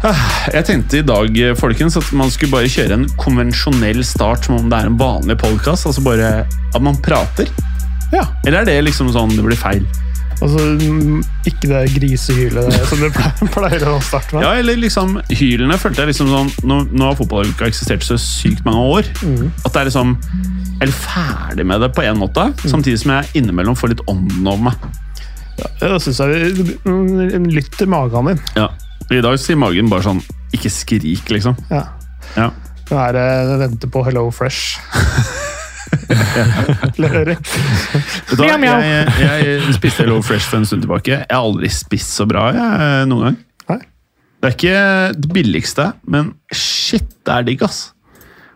Jeg 0.00 0.64
tenkte 0.64 1.00
i 1.02 1.04
dag 1.04 1.34
folkens, 1.60 1.98
at 2.00 2.06
man 2.16 2.30
skulle 2.32 2.54
bare 2.54 2.70
kjøre 2.72 2.96
en 2.96 3.08
konvensjonell 3.20 4.00
start 4.06 4.46
som 4.46 4.56
om 4.56 4.70
det 4.72 4.78
er 4.78 4.88
en 4.88 4.96
vanlig 5.00 5.36
podkast. 5.42 5.84
Altså 5.90 6.04
bare 6.04 6.30
at 6.48 6.80
man 6.80 6.96
prater. 7.04 7.50
Ja. 8.14 8.24
Eller 8.46 8.62
er 8.62 8.70
det 8.70 8.78
liksom 8.88 9.10
sånn 9.12 9.34
det 9.36 9.44
blir 9.44 9.60
feil? 9.60 9.84
Altså, 10.40 10.62
mm, 10.80 11.20
ikke 11.50 11.68
det 11.68 11.82
grisehylet 11.98 12.78
som 12.88 13.02
du 13.02 13.10
pleier, 13.52 13.84
å 13.92 13.98
starte 14.00 14.38
med. 14.38 14.46
Ja, 14.46 14.54
eller 14.56 14.80
liksom 14.80 15.18
Hylene 15.28 15.76
følte 15.76 16.00
jeg 16.00 16.14
liksom 16.14 16.30
sånn 16.32 16.48
Nå, 16.64 16.78
nå 16.96 17.10
har 17.10 17.18
fotballuka 17.18 17.68
eksistert 17.68 18.06
så 18.06 18.16
sykt 18.16 18.64
mange 18.64 18.86
år. 18.96 19.12
At 19.66 19.74
det 19.74 19.82
er 19.82 19.90
liksom 19.90 20.16
Jeg 20.80 20.88
er 20.88 20.96
ferdig 20.96 21.68
med 21.68 21.84
det 21.84 21.92
på 21.92 22.08
en 22.08 22.22
måte, 22.24 22.48
samtidig 22.64 23.02
som 23.04 23.18
jeg 23.18 23.42
innimellom 23.42 23.76
får 23.76 23.92
litt 23.92 24.06
ånden 24.08 24.48
over 24.48 24.70
meg. 24.70 24.92
Ja, 25.60 25.90
det 25.90 25.98
syns 26.06 26.22
jeg 26.24 26.70
mm, 26.88 27.50
Lytt 27.52 27.76
til 27.76 27.92
magen 27.92 28.32
din. 28.32 28.40
Ja. 28.56 28.70
I 29.10 29.20
dag 29.24 29.38
sier 29.42 29.58
magen 29.58 29.88
bare 29.90 30.06
sånn 30.06 30.20
Ikke 30.54 30.70
skrik, 30.70 31.30
liksom. 31.34 31.56
Ja. 31.70 31.84
Ja. 32.36 32.50
Nå 32.90 32.98
er 32.98 33.16
det 33.16 33.58
vente 33.64 33.90
på 33.90 34.02
Hello 34.06 34.28
Fresh. 34.34 34.78
Mjau, 38.40 38.56
mjau. 38.62 38.78
Jeg, 38.82 39.44
jeg 39.46 39.74
spiste 39.76 40.04
Hello 40.04 40.20
Fresh 40.22 40.46
for 40.50 40.60
en 40.60 40.66
stund 40.68 40.84
tilbake. 40.84 41.12
Jeg 41.22 41.26
har 41.30 41.42
aldri 41.42 41.70
spist 41.74 42.14
så 42.14 42.26
bra 42.30 42.48
jeg, 42.54 43.06
noen 43.10 43.28
gang. 43.28 43.38
Det 44.40 44.48
er 44.48 44.54
ikke 44.56 44.76
det 45.20 45.32
billigste, 45.34 45.90
men 46.08 46.30
shit, 46.56 47.10
det 47.26 47.34
er 47.34 47.44
digg, 47.50 47.64
ass. 47.66 47.90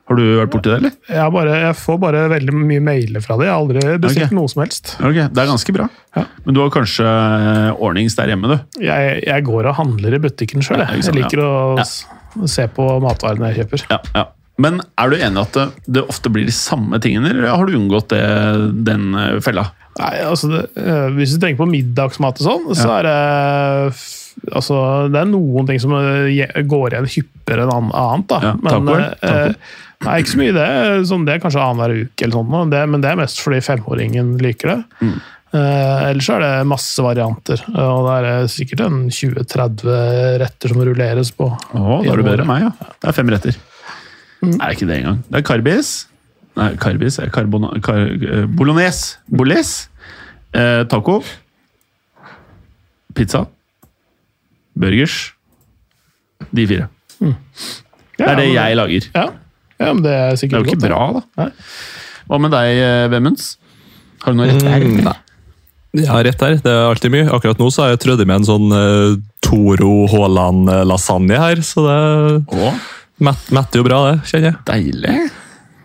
Har 0.04 0.18
du 0.20 0.22
vært 0.36 0.50
borti 0.52 0.68
det, 0.68 0.76
eller? 0.82 0.92
Jeg, 1.08 1.32
bare, 1.32 1.52
jeg 1.62 1.76
får 1.80 1.98
bare 2.02 2.22
veldig 2.28 2.52
mye 2.60 2.82
mailer 2.84 3.22
fra 3.24 3.38
det. 3.40 3.46
Jeg 3.48 3.54
har 3.54 3.62
aldri 3.62 3.84
bestilt 4.02 4.26
okay. 4.26 4.36
noe 4.36 4.50
som 4.52 4.60
helst. 4.60 4.90
Ok, 5.00 5.16
Det 5.32 5.40
er 5.40 5.48
ganske 5.48 5.74
bra. 5.78 5.86
Ja. 6.18 6.24
Men 6.44 6.56
du 6.58 6.60
har 6.60 6.72
kanskje 6.74 7.06
eh, 7.08 7.70
ordnings 7.80 8.16
der 8.18 8.28
hjemme, 8.34 8.50
du? 8.52 8.80
Jeg, 8.84 9.22
jeg 9.24 9.46
går 9.46 9.70
og 9.70 9.78
handler 9.78 10.18
i 10.18 10.20
butikken 10.26 10.60
sjøl. 10.66 10.82
Jeg. 10.84 11.06
jeg 11.08 11.16
liker 11.22 11.40
å 11.40 11.52
Ja. 11.80 11.86
s- 11.88 12.04
se 12.52 12.66
på 12.76 12.88
matvarene 13.00 13.52
jeg 13.54 13.62
kjøper. 13.64 13.86
Ja, 13.94 14.00
ja. 14.18 14.24
Men 14.60 14.82
er 15.00 15.10
du 15.10 15.16
enig 15.16 15.40
i 15.40 15.42
at 15.48 15.56
det, 15.56 15.64
det 15.96 16.02
ofte 16.12 16.30
blir 16.30 16.44
de 16.46 16.52
samme 16.54 17.00
tingene, 17.02 17.32
eller 17.32 17.48
har 17.56 17.64
du 17.66 17.72
unngått 17.74 18.12
det, 18.12 18.20
den 18.86 19.08
eh, 19.18 19.38
fella? 19.42 19.70
Nei, 19.98 20.12
altså 20.26 20.50
det, 20.52 20.60
eh, 20.84 21.08
Hvis 21.16 21.32
du 21.36 21.40
tenker 21.40 21.62
på 21.64 21.70
middagsmat 21.70 22.38
og 22.42 22.46
sånn, 22.50 22.68
så 22.76 22.90
er 22.98 23.08
det 23.08 23.16
Altså, 24.50 24.76
det 25.14 25.20
er 25.20 25.28
noen 25.30 25.66
ting 25.68 25.78
som 25.80 25.92
går 25.94 26.94
igjen 26.96 27.06
hyppigere 27.06 27.64
enn 27.68 27.90
annet. 27.94 28.24
da. 28.28 28.38
Ja, 28.42 28.52
taco, 28.66 28.96
Taco. 29.22 29.54
Nei, 30.04 30.18
ikke 30.22 30.32
så 30.34 30.40
mye 30.40 30.56
det. 30.56 30.70
Sånn, 31.10 31.24
det 31.26 31.36
er 31.36 31.42
kanskje 31.42 31.62
annenhver 31.62 31.94
uke, 32.04 32.26
eller 32.26 32.36
sånt, 32.38 32.74
det, 32.74 32.82
men 32.92 33.04
det 33.04 33.10
er 33.10 33.20
mest 33.20 33.40
fordi 33.42 33.60
femåringen 33.64 34.34
liker 34.42 34.72
det. 34.74 34.80
Mm. 35.00 35.14
Eh, 35.54 36.00
ellers 36.10 36.28
er 36.34 36.42
det 36.42 36.52
masse 36.66 37.02
varianter, 37.04 37.60
og 37.70 38.08
det 38.08 38.32
er 38.32 38.48
sikkert 38.50 38.80
en 38.88 39.04
20-30 39.06 39.84
retter 40.42 40.72
som 40.72 40.82
rulleres 40.82 41.30
på. 41.36 41.46
Å, 41.46 41.84
da 42.02 42.10
er 42.10 42.18
du 42.18 42.26
bedre 42.26 42.42
enn 42.42 42.50
meg, 42.50 42.64
ja. 42.66 42.90
Det 42.98 43.10
er 43.10 43.16
fem 43.20 43.30
retter. 43.30 43.60
Nei, 44.44 44.72
ikke 44.74 44.88
det 44.88 44.98
engang. 44.98 45.22
Det 45.28 45.40
er 45.40 45.46
karbis. 45.46 45.92
Nei, 46.58 46.72
karbis 46.82 47.20
er 47.22 47.30
karbona... 47.34 47.70
kar, 47.84 48.02
eh, 48.10 48.48
bolognese. 48.50 49.20
Bolognese. 49.30 49.88
Eh, 50.54 50.82
taco. 50.90 51.20
Pizza. 53.14 53.44
Burgers. 54.74 55.20
De 56.50 56.66
fire. 56.66 56.90
Det 57.22 58.26
er 58.26 58.38
det 58.38 58.50
jeg 58.50 58.76
lager. 58.78 59.08
Ja, 59.14 59.28
ja 59.80 59.92
men 59.92 60.02
det 60.04 60.14
er 60.14 60.36
sikkert 60.40 60.66
godt. 60.68 60.80
Det 60.80 60.90
er 60.90 60.94
jo 60.94 61.00
ikke 61.00 61.14
godt, 61.14 61.14
bra, 61.14 61.20
da. 61.20 61.44
Nei. 61.44 61.50
Hva 62.30 62.40
med 62.40 62.54
deg, 62.54 62.82
Vemunds? 63.12 63.46
Har 64.24 64.32
du 64.32 64.38
noe 64.40 64.48
rett 64.48 64.62
her? 64.64 64.84
Mm, 64.88 65.00
nei. 65.04 65.16
Ja, 66.00 66.16
rett 66.26 66.40
der. 66.40 66.56
Det 66.64 66.72
er 66.72 66.88
alltid 66.90 67.12
mye. 67.14 67.26
Akkurat 67.36 67.60
nå 67.60 67.68
så 67.70 67.84
har 67.84 67.92
jeg 67.92 68.00
trødd 68.02 68.22
i 68.24 68.26
med 68.26 68.40
en 68.40 68.46
sånn 68.48 68.72
uh, 68.74 69.14
Toro 69.44 70.06
Haaland-lasagne 70.10 71.38
her, 71.38 71.60
så 71.62 71.84
det 71.86 71.98
Å, 72.56 72.72
met, 73.28 73.44
metter 73.54 73.78
jo 73.82 73.86
bra, 73.86 74.00
det, 74.08 74.16
kjenner 74.30 74.50
jeg. 74.50 74.60
deilig. 74.72 75.16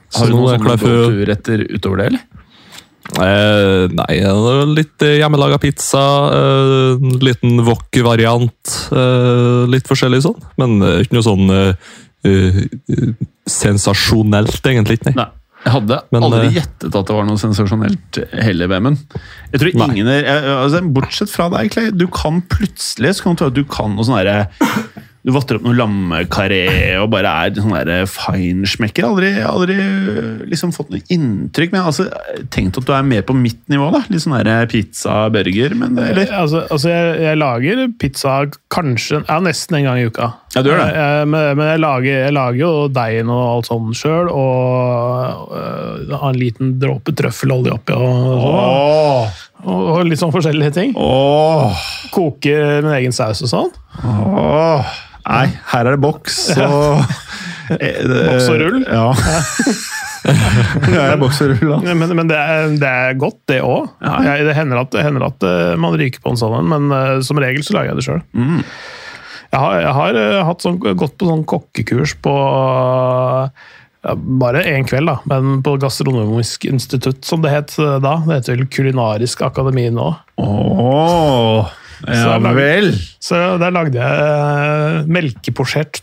Så 0.10 0.24
Har 0.24 0.32
du 0.32 0.34
nå 0.34 0.46
noen 0.48 0.64
klar 0.64 0.80
for- 0.82 1.70
utover 1.78 2.02
det, 2.02 2.08
eller? 2.10 2.26
Eh, 3.10 3.84
nei, 3.98 4.16
litt 4.78 5.02
hjemmelaga 5.02 5.58
pizza, 5.62 6.02
eh, 6.34 6.96
en 6.98 7.20
liten 7.26 7.62
wok-variant, 7.66 8.74
eh, 8.94 9.64
litt 9.70 9.88
forskjellig 9.90 10.22
sånn. 10.26 10.38
Men 10.62 10.76
eh, 10.86 11.00
ikke 11.04 11.18
noe 11.18 11.26
sånn 11.26 11.50
eh, 11.54 11.74
eh, 12.30 12.60
sensasjonelt, 13.52 14.62
egentlig. 14.64 15.02
Nei. 15.10 15.18
Nei. 15.20 15.30
Jeg 15.60 15.74
hadde 15.74 15.96
Men, 16.14 16.24
aldri 16.24 16.46
eh, 16.46 16.54
gjettet 16.56 16.94
at 16.96 17.10
det 17.10 17.16
var 17.18 17.26
noe 17.28 17.40
sensasjonelt 17.42 18.20
heller, 18.32 18.70
Vemund. 18.72 19.02
Jeg 19.52 19.60
tror 19.60 19.74
ingen 19.74 20.08
altså, 20.08 20.80
Bortsett 20.96 21.34
fra 21.34 21.50
deg, 21.52 21.72
Clay. 21.74 21.90
Du 21.92 22.06
kan 22.16 22.40
plutselig 22.48 23.18
så 23.18 23.28
kan 23.28 23.36
du 23.36 23.60
du 23.60 23.66
kan 23.68 23.92
noe 23.98 24.08
sånn 24.08 24.22
derre 24.22 24.48
Du 25.28 25.34
vatter 25.36 25.58
opp 25.60 25.66
noe 25.68 25.76
lammekaré 25.76 26.62
og 27.02 27.10
bare 27.12 27.32
er 27.44 27.58
sånn 27.60 27.74
der 27.76 28.06
feinschmecker. 28.08 29.04
Aldri, 29.10 29.32
aldri 29.44 29.76
liksom 30.48 30.72
fått 30.72 30.94
noe 30.94 31.02
inntrykk. 31.12 31.74
Men 31.74 31.82
jeg 31.82 31.84
har 31.84 31.92
altså, 31.92 32.46
tenkt 32.56 32.80
at 32.80 32.88
du 32.88 32.94
er 32.96 33.04
mer 33.04 33.26
på 33.28 33.36
mitt 33.36 33.60
nivå. 33.68 33.90
da 33.92 34.00
Litt 34.08 34.24
sånn 34.24 34.38
der 34.48 34.70
pizza, 34.72 35.18
burger. 35.34 35.76
Men, 35.76 35.98
eller? 36.00 36.32
Altså, 36.40 36.62
altså 36.72 36.94
jeg, 36.94 37.18
jeg 37.26 37.40
lager 37.42 37.82
pizza 38.00 38.38
kanskje 38.72 39.20
ja, 39.26 39.40
nesten 39.44 39.82
en 39.82 39.90
gang 39.90 40.00
i 40.00 40.06
uka. 40.08 40.30
Ja, 40.56 40.64
du 40.64 40.72
gjør 40.72 40.80
det. 40.86 40.88
Jeg, 40.96 41.28
Men, 41.34 41.50
men 41.60 41.68
jeg, 41.74 41.82
lager, 41.84 42.16
jeg 42.24 42.38
lager 42.40 42.60
jo 42.62 42.72
deigen 42.96 43.34
og 43.36 43.44
alt 43.50 43.70
sånn 43.70 43.92
sjøl, 44.00 44.32
og 44.32 45.52
øh, 45.60 46.16
har 46.16 46.32
en 46.32 46.40
liten 46.40 46.72
dråpe 46.82 47.12
trøffelolje 47.20 47.76
oppi. 47.76 48.00
Og, 48.00 48.48
Åh, 48.54 49.44
og, 49.68 49.84
og 50.00 50.02
litt 50.08 50.24
sånn 50.24 50.32
forskjellige 50.34 50.74
ting. 50.80 50.96
åh, 50.96 51.76
Koker 52.16 52.80
min 52.88 52.96
egen 53.02 53.14
saus 53.20 53.44
og 53.44 53.52
sånn. 53.52 53.72
åh. 54.08 54.96
Nei, 55.30 55.46
her 55.72 55.86
er 55.88 55.96
det 55.96 56.02
boks 56.04 56.38
og 56.58 57.04
Boks 57.70 58.48
og 58.50 58.62
rull? 58.64 58.80
Ja. 58.82 59.10
er 61.06 61.20
boks 61.22 61.42
og 61.46 61.52
rull, 61.54 61.74
da. 61.76 61.94
Men, 61.94 62.16
men 62.18 62.32
det, 62.32 62.38
er, 62.40 62.72
det 62.82 62.90
er 62.90 63.20
godt, 63.22 63.38
det 63.52 63.60
òg. 63.62 63.92
Ja. 64.02 64.40
Det 64.48 64.56
hender 64.58 64.82
at, 64.82 64.90
det 64.96 65.06
hender 65.06 65.28
at 65.30 65.46
eh, 65.46 65.76
man 65.80 65.98
ryker 66.00 66.24
på 66.24 66.34
en 66.34 66.40
sånn 66.42 66.58
en, 66.60 66.72
men 66.72 66.96
eh, 66.96 67.20
som 67.26 67.40
regel 67.42 67.62
så 67.66 67.78
lager 67.78 67.94
jeg 67.94 68.00
det 68.00 68.08
sjøl. 68.08 68.24
Mm. 68.34 68.64
Jeg 69.50 69.62
har, 69.64 69.76
jeg 69.82 69.94
har 69.98 70.22
eh, 70.24 70.40
hatt 70.46 70.66
sånn, 70.66 70.80
gått 70.82 71.16
på 71.18 71.30
sånn 71.30 71.46
kokkekurs 71.50 72.16
på 72.26 72.34
ja, 74.00 74.14
bare 74.16 74.64
én 74.70 74.86
kveld, 74.88 75.10
da, 75.10 75.18
men 75.30 75.64
på 75.66 75.76
Gastronomisk 75.82 76.68
institutt, 76.70 77.24
som 77.28 77.42
det 77.44 77.54
het 77.54 77.76
eh, 77.82 77.98
da. 78.04 78.20
Det 78.26 78.40
heter 78.40 78.58
vel 78.58 78.70
Kulinarisk 78.72 79.42
akademi 79.46 79.90
nå. 79.94 80.12
Åh, 80.40 81.74
ja 82.06 82.20
Så 82.22 82.36
er 82.36 82.44
vel. 82.58 82.94
Så 83.20 83.42
der 83.62 83.74
lagde 83.76 84.00
jeg 84.00 84.30
eh, 84.30 85.10
melkeposjert 85.12 86.02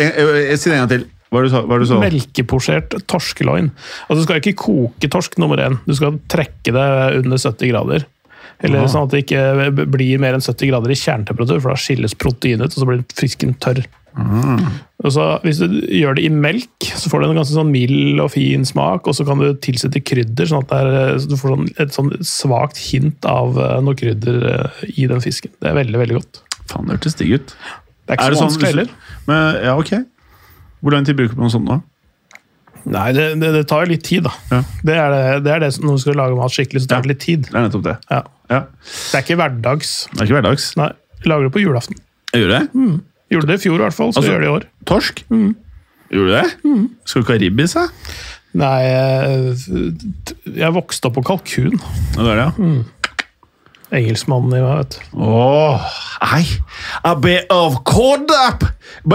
jeg, 0.00 0.20
jeg 0.50 0.60
sier 0.60 0.72
det 0.72 0.76
en 0.76 0.84
gang 0.84 0.92
til. 0.92 1.08
Hva 1.30 1.44
du 1.44 1.50
sa? 1.52 1.62
Hva 1.62 1.78
du 1.78 1.86
sa? 1.86 1.98
Melkeposjert 2.02 2.96
torskeloin. 3.10 3.70
Altså, 4.08 4.18
du 4.18 4.24
skal 4.26 4.40
ikke 4.40 4.58
koke 4.64 5.10
torsk 5.12 5.38
nummer 5.38 5.62
én, 5.62 5.78
du 5.86 5.94
skal 5.94 6.18
trekke 6.30 6.74
det 6.74 6.88
under 7.20 7.38
70 7.38 7.70
grader. 7.70 8.08
Eller 8.60 8.82
Aha. 8.82 8.90
sånn 8.92 9.06
at 9.06 9.14
det 9.14 9.22
ikke 9.24 9.86
blir 9.88 10.20
mer 10.20 10.36
enn 10.36 10.44
70 10.44 10.68
grader 10.68 10.92
i 10.92 10.98
kjernetemperatur, 10.98 11.62
for 11.62 11.72
da 11.72 11.80
skilles 11.80 12.16
proteinet 12.18 12.66
ut, 12.66 12.74
og 12.74 12.82
så 12.82 12.88
blir 12.88 13.04
fisken 13.16 13.54
tørr. 13.62 13.80
Så 15.10 15.24
Hvis 15.46 15.58
du 15.62 15.78
gjør 15.88 16.18
det 16.18 16.24
i 16.26 16.30
melk, 16.32 16.84
så 16.92 17.08
får 17.08 17.22
du 17.22 17.26
en 17.30 17.38
ganske 17.40 17.54
sånn 17.56 17.70
mild 17.72 18.20
og 18.20 18.30
fin 18.34 18.66
smak, 18.68 19.06
og 19.08 19.16
så 19.16 19.24
kan 19.24 19.40
du 19.40 19.48
tilsette 19.64 20.02
krydder, 20.04 20.48
sånn 20.50 20.64
at 20.66 20.72
det 20.72 20.80
er, 21.00 21.18
så 21.22 21.30
du 21.30 21.36
får 21.40 21.54
sånn, 21.54 21.68
et 21.80 21.94
sånn 21.96 22.10
svakt 22.26 22.80
hint 22.90 23.24
av 23.28 23.56
eh, 23.56 23.78
noe 23.86 23.96
krydder 23.96 24.44
eh, 24.50 24.82
i 25.00 25.06
den 25.08 25.22
fisken. 25.24 25.52
Det 25.56 25.70
er 25.72 25.78
veldig, 25.80 25.96
veldig 26.02 26.18
godt. 26.18 26.42
Faen, 26.70 26.84
det 26.90 26.98
hørtes 26.98 27.16
digg 27.16 27.32
ut. 27.38 27.54
Det 28.04 28.16
er 28.16 28.20
ikke 28.20 28.36
så 28.36 28.44
vanskelig 28.44 28.70
heller. 28.74 28.92
Men, 29.30 29.60
ja, 29.64 29.76
ok. 29.80 29.94
Hvor 30.84 30.94
lang 30.96 31.08
tid 31.08 31.16
bruker 31.16 31.32
du 31.34 31.40
på 31.40 31.46
noe 31.48 31.54
sånt 31.56 31.68
da? 31.70 31.80
Nei, 32.90 33.10
det, 33.12 33.26
det, 33.40 33.50
det 33.56 33.66
tar 33.68 33.84
jo 33.84 33.90
litt 33.94 34.04
tid, 34.08 34.24
da. 34.24 34.32
Ja. 34.52 34.60
Det 34.88 34.94
er 34.96 35.12
det, 35.12 35.24
det 35.44 35.50
er 35.56 35.64
det 35.64 35.72
som 35.76 35.84
når 35.88 35.98
du 35.98 36.04
skal 36.04 36.16
lage 36.20 36.36
mat 36.38 36.54
skikkelig, 36.54 36.84
så 36.84 36.92
tar 36.94 37.02
Ja. 37.04 37.10
litt 37.12 37.20
tid. 37.24 37.48
Det 37.48 37.56
er 37.56 37.66
nettopp 37.66 37.84
det. 37.88 37.96
Ja. 38.12 38.20
Ja. 38.52 38.60
Det 38.84 39.18
er 39.18 39.24
ikke 39.26 39.36
hverdags. 39.40 39.90
Det 40.12 40.20
er 40.20 40.28
ikke 40.28 40.38
hverdags. 40.40 40.68
Nei, 40.80 40.88
lager 41.28 41.48
det 41.48 41.52
på 41.56 41.64
julaften. 41.64 42.00
Jeg 42.32 42.44
gjør 42.46 42.54
det. 42.58 42.62
Gjorde 43.30 43.46
det 43.52 43.58
i 43.60 43.62
fjor 43.62 43.76
i 43.78 43.84
hvert 43.84 43.94
fall, 43.96 44.12
så 44.12 44.20
Altså- 44.20 44.32
gjør 44.32 44.40
det 44.42 44.48
i 44.48 44.54
år. 44.56 44.64
Torsk? 44.90 45.24
Gjorde 46.10 46.28
du 46.28 46.34
det? 46.34 46.46
Skal 47.06 47.22
du 47.22 47.26
ikke 47.26 47.36
ha 47.36 47.42
ribbis, 47.44 47.74
da? 47.78 47.84
Nei, 48.58 48.78
jeg, 48.82 50.54
jeg 50.58 50.72
vokste 50.74 51.06
opp 51.06 51.14
på 51.20 51.22
kalkun. 51.28 51.76
Det 52.16 52.24
er 52.24 52.40
det, 52.40 52.48
ja. 52.48 52.50
Engelskmannen 53.90 54.54
i 54.54 54.60
meg, 54.62 54.84
vet 54.84 54.96
du. 54.96 55.22
Åh, 55.26 55.86
I, 56.38 56.44
a 57.06 57.14
bit 57.18 57.46
of 57.50 57.80
cod 57.86 58.30
up! 58.30 58.62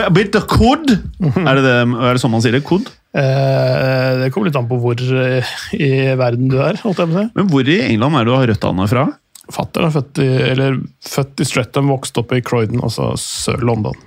A 0.04 0.10
bit 0.12 0.36
of 0.36 0.48
cod? 0.52 0.90
er, 0.92 1.56
det 1.56 1.64
det, 1.64 1.76
er 1.96 2.16
det 2.18 2.24
sånn 2.24 2.34
man 2.34 2.44
sier 2.44 2.56
det? 2.58 2.64
Cod? 2.68 2.90
Eh, 3.16 4.10
det 4.20 4.32
kommer 4.36 4.50
litt 4.50 4.58
an 4.60 4.68
på 4.68 4.80
hvor 4.84 5.00
eh, 5.00 5.54
i 5.80 5.92
verden 6.20 6.50
du 6.52 6.58
er. 6.60 6.76
holdt 6.84 7.00
jeg 7.00 7.08
på 7.08 7.16
å 7.16 7.22
si. 7.22 7.30
Men 7.40 7.48
hvor 7.54 7.72
i 7.72 7.78
England 7.86 8.20
er 8.20 8.26
det 8.28 8.32
du 8.34 8.36
har 8.36 8.52
røttene 8.52 8.88
fra? 8.92 9.06
Fatteren 9.54 9.90
er 9.90 9.94
født 9.94 10.22
i, 10.24 10.30
eller, 10.52 10.80
født 11.06 11.44
i 11.44 11.48
Streatham, 11.48 11.92
vokste 11.94 12.24
opp 12.24 12.34
i 12.34 12.42
Croydon, 12.46 12.82
altså 12.86 13.12
sør-London. 13.20 13.98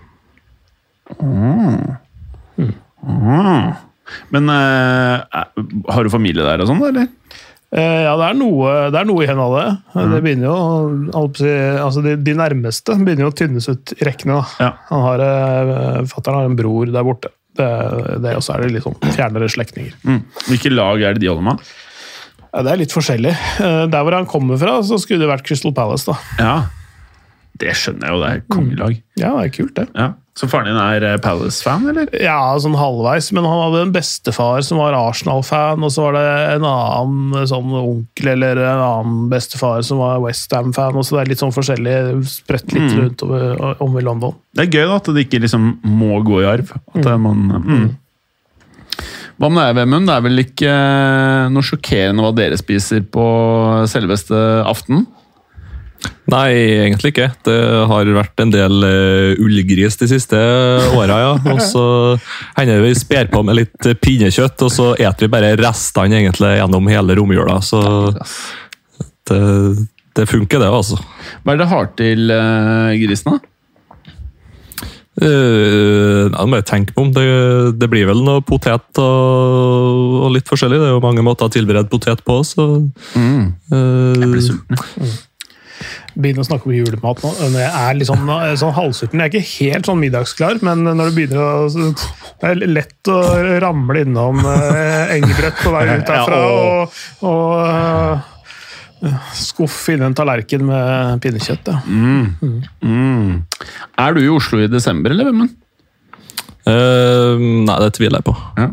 Men 4.35 4.51
uh, 4.51 5.45
har 5.93 6.05
du 6.05 6.11
familie 6.13 6.45
der 6.45 6.65
og 6.65 6.71
sånn, 6.71 6.83
eller? 6.91 7.09
Uh, 7.69 8.01
ja, 8.07 8.13
det 8.17 8.27
er 8.31 8.37
noe, 8.39 8.75
det 8.93 9.01
er 9.01 9.09
noe 9.09 9.25
igjen 9.25 9.43
av 9.45 9.57
det. 9.59 9.67
Det 9.95 10.21
begynner 10.25 10.49
jo, 10.49 10.59
altså 11.15 12.05
de, 12.05 12.15
de 12.25 12.37
nærmeste 12.39 12.97
begynner 12.97 13.27
jo 13.27 13.33
å 13.33 13.37
tynnes 13.37 13.69
ut 13.69 13.93
i 13.99 14.07
rekkene. 14.09 14.39
Ja. 14.63 14.73
Han 14.89 15.05
har, 15.05 15.25
eh, 15.25 15.99
Fatteren 16.09 16.41
har 16.41 16.49
en 16.49 16.57
bror 16.59 16.89
der 16.95 17.07
borte. 17.07 17.35
Det, 17.59 17.67
det 18.23 18.37
også 18.39 18.55
er 18.55 18.71
det 18.71 18.85
sånn 18.85 18.97
fjernere 19.11 19.49
slektninger. 19.51 19.95
Mm. 20.07 20.21
Hvilke 20.47 20.71
lag 20.73 21.03
er 21.03 21.17
det 21.17 21.25
de 21.25 21.31
holder 21.31 21.47
med? 21.51 21.71
Ja, 22.53 22.63
det 22.65 22.73
er 22.73 22.83
litt 22.85 22.95
forskjellig. 22.97 23.35
Eh, 23.65 23.85
Der 23.93 24.05
hvor 24.07 24.17
han 24.17 24.29
kommer 24.31 24.59
fra, 24.61 24.79
så 24.87 24.99
skulle 25.01 25.25
det 25.25 25.33
vært 25.33 25.47
Crystal 25.49 25.75
Palace. 25.77 26.09
da. 26.09 26.17
Ja, 26.39 26.57
det 27.59 27.75
skjønner 27.75 28.07
jeg 28.07 28.15
jo, 28.15 28.23
det 28.23 28.31
er 28.31 28.43
kongelag. 28.55 28.99
Ja, 29.19 29.35
det 29.37 29.49
er 29.49 29.55
kult, 29.57 29.75
det. 29.77 29.89
Ja. 29.99 30.13
Så 30.39 30.47
faren 30.47 30.69
din 30.71 30.77
er 30.79 31.03
eh, 31.03 31.17
Palace-fan, 31.19 31.89
eller? 31.91 32.07
Ja, 32.23 32.37
sånn 32.63 32.77
halvveis, 32.79 33.33
men 33.35 33.43
han 33.49 33.59
hadde 33.65 33.81
en 33.89 33.95
bestefar 33.97 34.63
som 34.63 34.79
var 34.79 34.95
Arsenal-fan, 34.95 35.83
og 35.83 35.91
så 35.91 36.05
var 36.07 36.15
det 36.15 36.27
en 36.55 36.67
annen 36.69 37.49
sånn 37.51 37.75
onkel 37.75 38.31
eller 38.37 38.61
en 38.63 38.85
annen 38.85 39.25
bestefar 39.33 39.83
som 39.83 39.99
var 39.99 40.23
Westham-fan, 40.23 40.95
og 40.95 41.03
så 41.09 41.17
det 41.19 41.25
er 41.25 41.33
litt 41.33 41.43
sånn 41.43 41.57
forskjellig, 41.57 41.97
spredt 42.31 42.71
litt 42.77 42.95
rundt 42.95 43.27
om, 43.27 43.35
om 43.89 43.99
i 43.99 44.05
London. 44.07 44.39
Det 44.55 44.69
er 44.69 44.71
gøy 44.79 44.85
da, 44.93 45.01
at 45.03 45.11
det 45.17 45.27
ikke 45.27 45.43
liksom 45.43 45.73
må 45.83 46.23
gå 46.23 46.45
i 46.45 46.49
arv. 46.55 46.71
At 46.95 47.03
er 47.03 47.19
man, 47.19 47.43
mm. 47.67 47.89
Hva 49.39 49.51
med 49.53 49.63
deg, 49.63 49.77
Vemund? 49.79 50.09
Det 50.09 50.17
er 50.17 50.25
vel 50.25 50.43
ikke 50.43 50.73
eh, 50.73 51.51
noe 51.55 51.67
sjokkerende 51.67 52.25
hva 52.25 52.33
dere 52.35 52.59
spiser 52.59 53.05
på 53.07 53.25
selveste 53.91 54.39
aften? 54.67 55.05
Nei, 56.29 56.51
egentlig 56.85 57.13
ikke. 57.15 57.31
Det 57.47 57.57
har 57.91 58.11
vært 58.15 58.43
en 58.43 58.51
del 58.53 58.85
uh, 58.85 59.41
ullgris 59.41 59.97
de 59.99 60.09
siste 60.11 60.39
åra, 60.93 61.21
ja. 61.23 61.31
Og 61.55 61.63
så 61.65 61.85
hender 62.59 62.83
det 62.83 62.91
vi 62.91 62.99
sper 63.01 63.31
på 63.33 63.43
med 63.47 63.57
litt 63.59 63.89
pinnekjøtt, 64.03 64.67
og 64.67 64.75
så 64.75 64.91
eter 64.99 65.27
vi 65.27 65.33
bare 65.33 65.55
restene 65.59 66.21
egentlig 66.21 66.53
gjennom 66.59 66.91
hele 66.93 67.17
romjula. 67.19 67.61
Så 67.65 67.81
det, 69.31 69.41
det 70.19 70.29
funker, 70.29 70.61
det, 70.61 70.69
altså. 70.69 71.01
Hva 71.43 71.55
er 71.55 71.63
det 71.63 71.71
har 71.73 71.89
til 71.99 72.35
uh, 72.35 72.93
grisen, 73.01 73.39
da? 73.39 73.55
Uh, 75.19 76.29
det 76.31 76.45
må 76.47 76.59
jeg 76.61 76.67
tenke 76.69 76.95
meg 76.95 77.01
om. 77.03 77.13
Det, 77.17 77.25
det 77.83 77.89
blir 77.91 78.07
vel 78.11 78.21
noe 78.27 78.43
potet 78.47 79.01
og, 79.03 80.19
og 80.25 80.35
litt 80.37 80.47
forskjellig. 80.51 80.79
Det 80.79 80.91
er 80.91 80.95
jo 80.97 81.03
mange 81.05 81.25
måter 81.27 81.49
å 81.49 81.53
tilberede 81.55 81.91
potet 81.93 82.23
på, 82.27 82.41
så 82.47 82.69
Mm. 83.19 83.49
uh, 83.73 84.15
Jeg 84.15 84.31
blir 84.31 84.45
sulten. 84.45 85.17
Begynner 86.19 86.43
å 86.43 86.47
snakke 86.49 86.67
om 86.67 86.75
julemat 86.75 87.21
nå. 87.23 87.31
Når 87.53 87.61
jeg 87.63 87.75
er 87.79 87.99
litt 87.99 88.09
sånn, 88.09 88.31
sånn 88.59 88.73
halvsulten. 88.75 89.21
Jeg 89.23 89.29
er 89.29 89.35
ikke 89.39 89.53
helt 89.69 89.87
sånn 89.87 90.01
middagsklar, 90.03 90.59
men 90.67 90.83
når 90.89 91.11
det 91.11 91.15
begynner 91.15 91.39
å 91.45 91.69
Det 91.69 92.49
er 92.49 92.59
lett 92.71 93.11
å 93.13 93.19
ramle 93.63 94.03
innom 94.07 94.41
uh, 94.43 95.15
engebrett 95.15 95.59
på 95.63 95.71
vei 95.75 95.85
ut 95.93 96.11
herfra. 96.15 96.41
Ja, 96.43 96.49
og, 96.49 96.99
og 97.29 98.35
uh, 99.05 99.31
i 99.93 99.95
den 99.95 100.07
en 100.09 100.17
tallerken 100.19 100.65
med 100.69 101.23
pinnekjøtt. 101.25 101.71
Ja. 101.71 101.81
Mm. 101.87 103.45
Er 103.99 104.15
du 104.17 104.21
i 104.25 104.29
Oslo 104.33 104.61
i 104.63 104.69
desember, 104.71 105.15
eller, 105.15 105.31
Vemund? 105.31 105.55
uh, 106.69 107.39
Nei, 107.39 107.79
det 107.85 107.95
tviler 107.97 108.21
jeg 108.21 108.29
på. 108.29 108.37
Ja. 108.59 108.69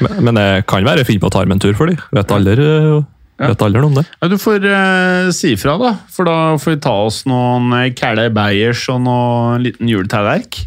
Men, 0.00 0.16
men 0.28 0.38
det 0.38 0.48
kan 0.70 0.86
være 0.86 1.04
fint 1.08 1.20
på 1.22 1.28
å 1.28 1.34
ta 1.34 1.42
med 1.44 1.58
en 1.58 1.64
tur 1.66 1.76
for 1.78 1.90
dem. 1.90 2.00
Vet 2.14 2.32
aldri, 2.32 2.56
uh, 2.62 3.04
Ja. 3.36 3.50
vet 3.50 3.62
aldri 3.66 3.82
noe 3.82 3.90
om 3.90 3.96
det. 3.98 4.06
Ja, 4.22 4.28
du 4.32 4.38
får 4.40 4.64
eh, 4.64 5.26
si 5.36 5.50
ifra, 5.52 5.74
da. 5.76 5.90
For 6.08 6.24
da 6.24 6.36
får 6.56 6.76
vi 6.76 6.82
ta 6.86 6.94
oss 7.04 7.18
noen 7.28 7.66
uh, 7.74 7.90
Kæle 7.92 8.30
Beyers 8.32 8.86
og 8.94 9.02
noe 9.04 9.58
liten 9.60 9.90
juletallerk. 9.92 10.62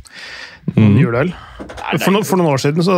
Juleøl. 0.77 1.31
For, 2.03 2.11
no, 2.13 2.21
for 2.27 2.39
noen 2.39 2.51
år 2.53 2.61
siden 2.61 2.83
så 2.85 2.95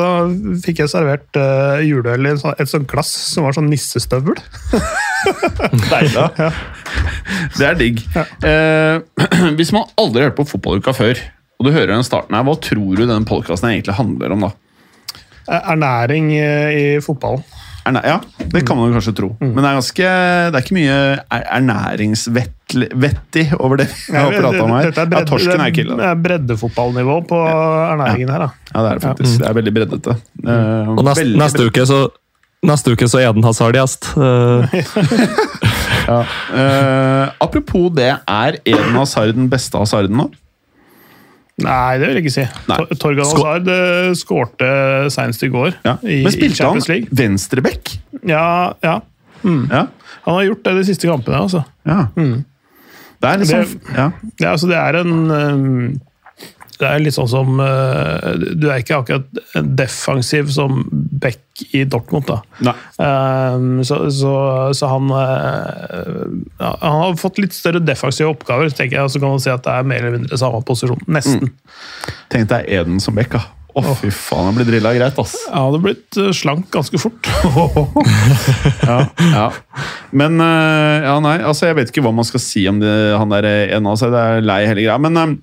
fikk 0.65 0.81
jeg 0.83 0.91
servert 0.91 1.37
uh, 1.39 1.79
juleøl 1.85 2.27
i 2.27 2.33
sånn- 2.41 2.55
et 2.59 2.69
sånt 2.71 2.87
glass 2.91 3.11
som 3.33 3.45
var 3.47 3.55
sånn 3.57 3.69
nissestøvel. 3.71 4.35
Deilig. 5.91 6.15
Ja. 6.15 6.49
Det 7.57 7.67
er 7.67 7.77
digg. 7.79 8.01
Eh, 8.47 8.97
hvis 9.59 9.71
man 9.75 9.87
aldri 10.01 10.23
har 10.23 10.31
hørt 10.31 10.39
på 10.41 10.47
Fotballuka 10.49 10.93
før, 10.97 11.19
og 11.61 11.67
du 11.67 11.71
hører 11.75 11.93
den 11.93 12.05
starten 12.07 12.35
her, 12.37 12.45
hva 12.47 12.55
tror 12.63 12.97
du 12.97 13.05
den 13.09 13.27
podkasten 13.29 13.69
egentlig 13.71 13.95
handler 13.99 14.33
om 14.35 14.47
da? 14.47 14.51
Eh, 15.47 15.71
Ernæring 15.75 16.31
eh, 16.37 16.71
i 16.73 16.85
fotballen. 17.05 17.45
Erne 17.81 18.01
ja, 18.05 18.19
det 18.51 18.61
kan 18.67 18.77
man 18.77 18.91
kanskje 18.93 19.13
tro. 19.17 19.27
Men 19.41 19.55
det 19.57 19.65
er, 19.65 19.77
ganske, 19.79 20.09
det 20.53 20.57
er 20.59 20.65
ikke 20.65 20.75
mye 20.77 20.95
er- 21.33 21.45
ernæringsvettig 21.57 23.45
over 23.57 23.81
det 23.81 23.87
vi 24.07 24.17
har 24.17 24.31
prata 24.35 24.63
om 24.65 24.73
her. 24.75 24.89
Dette 24.91 25.01
er, 25.01 25.15
Ja, 25.17 25.21
torsken 25.25 25.63
er 25.65 25.71
det 25.71 26.07
er 26.11 26.15
breddefotballnivå 26.27 27.15
på 27.29 27.39
ernæringen 27.41 28.29
her. 28.29 28.45
da. 28.45 28.49
Ja, 28.73 28.81
det 28.83 28.91
er 28.91 28.99
det 28.99 29.05
faktisk. 29.07 29.39
Det 29.41 29.47
er 29.49 29.53
veldig 29.57 29.73
breddete. 29.79 30.17
Eh, 30.45 30.89
Og 30.93 31.03
neste, 31.03 31.23
veldig 31.23 31.39
neste, 31.41 31.65
uke 31.71 31.85
så, 31.89 31.99
neste 32.69 32.93
uke 32.93 33.09
så 33.09 33.19
er 33.23 33.33
den 33.33 33.43
Hazard. 33.43 33.75
Uh, 34.15 34.65
Ja. 36.11 36.21
uh, 36.25 37.31
apropos 37.39 37.91
det, 37.95 38.09
er 38.27 38.57
Eden 38.65 38.95
Hazard 38.97 39.35
den 39.37 39.49
beste 39.51 39.77
hasarden 39.77 40.17
nå? 40.17 40.29
Nei, 41.63 41.97
det 42.01 42.07
vil 42.07 42.15
jeg 42.19 42.23
ikke 42.25 42.33
si. 42.35 42.45
Tor- 42.67 42.91
Torgan 43.01 43.25
Hazard 43.31 43.67
eh, 43.67 44.11
skårte 44.19 44.69
senest 45.13 45.43
i 45.43 45.49
går 45.53 45.73
Ja. 45.85 45.95
i, 46.03 46.21
Men 46.25 46.31
spilte 46.35 46.63
han 46.67 47.07
venstreback? 47.11 47.95
Ja, 48.27 48.73
ja. 48.83 48.99
Ja. 49.43 49.85
Han 50.25 50.35
har 50.37 50.43
gjort 50.45 50.63
det 50.67 50.75
de 50.77 50.83
siste 50.85 51.07
kampene. 51.09 51.39
altså. 51.41 51.63
ja. 51.87 52.05
Det 53.21 53.29
er 53.29 53.37
liksom 53.37 53.59
Det- 53.61 53.95
ja. 53.97 54.11
Ja, 54.41 54.51
altså 54.51 54.67
det 54.67 54.77
er 54.77 54.95
en 55.01 55.31
eh, 55.31 55.99
Det 56.81 56.89
er 56.89 57.03
litt 57.03 57.13
sånn 57.13 57.29
som 57.29 57.61
eh, 57.61 58.47
Du 58.57 58.67
er 58.71 58.81
ikke 58.81 59.01
akkurat 59.03 59.41
defensiv 59.77 60.49
som 60.53 60.81
Beck 60.91 61.39
i 61.77 61.83
Dortmund, 61.85 62.25
da. 62.25 62.39
Nei. 62.65 62.73
Eh, 63.05 63.65
så, 63.85 64.01
så, 64.09 64.33
så 64.77 64.89
han 64.89 65.11
eh, 65.13 66.25
ja, 66.57 66.71
Han 66.81 66.99
har 67.03 67.17
fått 67.21 67.41
litt 67.41 67.53
større 67.53 67.83
defensive 67.85 68.31
oppgaver, 68.31 68.71
tenker 68.73 68.97
jeg, 68.97 69.05
og 69.05 69.13
så 69.13 69.21
kan 69.21 69.35
man 69.35 69.43
si 69.43 69.53
at 69.53 69.65
det 69.67 69.75
er 69.77 69.89
mer 69.91 70.01
eller 70.01 70.17
mindre 70.17 70.39
samme 70.41 70.63
posisjon. 70.65 71.03
Nesten. 71.11 71.51
Tenk 72.33 72.49
deg 72.49 72.69
Eden 72.71 73.01
som 73.03 73.17
back, 73.17 73.35
da. 73.35 73.43
Å, 73.71 73.93
fy 73.95 74.09
faen, 74.11 74.49
han 74.49 74.57
blir 74.57 74.67
drilla 74.67 74.91
greit, 74.97 75.19
ass. 75.21 75.37
han 75.47 75.69
hadde 75.69 75.79
blitt 75.85 76.17
eh, 76.19 76.33
slank 76.35 76.67
ganske 76.73 76.97
fort. 76.99 77.29
Ja, 78.81 78.97
ja. 79.21 79.45
Men 80.17 80.41
ja, 80.41 81.13
nei, 81.23 81.37
altså 81.47 81.69
jeg 81.69 81.77
vet 81.77 81.91
ikke 81.91 82.01
hva 82.03 82.11
man 82.15 82.27
skal 82.27 82.41
si 82.43 82.65
om 82.67 82.81
det, 82.81 82.91
han 83.15 83.31
der 83.31 83.47
av 83.77 83.95
seg. 84.01 84.11
Det 84.11 84.23
er 84.25 84.43
lei 84.43 84.59
hele 84.65 84.83
greia. 84.83 84.97
Men 84.99 85.37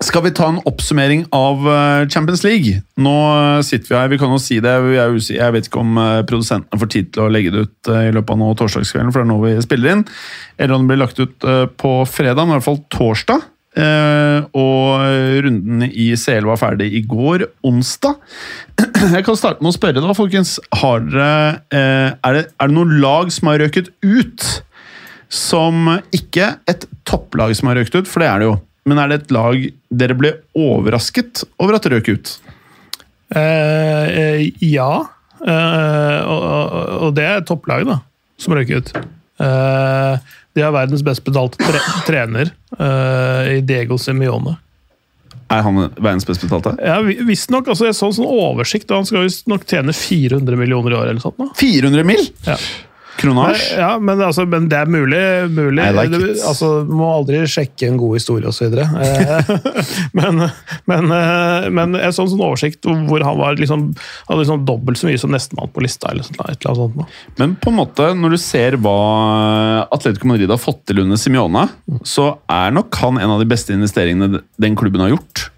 skal 0.00 0.24
vi 0.24 0.32
ta 0.34 0.48
en 0.48 0.60
oppsummering 0.66 1.26
av 1.36 1.66
eh, 1.68 2.08
Champions 2.08 2.42
League? 2.44 2.80
Nå 3.00 3.14
eh, 3.36 3.60
sitter 3.66 3.92
vi 3.92 3.98
her, 3.98 4.10
vi 4.12 4.18
kan 4.20 4.32
jo 4.32 4.40
si 4.42 4.58
det. 4.62 4.72
Jeg 5.28 5.54
vet 5.54 5.68
ikke 5.68 5.82
om 5.82 6.00
eh, 6.00 6.22
produsentene 6.28 6.80
får 6.80 6.90
tid 6.94 7.10
til 7.14 7.26
å 7.26 7.30
legge 7.32 7.52
det 7.54 7.66
ut 7.68 7.90
i 7.92 8.10
løpet 8.14 8.34
av 8.34 8.40
nå 8.40 8.50
torsdagskvelden, 8.58 9.12
for 9.12 9.22
det 9.22 9.28
er 9.28 9.30
nå 9.30 9.38
vi 9.44 9.54
spiller 9.64 9.94
inn. 9.94 10.04
Eller 10.58 10.76
om 10.76 10.84
det 10.84 10.92
blir 10.92 11.02
lagt 11.02 11.20
ut 11.20 11.48
på 11.80 11.94
fredag, 12.08 12.46
men 12.46 12.56
i 12.56 12.58
hvert 12.58 12.66
fall 12.66 12.80
torsdag. 12.92 13.44
Og 14.60 15.04
runden 15.46 15.84
i 15.86 16.08
CL 16.18 16.48
var 16.48 16.58
ferdig 16.60 16.88
i 16.98 17.04
går, 17.08 17.46
onsdag. 17.64 18.18
Jeg 19.14 19.24
kan 19.24 19.38
starte 19.38 19.62
med 19.62 19.70
å 19.70 19.76
spørre, 19.76 20.02
da, 20.02 20.16
folkens. 20.16 20.56
Dere, 20.74 21.30
er, 21.70 22.34
det, 22.36 22.42
er 22.50 22.72
det 22.72 22.76
noen 22.76 22.98
lag 23.00 23.30
som 23.32 23.52
har 23.52 23.62
røket 23.62 23.92
ut? 24.04 24.48
Som 25.30 25.86
ikke 26.16 26.56
et 26.68 26.88
topplag 27.08 27.54
som 27.56 27.70
har 27.70 27.80
røkt 27.80 27.94
ut, 27.94 28.10
for 28.10 28.24
det 28.24 28.32
er 28.32 28.42
det 28.42 28.50
jo. 28.50 28.58
Men 28.88 28.98
er 29.02 29.10
det 29.12 29.18
et 29.22 29.32
lag 29.34 29.64
dere 29.92 30.16
ble 30.16 30.30
overrasket 30.56 31.42
over 31.60 31.76
at 31.76 31.88
røk 31.92 32.08
ut? 32.14 32.32
Eh, 33.36 34.06
eh, 34.20 34.46
ja. 34.64 34.90
Eh, 35.40 36.18
og, 36.26 36.74
og, 37.06 37.10
det 37.16 37.26
er 37.28 37.44
topplaget, 37.48 37.90
da, 37.92 37.98
som 38.40 38.56
røk 38.56 38.72
ut. 38.76 38.90
Eh, 39.40 40.32
de 40.56 40.64
har 40.64 40.74
verdens 40.74 41.04
best 41.06 41.22
betalte 41.24 41.60
tre 41.62 41.80
trener 42.08 42.50
eh, 42.78 43.54
i 43.58 43.60
Diego 43.64 44.00
Semione. 44.00 44.56
Er 45.50 45.64
han 45.66 45.78
verdens 45.98 46.26
best 46.28 46.44
betalte? 46.46 46.76
Ja, 46.84 47.00
vi- 47.02 47.18
Visstnok. 47.26 47.66
Altså, 47.72 47.88
jeg 47.88 47.96
så 47.98 48.06
en 48.10 48.16
sånn 48.20 48.28
oversikt, 48.30 48.90
og 48.92 49.00
han 49.00 49.08
skal 49.08 49.24
visstnok 49.26 49.64
tjene 49.66 49.94
400 49.96 50.58
millioner 50.60 50.94
i 50.94 50.98
året 51.00 51.10
eller 51.14 51.24
sånt. 51.24 51.40
Da. 51.40 51.48
400 51.58 52.06
mill! 52.06 52.22
Ja. 52.46 52.54
Kronasj? 53.20 53.66
Ja, 53.78 53.90
men, 54.00 54.20
altså, 54.24 54.46
men 54.48 54.68
det 54.70 54.78
er 54.80 54.90
mulig. 54.90 55.20
mulig. 55.52 55.84
Like 55.96 56.12
du. 56.14 56.26
Altså, 56.48 56.70
må 56.88 57.08
aldri 57.12 57.42
sjekke 57.50 57.90
en 57.90 57.98
god 58.00 58.16
historie 58.18 58.48
osv. 58.48 58.74
men, 60.18 60.44
men, 60.90 61.12
eh, 61.16 61.68
men 61.70 61.98
en 61.98 62.16
sånn 62.16 62.32
oversikt 62.38 62.88
hvor 62.88 63.24
han 63.26 63.38
var 63.40 63.60
liksom, 63.60 63.90
hadde 64.28 64.40
liksom 64.42 64.64
dobbelt 64.68 65.00
så 65.00 65.10
mye 65.10 65.20
som 65.20 65.34
nestemann 65.34 65.72
på 65.74 65.84
lista. 65.84 66.10
eller 66.12 66.26
sånt, 66.26 66.40
eller 66.40 66.80
sånt. 66.80 67.16
Men 67.40 67.56
på 67.60 67.72
en 67.72 67.80
måte, 67.82 68.10
når 68.16 68.36
du 68.36 68.40
ser 68.40 68.78
hva 68.80 68.98
Atletico 69.90 70.30
Madrid 70.30 70.50
har 70.50 70.60
fått 70.60 70.84
til 70.88 71.04
under 71.04 71.20
Simione, 71.20 71.66
så 72.06 72.32
er 72.50 72.76
nok 72.76 73.00
han 73.02 73.20
en 73.20 73.36
av 73.36 73.42
de 73.42 73.48
beste 73.50 73.76
investeringene 73.76 74.44
den 74.60 74.78
klubben 74.78 75.04
har 75.04 75.14
gjort. 75.14 75.50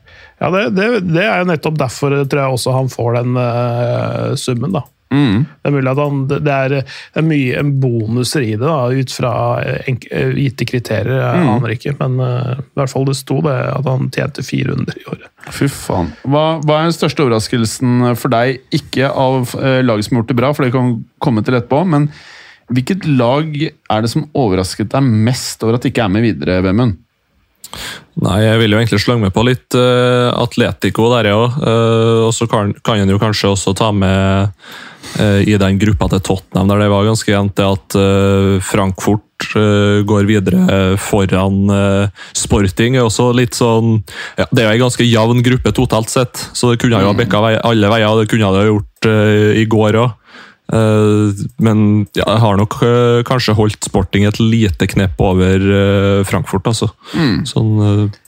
Ja, 0.42 0.50
det, 0.50 0.62
det, 0.74 0.86
det 1.12 1.22
er 1.22 1.42
jo 1.42 1.50
nettopp 1.52 1.76
derfor 1.78 2.16
tror 2.26 2.40
jeg 2.40 2.56
også 2.56 2.74
han 2.74 2.90
får 2.90 3.20
den 3.20 3.36
uh, 3.38 4.32
summen. 4.38 4.74
da. 4.74 4.82
Mm. 5.12 5.44
Det 5.44 5.68
er 5.68 5.74
mulig 5.74 5.92
at 5.92 6.00
han, 6.00 6.22
det 6.30 6.54
er, 6.54 6.74
det 6.80 7.20
er 7.20 7.26
mye 7.26 7.60
en 7.60 7.72
bonuser 7.82 8.46
i 8.46 8.54
det, 8.54 8.64
da, 8.64 8.88
ut 8.88 9.14
fra 9.14 9.32
enk, 9.90 10.08
gitte 10.40 10.66
kriterier. 10.68 11.20
Jeg 11.20 11.46
aner 11.54 11.74
ikke, 11.76 11.94
men 12.00 12.18
uh, 12.22 12.54
i 12.56 12.80
hvert 12.80 12.92
fall 12.94 13.06
det 13.08 13.18
sto 13.18 13.40
det 13.44 13.56
at 13.68 13.88
han 13.88 14.10
tjente 14.14 14.44
400 14.46 14.98
i 15.02 15.08
året. 15.12 15.28
Fy 15.52 15.68
faen. 15.72 16.12
Hva, 16.24 16.44
hva 16.64 16.78
er 16.78 16.88
den 16.88 16.96
største 16.96 17.26
overraskelsen 17.26 18.12
for 18.18 18.32
deg? 18.32 18.62
Ikke 18.74 19.10
av 19.10 19.54
uh, 19.58 19.80
laget 19.84 20.08
som 20.08 20.16
har 20.16 20.24
gjort 20.24 20.34
det 20.34 20.40
bra, 20.40 20.52
for 20.56 20.66
det 20.66 20.74
kan 20.74 20.94
komme 21.22 21.44
til 21.44 21.58
etterpå, 21.58 21.84
men 21.92 22.10
hvilket 22.72 23.04
lag 23.18 23.48
er 23.68 24.04
det 24.04 24.10
som 24.12 24.28
overrasket 24.38 24.92
deg 24.94 25.04
mest 25.28 25.62
over 25.64 25.76
at 25.76 25.84
det 25.84 25.92
ikke 25.92 26.06
er 26.06 26.14
med 26.14 26.24
videre, 26.24 26.62
Vemund? 26.64 27.00
Nei, 28.22 28.38
jeg 28.44 28.60
vil 28.60 28.74
jo 28.74 28.78
egentlig 28.80 29.00
slange 29.00 29.24
med 29.24 29.34
på 29.34 29.44
litt 29.46 29.76
uh, 29.78 30.28
Atletico 30.36 31.08
der, 31.14 31.30
ja. 31.32 31.44
Uh, 31.48 32.28
og 32.28 32.32
så 32.36 32.48
kan, 32.50 32.74
kan 32.84 33.00
en 33.00 33.12
jo 33.12 33.20
kanskje 33.20 33.52
også 33.54 33.72
ta 33.78 33.88
med 33.96 34.12
eh, 34.12 34.72
i 35.20 35.56
den 35.58 35.78
gruppa 35.80 36.08
til 36.12 36.22
Tottenham, 36.24 36.70
der 36.70 36.82
det 36.84 36.90
var 36.92 37.06
ganske 37.06 37.32
jevnt 37.32 37.56
det 37.58 37.66
at 37.66 37.96
eh, 37.98 38.54
Frankfurt 38.64 39.48
eh, 39.58 40.00
går 40.08 40.28
videre 40.28 40.78
foran 41.00 41.58
eh, 41.74 42.24
Sporting. 42.38 42.96
er 42.96 43.06
også 43.06 43.30
litt 43.36 43.58
sånn 43.58 43.98
ja, 44.38 44.46
Det 44.50 44.62
er 44.62 44.70
jo 44.70 44.74
en 44.78 44.84
ganske 44.86 45.06
jevn 45.06 45.44
gruppe 45.44 45.74
totalt 45.76 46.12
sett, 46.12 46.46
så 46.52 46.72
det 46.72 46.80
kunne 46.82 47.02
jo 47.02 47.10
ha 47.10 47.18
bikka 47.18 47.42
alle 47.60 47.92
veier. 47.92 48.08
og 48.08 48.22
Det 48.22 48.30
kunne 48.32 48.50
det 48.54 48.64
ha 48.64 48.70
gjort 48.70 49.10
eh, 49.10 49.62
i 49.62 49.68
går 49.70 50.02
òg. 50.06 50.18
men 50.72 52.06
ja, 52.16 52.24
jeg 52.24 52.40
har 52.40 52.56
nok 52.56 52.78
eh, 52.86 53.22
kanskje 53.28 53.56
holdt 53.58 53.84
Sporting 53.84 54.24
et 54.24 54.38
lite 54.40 54.86
knep 54.88 55.20
over 55.20 55.60
eh, 55.60 56.24
Frankfurt, 56.24 56.70
altså. 56.70 56.92
Sånn 57.50 57.72
eh, 57.82 58.21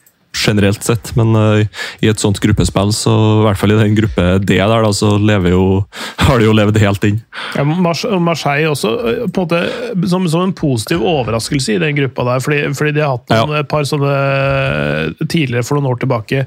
generelt 0.44 0.84
sett. 0.86 1.12
Men 1.18 1.34
eh, 1.40 1.82
i 2.04 2.10
et 2.12 2.20
sånt 2.22 2.40
gruppespill, 2.44 2.92
så 2.96 3.14
i 3.40 3.44
hvert 3.48 3.60
fall 3.60 3.74
i 3.74 3.78
den 3.80 3.96
gruppe 3.98 4.26
D 4.44 4.58
der, 4.60 4.74
da, 4.84 4.92
så 4.94 5.14
lever 5.18 5.54
jo, 5.54 5.64
har 6.28 6.40
de 6.42 6.48
jo 6.48 6.54
levd 6.56 6.78
helt 6.82 7.08
inn. 7.08 7.20
Ja, 7.56 7.64
Mars- 7.68 8.06
Marseille 8.22 8.70
også 8.72 8.94
eh, 9.10 9.20
på 9.28 9.44
en 9.44 9.48
måte 9.48 10.08
som, 10.12 10.28
som 10.30 10.46
en 10.46 10.56
positiv 10.56 11.02
overraskelse 11.04 11.76
i 11.76 11.82
den 11.82 11.96
gruppa 11.98 12.28
der. 12.30 12.44
Fordi, 12.44 12.62
fordi 12.76 12.96
de 12.98 13.04
har 13.06 13.16
hatt 13.18 13.32
noen, 13.34 13.58
et 13.62 13.70
par 13.72 13.86
sånne 13.88 14.14
eh, 14.14 15.26
tidligere 15.26 15.66
for 15.66 15.78
noen 15.80 15.92
år 15.94 16.02
tilbake 16.04 16.44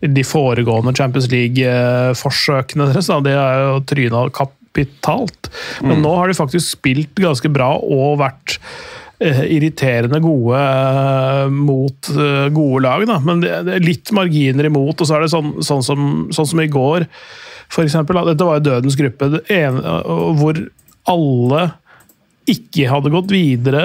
de 0.00 0.22
foregående 0.24 0.94
Champions 0.96 1.26
League-forsøkene 1.28 2.86
deres. 2.90 3.10
Da, 3.10 3.18
de 3.24 3.34
er 3.36 3.64
jo 3.66 3.74
tryna 3.90 4.22
kapitalt. 4.32 5.50
Men 5.84 6.00
nå 6.04 6.12
har 6.16 6.30
de 6.30 6.36
faktisk 6.38 6.76
spilt 6.78 7.12
ganske 7.20 7.50
bra 7.52 7.72
og 7.76 8.16
vært 8.22 8.58
irriterende 9.20 10.20
gode 10.24 10.56
eh, 10.56 11.50
mot 11.52 12.10
eh, 12.14 12.48
gode 12.56 12.82
lag. 12.86 13.04
Da. 13.08 13.18
Men 13.24 13.44
det, 13.44 13.52
er 13.60 13.84
litt 13.84 14.12
marginer 14.16 14.70
imot, 14.70 15.00
og 15.00 15.08
så 15.08 15.18
er 15.18 15.26
det 15.26 15.32
sånn, 15.34 15.54
sånn, 15.66 15.84
som, 15.84 16.08
sånn 16.34 16.50
som 16.54 16.62
i 16.64 16.70
går. 16.72 17.06
Eksempel, 17.80 18.18
dette 18.26 18.46
var 18.46 18.58
jo 18.58 18.66
dødens 18.70 18.96
gruppe, 18.98 19.28
ene, 19.52 19.98
hvor 20.40 20.58
alle 21.10 21.68
ikke 22.50 22.88
hadde 22.90 23.12
gått 23.12 23.30
videre, 23.30 23.84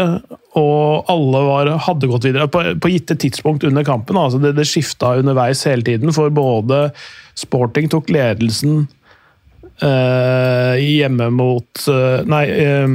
og 0.57 1.11
alle 1.11 1.41
var, 1.45 1.69
hadde 1.85 2.09
gått 2.09 2.25
videre 2.25 2.47
på, 2.49 2.63
på 2.81 2.91
gitte 2.93 3.17
tidspunkt 3.19 3.67
under 3.67 3.85
kampen. 3.85 4.17
Altså 4.17 4.39
det, 4.41 4.55
det 4.57 4.65
skifta 4.69 5.17
underveis 5.19 5.61
hele 5.69 5.85
tiden, 5.85 6.15
for 6.15 6.33
både 6.33 6.87
Sporting 7.35 7.91
tok 7.91 8.09
ledelsen 8.15 8.85
eh, 9.83 10.79
hjemme 10.79 11.29
mot 11.35 11.87
eh, 11.91 12.21
Nei 12.31 12.43
eh, 12.47 12.87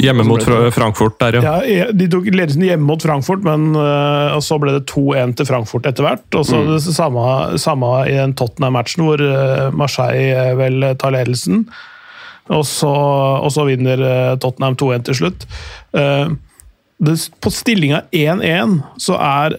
Hjemme 0.00 0.24
mot? 0.24 0.42
Frankfurt 0.72 1.18
der, 1.20 1.36
ja. 1.36 1.54
Ja, 1.68 1.86
De 1.92 2.08
tok 2.10 2.28
ledelsen 2.32 2.64
hjemme 2.64 2.86
mot 2.88 3.02
Frankfurt, 3.04 3.44
men 3.44 3.72
og 3.76 4.40
så 4.44 4.58
ble 4.60 4.76
det 4.78 4.86
2-1 4.90 5.34
til 5.38 5.48
Frankfurt 5.48 5.88
etter 5.90 6.06
hvert. 6.06 6.24
Og 6.38 6.46
så 6.48 6.62
det 6.68 6.80
samme, 6.86 7.24
samme 7.60 7.90
i 8.08 8.16
den 8.16 8.36
Tottenham-matchen, 8.38 9.04
hvor 9.06 9.20
øh, 9.20 9.68
Marseille 9.76 10.54
vel 10.56 10.86
tar 11.00 11.12
ledelsen. 11.14 11.66
Og 12.52 12.64
så, 12.66 12.90
og 12.90 13.52
så 13.54 13.66
vinner 13.68 14.00
Tottenham 14.42 14.76
2-1 14.80 15.06
til 15.08 15.20
slutt. 15.20 15.46
Eh, 15.94 16.32
det, 17.02 17.16
på 17.42 17.52
stillinga 17.52 18.04
1-1 18.14 18.78
så 19.02 19.18
er 19.18 19.58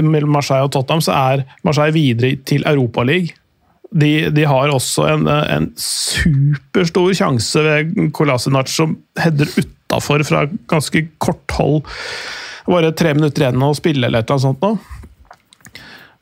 mellom 0.00 0.32
Marseille 0.32 0.64
og 0.64 0.72
Tottenham 0.72 1.02
så 1.04 1.12
er 1.12 1.42
Marseille 1.66 1.92
videre 1.92 2.38
til 2.48 2.64
Europaligaen. 2.66 3.36
De, 3.88 4.28
de 4.34 4.44
har 4.44 4.68
også 4.68 5.06
en, 5.08 5.24
en 5.28 5.70
superstor 5.80 7.14
sjanse 7.16 7.62
ved 7.64 8.10
Kolasinac 8.16 8.68
som 8.72 8.98
header 9.20 9.48
utafor 9.56 10.24
fra 10.28 10.44
ganske 10.68 11.06
kort 11.22 11.56
hold. 11.56 11.82
Bare 12.68 12.92
tre 12.92 13.14
minutter 13.16 13.46
igjen 13.46 13.64
å 13.64 13.72
spille 13.76 14.04
eller 14.06 14.20
et 14.20 14.28
eller 14.28 14.36
annet 14.36 14.44
sånt 14.44 14.64
nå. 14.64 14.74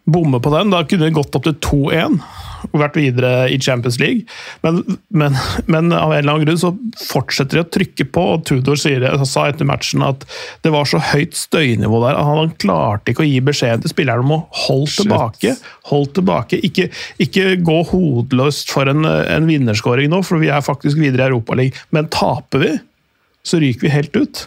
Bomme 0.06 0.38
på 0.38 0.52
den. 0.54 0.70
Da 0.70 0.84
kunne 0.86 1.08
det 1.08 1.16
gått 1.16 1.34
opp 1.34 1.48
til 1.48 1.56
2-1 1.66 2.20
og 2.20 2.55
vært 2.80 2.98
videre 2.98 3.30
i 3.52 3.58
Champions 3.62 3.98
League. 4.02 4.26
Men, 4.64 4.82
men, 5.08 5.36
men 5.66 5.92
av 5.94 6.12
en 6.12 6.18
eller 6.20 6.32
annen 6.32 6.46
grunn 6.46 6.60
så 6.60 6.72
fortsetter 7.06 7.58
de 7.58 7.64
å 7.64 7.68
trykke 7.76 8.08
på, 8.14 8.24
og 8.36 8.46
Tudor 8.48 8.80
sier, 8.80 9.06
sa 9.28 9.46
etter 9.50 9.68
matchen 9.68 10.04
at 10.06 10.26
det 10.66 10.72
var 10.74 10.88
så 10.88 11.00
høyt 11.12 11.36
støynivå 11.38 12.00
der 12.04 12.18
at 12.18 12.30
han 12.30 12.52
klarte 12.62 13.12
ikke 13.12 13.24
å 13.24 13.28
gi 13.28 13.40
beskjeden 13.44 13.84
til 13.84 13.94
spillerne 13.94 14.26
om 14.26 14.34
å 14.38 14.42
holde 14.66 14.92
tilbake. 15.02 15.54
Hold 15.92 16.12
tilbake. 16.18 16.60
Ikke, 16.66 16.88
ikke 17.22 17.56
gå 17.66 17.78
hodeløst 17.92 18.72
for 18.74 18.90
en, 18.90 19.06
en 19.06 19.48
vinnerskåring 19.48 20.10
nå, 20.12 20.22
for 20.26 20.42
vi 20.42 20.52
er 20.52 20.64
faktisk 20.64 21.00
videre 21.00 21.26
i 21.26 21.32
Europaligaen. 21.32 21.86
Men 21.94 22.10
taper 22.12 22.62
vi, 22.62 22.74
så 23.46 23.62
ryker 23.62 23.86
vi 23.86 23.94
helt 23.94 24.16
ut. 24.18 24.44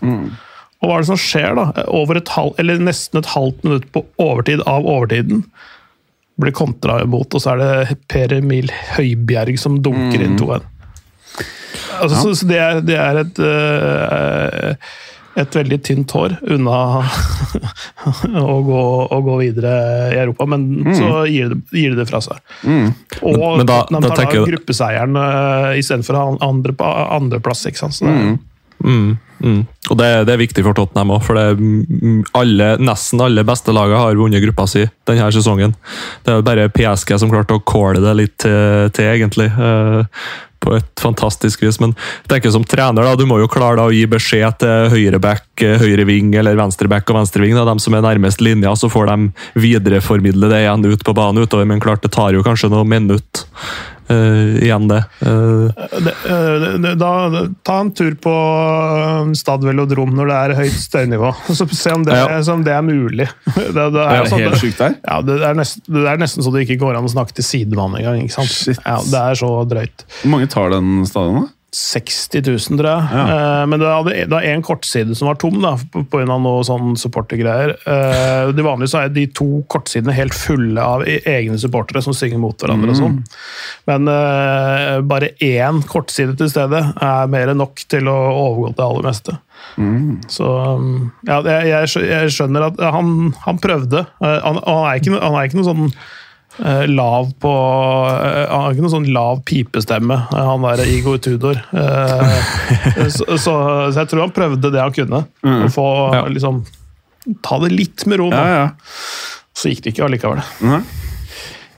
Og 0.79 0.87
hva 0.87 0.95
er 0.95 1.03
det 1.03 1.09
som 1.09 1.19
skjer, 1.19 1.57
da? 1.57 1.83
Over 1.91 2.19
et 2.21 2.31
halv, 2.35 2.53
eller 2.61 2.79
nesten 2.79 3.19
et 3.19 3.33
halvt 3.33 3.65
minutt 3.67 3.89
på 3.95 4.05
overtid 4.21 4.63
av 4.69 4.87
overtiden. 4.87 5.43
Blir 6.39 6.53
kontra 6.55 7.01
imot, 7.03 7.35
og 7.35 7.41
så 7.43 7.51
er 7.55 7.61
det 7.63 7.97
Per 8.07 8.33
Emil 8.37 8.69
Høibjerg 8.95 9.57
som 9.59 9.77
dunker 9.83 10.21
inn 10.23 10.37
2-1. 10.39 10.61
Altså, 11.99 12.15
så, 12.23 12.33
så 12.39 12.47
det, 12.47 12.57
er, 12.63 12.79
det 12.87 12.95
er 12.95 13.17
et 13.25 13.39
uh, 13.43 14.73
et 15.39 15.53
veldig 15.55 15.77
tynt 15.85 16.11
hår 16.15 16.33
unna 16.51 16.77
å, 18.39 18.55
gå, 18.65 18.79
å 19.13 19.19
gå 19.23 19.35
videre 19.39 19.71
i 20.13 20.17
Europa, 20.19 20.47
men 20.49 20.65
så 20.97 21.21
gir 21.29 21.51
det, 21.53 21.59
gir 21.75 21.95
det 21.99 22.05
fra 22.09 22.19
seg. 22.23 22.39
Og 22.65 23.37
Men- 23.37 23.59
men 23.59 23.65
da- 23.69 23.85
da 24.01 24.01
tar 24.09 24.25
da, 24.25 24.25
da 24.25 24.45
gruppeseieren 24.49 25.15
uh, 25.19 25.77
istedenfor 25.79 26.17
han- 26.19 26.39
andre, 26.43 26.73
andreplass. 27.19 27.65
ikke 27.69 27.83
sant? 27.85 27.95
Så 27.99 28.05
det, 28.07 28.15
er- 28.15 28.39
Mm, 28.83 29.17
mm. 29.43 29.61
Og 29.89 29.97
det, 29.99 30.09
det 30.27 30.33
er 30.33 30.41
viktig 30.41 30.63
for 30.65 30.77
Tottenham 30.77 31.15
òg, 31.15 31.23
for 31.25 31.39
alle, 31.39 32.69
nesten 32.81 33.23
alle 33.25 33.45
beste 33.47 33.75
lagene 33.75 34.01
har 34.01 34.19
vunnet 34.19 34.43
gruppa 34.45 34.67
si 34.69 34.85
denne 35.09 35.31
sesongen. 35.35 35.73
Det 36.25 36.35
er 36.35 36.45
bare 36.45 36.69
PSG 36.73 37.17
som 37.19 37.31
klarte 37.31 37.57
å 37.57 37.65
calle 37.65 38.03
det 38.03 38.15
litt 38.19 38.37
til, 38.45 38.93
til 38.95 39.11
egentlig. 39.15 39.49
Uh, 39.57 40.05
på 40.59 40.75
et 40.75 41.01
fantastisk 41.01 41.63
vis, 41.63 41.79
men 41.79 41.93
jeg 41.95 42.31
tenker 42.33 42.51
som 42.53 42.65
trener 42.67 43.05
da, 43.05 43.15
du 43.15 43.25
må 43.29 43.39
jo 43.39 43.49
klare 43.51 43.79
da 43.79 43.87
å 43.87 43.93
gi 43.95 44.03
beskjed 44.11 44.59
til 44.59 44.89
høyreback, 44.93 45.45
høyreving 45.59 45.79
høyre 45.85 46.07
ving 46.09 46.33
eller 46.41 46.59
venstreback 46.59 47.09
og 47.09 47.21
venstreving. 47.21 47.55
Da, 47.55 47.63
de 47.69 47.83
som 47.83 47.95
er 47.95 48.03
nærmest 48.05 48.43
linja, 48.43 48.75
så 48.75 48.91
får 48.91 49.11
de 49.11 49.29
videreformidle 49.59 50.51
det 50.51 50.65
igjen 50.65 50.89
ut 50.89 51.05
på 51.05 51.15
banen 51.15 51.43
utover, 51.43 51.69
men 51.69 51.83
klart 51.83 52.03
det 52.03 52.11
tar 52.15 52.35
jo 52.35 52.43
kanskje 52.45 52.71
noen 52.73 52.91
minutter 52.91 53.47
eh, 53.47 53.98
igjen, 54.13 54.87
det. 54.89 54.99
Eh, 55.21 55.85
det, 56.05 56.13
eh, 56.29 56.95
da, 56.99 57.11
ta 57.67 57.75
en 57.83 57.91
tur 57.95 58.15
på 58.21 58.33
eh, 58.33 59.31
Stad 59.37 59.63
Velodrom 59.67 60.15
når 60.17 60.31
det 60.31 60.37
er 60.39 60.55
høyt 60.63 60.79
støynivå, 60.81 61.31
så 61.59 61.67
se 61.69 61.93
om 61.95 62.03
det, 62.07 62.17
Ja. 62.17 62.39
så 62.43 62.55
om 62.57 62.63
det 62.65 62.73
er 62.73 62.81
mulig. 62.85 63.29
Det, 63.55 63.67
det 63.75 63.85
Er 63.85 63.99
er, 64.01 64.23
det 64.23 64.31
sånn, 64.33 64.45
helt 64.47 64.61
sjukt 64.63 64.81
der? 64.81 64.97
ja, 65.05 65.19
det, 65.25 65.37
er 65.51 65.59
nesten, 65.59 65.85
det 65.93 66.07
er 66.09 66.19
nesten 66.21 66.45
så 66.45 66.53
det 66.55 66.65
ikke 66.67 66.79
går 66.87 66.97
an 66.99 67.07
å 67.09 67.13
snakke 67.13 67.37
til 67.37 67.45
sidemann 67.47 67.95
engang. 67.99 68.25
Ja, 68.29 68.97
det 69.05 69.21
er 69.21 69.39
så 69.39 69.53
drøyt. 69.69 70.05
Hvor 70.23 70.33
mange 70.35 70.49
tar 70.51 70.73
den 70.73 71.05
stadion, 71.09 71.43
da? 71.43 71.53
60 71.75 72.41
000, 72.47 72.77
tror 72.79 72.87
jeg. 72.89 73.19
Eh, 73.33 73.65
Men 73.69 73.79
det 73.79 73.89
var 74.31 74.41
én 74.47 74.63
kortside 74.65 75.15
som 75.15 75.27
var 75.29 75.35
tom, 75.41 75.59
da, 75.61 75.75
av 75.75 76.41
noe 76.41 76.63
sånn 76.65 76.95
supportergreier. 76.97 77.75
Eh, 77.85 78.51
Det 78.57 78.65
vanlige 78.65 78.89
så 78.93 79.03
er 79.03 79.09
de 79.13 79.27
to 79.27 79.63
kortsidene 79.69 80.15
helt 80.17 80.33
fulle 80.33 80.81
av 80.81 81.03
e- 81.07 81.21
egne 81.29 81.59
supportere 81.61 82.01
som 82.01 82.13
synger 82.17 82.39
mot 82.41 82.57
hverandre. 82.57 82.89
og 82.89 82.97
sånn. 82.97 83.19
Men 83.87 84.07
eh, 84.07 85.01
bare 85.01 85.33
én 85.45 85.83
kortside 85.85 86.35
til 86.37 86.49
stedet 86.49 86.81
er 87.01 87.27
mer 87.27 87.49
enn 87.53 87.57
nok 87.61 87.85
til 87.87 88.07
å 88.09 88.17
overgå 88.33 88.75
det 88.75 88.85
aller 88.87 89.07
meste. 89.11 89.37
Så 90.31 90.47
um, 90.77 91.11
ja, 91.27 91.41
jeg, 91.43 91.87
jeg 92.09 92.31
skjønner 92.31 92.69
at 92.71 92.79
han, 92.95 93.33
han 93.45 93.59
prøvde. 93.59 94.05
Han, 94.23 94.57
han, 94.65 94.85
er 94.89 94.99
ikke, 95.01 95.19
han 95.19 95.35
er 95.35 95.47
ikke 95.49 95.59
noe 95.59 95.67
sånn 95.69 95.93
lav 96.91 97.29
på 97.39 97.51
eh, 98.11 98.45
Han 98.51 98.63
har 98.65 98.73
ikke 98.73 98.83
noen 98.83 98.93
sånn 98.97 99.07
lav 99.15 99.39
pipestemme, 99.47 100.17
eh, 100.33 100.47
han 100.49 100.65
der 100.67 100.81
Igor 100.91 101.17
Tudor. 101.23 101.61
Eh, 101.71 102.35
så, 103.09 103.25
så, 103.39 103.53
så 103.93 104.01
jeg 104.01 104.09
tror 104.11 104.25
han 104.25 104.33
prøvde 104.35 104.71
det 104.73 104.81
han 104.83 104.95
kunne. 104.95 105.23
Å 105.43 105.69
få 105.73 105.87
Ja. 106.17 106.25
liksom 106.27 106.63
Ta 107.43 107.59
det 107.61 107.69
litt 107.75 108.05
med 108.09 108.17
ro. 108.21 108.29
Ja, 108.31 108.45
ja. 108.47 108.67
Så 109.53 109.69
gikk 109.69 109.83
det 109.83 109.91
ikke 109.93 110.05
allikevel. 110.07 110.39
Mm. 110.63 110.83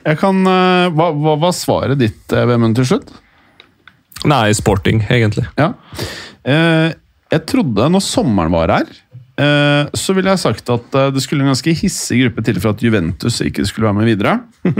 Jeg 0.05 0.17
kan, 0.21 0.37
eh, 0.47 0.89
hva, 0.95 1.07
hva 1.17 1.33
var 1.41 1.51
svaret 1.57 1.97
ditt, 1.99 2.21
eh, 2.33 2.45
Vemund, 2.47 2.77
til 2.77 2.85
slutt? 2.87 3.09
Nei, 4.29 4.51
sporting, 4.53 5.01
egentlig. 5.09 5.47
Ja. 5.57 5.71
Eh, 6.45 6.93
jeg 7.33 7.45
trodde, 7.49 7.89
når 7.93 8.03
sommeren 8.05 8.53
var 8.53 8.69
her, 8.73 8.85
eh, 8.87 9.10
så 9.97 10.13
ville 10.17 10.29
jeg 10.33 10.41
sagt 10.43 10.69
at 10.73 10.95
eh, 10.99 11.11
det 11.15 11.21
skulle 11.23 11.41
en 11.45 11.51
ganske 11.53 11.73
hissig 11.79 12.19
gruppe 12.25 12.43
til 12.45 12.59
for 12.61 12.75
at 12.75 12.81
Juventus 12.83 13.39
ikke 13.45 13.65
skulle 13.69 13.87
være 13.89 13.99
med 14.01 14.09
videre. 14.11 14.39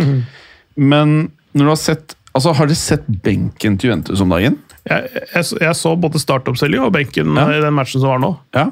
Men 0.92 1.16
når 1.54 1.64
du 1.66 1.72
har 1.74 1.80
sett 1.82 2.18
Altså, 2.32 2.54
Har 2.56 2.70
dere 2.70 2.80
sett 2.80 3.08
benken 3.26 3.74
til 3.76 3.90
Juventus 3.90 4.22
om 4.24 4.30
dagen? 4.32 4.54
Jeg, 4.88 5.10
jeg, 5.34 5.44
så- 5.50 5.58
jeg 5.60 5.76
så 5.76 5.90
både 6.00 6.20
startoppstilling 6.22 6.80
og 6.86 6.94
benken 6.96 7.34
Ja. 7.36 7.44
i 7.58 7.60
den 7.60 7.74
matchen 7.76 8.00
som 8.00 8.08
var 8.14 8.22
nå. 8.24 8.30
Ja. 8.56 8.70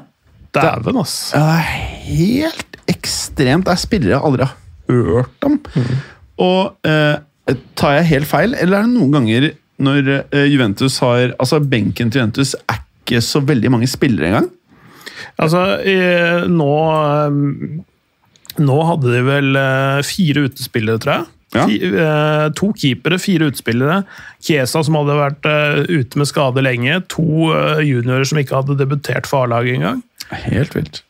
Dæven, 0.56 0.96
ass! 0.96 1.32
Ja, 1.34 1.42
det 1.44 1.58
er 1.58 1.66
helt 2.06 2.78
ekstremt. 2.88 3.66
Det 3.68 3.74
er 3.74 3.82
spillere 3.82 4.14
jeg 4.16 4.22
aldri 4.24 4.46
har 4.48 4.56
hørt 4.88 5.44
om. 5.44 5.58
Og 6.40 6.88
eh, 6.88 7.20
tar 7.76 7.98
jeg 7.98 8.08
helt 8.14 8.26
feil, 8.32 8.56
eller 8.56 8.78
er 8.80 8.88
det 8.88 8.94
noen 8.96 9.12
ganger 9.18 9.50
når 9.80 10.08
eh, 10.32 10.46
Juventus 10.50 10.96
har 11.04 11.34
Altså, 11.38 11.60
benken 11.60 12.10
til 12.10 12.22
Juventus 12.22 12.54
er 12.64 12.80
ikke 13.04 13.20
så 13.22 13.44
veldig 13.44 13.70
mange 13.76 13.86
spillere 13.92 14.32
engang? 14.32 14.48
Altså, 15.40 15.64
i, 15.86 15.96
nå 16.50 16.72
Nå 18.60 18.78
hadde 18.84 19.12
de 19.14 19.20
vel 19.24 19.56
eh, 19.56 20.00
fire 20.04 20.42
utespillere, 20.50 21.00
tror 21.00 21.14
jeg. 21.14 21.28
Ja. 21.54 21.64
Eh, 21.64 22.46
to 22.58 22.70
keepere, 22.76 23.18
fire 23.22 23.48
utespillere. 23.50 24.02
Kiesa, 24.42 24.82
som 24.86 24.98
hadde 24.98 25.16
vært 25.18 25.46
eh, 25.48 25.78
ute 26.02 26.20
med 26.20 26.28
skade 26.28 26.64
lenge. 26.66 26.98
To 27.14 27.52
juniorer 27.86 28.26
som 28.28 28.40
ikke 28.42 28.58
hadde 28.58 28.78
debutert 28.80 29.30
for 29.30 29.46
A-laget 29.46 29.78
engang. 29.78 30.02
Helt 30.30 30.74
vilt. 30.76 31.00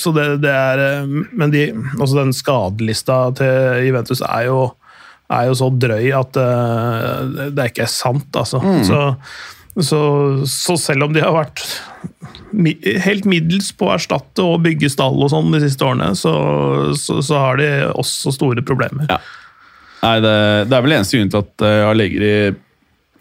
Så 0.00 0.12
det, 0.16 0.22
det 0.40 0.52
er 0.52 1.04
Men 1.04 1.50
de, 1.52 1.66
altså 1.98 2.16
den 2.16 2.30
skadelista 2.32 3.18
til 3.36 3.84
Juventus 3.84 4.22
er 4.24 4.46
jo, 4.46 4.62
er 5.28 5.50
jo 5.50 5.58
så 5.58 5.68
drøy 5.68 6.08
at 6.16 6.38
Det 6.38 7.50
det 7.58 7.66
ikke 7.68 7.84
er 7.84 7.92
sant, 7.92 8.30
altså. 8.32 8.62
Så, 8.88 9.02
så, 9.78 10.00
så 10.50 10.76
selv 10.80 11.06
om 11.06 11.12
de 11.14 11.22
har 11.22 11.36
vært 11.36 11.62
helt 13.04 13.28
middels 13.30 13.70
på 13.78 13.86
å 13.86 13.92
erstatte 13.94 14.42
og 14.42 14.64
bygge 14.64 14.90
stall 14.90 15.20
og 15.22 15.30
sånn 15.30 15.52
de 15.54 15.60
siste 15.62 15.86
årene, 15.86 16.10
så, 16.18 16.32
så, 16.98 17.20
så 17.22 17.44
har 17.44 17.60
de 17.60 17.68
også 17.92 18.34
store 18.34 18.64
problemer. 18.66 19.06
Ja. 19.12 19.20
Nei, 20.00 20.16
det, 20.24 20.34
det 20.70 20.76
er 20.76 20.84
vel 20.84 20.96
eneste 20.96 21.18
grunnen 21.18 21.32
til 21.32 21.42
at 21.44 21.64
uh, 21.66 21.90
Allegri 21.90 22.32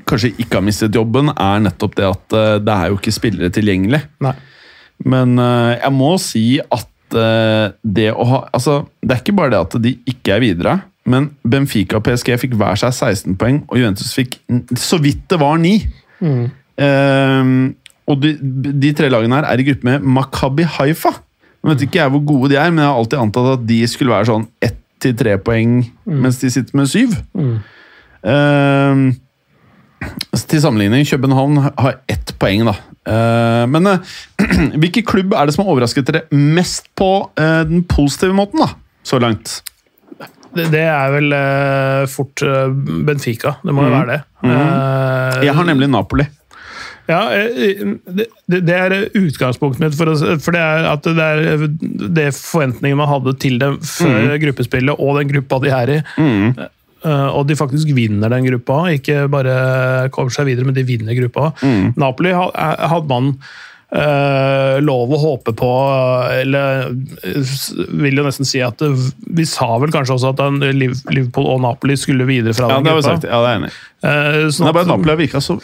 kanskje 0.10 0.34
ikke 0.42 0.60
har 0.60 0.66
mistet 0.66 0.96
jobben, 0.96 1.32
er 1.34 1.64
nettopp 1.64 1.98
det 2.00 2.08
at 2.08 2.38
eh, 2.38 2.54
det 2.64 2.76
er 2.76 2.92
jo 2.92 3.00
ikke 3.00 3.16
spillere 3.16 3.52
tilgjengelig. 3.54 4.02
Nei. 4.26 4.36
Men 5.10 5.40
eh, 5.40 5.74
jeg 5.78 5.96
må 5.96 6.14
si 6.22 6.46
at 6.60 7.18
eh, 7.18 7.72
det 7.84 8.10
å 8.12 8.28
ha 8.28 8.42
Altså, 8.56 8.82
det 9.02 9.16
er 9.16 9.24
ikke 9.24 9.38
bare 9.38 9.54
det 9.54 9.62
at 9.62 9.78
de 9.84 9.96
ikke 10.10 10.36
er 10.36 10.44
videre, 10.44 10.78
men 11.10 11.32
Benfica 11.48 12.00
og 12.00 12.06
PSG 12.06 12.36
fikk 12.42 12.58
hver 12.60 12.80
seg 12.80 12.94
16 12.94 13.38
poeng, 13.40 13.64
og 13.70 13.80
Juventus 13.80 14.12
fikk 14.16 14.40
så 14.78 15.00
vidt 15.02 15.26
det 15.32 15.40
var 15.42 15.62
9. 15.62 15.78
Eh, 16.20 17.54
og 18.10 18.22
de, 18.24 18.34
de 18.82 18.92
tre 18.98 19.10
lagene 19.12 19.40
her 19.40 19.48
er 19.50 19.62
i 19.62 19.68
gruppe 19.68 19.86
med 19.86 20.06
Makabi 20.18 20.66
Haifa. 20.78 21.14
Nå 21.60 21.74
vet 21.74 21.86
ikke 21.86 22.00
jeg 22.02 22.14
hvor 22.14 22.24
gode 22.26 22.54
de 22.54 22.60
er, 22.60 22.70
men 22.72 22.84
jeg 22.84 22.90
har 22.90 23.00
alltid 23.00 23.22
antatt 23.22 23.54
at 23.58 23.66
de 23.70 23.80
skulle 23.92 24.16
være 24.16 24.32
sånn 24.32 24.48
ett 24.64 24.78
til 25.00 25.14
tre 25.16 25.38
poeng, 25.40 25.78
mens 26.12 26.42
de 26.42 26.50
sitter 26.52 26.76
med 26.76 26.90
syv. 26.92 27.14
Eh, 28.28 29.04
til 30.50 30.62
sammenligning, 30.64 31.06
København 31.08 31.58
har 31.64 32.00
ett 32.12 32.34
poeng, 32.40 32.66
da. 32.68 32.76
Eh, 33.10 33.66
men 33.72 33.88
eh, 33.88 34.00
hvilken 34.82 35.06
klubb 35.08 35.34
er 35.34 35.48
det 35.48 35.56
som 35.56 35.64
har 35.66 35.74
overrasket 35.74 36.10
dere 36.10 36.26
mest 36.36 36.90
på 37.00 37.30
eh, 37.40 37.64
den 37.70 37.86
positive 37.88 38.36
måten, 38.36 38.64
da? 38.64 38.74
Så 39.08 39.22
langt. 39.24 39.62
Det, 40.56 40.82
er 40.82 41.12
vel 41.14 41.34
uh, 41.36 42.08
fort 42.10 42.42
uh, 42.46 42.68
Benfica. 43.06 43.56
Det 43.64 43.74
må 43.76 43.86
jo 43.86 43.92
være 43.94 44.10
det. 44.16 44.20
Eh, 44.50 45.44
Jeg 45.46 45.54
har 45.58 45.68
nemlig 45.68 45.90
Napoli. 45.92 46.26
Ja, 47.10 47.20
det, 47.34 48.76
er 48.76 48.94
utgangspunktet 49.18 49.82
mitt, 49.82 49.96
for, 49.98 50.12
for 50.44 50.54
det 50.54 50.62
er 50.62 50.86
at 50.92 51.08
det 51.08 51.26
er 51.26 51.64
det 52.20 52.28
forventningene 52.38 53.00
man 53.00 53.10
hadde 53.10 53.34
til 53.42 53.56
dem 53.62 53.80
før 53.82 54.36
gruppespillet 54.44 54.94
og 55.02 55.18
den 55.18 55.32
gruppa 55.32 55.58
de 55.64 55.72
er 55.74 55.94
i. 55.96 55.98
Eh, 56.20 57.30
og 57.34 57.48
de 57.50 57.58
faktisk 57.58 57.90
vinner 57.98 58.30
den 58.30 58.46
gruppa, 58.52 58.82
ikke 58.94 59.24
bare 59.32 59.56
kommer 60.14 60.36
seg 60.36 60.52
videre, 60.52 60.68
men 60.70 60.78
de 60.78 60.86
vinner 60.86 61.18
gruppa. 61.18 61.50
Napoli 61.98 62.30
er- 62.36 62.86
hadde 62.94 63.10
man 63.10 63.34
lov 63.92 65.10
å 65.16 65.18
håpe 65.18 65.54
på, 65.58 65.70
eller 66.44 66.92
eh, 67.26 67.54
vil 68.04 68.20
jo 68.20 68.26
nesten 68.28 68.46
si 68.46 68.60
at 68.62 68.78
det, 68.78 68.90
Vi 69.40 69.46
sa 69.50 69.66
vel 69.82 69.90
kanskje 69.94 70.14
også 70.14 70.30
at 70.36 70.44
Liverpool 71.10 71.48
og 71.56 71.64
Napoli 71.64 71.96
skulle 71.98 72.28
videre 72.30 72.54
fra 72.54 72.70
Ja, 72.70 72.76
den 72.78 72.86
det 72.86 72.94
gruppa. 73.00 73.16
Ja, 73.32 73.40
det 73.42 73.50
er 73.50 73.58
enig. 73.64 73.72
Eh, 74.00 74.38
sånn 74.54 74.70
er 74.70 74.78
at- 74.84 74.88
Napoli 74.92 75.10
har 75.16 75.18
virka 75.24 75.42
så 75.42 75.58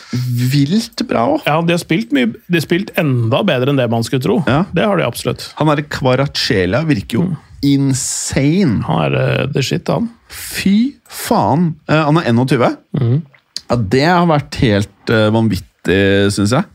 vilt 0.51 1.05
bra 1.07 1.27
òg. 1.35 1.45
ja, 1.45 1.59
de 1.61 1.73
har 1.77 1.83
spilt 1.83 2.11
mye, 2.17 2.33
de 2.33 2.57
har 2.57 2.65
spilt 2.65 2.89
enda 2.97 3.43
bedre 3.45 3.69
enn 3.69 3.77
det 3.77 3.89
man 3.93 4.03
skulle 4.03 4.25
tro. 4.25 4.39
Ja. 4.49 4.63
Det 4.73 4.83
har 4.89 4.97
de 4.97 5.05
absolutt. 5.05 5.53
Han 5.61 5.67
derre 5.69 5.85
Kvaracela 5.87 6.81
virker 6.89 7.19
jo 7.21 7.27
insane. 7.65 8.81
Han 8.89 9.01
er 9.05 9.15
eh, 9.21 9.45
the 9.53 9.61
shit, 9.65 9.87
han. 9.87 10.09
Fy 10.29 10.95
faen! 11.07 11.75
Eh, 11.87 12.01
han 12.09 12.17
er 12.17 12.31
21. 12.33 13.21
Ja, 13.69 13.75
det 13.77 14.03
har 14.05 14.25
vært 14.29 14.55
helt 14.61 15.09
eh, 15.13 15.29
vanvittig, 15.33 16.31
syns 16.35 16.51
jeg. 16.57 16.65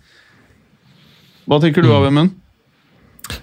Hva 1.51 1.59
tenker 1.59 1.83
du, 1.83 1.91
av 1.91 2.07
Vemund? 2.07 2.37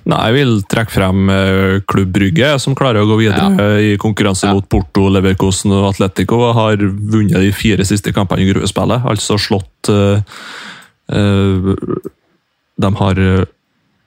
Nei, 0.07 0.19
jeg 0.29 0.35
vil 0.37 0.53
trekke 0.67 0.91
frem 0.91 1.31
eh, 1.31 1.73
Klubb 1.87 2.13
Brygge, 2.15 2.53
som 2.63 2.75
klarer 2.75 3.03
å 3.03 3.09
gå 3.09 3.17
videre 3.19 3.49
ja. 3.51 3.67
i 3.83 3.97
konkurranse 3.99 4.49
mot 4.51 4.65
Porto, 4.67 5.09
Leverkosen 5.11 5.73
og 5.75 5.89
Atletico, 5.91 6.39
og 6.47 6.55
har 6.57 6.83
vunnet 6.87 7.39
de 7.43 7.51
fire 7.55 7.85
siste 7.87 8.13
kampene 8.15 8.43
i 8.43 8.49
gruppespillet. 8.49 9.07
Altså 9.11 9.37
slått 9.39 9.91
uh, 9.91 10.23
uh, 11.11 11.71
De 12.79 12.91
har 13.01 13.21
eh, 13.23 13.45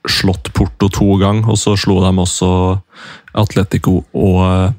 slått 0.09 0.49
Porto 0.57 0.89
to 0.89 1.17
ganger, 1.21 1.49
og 1.53 1.61
så 1.61 1.75
slo 1.77 1.99
de 2.01 2.11
også 2.25 2.51
Atletico 3.37 4.01
og 4.17 4.39
eh, 4.47 4.77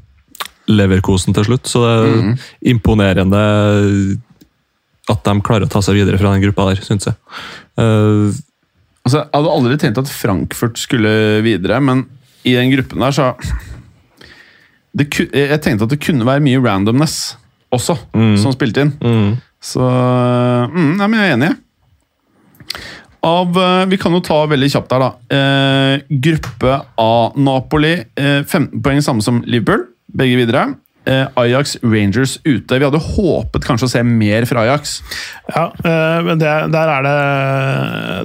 Leverkosen 0.72 1.34
til 1.36 1.46
slutt. 1.46 1.68
Så 1.70 1.82
det 1.82 1.92
er 1.92 2.46
imponerende 2.74 3.42
at 5.10 5.26
de 5.26 5.34
klarer 5.42 5.66
å 5.66 5.70
ta 5.70 5.82
seg 5.82 5.98
videre 5.98 6.18
fra 6.20 6.32
den 6.34 6.42
gruppa 6.44 6.70
der, 6.70 6.82
syns 6.86 7.08
jeg. 7.10 7.18
Eh, 7.82 8.42
Altså, 9.02 9.18
jeg 9.24 9.30
hadde 9.34 9.52
aldri 9.56 9.78
tenkt 9.82 9.98
at 9.98 10.10
Frankfurt 10.14 10.78
skulle 10.78 11.42
videre, 11.42 11.80
men 11.82 12.04
i 12.46 12.54
den 12.54 12.70
gruppen 12.74 13.02
der, 13.02 13.14
så 13.14 13.32
det, 14.94 15.08
Jeg 15.32 15.60
tenkte 15.64 15.86
at 15.86 15.90
det 15.94 16.00
kunne 16.04 16.26
være 16.26 16.42
mye 16.44 16.60
randomness 16.62 17.34
også, 17.72 17.96
som 18.38 18.52
spilte 18.54 18.84
inn. 18.86 18.94
mm. 19.00 19.32
Så 19.62 19.78
mm, 19.80 20.96
Nei, 20.98 21.06
men 21.06 21.20
jeg 21.20 21.30
er 21.30 21.36
enig. 21.36 21.50
Av, 23.22 23.58
eh, 23.62 23.84
vi 23.86 23.98
kan 24.02 24.10
jo 24.16 24.18
ta 24.26 24.40
veldig 24.50 24.68
kjapt 24.72 24.90
her, 24.90 25.04
da. 25.04 25.10
Eh, 25.36 26.16
gruppe 26.24 26.80
A. 26.98 27.12
Napoli. 27.38 27.92
Eh, 28.18 28.40
15 28.42 28.82
poeng, 28.82 28.98
samme 29.06 29.22
som 29.22 29.38
Liverpool. 29.46 29.84
Begge 30.10 30.40
videre. 30.40 30.64
Eh, 31.04 31.26
Ajax 31.34 31.76
Rangers 31.82 32.36
ute. 32.44 32.78
Vi 32.78 32.84
hadde 32.86 33.00
håpet 33.02 33.64
kanskje 33.66 33.88
å 33.88 33.90
se 33.90 34.02
mer 34.06 34.46
fra 34.46 34.62
Ajax. 34.62 35.00
Ja, 35.50 35.64
eh, 35.82 36.18
men 36.28 36.38
det, 36.38 36.52
der, 36.70 36.92
er 36.96 37.06
det, 37.06 37.16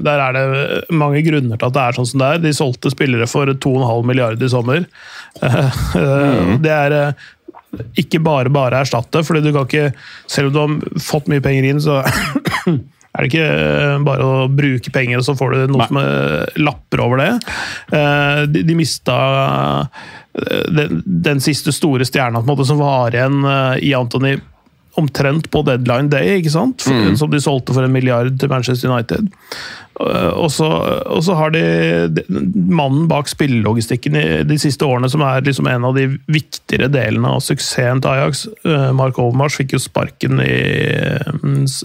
der 0.05 0.21
er 0.27 0.37
det 0.37 0.83
mange 0.93 1.23
grunner 1.25 1.57
til 1.57 1.71
at 1.71 1.77
det 1.77 1.85
er 1.85 1.97
sånn 1.97 2.09
som 2.11 2.21
det 2.21 2.27
er. 2.27 2.43
De 2.43 2.53
solgte 2.53 2.93
spillere 2.93 3.29
for 3.29 3.49
2,5 3.49 4.05
milliarder 4.11 4.49
i 4.49 4.53
sommer. 4.53 4.85
Eh, 5.37 5.75
eh, 5.93 6.53
Det 6.63 6.71
er 6.73 6.93
ikke 7.99 8.17
bare 8.25 8.49
bare 8.49 8.79
erstatte, 8.81 9.21
fordi 9.27 9.43
du 9.45 9.51
kan 9.53 9.67
ikke 9.67 9.91
Selv 10.25 10.49
om 10.49 10.79
du 10.79 10.87
har 10.87 11.03
fått 11.03 11.27
mye 11.29 11.43
penger 11.45 11.67
inn, 11.69 11.81
så 11.83 11.99
er 13.17 13.25
det 13.25 13.31
ikke 13.31 14.03
bare 14.05 14.25
å 14.27 14.43
bruke 14.53 14.91
penger, 14.93 15.17
og 15.17 15.25
så 15.25 15.33
får 15.37 15.55
du 15.55 15.73
noe 15.73 15.87
som 15.89 15.97
eh, 16.01 16.59
lapper 16.61 17.01
over 17.01 17.23
det. 17.23 17.31
Eh, 17.97 18.43
De, 18.53 18.61
de 18.67 18.75
mista 18.77 19.15
eh, 20.37 20.67
den, 20.69 21.01
den 21.05 21.41
siste 21.41 21.73
store 21.73 22.05
stjerna 22.05 22.43
måte, 22.45 22.67
som 22.69 22.77
var 22.77 23.15
igjen 23.17 23.41
i 23.81 23.95
Anthony 23.97 24.37
omtrent 24.97 25.49
på 25.53 25.61
deadline 25.67 26.09
day, 26.09 26.37
ikke 26.41 26.51
sant? 26.53 26.81
For, 26.81 27.15
som 27.19 27.29
de 27.33 27.39
solgte 27.43 27.73
for 27.75 27.85
en 27.85 27.93
milliard 27.93 28.37
til 28.41 28.49
Manchester 28.49 28.89
United. 28.89 29.27
Eh, 29.99 30.31
Og 30.37 30.51
så, 30.53 30.67
og 31.09 31.23
så 31.25 31.35
har 31.39 31.49
de 31.55 31.61
de- 32.13 32.25
mannen 32.55 33.07
bak 33.09 33.27
spillelogistikken 33.31 34.15
i 34.19 34.43
de 34.45 34.57
siste 34.61 34.85
årene, 34.85 35.09
som 35.09 35.21
er 35.25 35.41
liksom 35.41 35.67
en 35.71 35.85
av 35.85 35.95
de 35.97 36.07
viktigere 36.27 36.89
delene 36.93 37.27
av 37.37 37.41
suksessen 37.41 38.01
til 38.01 38.11
Ajax. 38.11 38.43
Eh, 38.65 38.91
Mark 38.93 39.17
Overmars 39.17 39.55
fikk 39.57 39.73
jo 39.73 39.79
sparken 39.81 40.39
i, 40.41 40.59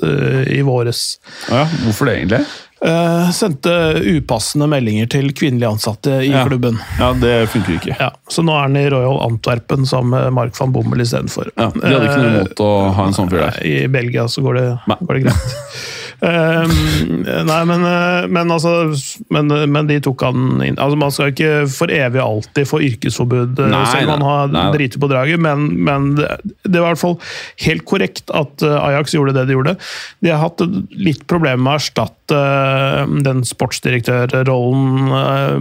eh, 0.03 0.45
i 0.59 0.61
våres. 0.67 1.19
Ja, 1.51 1.65
hvorfor 1.85 2.07
det, 2.11 2.19
egentlig? 2.21 2.45
Eh, 2.85 3.31
sendte 3.31 3.71
upassende 4.11 4.67
meldinger 4.67 5.07
til 5.13 5.29
kvinnelige 5.39 5.69
ansatte 5.71 6.17
i 6.27 6.33
Ja. 6.33 6.45
klubben. 6.49 6.81
Ja, 6.99 7.13
det 7.15 7.49
funker 7.53 7.77
ikke. 7.79 7.95
Ja, 8.01 8.11
så 8.29 8.43
nå 8.43 8.57
er 8.57 8.63
han 8.67 8.77
i 8.77 8.89
Royal 8.91 9.21
Antwerpen 9.23 9.87
sammen 9.87 10.11
med 10.11 10.33
Mark 10.33 10.57
van 10.59 10.73
Bommel 10.73 11.01
istedenfor. 11.05 11.51
Ja, 11.57 11.69
de 11.71 11.81
hadde 11.87 12.09
ikke 12.11 12.23
noe 12.23 12.33
imot 12.41 12.63
å 12.67 12.71
ha 12.97 13.07
en 13.07 13.13
sånn 13.15 13.31
fyr 13.31 13.39
der. 13.45 13.61
I 13.63 13.87
Belgia 13.87 14.25
så 14.27 14.43
går 14.43 14.55
det, 14.59 14.67
går 15.07 15.15
det 15.15 15.23
greit. 15.29 15.59
Ehm, 16.23 17.25
nei, 17.49 17.63
men, 17.67 17.83
eh, 17.83 18.29
men 18.31 18.51
altså 18.55 18.93
men, 19.35 19.49
men 19.75 19.89
de 19.89 19.97
tok 20.05 20.23
han 20.23 20.61
inn 20.63 20.77
altså 20.79 20.99
Man 21.01 21.11
skal 21.11 21.33
ikke 21.33 21.65
for 21.67 21.91
evig 21.91 22.21
alltid 22.23 22.69
få 22.71 22.79
yrkesforbud, 22.87 23.59
eh, 23.59 23.71
Nei, 23.73 23.81
selv 23.91 24.13
om 24.15 24.21
man 24.23 24.53
har 24.55 24.75
driti 24.77 25.01
på 25.03 25.09
draget, 25.11 25.41
men, 25.43 25.65
men 25.83 26.13
det, 26.15 26.77
var 26.77 26.93
i 26.93 26.93
hvert 26.93 27.01
fall 27.01 27.17
helt 27.65 27.83
korrekt 27.91 28.31
at 28.39 28.63
eh, 28.63 28.77
Ajax 28.77 29.17
gjorde 29.17 29.35
det 29.35 29.49
de 29.49 29.57
gjorde. 29.57 29.75
De 30.23 30.31
har 30.31 30.39
hatt 30.45 30.63
litt 30.95 31.25
problemer 31.31 31.59
med 31.59 31.73
å 31.73 31.81
erstatte 31.81 32.39
eh, 32.39 33.17
den 33.27 33.43
sportsdirektørrollen 33.49 35.17
eh, 35.19 35.57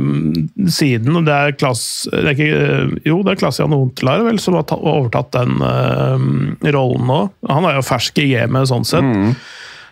siden. 0.69 1.17
og 1.17 1.26
Det 1.26 1.39
er 1.39 1.58
Klass, 1.58 1.86
det 2.12 2.21
er 2.21 2.36
ikke, 2.36 2.52
eh, 2.67 2.93
jo, 3.10 3.24
det 3.26 3.34
er 3.34 3.41
Klassian 3.41 3.74
Huntelaar 3.74 4.28
vel, 4.30 4.38
som 4.43 4.60
har 4.60 4.69
ta, 4.69 4.78
overtatt 4.78 5.34
den 5.39 5.58
eh, 5.58 6.69
rollen 6.78 7.10
nå. 7.10 7.19
Han 7.50 7.65
er 7.65 7.80
jo 7.80 7.88
fersk 7.89 8.21
i 8.21 8.30
gamet 8.36 8.69
sånn 8.69 8.86
sett. 8.88 9.10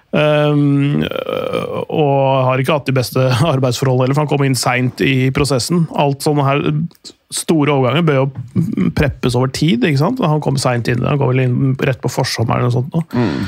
Um, 0.10 1.04
og 1.94 2.46
har 2.48 2.62
ikke 2.62 2.78
hatt 2.80 2.88
de 2.90 2.96
beste 2.98 3.26
arbeidsforhold 3.54 4.04
heller, 4.04 4.16
for 4.18 4.26
han 4.26 4.32
kom 4.32 4.46
inn 4.48 4.58
seint 4.58 5.04
i 5.06 5.30
prosessen. 5.36 5.84
Alt 5.94 6.26
sånne 6.26 6.46
her 6.48 6.64
store 7.30 7.76
overganger 7.76 8.08
bør 8.08 8.22
jo 8.24 8.90
preppes 8.98 9.36
over 9.38 9.52
tid. 9.54 9.84
ikke 9.86 10.02
sant? 10.02 10.24
Han 10.26 10.42
kom 10.42 10.58
seint 10.62 10.90
inn, 10.90 11.06
han 11.06 11.20
kom 11.22 11.30
vel 11.34 11.44
inn 11.46 11.76
rett 11.86 12.02
på 12.02 12.10
forsommeren. 12.10 12.66
eller 12.66 12.72
noe 12.72 12.80
sånt. 12.80 13.14
Mm. 13.14 13.46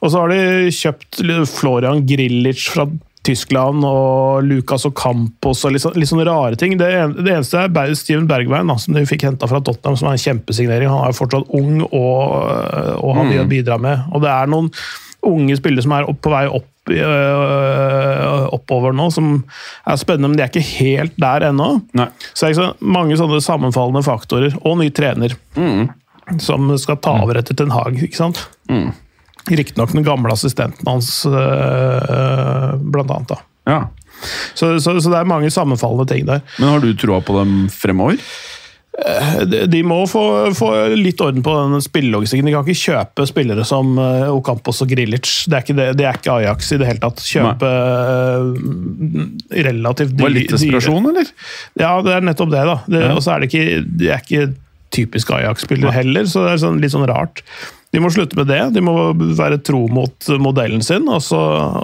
Og 0.00 0.10
så 0.10 0.24
har 0.24 0.32
de 0.32 0.72
kjøpt 0.74 1.20
Florian 1.52 2.02
Grilic 2.08 2.64
fra 2.72 2.88
Tyskland 3.22 3.84
og 3.84 4.46
Lucas 4.48 4.86
og 4.88 4.94
Campos 4.96 5.60
og 5.68 5.74
litt, 5.74 5.82
sånn- 5.84 5.98
litt 6.00 6.08
sånne 6.08 6.24
rare 6.24 6.56
ting. 6.58 6.78
Det, 6.80 6.88
det 7.20 7.34
eneste 7.36 7.66
er 7.68 7.94
Steven 7.94 8.24
Bergveien, 8.26 8.66
da, 8.72 8.78
som 8.80 8.96
de 8.96 9.04
fikk 9.06 9.26
henta 9.28 9.46
fra 9.50 9.60
Tottenham, 9.60 9.98
som 10.00 10.08
er 10.08 10.16
en 10.16 10.22
kjempesignering. 10.24 10.88
Han 10.88 11.04
er 11.04 11.12
jo 11.12 11.18
fortsatt 11.20 11.52
ung 11.60 11.82
og, 11.84 12.96
og 12.96 13.14
har 13.18 13.28
mye 13.28 13.44
å 13.44 13.50
bidra 13.50 13.76
med. 13.78 14.08
Og 14.16 14.24
det 14.24 14.32
er 14.32 14.50
noen 14.50 14.72
unge 15.26 15.56
spillere 15.58 15.84
som 15.84 15.92
er 15.96 16.08
opp, 16.08 16.20
på 16.24 16.30
vei 16.32 16.46
opp, 16.48 16.66
øh, 16.90 18.46
oppover 18.56 18.94
nå, 18.96 19.10
som 19.14 19.44
er 19.86 19.98
spennende, 20.00 20.30
men 20.32 20.38
de 20.38 20.44
er 20.46 20.50
ikke 20.52 20.64
helt 20.80 21.18
der 21.20 21.48
ennå. 21.50 21.68
Så 22.32 22.46
det 22.46 22.54
er 22.54 22.58
så 22.60 22.70
mange 22.80 23.18
sånne 23.20 23.40
sammenfallende 23.44 24.02
faktorer. 24.06 24.56
Og 24.64 24.78
ny 24.80 24.88
trener, 24.96 25.34
som 26.40 26.70
skal 26.78 26.96
ta 27.02 27.18
over 27.22 27.40
etter 27.40 27.54
Ten 27.58 27.70
Hag, 27.74 28.00
ikke 28.02 28.16
sant? 28.16 28.42
Riktignok 29.50 29.92
den 29.96 30.04
gamle 30.06 30.32
assistenten 30.32 30.86
hans, 30.86 31.24
øh, 31.26 32.76
blant 32.92 33.10
annet. 33.10 33.28
da. 33.32 33.40
Ja. 33.70 33.80
Så, 34.54 34.74
så, 34.84 35.00
så 35.00 35.08
det 35.10 35.16
er 35.16 35.28
mange 35.28 35.48
sammenfallende 35.50 36.04
ting 36.10 36.26
der. 36.28 36.42
Men 36.58 36.68
har 36.74 36.80
du 36.82 36.90
troa 36.94 37.20
på 37.24 37.38
dem 37.38 37.68
fremover? 37.72 38.18
De, 39.50 39.64
de 39.70 39.80
må 39.86 40.02
få, 40.10 40.22
få 40.56 40.70
litt 40.98 41.20
orden 41.24 41.44
på 41.44 41.54
den 41.56 41.84
spillelogistikken. 41.84 42.48
De 42.48 42.54
kan 42.54 42.66
ikke 42.66 42.82
kjøpe 42.92 43.26
spillere 43.28 43.64
som 43.68 43.94
øh, 43.96 44.28
Ocampos 44.34 44.82
og 44.84 44.90
Grilic. 44.92 45.30
Det 45.48 45.56
er 45.56 45.64
ikke, 45.64 45.76
det, 45.78 45.88
det 46.00 46.08
er 46.08 46.20
ikke 46.20 46.36
Ajax 46.36 46.72
i 46.74 46.80
det 46.80 46.88
hele 46.90 47.02
tatt. 47.02 47.22
Kjøpe 47.24 47.70
Nei. 47.70 49.28
relativt 49.70 50.16
Var 50.20 50.34
det 50.34 50.36
litt 50.36 50.54
desperasjon, 50.56 51.10
eller? 51.12 51.34
Ja, 51.80 51.94
det 52.04 52.16
er 52.18 52.26
nettopp 52.30 52.52
det. 52.52 52.64
da. 52.72 52.80
Det, 52.86 53.04
Ja. 53.10 53.14
Og 53.16 53.24
så 53.24 53.34
er 53.34 53.42
det 53.42 53.50
ikke, 53.50 53.82
de 54.00 54.10
er 54.12 54.24
ikke 54.24 54.48
typisk 54.94 55.30
Ajax-spillere 55.34 55.94
heller, 55.94 56.26
så 56.28 56.44
det 56.44 56.56
er 56.56 56.64
sånn, 56.64 56.80
litt 56.82 56.92
sånn 56.92 57.08
rart. 57.08 57.44
De 57.90 57.98
må 57.98 58.10
slutte 58.14 58.38
med 58.38 58.46
det. 58.46 58.60
De 58.76 58.82
må 58.86 58.92
være 59.38 59.58
tro 59.66 59.80
mot 59.90 60.28
modellen 60.38 60.82
sin, 60.86 61.08
og 61.10 61.22
så, 61.26 61.40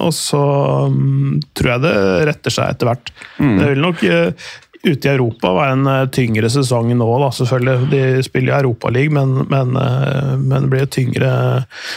og 0.06 0.12
så 0.14 0.42
um, 0.86 1.40
tror 1.56 1.72
jeg 1.72 1.82
det 1.82 1.94
retter 2.28 2.54
seg 2.54 2.74
etter 2.76 2.90
hvert. 2.92 3.10
Det 3.58 3.70
vil 3.72 3.82
nok 3.82 4.04
eh, 4.06 4.50
ute 4.86 5.08
i 5.08 5.12
Europa 5.12 5.52
var 5.52 5.72
en 5.72 5.86
eh, 5.86 6.04
tyngre 6.12 6.50
sesong 6.52 6.92
nå, 6.96 7.08
da, 7.22 7.30
selvfølgelig. 7.34 7.90
De 7.90 8.02
spiller 8.26 8.52
i 8.52 8.58
Europaligaen, 8.60 9.16
men, 9.16 9.34
men, 9.50 9.74
eh, 9.80 10.36
men 10.38 10.66
det 10.66 10.72
blir 10.72 10.86
tyngre 10.92 11.32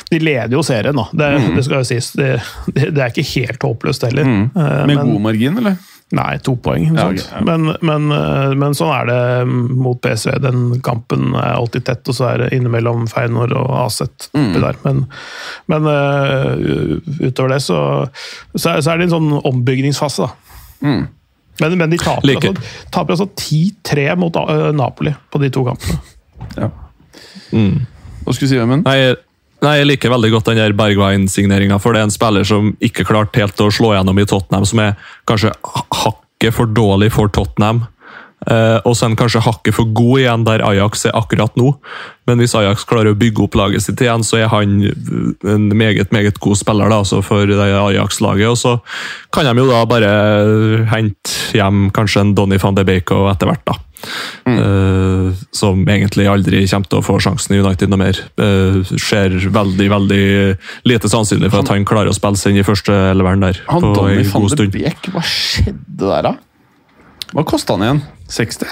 De 0.10 0.20
leder 0.22 0.58
jo 0.58 0.64
serien, 0.66 0.98
da. 0.98 1.06
Det, 1.14 1.30
det 1.58 1.66
skal 1.68 1.84
jo 1.84 1.90
sies. 1.90 2.12
Det, 2.18 2.34
det, 2.74 2.98
er 2.98 3.14
ikke 3.14 3.30
helt 3.36 3.64
håpløst 3.70 4.10
heller. 4.10 4.28
Mm. 4.28 4.44
Med 4.56 4.92
men- 4.96 5.14
god 5.14 5.24
margin, 5.30 5.62
eller? 5.62 5.80
Nei, 6.18 6.40
to 6.42 6.56
poeng. 6.58 6.88
Ja, 6.98 7.04
okay, 7.06 7.22
ja. 7.22 7.44
men, 7.46 7.68
men, 7.86 8.08
men 8.58 8.74
sånn 8.74 8.90
er 8.96 9.04
det 9.06 9.20
mot 9.78 10.00
PSV. 10.02 10.40
Den 10.42 10.64
kampen 10.82 11.36
er 11.38 11.52
alltid 11.54 11.86
tett, 11.86 12.02
og 12.10 12.18
så 12.18 12.32
er 12.32 12.42
det 12.42 12.48
innimellom 12.58 13.06
Feinor 13.12 13.54
og 13.54 13.70
Aset 13.84 14.32
Mm. 14.34 14.58
Men, 14.82 15.04
men 15.70 15.86
utover 17.22 17.54
det 17.54 17.62
så, 17.62 17.80
så, 18.56 18.80
er, 18.80 18.98
det 18.98 19.06
en 19.06 19.14
sånn 19.14 19.30
ombyggingsfase, 19.38 20.26
da. 20.26 20.58
Mm. 20.82 21.06
Men, 21.64 21.78
men 21.78 21.94
de 21.94 22.00
taper 22.02 22.28
Like. 22.28 22.52
altså, 22.52 22.86
taper 22.94 23.16
altså 23.16 23.30
10-3 23.36 24.16
mot 24.20 24.36
uh, 24.36 24.70
Napoli 24.76 25.14
på 25.32 25.42
de 25.44 25.50
to 25.54 25.66
kampene. 25.68 26.00
Ja. 26.56 26.70
Mm. 27.52 27.82
Hva 28.24 28.36
skulle 28.36 28.48
du 28.48 28.54
si, 28.54 28.60
Vemund? 28.60 28.88
Nei, 28.88 29.14
nei, 29.66 29.76
jeg 29.82 29.90
liker 29.90 30.14
veldig 30.14 30.32
godt 30.36 30.52
den 30.52 30.62
der 30.62 30.76
Bergwijn-signeringa, 30.78 31.80
for 31.82 31.96
det 31.96 32.04
er 32.04 32.10
en 32.10 32.16
spiller 32.16 32.48
som 32.48 32.74
ikke 32.84 33.08
klarte 33.08 33.42
helt 33.42 33.64
å 33.64 33.72
slå 33.74 33.94
gjennom 33.96 34.22
i 34.22 34.28
Tottenham, 34.30 34.68
som 34.70 34.84
er 34.84 34.96
kanskje 35.30 35.54
hakket 36.04 36.56
for 36.56 36.70
dårlig 36.72 37.12
for 37.16 37.32
Tottenham. 37.34 37.86
Eh, 38.48 38.78
og 38.88 38.96
så 38.96 39.04
er 39.04 39.12
han 39.12 39.20
kanskje 39.20 39.44
hakket 39.44 39.76
for 39.76 39.90
god 39.92 40.22
igjen 40.22 40.46
der 40.48 40.64
Ajax 40.64 41.04
er 41.10 41.18
akkurat 41.18 41.58
nå. 41.60 41.74
Men 42.30 42.40
hvis 42.40 42.56
Ajax 42.56 42.86
klarer 42.88 43.12
å 43.12 43.20
bygge 43.20 43.44
opp 43.46 43.58
laget 43.60 43.84
sitt 43.84 44.00
igjen, 44.04 44.24
så 44.24 44.40
er 44.40 44.48
han 44.54 44.78
en 44.88 45.68
meget 45.76 46.14
meget 46.16 46.40
god 46.40 46.60
spiller 46.60 46.92
da, 46.92 47.02
altså 47.04 47.20
for 47.26 47.50
Ajax-laget. 47.50 48.48
Og 48.48 48.58
så 48.60 48.78
kan 49.36 49.50
de 49.50 49.60
jo 49.60 49.68
da 49.70 49.84
bare 49.90 50.14
hente 50.94 51.58
hjem 51.58 51.90
kanskje 51.96 52.24
en 52.24 52.34
Donny 52.38 52.60
van 52.62 52.78
de 52.78 52.86
Beek 52.88 53.12
og 53.16 53.32
etter 53.34 53.52
hvert, 53.52 53.66
da. 53.68 53.80
Eh, 54.48 55.32
som 55.52 55.82
egentlig 55.84 56.28
aldri 56.32 56.62
kommer 56.72 56.88
til 56.88 57.02
å 57.02 57.06
få 57.06 57.18
sjansen 57.20 57.58
i 57.58 57.60
United 57.60 57.92
noe 57.92 58.00
mer. 58.00 58.22
Uh, 58.40 58.80
ser 58.96 59.36
veldig 59.52 59.90
veldig 59.92 60.24
lite 60.88 61.12
sannsynlig 61.12 61.52
for 61.52 61.66
at 61.66 61.74
han 61.74 61.88
klarer 61.88 62.14
å 62.14 62.16
spille 62.16 62.40
seg 62.40 62.56
inn 62.56 62.62
i 62.62 62.68
første 62.68 62.96
elveren 63.12 63.44
der. 63.44 63.60
Han 63.68 63.90
Donny 63.92 64.24
van 64.32 64.48
de. 64.48 64.70
Beek, 64.78 65.12
hva 65.12 65.26
skjedde 65.26 66.00
der, 66.00 66.30
da? 66.30 66.34
Hva 67.36 67.46
kosta 67.46 67.76
han 67.76 67.86
igjen? 67.86 68.02
60? 68.30 68.68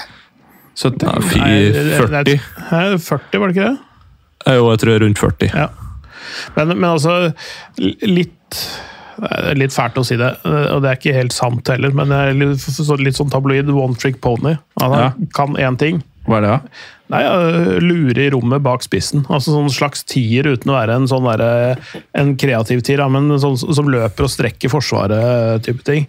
70? 0.78 1.06
Ja, 1.08 1.20
fi- 1.20 1.38
Nei, 1.42 1.54
det- 1.72 1.84
det- 1.90 1.98
40? 1.98 2.40
Hæ, 2.70 2.82
40, 3.02 3.40
var 3.42 3.48
det 3.52 3.56
ikke 3.56 3.68
det? 3.68 3.78
Eh, 4.46 4.54
Jo, 4.54 4.70
jeg 4.70 4.78
tror 4.84 5.00
rundt 5.02 5.18
40. 5.18 5.50
Ja. 5.54 5.68
Men, 6.56 6.68
men 6.78 6.90
altså, 6.90 7.34
litt 7.78 8.34
det 9.18 9.30
er 9.34 9.54
litt 9.58 9.72
fælt 9.74 9.96
å 9.98 10.04
si 10.06 10.14
det, 10.14 10.28
og 10.46 10.80
det 10.84 10.90
er 10.92 10.94
ikke 11.00 11.12
helt 11.16 11.32
sant 11.34 11.66
heller, 11.66 11.90
men 11.90 12.06
jeg 12.14 12.28
er 12.30 12.36
litt, 12.38 13.00
litt 13.02 13.16
sånn 13.18 13.30
tabloid 13.32 13.68
one 13.74 13.96
trick 13.98 14.20
pony. 14.22 14.52
Han 14.80 14.92
Ja. 14.94 15.08
kan 15.34 15.56
én 15.58 15.76
ting. 15.76 16.04
Hva 16.28 16.36
er 16.36 16.40
det, 16.42 16.50
da? 16.52 16.60
Nei, 17.10 17.22
Lure 17.80 18.26
i 18.26 18.30
rommet 18.30 18.62
bak 18.62 18.82
spissen. 18.84 19.24
Altså 19.26 19.48
sånn 19.56 19.70
slags 19.72 20.04
tier 20.04 20.44
uten 20.44 20.70
å 20.70 20.76
være 20.78 20.94
en 20.94 21.08
sånn 21.08 21.26
der, 21.36 21.78
en 22.14 22.36
kreativ 22.36 22.82
tier, 22.84 23.02
men 23.10 23.28
sånn 23.40 23.56
som 23.74 23.88
løper 23.88 24.22
og 24.22 24.30
strekker 24.30 24.70
forsvaret, 24.70 25.64
type 25.64 25.82
ting. 25.82 26.06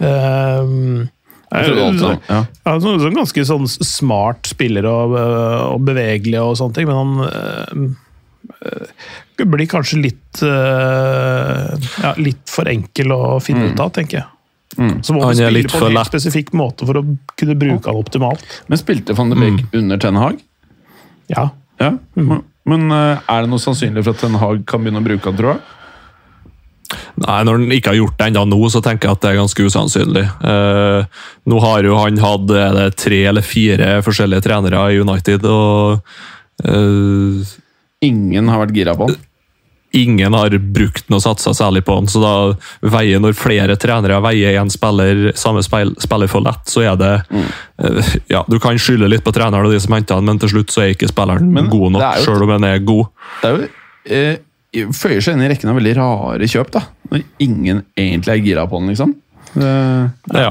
Um, 0.00 1.08
Jeg 1.52 1.64
trodde 1.70 1.84
alltid 1.86 2.00
så- 2.00 2.08
han- 2.12 2.20
ja. 2.28 2.40
ja, 2.66 2.72
så, 2.84 2.94
så 3.00 3.10
ganske 3.14 3.44
sånn 3.48 3.68
smart 3.68 4.46
spiller 4.50 4.84
og, 4.90 5.14
og 5.74 5.80
bevegelig 5.86 6.40
og 6.42 6.56
sånne 6.60 6.74
ting, 6.76 6.86
men 6.90 6.98
han 6.98 7.88
øh, 7.88 9.46
blir 9.48 9.68
kanskje 9.70 10.00
litt 10.02 10.42
øh, 10.44 11.76
ja, 12.02 12.12
litt 12.18 12.42
for 12.50 12.68
enkel 12.70 13.14
å 13.14 13.20
finne 13.44 13.70
ut 13.72 13.80
av, 13.80 13.92
tenker 13.96 14.20
jeg. 14.22 14.28
Så 15.02 15.14
må 15.16 15.22
Han 15.24 15.32
er 15.32 15.48
spille 15.48 15.70
på 15.72 15.78
en 15.80 15.96
helt 15.96 16.10
spesifikk 16.10 16.52
måte 16.58 16.86
for 16.86 17.00
å 17.00 17.02
kunne 17.40 17.56
bruke 17.58 17.88
han 17.88 17.98
optimalt. 17.98 18.44
Men 18.68 18.78
spilte 18.78 19.16
van 19.16 19.32
de 19.32 19.38
Beek 19.40 19.64
under 19.80 19.98
Ten 19.98 20.18
Hag? 20.20 20.42
Ja. 21.32 21.48
Ja. 21.80 21.92
Men, 22.14 22.42
men 22.68 22.90
eh, 22.92 23.18
er 23.24 23.42
det 23.46 23.50
noe 23.50 23.62
sannsynlig 23.62 24.04
for 24.04 24.12
at 24.14 24.20
Ten 24.22 24.36
Hag 24.38 24.62
kan 24.68 24.84
begynne 24.84 25.00
å 25.00 25.06
bruke 25.08 25.30
han, 25.32 25.38
tror 25.40 25.54
jeg? 25.56 25.60
Nei, 27.20 27.38
Når 27.44 27.52
han 27.58 27.72
ikke 27.76 27.92
har 27.92 27.98
gjort 27.98 28.16
det 28.18 28.26
ennå 28.30 28.44
nå, 28.48 28.58
så 28.72 28.80
tenker 28.84 29.08
jeg 29.10 29.18
at 29.18 29.24
det 29.24 29.30
er 29.34 29.40
ganske 29.42 29.66
usannsynlig. 29.68 30.24
Eh, 30.24 31.22
nå 31.52 31.60
har 31.60 31.84
jo 31.84 31.98
han 32.00 32.20
hatt 32.22 32.46
det 32.48 32.88
tre 32.96 33.22
eller 33.28 33.44
fire 33.44 33.98
forskjellige 34.06 34.46
trenere 34.48 34.86
i 34.94 35.00
United, 35.02 35.44
og 35.44 36.00
eh, 36.64 37.56
Ingen 38.08 38.48
har 38.48 38.62
vært 38.62 38.76
gira 38.78 38.94
på 38.96 39.08
han. 39.08 39.16
ingen 39.98 40.34
har 40.36 40.52
brukt 40.60 41.08
noe 41.10 41.20
satsa 41.20 41.50
særlig 41.56 41.80
på 41.84 41.94
han. 41.96 42.06
Så 42.08 42.20
da 42.22 42.32
veier 42.92 43.20
når 43.20 43.34
flere 43.34 43.76
trenere 43.80 44.20
veier 44.22 44.58
én 44.60 44.70
spiller, 44.70 45.32
samme 45.34 45.62
spiller 45.64 46.28
for 46.30 46.44
lett, 46.44 46.68
så 46.70 46.84
er 46.86 46.98
det 47.00 47.12
eh, 47.82 48.12
Ja, 48.32 48.44
du 48.48 48.58
kan 48.62 48.78
skylde 48.78 49.08
litt 49.10 49.24
på 49.26 49.32
treneren 49.34 49.66
og 49.66 49.72
de 49.74 49.80
som 49.82 49.96
henter 49.96 50.20
han, 50.20 50.28
men 50.28 50.38
til 50.40 50.52
slutt 50.56 50.70
så 50.72 50.84
er 50.84 50.94
ikke 50.94 51.08
spilleren 51.10 51.50
Men 51.52 51.68
god 51.72 51.96
nok, 51.96 52.20
sjøl 52.24 52.44
om 52.46 52.54
han 52.56 52.68
er 52.68 52.78
god. 52.84 53.08
Det 53.42 53.48
er 53.50 53.56
jo 53.56 53.68
eh, 54.20 54.36
føyer 54.74 55.22
seg 55.24 55.36
inn 55.36 55.44
i 55.46 55.50
rekken 55.50 55.70
av 55.72 55.78
veldig 55.78 55.94
rare 55.98 56.48
kjøp, 56.50 56.72
da. 56.74 56.84
Når 57.12 57.22
ingen 57.44 57.84
egentlig 57.96 58.34
er 58.34 58.42
gira 58.44 58.66
på 58.68 58.80
den, 58.80 58.90
liksom. 58.92 59.14
Det, 59.54 59.76
Ja. 60.34 60.50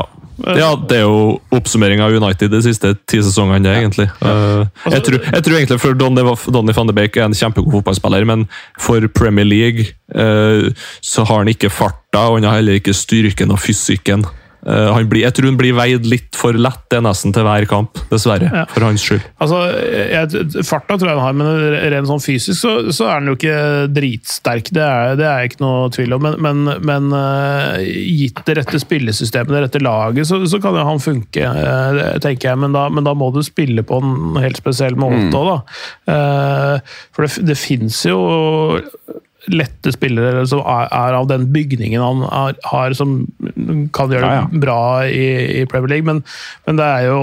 ja, 0.57 0.69
det 0.89 0.97
er 0.99 1.03
jo 1.05 1.37
oppsummering 1.53 2.01
av 2.01 2.13
United 2.13 2.51
de 2.53 2.61
siste 2.65 2.95
ti 3.09 3.19
sesongene, 3.21 3.63
det, 3.65 3.75
egentlig. 3.77 4.07
Eh, 4.21 4.65
jeg, 4.93 5.03
tror, 5.05 5.19
jeg 5.21 5.45
tror 5.45 5.57
egentlig 5.57 5.79
for 5.81 5.97
Donny, 5.97 6.25
Donny 6.53 6.75
van 6.77 6.89
de 6.89 6.97
Beek 6.97 7.17
er 7.17 7.27
en 7.27 7.37
kjempegod 7.37 7.77
fotballspiller, 7.79 8.25
men 8.25 8.47
for 8.81 9.05
Premier 9.17 9.45
League 9.45 9.87
eh, 10.13 10.73
så 11.01 11.25
har 11.25 11.43
han 11.43 11.53
ikke 11.53 11.73
farta, 11.73 12.27
og 12.27 12.39
han 12.39 12.49
har 12.49 12.59
heller 12.61 12.81
ikke 12.81 12.97
styrken 12.97 13.53
og 13.53 13.61
fysikken. 13.61 14.25
Eh, 14.67 14.87
han 14.91 15.07
blir, 15.07 15.23
jeg 15.23 15.35
tror 15.37 15.47
han 15.51 15.59
blir 15.59 15.75
veid 15.77 16.07
litt 16.09 16.35
for 16.35 16.55
lett 16.57 16.83
det 16.91 16.99
er 16.99 17.05
nesten 17.05 17.33
til 17.35 17.45
hver 17.47 17.67
kamp, 17.69 17.99
dessverre. 18.11 18.49
Ja. 18.51 18.63
For 18.71 18.83
hans 18.83 19.03
skyld. 19.03 19.23
Altså, 19.43 19.61
jeg, 19.95 20.63
Farta 20.67 20.97
tror 20.97 21.11
jeg 21.11 21.19
han 21.19 21.23
har, 21.23 21.37
men 21.39 21.91
rent 21.93 22.09
sånn 22.09 22.23
fysisk 22.23 22.59
så, 22.59 22.73
så 22.95 23.07
er 23.07 23.13
han 23.17 23.31
jo 23.31 23.35
ikke 23.37 23.57
dritsterk. 23.95 24.71
Det 24.75 24.83
er, 24.83 25.15
det 25.19 25.27
er 25.27 25.47
ikke 25.47 25.61
noe 25.63 25.91
tvil 25.95 26.17
om. 26.17 26.27
Men, 26.27 26.39
men, 26.43 26.73
men 26.87 27.09
uh, 27.15 27.77
gitt 27.81 28.41
det 28.47 28.57
rette 28.61 28.81
spillesystemet, 28.81 29.53
det 29.53 29.63
rette 29.67 29.83
laget, 29.83 30.27
så, 30.29 30.39
så 30.49 30.61
kan 30.63 30.77
jo 30.79 30.87
han 30.87 31.03
funke, 31.03 31.43
uh, 31.43 32.17
tenker 32.23 32.51
jeg. 32.51 32.61
Men 32.63 32.75
da, 32.75 32.87
men 32.91 33.07
da 33.07 33.15
må 33.17 33.31
du 33.35 33.41
spille 33.45 33.85
på 33.87 34.01
en 34.03 34.41
helt 34.43 34.59
spesiell 34.59 34.99
måte 34.99 35.31
òg, 35.37 35.53
da. 35.53 35.59
Uh, 36.07 36.99
for 37.15 37.27
det, 37.27 37.47
det 37.51 37.59
fins 37.59 38.03
jo 38.07 38.19
lette 39.51 39.91
spillere 39.95 40.41
som 40.49 40.59
er, 40.67 40.89
er 40.91 41.15
av 41.17 41.27
den 41.29 41.45
bygningen 41.53 42.01
han 42.03 42.23
har, 42.27 42.55
har 42.67 42.95
som 42.97 43.19
kan 43.95 44.11
gjøre 44.11 44.27
Ja, 44.27 44.33
ja. 44.41 44.45
det 44.51 44.59
bra 44.63 44.79
i, 45.07 45.61
i 45.61 45.65
Premier 45.69 45.93
League, 45.95 46.07
men, 46.07 46.19
men 46.67 46.79
det 46.79 46.85
er 46.87 47.05
jo 47.07 47.19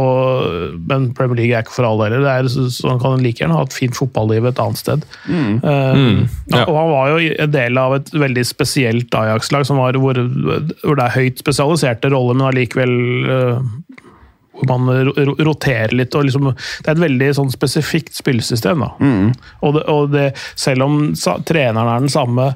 Men 0.89 1.11
Premier 1.17 1.39
League 1.43 1.57
er 1.57 1.65
ikke 1.67 1.75
for 1.77 1.89
alle 1.89 2.09
heller. 2.09 2.25
Det 2.25 2.33
er, 2.33 2.49
så, 2.53 2.67
så 2.73 2.93
han 2.95 3.03
kan 3.03 3.21
like 3.25 3.43
gjerne 3.43 3.57
ha 3.59 3.65
et 3.67 3.77
fint 3.77 3.97
fotballiv 3.99 4.49
et 4.49 4.63
annet 4.63 4.81
sted. 4.81 5.07
Eh, 5.29 5.93
Mm, 5.95 6.25
ja. 6.53 6.65
Og 6.65 6.75
han 6.77 6.91
var 6.91 7.13
jo 7.13 7.35
en 7.45 7.53
del 7.55 7.79
av 7.81 7.95
et 7.97 8.09
veldig 8.15 8.43
spesielt 8.49 9.15
Ajax-lag, 9.15 9.65
som 9.69 9.79
var 9.81 9.97
hvor, 10.01 10.19
hvor 10.19 10.99
det 10.99 11.05
er 11.05 11.15
høyt 11.19 11.43
spesialiserte 11.43 12.11
roller, 12.13 12.37
men 12.39 12.49
allikevel 12.51 12.95
eh, 13.31 13.59
hvor 14.55 14.79
man 14.79 15.05
ro- 15.09 15.15
ro- 15.17 15.37
roterer 15.51 15.93
litt. 15.97 16.15
og 16.15 16.25
liksom, 16.29 16.53
Det 16.55 16.89
er 16.89 16.93
et 16.97 17.03
veldig 17.09 17.29
sånn 17.35 17.51
spesifikt 17.53 18.15
spillesystem. 18.15 18.81
da. 18.81 18.93
Og, 19.63 19.75
det, 19.75 19.83
og 19.91 20.11
det, 20.13 20.29
selv 20.57 20.83
om 20.87 21.15
sa, 21.19 21.39
treneren 21.43 21.89
er 21.91 22.01
den 22.05 22.09
samme 22.13 22.55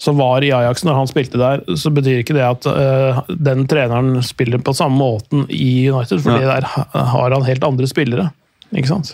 som 0.00 0.16
var 0.16 0.40
i 0.40 0.48
Ajax 0.56 0.80
når 0.88 0.94
han 0.96 1.06
spilte 1.10 1.36
der, 1.36 1.60
så 1.76 1.90
betyr 1.92 2.22
ikke 2.22 2.32
det 2.32 2.40
at 2.46 2.64
uh, 2.72 3.18
den 3.28 3.66
treneren 3.68 4.22
spiller 4.24 4.56
på 4.64 4.72
samme 4.72 4.96
måten 4.96 5.42
i 5.52 5.90
United, 5.92 6.22
fordi 6.24 6.46
der 6.48 6.64
har 6.64 7.34
han 7.36 7.44
helt 7.44 7.66
andre 7.68 7.86
spillere. 7.90 8.30
Ikke 8.72 8.88
sant? 8.88 9.10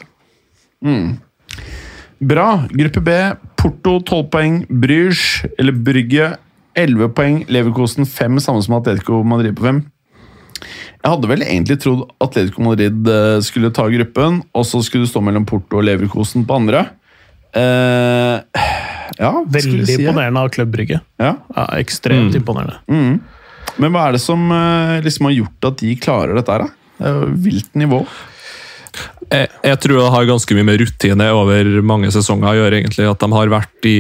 Bra. 2.19 2.47
Gruppe 2.71 3.01
B. 3.03 3.11
Porto 3.57 3.99
12 4.01 4.29
poeng. 4.31 4.61
Bruges, 4.71 5.43
eller 5.59 5.73
Brygge 5.73 6.37
11 6.79 7.09
poeng. 7.17 7.43
Leverkosen 7.51 8.07
5, 8.07 8.39
samme 8.41 8.63
som 8.63 8.79
Atletico 8.79 9.23
Madrid 9.27 9.57
på 9.59 9.67
5. 9.67 9.83
Jeg 11.07 11.13
hadde 11.13 11.29
vel 11.31 11.43
egentlig 11.47 11.77
trodd 11.79 12.01
Atletico 12.19 12.65
Madrid 12.67 13.07
eh, 13.07 13.37
skulle 13.47 13.71
ta 13.71 13.85
gruppen, 13.87 14.41
og 14.51 14.65
så 14.67 14.81
skulle 14.83 15.07
det 15.07 15.13
stå 15.13 15.23
mellom 15.23 15.45
Porto 15.47 15.79
og 15.79 15.87
Leverkosen 15.87 16.43
på 16.49 16.57
andre. 16.59 16.81
Uh, 17.55 18.43
ja, 19.15 19.31
Veldig 19.47 19.87
si? 19.87 20.01
imponerende 20.03 20.43
av 20.43 20.51
Klubb 20.51 20.73
Brygge. 20.75 20.99
Ja. 21.23 21.37
Ja, 21.55 21.67
ekstremt 21.79 22.35
imponerende. 22.35 22.81
Men 23.79 23.95
hva 23.95 24.09
er 24.09 24.17
det 24.17 24.23
som 24.25 24.49
eh, 24.51 24.99
liksom 25.05 25.29
har 25.29 25.37
gjort 25.37 25.69
at 25.71 25.83
de 25.85 25.95
klarer 26.01 26.35
dette 26.39 26.53
her, 26.53 26.67
da? 26.67 26.91
Det 26.97 27.07
er 27.07 27.21
jo 27.21 27.31
vilt 27.45 27.79
nivå. 27.79 28.03
Jeg, 29.29 29.49
jeg 29.67 29.79
tror 29.83 29.99
det 29.99 30.13
har 30.15 30.29
ganske 30.29 30.57
mye 30.57 30.67
med 30.67 30.81
rutine 30.81 31.27
over 31.35 31.69
mange 31.85 32.11
sesonger 32.15 32.51
å 32.51 32.57
gjøre. 32.57 32.81
egentlig, 32.81 33.09
At 33.11 33.23
de 33.23 33.29
har 33.35 33.53
vært 33.53 33.89
i, 33.89 33.97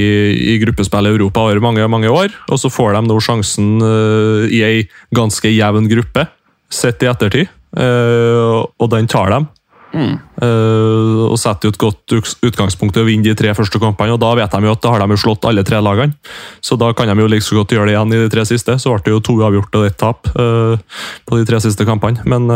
i 0.55 0.59
gruppespill 0.62 1.09
i 1.09 1.12
Europa 1.14 1.45
over 1.45 1.61
mange 1.62 1.87
mange 1.92 2.11
år, 2.11 2.35
og 2.49 2.61
så 2.62 2.71
får 2.73 2.97
de 2.97 3.03
nå 3.07 3.19
sjansen 3.23 3.77
uh, 3.85 4.47
i 4.49 4.62
ei 4.64 4.87
ganske 5.16 5.51
jevn 5.53 5.90
gruppe, 5.92 6.27
sett 6.70 7.02
i 7.02 7.11
ettertid. 7.11 7.48
eh, 7.76 8.64
og 8.81 8.90
den 8.90 9.07
tar 9.07 9.31
dem. 9.31 9.48
Eh, 9.96 11.22
og 11.24 11.38
setter 11.40 11.68
jo 11.68 11.72
et 11.72 11.79
godt 11.81 12.12
utgangspunkt 12.44 12.92
til 12.92 13.05
å 13.05 13.07
vinne 13.09 13.24
de 13.24 13.35
tre 13.38 13.52
første 13.57 13.79
kampene. 13.81 14.12
og 14.12 14.20
Da 14.20 14.35
vet 14.35 14.50
de 14.52 14.66
jo 14.66 14.72
at 14.72 14.83
da 14.83 14.90
har 14.92 15.00
de 15.00 15.16
jo 15.16 15.22
slått 15.22 15.46
alle 15.48 15.64
tre 15.64 15.81
lagene. 15.81 16.14
Så 16.61 16.76
da 16.76 16.92
kan 16.92 17.09
de 17.09 17.16
jo 17.16 17.29
like 17.29 17.44
så 17.44 17.57
godt 17.57 17.72
gjøre 17.72 17.87
det 17.88 17.94
igjen 17.96 18.12
i 18.12 18.20
de 18.24 18.29
tre 18.29 18.44
siste. 18.44 18.76
Så 18.79 18.92
ble 18.92 19.05
det 19.05 19.14
jo 19.14 19.20
to 19.24 19.37
avgjort 19.46 19.74
og 19.81 19.87
ett 19.87 19.96
tap 19.96 20.29
eh, 20.37 20.76
på 21.24 21.38
de 21.40 21.44
tre 21.48 21.61
siste 21.64 21.87
kampene. 21.88 22.20
Men 22.29 22.48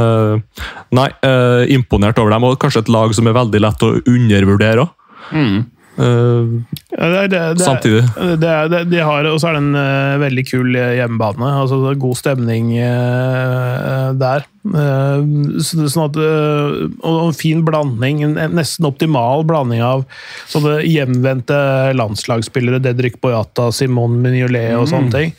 nei, 0.92 1.09
imponert 1.73 2.18
over 2.18 2.31
dem. 2.35 2.44
Og 2.44 2.59
kanskje 2.61 2.85
et 2.85 2.92
lag 2.92 3.14
som 3.16 3.27
er 3.27 3.37
veldig 3.37 3.61
lett 3.61 3.83
å 3.88 3.94
undervurdere 4.05 4.85
òg. 4.85 4.96
Ja, 6.01 7.07
det 7.09 7.21
det, 7.33 7.41
det, 7.59 7.65
Samtidig. 7.65 8.03
De 8.91 9.03
har, 9.05 9.27
og 9.31 9.41
så 9.41 9.51
er 9.51 9.57
det 9.57 9.63
en 9.63 9.77
uh, 9.79 10.21
veldig 10.23 10.45
kul 10.49 10.77
eh, 10.79 10.97
hjemmebane. 10.99 11.51
altså 11.63 11.95
God 12.01 12.19
stemning 12.19 12.73
uh, 12.79 14.11
der. 14.19 14.47
Så, 14.61 15.87
sånn 15.89 16.11
at, 16.11 16.19
og 16.21 17.21
en 17.23 17.37
fin 17.37 17.63
blanding, 17.65 18.21
en 18.27 18.37
en 18.41 18.59
nesten 18.59 18.85
optimal 18.85 19.47
blanding 19.49 19.81
av 19.81 20.05
sånne 20.53 20.83
hjemvendte 20.85 21.57
landslagsspillere, 21.97 22.83
Dedrick 22.85 23.17
Boyata, 23.25 23.71
Simon 23.73 24.19
Mignolet 24.21 24.77
og 24.77 24.91
sånne 24.93 25.15
ting. 25.15 25.35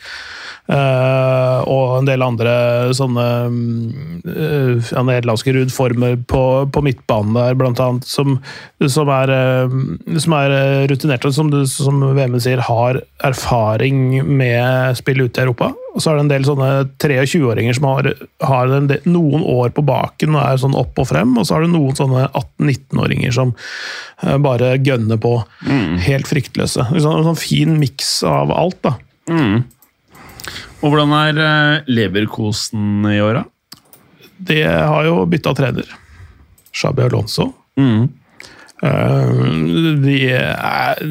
Eh, 0.72 1.58
og 1.68 1.98
en 1.98 2.06
del 2.08 2.22
andre 2.24 2.52
sånne 2.96 3.24
uh, 3.50 4.92
nederlandske 5.04 5.52
rudformer 5.56 6.16
på, 6.30 6.42
på 6.72 6.82
midtbanen 6.86 7.36
der, 7.36 7.56
blant 7.58 7.80
annet, 7.82 8.06
som, 8.08 8.38
som, 8.80 9.10
er, 9.12 9.32
eh, 9.34 9.74
som 10.22 10.36
er 10.38 10.54
rutinerte, 10.90 11.28
og 11.28 11.36
som, 11.36 11.50
som 11.68 12.00
Vemund 12.16 12.44
sier, 12.44 12.62
har 12.64 13.02
erfaring 13.26 14.22
med 14.24 14.96
spill 14.98 15.26
ute 15.26 15.42
i 15.42 15.44
Europa. 15.44 15.72
Og 15.92 16.00
så 16.00 16.12
er 16.12 16.18
det 16.18 16.24
en 16.24 16.32
del 16.32 16.48
sånne 16.48 16.70
23-åringer 17.02 17.76
som 17.76 17.90
har, 17.90 18.08
har 18.46 18.72
del, 18.72 19.04
noen 19.04 19.44
år 19.44 19.74
på 19.76 19.84
baken 19.84 20.38
og 20.38 20.44
er 20.46 20.62
sånn 20.62 20.78
opp 20.78 21.02
og 21.02 21.10
frem, 21.10 21.36
og 21.36 21.44
så 21.44 21.58
har 21.58 21.66
du 21.66 21.74
noen 21.74 21.98
sånne 21.98 22.30
18-19-åringer 22.30 23.36
som 23.36 23.52
bare 24.40 24.76
gønner 24.80 25.20
på. 25.20 25.34
Helt 26.06 26.30
fryktløse. 26.30 26.88
En 26.88 27.04
sånn, 27.04 27.20
en 27.20 27.28
sånn 27.32 27.40
fin 27.42 27.76
miks 27.82 28.20
av 28.24 28.54
alt, 28.56 28.80
da. 28.86 28.96
Og 30.82 30.90
hvordan 30.92 31.12
er 31.18 31.42
eh, 31.42 31.84
Leverkosen 31.92 33.04
i 33.12 33.20
år, 33.22 33.42
da? 33.42 33.46
De 34.42 34.58
har 34.66 35.04
jo 35.06 35.20
bytta 35.30 35.52
trener. 35.54 35.86
Shabi 36.74 37.04
Alonso. 37.06 37.52
Mm. 37.78 38.08
Eh, 38.82 39.28
de 40.02 40.16
er 40.34 40.98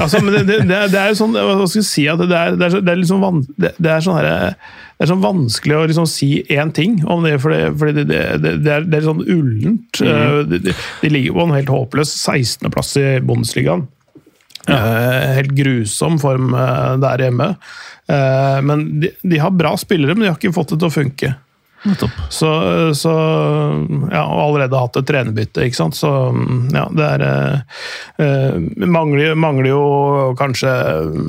altså, 0.00 0.20
men 0.22 0.34
det, 0.36 0.42
det, 0.46 0.58
det 0.68 0.98
er- 1.00 1.08
jo 1.10 1.16
sånn 1.18 1.34
Hva 1.34 1.66
skal 1.66 1.80
jeg 1.82 1.88
si? 1.88 2.04
At 2.10 2.20
det 2.22 2.36
er, 2.38 2.54
det 2.58 2.68
er, 2.68 2.76
det 2.86 2.92
er 2.92 3.00
liksom 3.00 3.24
van, 3.24 3.40
det, 3.58 3.72
det 3.82 3.90
er 3.96 4.04
sånn 4.04 4.18
her, 4.20 4.28
det 4.96 5.04
er 5.04 5.10
sånn 5.10 5.24
vanskelig 5.24 5.76
å 5.80 5.88
liksom 5.90 6.06
si 6.08 6.28
én 6.54 6.70
ting 6.76 7.00
om 7.10 7.26
det, 7.26 7.34
for 7.42 7.52
det, 7.52 8.04
det, 8.06 8.08
det, 8.08 8.54
det, 8.62 8.72
er, 8.76 8.86
det 8.86 9.00
er 9.00 9.08
sånn 9.08 9.24
ullent. 9.26 10.00
Eh, 10.06 10.38
De, 10.52 10.60
de, 10.68 10.76
de 11.02 11.10
ligger 11.12 11.34
på 11.36 11.48
en 11.48 11.56
helt 11.58 11.72
håpløs 11.74 12.14
16.-plass 12.22 12.94
i 13.02 13.06
Bundesligaen. 13.26 13.84
Eh, 14.66 15.34
helt 15.38 15.54
grusom 15.56 16.18
form 16.18 16.54
eh, 16.54 16.94
der 17.02 17.26
hjemme. 17.26 17.50
Eh, 18.10 18.60
men 18.66 18.86
de, 19.00 19.12
de 19.22 19.42
har 19.42 19.54
bra 19.54 19.76
spillere, 19.78 20.14
men 20.14 20.26
de 20.26 20.32
har 20.32 20.38
ikke 20.40 20.56
fått 20.56 20.74
det 20.74 20.80
til 20.82 20.90
å 20.90 20.96
funke. 20.96 21.34
Så, 22.28 22.48
så 22.98 23.12
ja, 24.10 24.22
og 24.24 24.40
allerede 24.42 24.80
hatt 24.80 24.96
et 24.98 25.06
trenerbytte, 25.06 25.66
ikke 25.68 25.78
sant. 25.78 25.98
Så 25.98 26.10
ja, 26.74 26.86
det 26.90 27.10
er 27.12 27.26
eh, 27.28 28.56
mangler, 28.82 29.36
mangler 29.38 29.70
jo 29.70 29.84
kanskje 30.38 30.72
eh, 30.72 31.20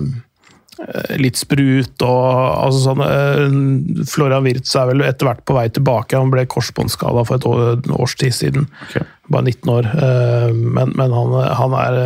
litt 1.17 1.39
sprut 1.39 2.03
og 2.05 2.25
altså 2.67 2.79
sånn 2.83 3.01
eh, 3.05 4.03
Florian 4.11 4.45
Wirtz 4.45 4.75
er 4.77 4.89
vel 4.91 5.01
etter 5.07 5.25
hvert 5.29 5.41
på 5.47 5.55
vei 5.57 5.67
tilbake. 5.73 6.17
Han 6.19 6.29
ble 6.33 6.43
korsbåndskada 6.49 7.23
for 7.27 7.39
et 7.39 7.47
år, 7.49 7.79
års 7.97 8.13
tid 8.19 8.35
siden. 8.37 8.67
Okay. 8.87 9.07
Bare 9.33 9.47
19 9.49 9.71
år. 9.73 9.89
eh, 9.97 10.53
Men, 10.53 10.93
men 10.95 11.15
han, 11.17 11.33
han, 11.61 11.73
er, 11.81 11.97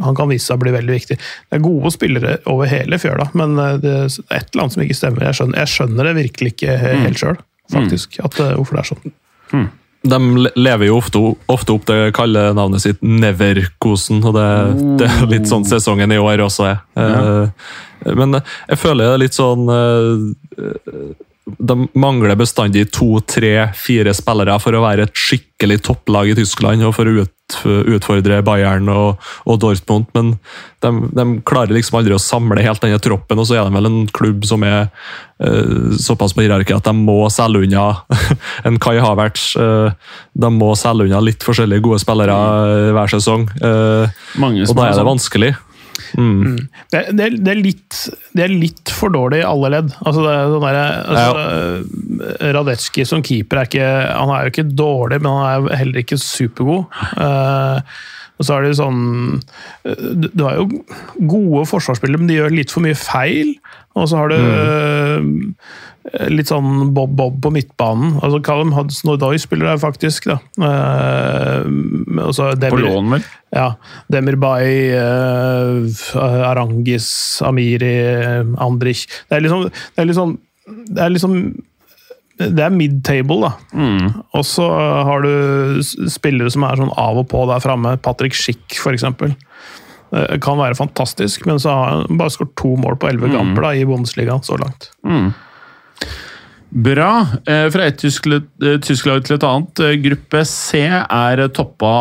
han 0.00 0.16
kan 0.16 0.30
vise 0.30 0.46
seg 0.46 0.60
å 0.60 0.62
bli 0.64 0.76
veldig 0.78 0.94
viktig. 1.00 1.18
Det 1.18 1.58
er 1.58 1.64
gode 1.66 1.90
spillere 1.96 2.36
over 2.50 2.70
hele 2.70 3.00
fjøla, 3.02 3.30
men 3.34 3.58
eh, 3.58 3.76
det 3.82 3.96
er 3.96 4.06
et 4.38 4.48
eller 4.54 4.66
annet 4.66 4.76
som 4.78 4.84
ikke 4.86 5.00
stemmer. 5.00 5.26
Jeg 5.28 5.40
skjønner, 5.40 5.60
jeg 5.64 5.74
skjønner 5.74 6.10
det 6.10 6.16
virkelig 6.22 6.54
ikke 6.54 6.78
helt 7.04 7.20
sjøl, 7.24 7.42
faktisk, 7.74 8.20
at, 8.24 8.40
eh, 8.46 8.54
hvorfor 8.56 8.78
det 8.78 8.84
er 8.86 8.90
sånn. 8.94 9.18
De 10.02 10.48
lever 10.56 10.86
jo 10.88 10.96
ofte, 10.96 11.20
ofte 11.52 11.74
opp 11.74 11.84
det 11.90 11.98
kalde 12.16 12.46
navnet 12.56 12.80
sitt 12.80 13.02
Neverkosen, 13.04 14.22
og 14.24 14.36
det, 14.36 14.46
det 15.02 15.08
er 15.10 15.26
litt 15.28 15.50
sånn 15.50 15.66
sesongen 15.68 16.14
i 16.14 16.20
år 16.20 16.40
også 16.46 16.70
er. 16.70 16.78
Ja. 16.96 17.42
Men 18.16 18.38
jeg 18.40 18.80
føler 18.80 19.04
det 19.04 19.12
er 19.12 19.20
litt 19.20 19.36
sånn 19.36 19.66
eh, 19.68 20.62
De 21.60 21.76
mangler 22.00 22.38
bestandig 22.40 22.86
to, 22.96 23.18
tre, 23.28 23.68
fire 23.76 24.14
spillere 24.16 24.56
for 24.62 24.76
å 24.76 24.84
være 24.86 25.04
et 25.04 25.20
skikkelig 25.26 25.82
topplag 25.90 26.32
i 26.32 26.38
Tyskland 26.38 26.86
og 26.86 26.94
for 26.96 27.10
å 27.10 27.20
ut, 27.20 27.34
utfordre 27.64 28.40
Bayern 28.46 28.88
og, 28.92 29.20
og 29.46 29.60
Dortmund, 29.62 30.08
men 30.16 30.34
de, 30.80 30.90
de, 31.16 31.24
klarer 31.46 31.74
liksom 31.76 31.98
aldri 32.00 32.16
å 32.16 32.22
samle 32.22 32.64
helt 32.64 32.82
denne 32.84 33.00
troppen. 33.02 33.40
Og 33.40 33.48
så 33.48 33.58
er 33.58 33.66
de 33.66 33.76
vel 33.76 33.90
en 33.90 34.00
klubb 34.16 34.46
som 34.48 34.64
er 34.66 34.88
uh, 34.88 35.90
såpass 36.00 36.34
på 36.36 36.44
hierarkiet 36.44 36.80
at 36.80 36.88
de 36.88 36.94
må 36.96 37.18
selge 37.32 37.66
unna 37.66 37.88
en 38.68 38.78
Kai 38.82 38.96
Havertz. 39.02 39.50
Uh, 39.60 39.90
de 40.32 40.52
må 40.54 40.72
selge 40.78 41.08
unna 41.08 41.22
litt 41.24 41.44
forskjellige 41.46 41.84
gode 41.84 42.00
spillere 42.02 42.38
hver 42.96 43.12
sesong, 43.12 43.48
uh, 43.64 44.06
og 44.40 44.76
da 44.76 44.88
er 44.88 44.96
det 44.96 45.08
vanskelig. 45.08 45.54
Mm. 46.18 46.56
Det, 46.92 47.02
det, 47.14 47.28
det, 47.38 47.52
er 47.52 47.60
litt, 47.60 47.98
det, 48.34 48.44
er 48.44 48.54
litt, 48.54 48.92
for 48.94 49.12
dårlig 49.14 49.42
i 49.42 49.48
alle 49.48 49.72
ledd. 49.76 49.92
Altså 50.00 50.24
sånn 50.24 50.64
der, 50.64 50.80
altså, 51.10 51.26
ja. 51.26 52.54
Radetsjki 52.56 53.06
som 53.08 53.24
keeper 53.26 53.62
er 53.62 53.70
ikke, 53.70 53.90
han 54.14 54.32
er 54.34 54.46
jo 54.46 54.54
ikke 54.54 54.68
dårlig, 54.70 55.20
men 55.22 55.36
han 55.36 55.68
er 55.70 55.82
heller 55.82 56.02
ikke 56.02 56.20
supergod. 56.20 56.88
Uh, 57.16 57.80
og 58.40 58.46
så 58.48 58.56
er 58.56 58.64
det 58.64 58.78
sånn 58.78 59.40
Du 60.32 60.44
har 60.46 60.56
jo 60.56 60.82
gode 61.28 61.66
forsvarsspillere, 61.68 62.22
men 62.22 62.30
de 62.30 62.38
gjør 62.38 62.56
litt 62.56 62.72
for 62.72 62.84
mye 62.84 62.96
feil. 62.96 63.52
Og 63.98 64.08
så 64.08 64.20
har 64.22 64.30
du 64.32 64.36
mm. 64.40 65.32
litt 66.32 66.48
sånn 66.48 66.94
bob-bob 66.96 67.36
på 67.44 67.52
midtbanen. 67.52 68.16
Altså 68.24 68.40
Callum 68.46 68.72
Hudson-Odoi 68.72 69.34
spiller 69.42 69.72
der 69.72 69.82
faktisk. 69.82 70.30
da. 70.30 70.38
Uh, 70.56 71.68
på 72.64 72.80
lån, 72.80 73.12
vel? 73.18 73.26
Ja. 73.52 73.74
Demirbay, 74.12 74.94
uh, 74.96 76.00
Arangis, 76.48 77.10
Amiri, 77.44 77.96
Andrich 78.56 79.04
Det 79.28 79.36
er 79.36 79.44
liksom, 79.44 79.68
det 79.68 80.00
er 80.00 80.08
liksom, 80.08 80.38
det 80.88 81.04
er 81.04 81.12
liksom 81.18 81.42
det 82.40 82.64
er 82.64 82.72
mid-table, 82.72 83.50
da. 83.50 83.52
Mm. 83.76 84.06
Og 84.38 84.46
så 84.48 84.66
har 85.06 85.26
du 85.26 85.82
spillere 85.84 86.52
som 86.52 86.64
er 86.64 86.80
sånn 86.80 86.94
av 86.98 87.20
og 87.20 87.28
på 87.30 87.44
der 87.50 87.62
framme. 87.64 87.96
Patrick 88.00 88.36
Schick, 88.38 88.64
f.eks. 88.78 89.04
Kan 90.42 90.58
være 90.58 90.78
fantastisk, 90.78 91.44
men 91.46 91.60
så 91.62 91.74
har 91.76 91.92
han 91.92 92.18
bare 92.18 92.32
skåret 92.34 92.56
to 92.58 92.72
mål 92.80 92.98
på 92.98 93.12
elleve 93.12 93.30
mm. 93.30 93.36
kamper 93.36 93.68
da, 93.68 93.76
i 93.76 93.86
Bundesligaen 93.86 94.42
så 94.46 94.58
langt. 94.60 94.90
Mm. 95.06 95.30
Bra. 96.70 97.26
Eh, 97.50 97.66
fra 97.74 97.86
et 97.90 98.04
eh, 98.06 98.76
tysk 98.78 99.08
lag 99.08 99.24
til 99.26 99.36
et 99.36 99.46
annet. 99.46 99.82
Eh, 99.82 99.96
gruppe 100.04 100.44
C 100.46 100.84
er 100.86 101.42
toppa, 101.54 101.94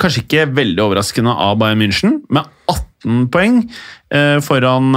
kanskje 0.00 0.24
ikke 0.24 0.46
veldig 0.56 0.84
overraskende, 0.86 1.34
av 1.34 1.58
Bayern 1.60 1.82
München, 1.82 2.20
med 2.32 2.48
18 2.70 3.28
poeng 3.32 3.62
foran 4.44 4.94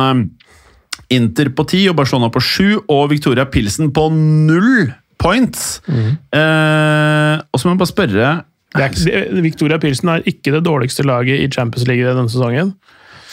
Inter 1.11 1.49
på 1.55 1.65
10 1.67 1.89
og 1.91 1.97
Barcelona 1.99 2.29
på 2.33 2.41
7 2.41 2.85
og 2.87 3.09
Victoria 3.11 3.45
Pilsen 3.45 3.91
på 3.93 4.07
0 4.13 4.93
points. 5.19 5.81
Mm. 5.87 6.17
og 6.33 7.59
så 7.59 7.67
må 7.67 7.73
jeg 7.73 7.79
bare 7.79 7.91
spørre 7.91 8.31
er, 8.75 9.41
Victoria 9.45 9.77
Pilsen 9.77 10.09
er 10.09 10.25
ikke 10.27 10.51
det 10.55 10.63
dårligste 10.65 11.05
laget 11.05 11.39
i 11.39 11.51
Champions 11.51 11.87
League 11.87 12.03
denne 12.03 12.31
sesongen. 12.31 12.73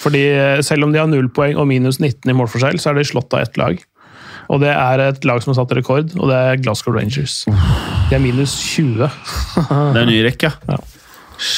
Fordi 0.00 0.22
Selv 0.62 0.84
om 0.84 0.92
de 0.92 1.00
har 1.00 1.08
null 1.08 1.28
poeng 1.28 1.58
og 1.58 1.66
minus 1.68 2.00
19 2.00 2.30
i 2.30 2.36
målforskjell, 2.36 2.78
så 2.80 2.92
er 2.92 3.00
de 3.00 3.08
slått 3.08 3.34
av 3.34 3.44
ett 3.44 3.56
lag. 3.60 3.80
Og 4.50 4.62
det 4.62 4.70
er 4.74 5.02
et 5.04 5.26
lag 5.28 5.42
som 5.42 5.52
har 5.52 5.60
satt 5.60 5.74
rekord, 5.78 6.10
og 6.18 6.30
det 6.30 6.36
er 6.36 6.62
Glasgow 6.62 6.96
Rangers. 6.96 7.44
De 8.10 8.16
er 8.16 8.22
minus 8.22 8.56
20. 8.74 9.06
det 9.06 9.68
er 9.70 10.00
en 10.02 10.10
ny 10.10 10.22
rekke. 10.26 10.50
Ja. 10.68 10.78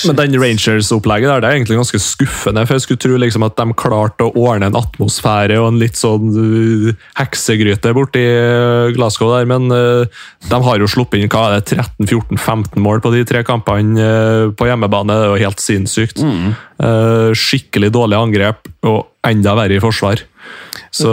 Men 0.09 0.19
den 0.19 0.37
Rangers-opplegget 0.41 1.31
der, 1.31 1.43
det 1.43 1.49
er 1.49 1.57
egentlig 1.59 1.79
ganske 1.81 2.01
skuffende. 2.03 2.65
for 2.67 2.79
Jeg 2.79 2.85
skulle 2.87 3.03
tro 3.03 3.19
liksom 3.19 3.47
at 3.47 3.57
de 3.59 3.67
klarte 3.79 4.27
å 4.27 4.35
ordne 4.47 4.71
en 4.71 4.79
atmosfære 4.79 5.59
og 5.61 5.73
en 5.73 5.81
litt 5.83 5.99
sånn 5.99 6.33
uh, 6.37 6.89
heksegryte 7.19 7.95
borti 7.97 8.23
uh, 8.23 8.93
Glasgow 8.97 9.33
der, 9.35 9.49
men 9.51 9.69
uh, 9.73 10.23
de 10.49 10.61
har 10.67 10.83
jo 10.83 10.91
sluppet 10.91 11.23
inn 11.23 11.33
hva 11.33 11.49
er 11.49 11.61
det, 11.61 11.79
13-14-15 12.01 12.83
mål 12.83 13.03
på 13.05 13.15
de 13.15 13.25
tre 13.29 13.45
kampene 13.47 13.99
uh, 13.99 14.51
på 14.57 14.69
hjemmebane. 14.71 15.13
Det 15.13 15.29
er 15.29 15.33
jo 15.33 15.47
helt 15.47 15.65
sinnssykt. 15.65 16.23
Mm. 16.23 16.53
Uh, 16.83 17.31
skikkelig 17.37 17.93
dårlig 17.95 18.19
angrep 18.19 18.71
og 18.89 19.12
enda 19.27 19.55
verre 19.59 19.79
i 19.79 19.83
forsvar. 19.83 20.23
Så 20.93 21.11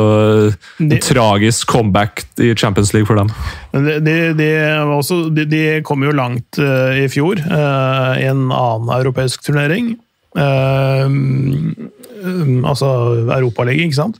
en 0.81 0.99
tragisk 0.99 1.69
comeback 1.71 2.25
i 2.43 2.51
Champions 2.55 2.91
League 2.93 3.07
for 3.07 3.15
dem. 3.19 3.31
De, 3.71 3.99
de, 4.03 4.15
de, 4.35 4.49
også, 4.91 5.21
de 5.31 5.61
kom 5.87 6.03
jo 6.03 6.15
langt 6.15 6.59
uh, 6.59 6.91
i 6.99 7.07
fjor 7.11 7.39
uh, 7.39 8.19
i 8.19 8.27
en 8.27 8.49
annen 8.49 8.91
europeisk 8.97 9.45
turnering. 9.45 9.93
Uh, 10.35 11.05
um, 11.07 12.65
altså 12.67 12.89
Europaligaen, 13.37 13.87
ikke 13.87 14.01
sant? 14.01 14.19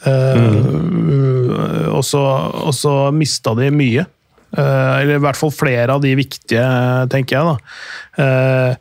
Mm. 0.00 1.92
Og 1.92 2.00
så 2.06 2.94
mista 3.12 3.52
de 3.52 3.66
mye. 3.68 4.06
eller 4.56 5.18
i 5.18 5.20
hvert 5.20 5.36
fall 5.36 5.52
flere 5.52 5.92
av 5.92 6.00
de 6.00 6.14
viktige, 6.16 6.62
tenker 7.12 7.36
jeg. 7.36 7.58
da 8.16 8.80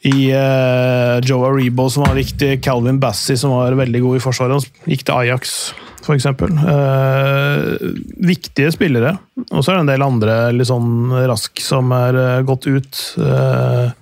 i 0.00 0.32
uh, 0.32 1.20
Joe 1.20 1.44
Aribo, 1.50 1.90
som 1.90 2.06
var 2.06 2.16
viktig, 2.16 2.62
Calvin 2.64 3.00
Bassey, 3.00 3.36
som 3.36 3.52
var 3.52 3.76
veldig 3.76 4.00
god 4.00 4.16
i 4.16 4.22
forsvaret. 4.24 4.56
Han 4.56 4.92
gikk 4.94 5.04
til 5.04 5.16
Ajax, 5.16 5.56
f.eks. 6.00 6.26
Uh, 6.40 6.62
eh, 6.72 7.90
viktige 8.30 8.72
spillere. 8.72 9.18
Og 9.50 9.60
så 9.60 9.72
er 9.72 9.76
det 9.76 9.82
en 9.84 9.92
del 9.92 10.06
andre 10.06 10.38
litt 10.56 10.70
sånn 10.70 11.12
rask 11.28 11.60
som 11.60 11.92
er 11.92 12.16
uh, 12.16 12.38
gått 12.48 12.64
ut. 12.70 13.02
Uh, 13.20 13.92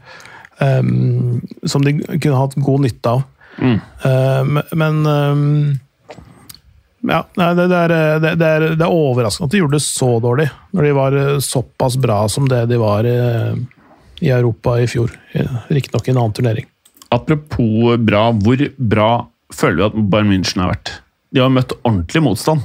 um, 0.62 1.40
som 1.66 1.82
de 1.82 1.96
kunne 1.98 2.38
hatt 2.38 2.54
god 2.62 2.86
nytte 2.86 3.18
av. 3.18 3.26
Mm. 3.58 4.58
men 4.78 4.98
um, 5.02 5.40
ja, 7.10 7.24
nei, 7.34 7.48
det, 7.58 7.64
det, 7.72 7.78
er, 7.80 7.90
det, 8.22 8.30
det, 8.38 8.46
er, 8.46 8.66
det, 8.68 8.84
er, 8.86 8.92
overraskende 8.94 9.48
at 9.48 9.56
de 9.56 9.62
gjorde 9.64 9.74
det 9.74 9.82
så 9.82 10.10
dårlig, 10.22 10.46
når 10.70 10.86
de 10.86 10.92
var 10.94 11.16
såpass 11.42 11.96
bra 11.98 12.20
som 12.30 12.46
det 12.46 12.60
de 12.70 12.78
var. 12.78 13.08
Uh, 13.08 13.58
i 14.20 14.32
Europa 14.34 14.78
i 14.80 14.88
fjor. 14.90 15.12
Riktignok 15.68 16.08
i 16.08 16.14
en 16.14 16.20
annen 16.22 16.36
turnering. 16.36 16.66
Apropos 17.14 17.96
bra, 18.04 18.28
hvor 18.36 18.64
bra 18.76 19.10
føler 19.54 19.78
vi 19.80 19.86
at 19.86 20.10
Bayern 20.12 20.32
München 20.32 20.64
har 20.64 20.74
vært? 20.74 20.98
De 21.32 21.44
har 21.44 21.52
møtt 21.52 21.76
ordentlig 21.82 22.24
motstand 22.24 22.64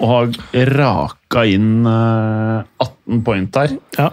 og 0.00 0.08
har 0.08 0.66
raka 0.72 1.44
inn 1.48 1.84
18 1.84 2.64
eh, 2.80 3.22
point 3.24 3.52
der. 3.54 3.76
Ja. 3.98 4.10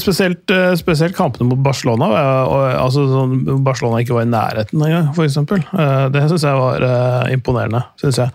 Spesielt, 0.00 0.44
eh, 0.52 0.74
spesielt, 0.76 1.14
kampene 1.16 1.48
mot 1.48 1.60
Barcelona. 1.64 2.08
altså 2.76 3.06
sånn, 3.08 3.62
Barcelona 3.64 4.02
ikke 4.02 4.16
var 4.18 4.26
i 4.26 4.32
nærheten 4.32 4.82
engang, 4.84 5.08
f.eks. 5.14 5.38
Eh, 5.40 6.08
det 6.12 6.24
syns 6.28 6.44
jeg 6.44 6.58
var 6.60 6.84
imponerende. 7.32 7.84
Synes 8.00 8.20
jeg. 8.20 8.34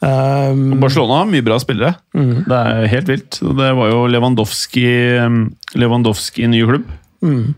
Um, 0.00 0.76
Barcelona 0.80 1.22
har 1.22 1.28
mye 1.28 1.44
bra 1.44 1.56
spillere. 1.60 1.96
Mm. 2.16 2.44
Det 2.48 2.60
er 2.60 2.88
helt 2.92 3.12
vilt. 3.12 3.40
Det 3.40 3.72
var 3.80 3.92
jo 3.92 4.06
Lewandowski, 4.12 4.86
Lewandowski 5.76 6.44
i 6.44 6.52
ny 6.52 6.64
klubb. 6.68 6.88
Mm. 7.24 7.54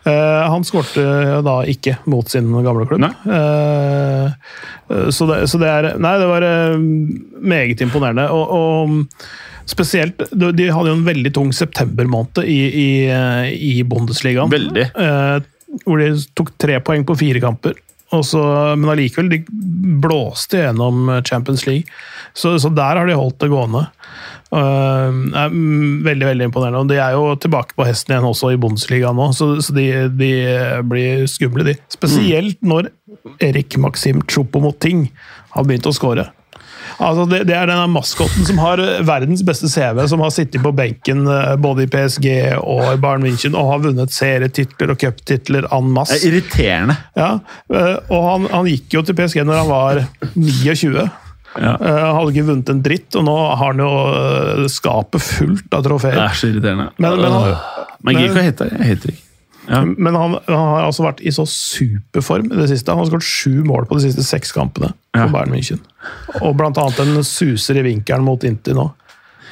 Uh, 0.00 0.48
han 0.48 0.64
skårte 0.64 1.02
da 1.44 1.58
ikke 1.68 1.98
mot 2.10 2.28
sin 2.30 2.48
gamle 2.64 2.86
klubb. 2.88 3.04
Uh, 3.26 4.32
så, 5.12 5.28
det, 5.28 5.42
så, 5.52 5.60
det, 5.60 5.68
er 5.68 6.00
Nei, 6.00 6.14
det 6.22 6.30
var 6.30 6.46
uh, 6.46 6.80
meget 7.52 7.84
imponerende. 7.84 8.26
Og, 8.32 8.56
og, 8.56 9.28
spesielt 9.70 10.24
De 10.34 10.64
hadde 10.72 10.90
jo 10.90 10.96
en 10.96 11.06
veldig 11.06 11.30
tung 11.36 11.52
septembermåned 11.54 12.40
i, 12.42 12.58
i, 12.66 12.88
i 13.54 13.74
Bundesligaen. 13.86 14.50
Veldig. 14.50 14.88
hvor 15.84 16.00
de 16.00 16.08
tok 16.34 16.50
tre 16.58 16.80
poeng 16.82 17.04
på 17.06 17.14
fire 17.20 17.42
kamper. 17.44 17.76
Så, 18.26 18.40
men 18.74 18.90
allikevel, 18.90 19.28
de 19.30 19.38
blåste 20.02 20.64
gjennom 20.64 21.06
Champions 21.28 21.68
League. 21.68 21.86
Så, 22.34 22.56
så 22.62 22.70
der 22.74 23.00
har 23.00 23.08
de 23.08 23.18
holdt 23.18 23.40
det 23.42 23.50
gående. 23.52 23.86
Uh, 24.50 25.14
er 25.38 25.52
veldig 26.06 26.26
veldig 26.26 26.48
imponerende. 26.48 26.82
og 26.82 26.90
De 26.90 26.98
er 26.98 27.14
jo 27.14 27.36
tilbake 27.38 27.76
på 27.78 27.86
hesten 27.86 28.16
igjen 28.16 28.26
også 28.26 28.50
i 28.54 28.58
Bundesliga 28.60 29.12
nå, 29.14 29.30
så, 29.36 29.52
så 29.62 29.74
de, 29.76 29.86
de, 30.10 30.32
blir 30.90 31.26
skumle, 31.30 31.66
de. 31.66 31.76
Spesielt 31.92 32.58
mm. 32.60 32.72
når 32.72 32.90
Erik 33.46 33.78
Maxim 33.78 34.24
Tjopo 34.26 34.62
mot 34.64 34.78
ting 34.82 35.08
har 35.54 35.66
begynt 35.66 35.88
å 35.90 35.94
skåre. 35.94 36.30
Altså 37.00 37.24
det, 37.30 37.44
det, 37.48 37.54
er 37.56 37.68
denne 37.70 37.86
maskotten 37.88 38.44
som 38.44 38.58
har 38.60 38.80
verdens 39.08 39.42
beste 39.46 39.70
CV, 39.72 40.02
som 40.10 40.20
har 40.24 40.32
sittet 40.34 40.60
på 40.64 40.72
benken 40.76 41.24
eh, 41.30 41.54
både 41.60 41.86
i 41.86 41.90
PSG 41.90 42.28
og 42.58 42.82
i 42.90 42.98
Bayern 43.00 43.24
München 43.24 43.56
og 43.56 43.70
har 43.70 43.82
vunnet 43.86 44.12
serietitler 44.12 44.92
og 44.92 45.00
cuptitler 45.00 45.68
en 45.72 45.88
masse. 45.94 46.18
Det 46.18 46.28
er 46.28 46.34
irriterende. 46.34 46.98
Ja, 47.16 47.30
eh, 47.72 47.96
og 48.10 48.26
han, 48.26 48.50
han 48.52 48.68
gikk 48.68 48.98
jo 48.98 49.04
til 49.06 49.16
PSG 49.16 49.44
når 49.46 49.62
han 49.62 49.70
var 49.70 50.02
29. 50.34 51.08
Ja. 51.58 51.72
Uh, 51.80 52.04
hadde 52.14 52.30
ikke 52.30 52.46
vunnet 52.46 52.70
en 52.70 52.82
dritt, 52.84 53.08
og 53.18 53.26
nå 53.26 53.34
har 53.48 53.64
han 53.64 53.82
jo 53.82 53.88
uh, 53.88 54.68
skapet 54.70 55.24
fullt 55.24 55.74
av 55.74 55.82
trofeer. 55.86 56.14
Det 56.14 56.28
er 56.28 56.38
så 56.38 56.52
irriterende. 56.52 56.90
Men, 57.02 57.18
men, 57.18 57.34
han, 57.34 57.90
men 58.06 58.22
Gika 58.22 58.44
heter 58.46 58.70
jeg 58.76 58.92
heter 58.92 59.14
ikke. 59.14 59.26
Ja. 59.70 59.84
Men 59.84 60.16
han, 60.16 60.38
han, 60.46 60.68
har 60.72 60.86
altså 60.88 61.04
vært 61.04 61.20
i 61.22 61.30
så 61.34 61.44
superform 61.46 62.48
i 62.50 62.58
det 62.58 62.70
siste. 62.72 62.90
Han 62.90 63.04
har 63.04 63.10
skåret 63.10 63.26
sju 63.26 63.60
mål 63.66 63.86
på 63.86 63.98
de 63.98 64.08
siste 64.08 64.24
seks 64.26 64.54
kampene. 64.56 64.92
Ja. 65.14 65.26
for 65.26 65.34
Bayern 65.34 65.54
München. 65.54 65.82
Og 66.40 66.54
blant 66.58 66.78
annet 66.78 67.00
en 67.02 67.24
suser 67.26 67.80
i 67.80 67.84
vinkelen 67.86 68.26
mot 68.26 68.44
Inter 68.46 68.76
nå. 68.78 68.86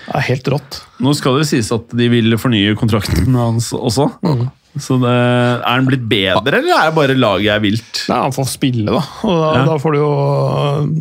Det 0.09 0.15
er 0.17 0.27
helt 0.31 0.49
rått. 0.55 0.79
Nå 1.05 1.13
skal 1.19 1.37
det 1.37 1.49
sies 1.51 1.69
at 1.75 1.91
de 1.99 2.07
vil 2.11 2.39
fornye 2.41 2.77
kontrakten 2.79 3.35
hans 3.37 3.73
også. 3.77 4.09
Mm. 4.25 4.47
Så 4.77 4.99
det, 5.01 5.11
Er 5.11 5.65
han 5.65 5.87
blitt 5.89 6.05
bedre, 6.11 6.59
eller 6.61 6.75
er 6.77 6.91
det 6.91 6.97
bare 6.97 7.17
laget 7.17 7.55
er 7.55 7.63
vilt? 7.63 8.03
Nei, 8.11 8.19
Han 8.27 8.35
får 8.35 8.51
spille, 8.53 8.87
da. 8.93 9.01
Og 9.27 9.33
da, 9.33 9.49
ja. 9.57 9.63
da 9.67 9.77
får 9.81 9.95
du 9.95 9.99
jo 10.01 10.11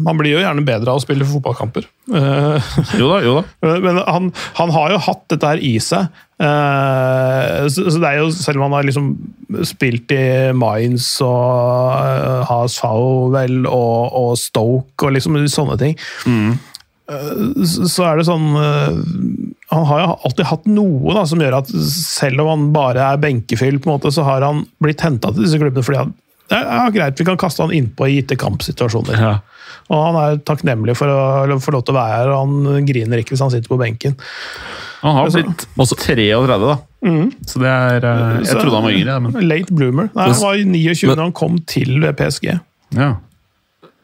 Han 0.08 0.22
blir 0.22 0.38
jo 0.38 0.44
gjerne 0.44 0.64
bedre 0.68 0.94
av 0.94 1.02
å 1.02 1.04
spille 1.04 1.28
fotballkamper. 1.28 1.90
jo 2.08 3.10
da, 3.12 3.20
jo 3.26 3.36
da. 3.40 3.44
Men 3.84 4.00
han, 4.06 4.32
han, 4.58 4.74
har 4.78 4.96
jo 4.96 5.02
hatt 5.10 5.26
dette 5.34 5.52
her 5.52 5.62
i 5.64 5.76
seg. 5.84 6.08
Eh, 6.38 7.68
så, 7.74 7.88
så 7.90 8.00
det 8.02 8.10
er 8.10 8.22
jo, 8.22 8.32
selv 8.34 8.62
om 8.62 8.68
han 8.68 8.78
har 8.78 8.88
liksom 8.88 9.12
spilt 9.68 10.12
i 10.14 10.24
Mines 10.56 11.10
og 11.26 11.98
uh, 11.98 12.48
Haas 12.48 12.78
Fowell 12.82 13.64
og, 13.66 14.16
og 14.18 14.34
Stoke 14.40 15.08
og 15.08 15.16
liksom 15.16 15.40
sånne 15.50 15.78
ting, 15.82 15.96
mm. 16.28 16.52
så, 17.66 18.06
er 18.10 18.20
det 18.20 18.28
sånn 18.28 18.48
eh, 18.60 19.00
Han 19.74 19.84
har 19.90 20.00
jo 20.00 20.12
alltid 20.30 20.46
hatt 20.48 20.66
noe 20.72 21.14
da, 21.18 21.26
som 21.28 21.42
gjør 21.44 21.58
at 21.60 21.68
selv 21.92 22.40
om 22.46 22.48
han 22.54 22.70
bare 22.76 23.04
er 23.14 23.20
benkefyll, 23.20 23.82
på 23.84 23.90
en 23.92 23.98
måte, 23.98 24.14
så 24.16 24.24
har 24.24 24.46
han 24.46 24.64
blitt 24.84 25.04
henta 25.04 25.34
til 25.34 25.44
disse 25.44 25.60
klubbene 25.60 25.84
fordi 25.84 26.04
han 26.06 26.16
det 26.48 26.56
er 26.64 26.92
greit, 26.96 27.20
vi 27.20 27.26
kan 27.28 27.36
kaste 27.36 27.60
han 27.60 27.74
innpå 27.76 28.06
i 28.08 28.14
gitte 28.22 28.38
kampsituasjoner. 28.40 29.18
Ja. 29.20 29.32
Og 29.92 30.04
han 30.06 30.16
er 30.22 30.38
takknemlig 30.48 30.94
for 30.96 31.12
å 31.12 31.58
få 31.60 31.74
lov 31.76 31.84
til 31.84 31.92
å 31.92 31.98
være 31.98 32.14
her, 32.22 32.32
og 32.32 32.38
han 32.46 32.86
griner 32.88 33.20
ikke 33.20 33.36
hvis 33.36 33.44
han 33.44 33.52
sitter 33.52 33.68
på 33.68 33.80
benken. 33.82 34.16
Han 35.02 35.18
har 35.18 35.28
blitt 35.34 35.66
også 35.76 35.98
33, 36.00 36.48
da. 36.64 36.78
Så 37.52 37.60
det 37.62 37.68
er 37.68 38.08
eh, 38.08 38.38
Jeg 38.40 38.48
Så- 38.48 38.62
trodde 38.62 38.80
han 38.80 38.88
var 38.88 38.96
yngre, 38.96 39.20
men 39.28 39.48
Late 39.48 39.74
bloomer. 39.76 40.10
Nei, 40.16 40.24
han 40.32 40.40
var 40.42 40.56
29 40.56 41.08
Men- 41.08 41.18
da 41.18 41.24
han 41.24 41.32
kom 41.34 41.60
til 41.68 42.14
PSG. 42.16 42.60
ja. 42.96 43.16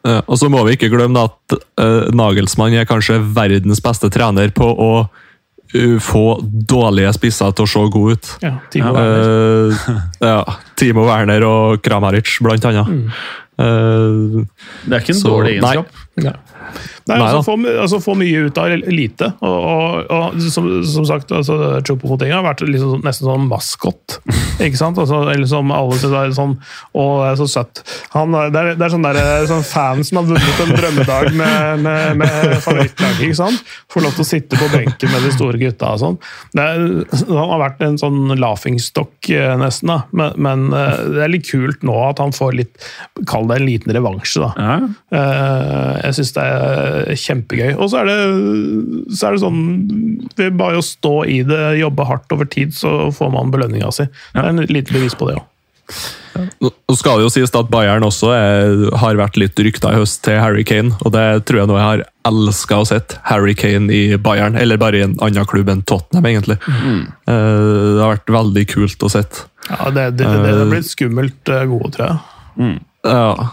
Eh, 0.04 0.20
Og 0.28 0.36
så 0.36 0.50
må 0.50 0.62
vi 0.66 0.76
ikke 0.76 0.90
glemme 0.92 1.16
at 1.24 1.54
uh, 1.80 2.10
Nagelsmann 2.12 2.74
er 2.76 2.84
kanskje 2.84 3.22
verdens 3.34 3.80
beste 3.80 4.10
trener 4.12 4.50
på 4.52 4.68
å 4.68 5.08
få 6.00 6.24
dårlige 6.42 7.12
spisser 7.16 7.54
til 7.56 7.66
å 7.66 7.70
se 7.70 7.84
gode 7.90 8.14
ut. 8.18 8.28
Ja, 8.44 8.52
Timo 8.70 8.92
Werner. 8.94 9.72
Uh, 9.74 10.02
ja, 10.30 10.36
Timo 10.78 11.06
Werner 11.08 11.46
og 11.48 11.82
Kramaric, 11.84 12.30
blant 12.44 12.64
annet. 12.70 13.10
Eh, 13.58 14.44
Det 14.84 14.94
er 14.96 15.00
ikke 15.00 15.14
en 15.14 15.20
Så- 15.20 15.30
dårlig 15.30 15.56
egenskap. 15.60 15.86
Nei, 16.22 16.32
Nei 17.10 17.18
altså, 17.20 17.40
få, 17.46 17.54
altså, 17.82 17.98
få 18.04 18.14
mye 18.18 18.46
ut 18.48 18.58
av 18.60 18.72
lite. 18.88 19.28
Og, 19.44 19.58
og, 19.74 20.12
og 20.14 20.38
som, 20.52 20.68
som 20.88 21.04
sagt, 21.08 21.32
altså, 21.36 21.56
Choupo-Moting 21.84 22.32
har 22.32 22.44
vært 22.46 22.62
liksom, 22.66 23.02
nesten 23.04 23.28
sånn 23.28 23.48
maskot. 23.50 24.18
Ikke 24.64 24.78
sant? 24.80 24.98
Altså, 25.02 25.22
eller 25.32 25.48
som 25.50 25.72
alle 25.74 25.98
syns 26.00 26.14
er 26.14 26.32
sånn 26.36 26.52
Å, 26.94 27.04
det 27.24 27.28
er 27.32 27.38
så 27.42 27.48
søtt. 27.50 27.82
Han, 28.14 28.34
er- 28.38 28.52
det, 28.54 28.60
er, 28.62 28.78
det 28.78 28.86
er 28.86 28.92
sånn, 28.94 29.04
der, 29.06 29.20
sånn 29.50 29.64
fan 29.66 30.04
som 30.06 30.20
har 30.22 30.28
vunnet 30.30 30.62
en 30.64 30.74
drømmedag 30.78 31.30
med, 31.36 31.82
med, 31.84 32.20
med 32.22 32.54
favorittlaget. 32.64 33.22
ikke 33.28 33.38
sant? 33.40 33.64
Får 33.92 34.06
lov 34.06 34.14
til 34.16 34.24
å 34.24 34.28
sitte 34.28 34.60
på 34.60 34.68
benken 34.72 35.10
med 35.12 35.26
de 35.26 35.32
store 35.34 35.58
gutta 35.60 35.92
og 35.96 36.00
sånn. 36.04 36.18
Det 36.54 36.64
er, 36.64 36.84
han 37.28 37.52
har 37.54 37.62
vært 37.64 37.82
en 37.86 37.98
sånn 38.00 38.20
laughingstock 38.40 39.30
eh, 39.34 39.54
nesten, 39.60 39.90
da. 39.92 39.98
Men, 40.14 40.38
men 40.46 40.66
eh, 40.72 41.02
det 41.16 41.24
er 41.26 41.32
litt 41.34 41.48
kult 41.50 41.82
nå 41.86 41.96
at 42.08 42.22
han 42.22 42.32
får 42.34 42.54
litt 42.62 42.86
Kall 43.30 43.46
det 43.50 43.56
en 43.60 43.66
liten 43.66 43.92
revansje, 43.94 44.40
da. 44.42 44.50
Ja. 44.58 44.74
Eh, 45.14 45.92
Jeg 46.04 46.16
syns 46.18 46.32
det 46.36 46.42
er 46.44 46.53
kjempegøy. 47.18 47.72
Og 47.76 47.90
så 47.92 48.02
er 48.02 48.10
det, 48.10 48.18
så 49.14 49.28
er 49.28 49.36
det 49.36 49.42
sånn 49.44 49.62
Ved 50.38 50.56
bare 50.58 50.80
å 50.80 50.84
stå 50.84 51.14
i 51.30 51.40
det, 51.46 51.62
jobbe 51.80 52.06
hardt 52.08 52.32
over 52.34 52.48
tid, 52.50 52.74
så 52.76 53.10
får 53.14 53.32
man 53.34 53.52
belønninga 53.54 53.90
si. 53.94 54.06
Det 54.34 54.42
er 54.42 54.50
en 54.52 54.64
lite 54.66 54.94
bevis 54.94 55.14
på 55.18 55.28
det 55.30 55.36
òg. 55.40 55.44
Nå 56.34 56.70
skal 56.96 57.20
det 57.20 57.26
jo 57.26 57.30
sies 57.30 57.52
at 57.54 57.68
Bayern 57.70 58.02
også 58.06 58.30
er, 58.34 58.72
har 58.98 59.18
vært 59.20 59.36
litt 59.38 59.60
rykta 59.60 59.92
i 59.92 59.98
høst 60.00 60.22
til 60.24 60.38
Harry 60.40 60.64
Kane, 60.66 60.94
og 61.04 61.12
det 61.14 61.44
tror 61.46 61.60
jeg 61.60 61.68
nå 61.70 61.76
jeg 61.76 61.84
har 61.86 62.02
elska 62.26 62.78
å 62.80 62.86
sett. 62.88 63.18
Harry 63.28 63.52
Kane 63.58 63.92
i 63.92 64.16
Bayern, 64.16 64.56
eller 64.58 64.80
bare 64.80 64.98
i 64.98 65.04
en 65.04 65.14
annen 65.22 65.46
klubb 65.46 65.68
enn 65.70 65.84
Tottenham, 65.86 66.26
egentlig. 66.32 66.56
Eh, 66.64 67.28
Det 67.28 68.00
har 68.00 68.14
vært 68.16 68.32
veldig 68.40 68.64
kult 68.72 69.04
å 69.06 69.12
sett. 69.12 69.44
Ja, 69.68 69.90
det, 69.94 70.08
det, 70.18 70.24
det, 70.24 70.40
det 70.48 70.56
har 70.64 70.72
blitt 70.72 70.88
skummelt 70.90 71.52
eh, 71.52 71.66
gode, 71.70 71.92
tror 71.94 72.08
jeg. 72.08 72.80
Ja. 73.04 73.50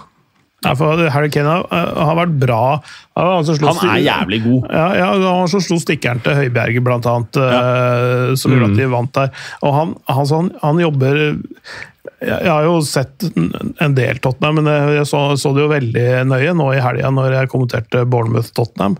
Ja, 0.62 0.76
for 0.78 0.99
Harry 1.09 1.30
Kane 1.34 1.49
har, 1.49 1.64
eh, 1.74 2.12
vært 2.20 2.36
bra. 2.41 2.64
Han, 3.18 3.45
han 3.45 3.55
Han 3.66 3.89
er 3.95 4.03
jævlig 4.05 4.41
god. 4.43 4.68
Ja, 4.70 4.88
ja, 4.99 5.07
han 5.39 5.47
som 5.49 5.64
slo 5.66 5.80
stikkeren 5.82 6.22
til 6.22 6.38
Høibjerget, 6.38 6.84
blant 6.86 7.07
annet, 7.09 7.39
ja. 7.41 8.36
som 8.38 8.53
gjorde 8.53 8.70
at 8.72 8.78
de 8.78 8.91
vant 8.91 9.14
der. 9.18 9.32
Og 9.66 9.74
han, 9.74 9.95
han, 10.07 10.28
han, 10.36 10.51
han 10.62 10.84
jobber 10.84 11.24
jeg, 12.22 12.45
har 12.45 12.64
jo 12.66 12.76
sett 12.86 13.26
en- 13.34 13.95
del 13.97 14.20
Tottenham, 14.22 14.59
men 14.62 14.70
jeg, 14.70 14.93
jeg 14.99 15.09
så, 15.09 15.22
så 15.41 15.51
det 15.55 15.64
jo 15.64 15.72
veldig 15.72 16.05
nøye 16.30 16.53
nå 16.57 16.70
i 16.76 16.82
helga 16.82 17.09
når 17.14 17.39
jeg 17.39 17.49
kommenterte 17.49 18.05
Bournemouth-Tottenham. 18.09 18.99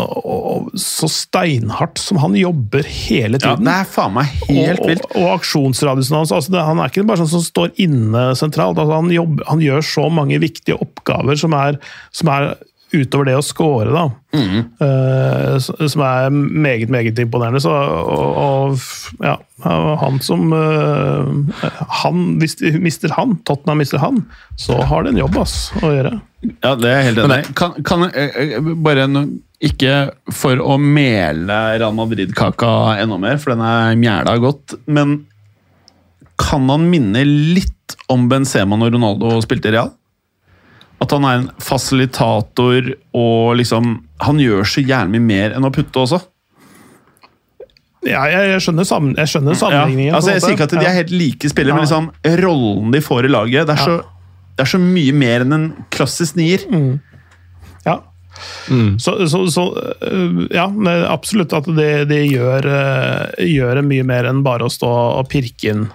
Og, 0.00 0.46
og 0.52 0.70
så 0.80 1.08
steinhardt 1.10 2.00
som 2.00 2.20
han 2.22 2.34
jobber 2.38 2.86
hele 2.86 3.38
Ja, 3.40 3.54
tiden. 3.54 3.68
det 3.68 3.74
er 3.76 3.90
faen 3.90 4.16
meg 4.16 4.32
helt 4.48 4.80
og, 4.84 4.88
vilt. 4.92 5.04
og, 5.12 5.20
og 5.22 5.34
aksjonsradiusen 5.38 6.18
hans. 6.20 6.32
Altså 6.36 6.54
det, 6.56 6.64
han 6.66 6.80
er 6.80 6.90
ikke 6.92 7.06
bare 7.08 7.22
sånn 7.22 7.34
som 7.36 7.44
står 7.46 7.74
inne 7.82 8.30
sentralt. 8.38 8.78
Altså 8.80 8.98
han, 9.00 9.12
jobber, 9.14 9.46
han 9.50 9.62
gjør 9.64 9.86
så 9.86 10.08
mange 10.12 10.40
viktige 10.42 10.78
oppgaver 10.80 11.38
som 11.40 11.54
er, 11.58 11.78
som 12.14 12.32
er 12.32 12.52
utover 12.90 13.28
det 13.28 13.36
å 13.38 13.42
score, 13.46 13.92
da. 13.94 14.00
Mm. 14.34 14.62
Uh, 14.82 15.86
som 15.86 16.02
er 16.02 16.24
meget, 16.34 16.90
meget 16.90 17.20
imponerende. 17.22 17.60
Så, 17.62 17.70
og, 17.70 18.40
og 18.42 19.22
ja, 19.22 19.36
han 20.00 20.18
som 20.26 20.50
uh, 20.50 21.70
han, 22.00 22.24
Hvis 22.42 22.56
de 22.58 22.72
mister 22.82 23.14
han, 23.14 23.36
Tottenham 23.46 23.78
mister 23.84 24.02
han, 24.02 24.24
så 24.58 24.80
har 24.90 25.06
de 25.06 25.14
en 25.14 25.22
jobb 25.22 25.38
ass, 25.44 25.68
å 25.84 25.92
gjøre. 25.94 26.16
Ja, 26.40 26.74
det 26.74 26.88
er 26.88 26.94
jeg 27.02 27.04
helt 27.10 27.18
enig 27.26 27.38
i. 27.50 27.52
Kan, 27.58 27.72
kan 27.84 28.04
jeg- 28.08 28.32
jeg- 28.50 28.76
bare 28.82 29.06
no, 29.08 29.26
Ikke 29.62 30.10
for 30.32 30.56
å 30.56 30.78
mele 30.80 31.78
Real 31.78 31.92
Madrid-kaka 31.92 32.70
enda 33.02 33.18
mer, 33.20 33.36
for 33.36 33.50
den 33.52 33.60
er 33.60 33.94
mjæla 34.00 34.38
godt, 34.40 34.74
men 34.88 35.26
kan 36.40 36.64
han 36.72 36.86
minne 36.90 37.20
litt 37.26 37.94
om 38.08 38.24
Benzema 38.30 38.78
når 38.80 38.94
Ronaldo 38.94 39.34
spilte 39.44 39.68
i 39.68 39.72
Real? 39.74 39.90
At 41.02 41.10
han 41.12 41.24
er 41.24 41.34
en 41.42 41.50
fasilitator 41.60 42.88
og 43.14 43.56
liksom 43.56 44.02
Han 44.20 44.36
gjør 44.38 44.64
så 44.68 44.82
jævlig 44.84 45.10
mye 45.20 45.26
mer 45.28 45.54
enn 45.56 45.64
å 45.64 45.70
putte 45.72 45.96
også. 46.00 46.22
Ja, 48.04 48.22
jeg, 48.32 48.48
jeg 48.54 48.60
skjønner, 48.64 48.86
sammen, 48.88 49.12
jeg 49.16 49.28
skjønner 49.28 49.56
sammenligningen. 49.60 50.08
Ja, 50.14 50.16
altså 50.16 50.32
Jeg 50.32 50.40
sier 50.44 50.54
ikke 50.56 50.66
at 50.70 50.72
de 50.72 50.86
er 50.88 50.94
helt 50.96 51.10
like 51.12 51.50
spillere, 51.52 51.76
men 51.76 51.84
liksom 51.84 52.08
rollen 52.40 52.92
de 52.94 53.00
får 53.04 53.28
i 53.28 53.32
laget 53.32 53.66
Det 53.68 53.76
er 53.76 53.82
så, 53.84 53.96
det 54.56 54.64
er 54.64 54.70
så 54.74 54.80
mye 54.82 55.14
mer 55.16 55.44
enn 55.44 55.56
en 55.56 55.68
klassisk 55.94 56.36
nier. 56.38 56.66
Ja. 57.86 58.00
Så, 59.00 59.14
så, 59.28 59.42
så 59.52 59.64
øh, 60.06 60.44
ja, 60.54 60.66
absolutt 61.10 61.52
at 61.56 61.68
det, 61.76 61.92
de 62.10 62.20
gjør, 62.28 62.68
øh, 62.68 63.46
gjør 63.50 63.82
mye 63.86 64.06
mer 64.06 64.28
enn 64.30 64.44
bare 64.46 64.68
å 64.68 64.72
stå 64.72 64.90
og 65.20 65.28
pirke 65.32 65.72
inn, 65.74 65.86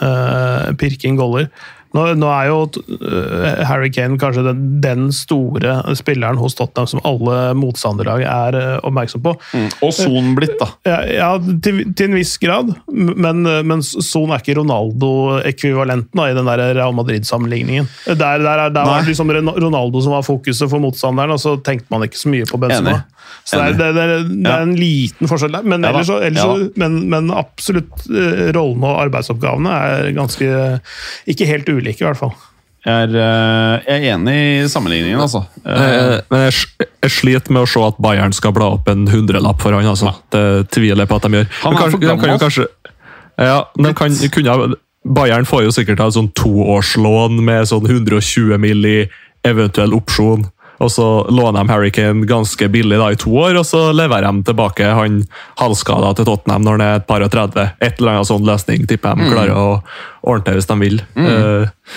uh, 0.00 0.70
pirke 0.80 1.10
inn 1.10 1.18
goller. 1.20 1.50
Nå, 1.96 2.02
nå 2.20 2.28
er 2.32 2.48
jo 2.50 2.56
øh, 2.98 3.62
Harry 3.68 3.88
Kane 3.94 4.18
kanskje 4.20 4.42
den, 4.48 4.64
den 4.84 5.06
store 5.14 5.78
spilleren 5.96 6.36
hos 6.40 6.56
Tottenham 6.58 6.88
som 6.90 7.00
alle 7.08 7.38
motstanderlag 7.56 8.24
er 8.28 8.58
øh, 8.58 8.74
oppmerksom 8.88 9.22
på. 9.24 9.32
Og 9.86 9.94
Son 9.96 10.34
blitt, 10.36 10.56
da. 10.60 10.68
Ja, 10.88 10.98
ja 11.08 11.30
til, 11.64 11.80
til 11.96 12.10
en 12.10 12.18
viss 12.18 12.36
grad, 12.42 12.74
men, 12.92 13.42
men 13.68 13.82
Son 13.86 14.30
er 14.34 14.42
ikke 14.42 14.58
Ronaldo-ekvivalenten 14.60 16.22
i 16.28 16.34
den 16.36 16.48
der 16.48 16.64
Real 16.76 16.94
Madrid-sammenligningen. 16.96 17.88
Der, 18.06 18.14
der, 18.38 18.48
er- 18.66 18.72
der 18.74 18.84
var 18.84 19.00
det 19.00 19.12
liksom 19.12 19.30
Ronaldo 19.30 20.00
som 20.04 20.12
var 20.16 20.22
fokuset 20.26 20.70
for 20.70 20.78
motstanderen, 20.82 21.30
og 21.34 21.40
så 21.40 21.56
tenkte 21.64 21.86
man 21.94 22.04
ikke 22.06 22.18
så 22.20 22.28
mye 22.32 22.48
på 22.48 22.58
Benzema. 22.60 22.98
Så 23.44 23.58
det 23.60 23.84
er, 23.84 23.92
det, 23.92 23.94
det, 23.96 24.44
det 24.44 24.50
er 24.52 24.62
en 24.64 24.74
liten 24.76 25.28
forskjell 25.28 25.52
der, 25.52 25.64
men, 25.68 25.84
ellers, 25.84 26.08
ellers, 26.08 26.44
Ja 26.44 26.68
men, 26.80 26.94
men 27.12 27.28
absolutt 27.34 28.06
eh, 28.08 28.48
rollene 28.56 28.88
og 28.88 29.02
arbeidsoppgavene 29.02 29.72
er 29.74 30.06
ganske 30.16 30.48
Ikke 31.28 31.46
helt 31.48 31.68
ulike, 31.78 32.02
i 32.02 32.08
hvert 32.08 32.20
fall. 32.20 32.34
Jeg 32.86 33.08
er, 33.08 33.14
eh, 33.18 33.82
jeg 33.88 34.04
er 34.06 34.14
enig 34.14 34.34
i 34.64 34.68
sammenligningen, 34.70 35.20
altså. 35.20 35.40
Eh, 35.66 35.80
Eh, 35.82 36.20
Men 36.30 36.44
jeg, 36.46 36.86
jeg 37.02 37.10
sliter 37.10 37.50
med 37.52 37.62
å 37.64 37.68
se 37.68 37.80
at 37.84 37.98
Bayern 38.00 38.32
skal 38.32 38.52
bla 38.56 38.68
opp 38.76 38.88
en 38.88 39.06
hundrelapp 39.10 39.60
for 39.60 39.72
han. 39.74 39.84
altså. 39.84 40.14
Det 40.30 40.70
tviler 40.70 41.02
jeg 41.04 41.08
på 41.10 41.16
at 41.16 41.22
de 41.26 41.28
gjør. 41.40 41.48
Han 41.64 41.74
er 41.74 41.78
kanskje- 41.78 41.90
for 41.90 41.98
de 41.98 42.06
kan 42.22 42.30
jo 42.30 42.38
kanskje, 42.38 42.66
ja, 43.38 43.64
de 43.76 43.94
kan, 43.94 44.14
kunne, 44.34 44.74
Bayern 45.04 45.44
får 45.46 45.62
jo 45.64 45.70
sikkert 45.70 45.98
ha 46.02 46.06
et 46.08 46.14
sånn 46.14 46.32
toårslån 46.34 47.42
med 47.44 47.66
sånn 47.70 47.86
120 47.86 48.58
mill. 48.58 48.84
i 48.86 49.08
eventuell 49.44 49.92
opsjon. 49.94 50.50
Og 50.78 50.92
så 50.94 51.06
låner 51.30 51.64
de 51.64 51.72
Harry 51.72 51.90
Kane 51.94 52.26
ganske 52.28 52.68
billig 52.70 53.00
da, 53.00 53.10
i 53.10 53.18
to 53.18 53.32
år, 53.34 53.56
og 53.58 53.66
så 53.66 53.88
leverer 53.96 54.30
de 54.30 54.46
tilbake 54.46 54.92
han 54.94 55.20
halvskada 55.58 56.12
til 56.14 56.28
Tottenham 56.28 56.66
når 56.66 56.78
han 56.78 56.86
er 56.86 57.00
et 57.00 57.08
par 57.08 57.24
og 57.24 57.32
30. 57.34 57.74
Et 57.82 57.98
eller 57.98 58.14
annet 58.14 58.30
sånn 58.30 58.46
løsning 58.46 58.86
tipper 58.90 59.18
de 59.18 59.30
klarer 59.32 59.58
å 59.58 59.68
ordne 60.28 60.54
hvis 60.54 60.70
de 60.70 60.78
vil. 60.82 61.00
Eh, 61.18 61.94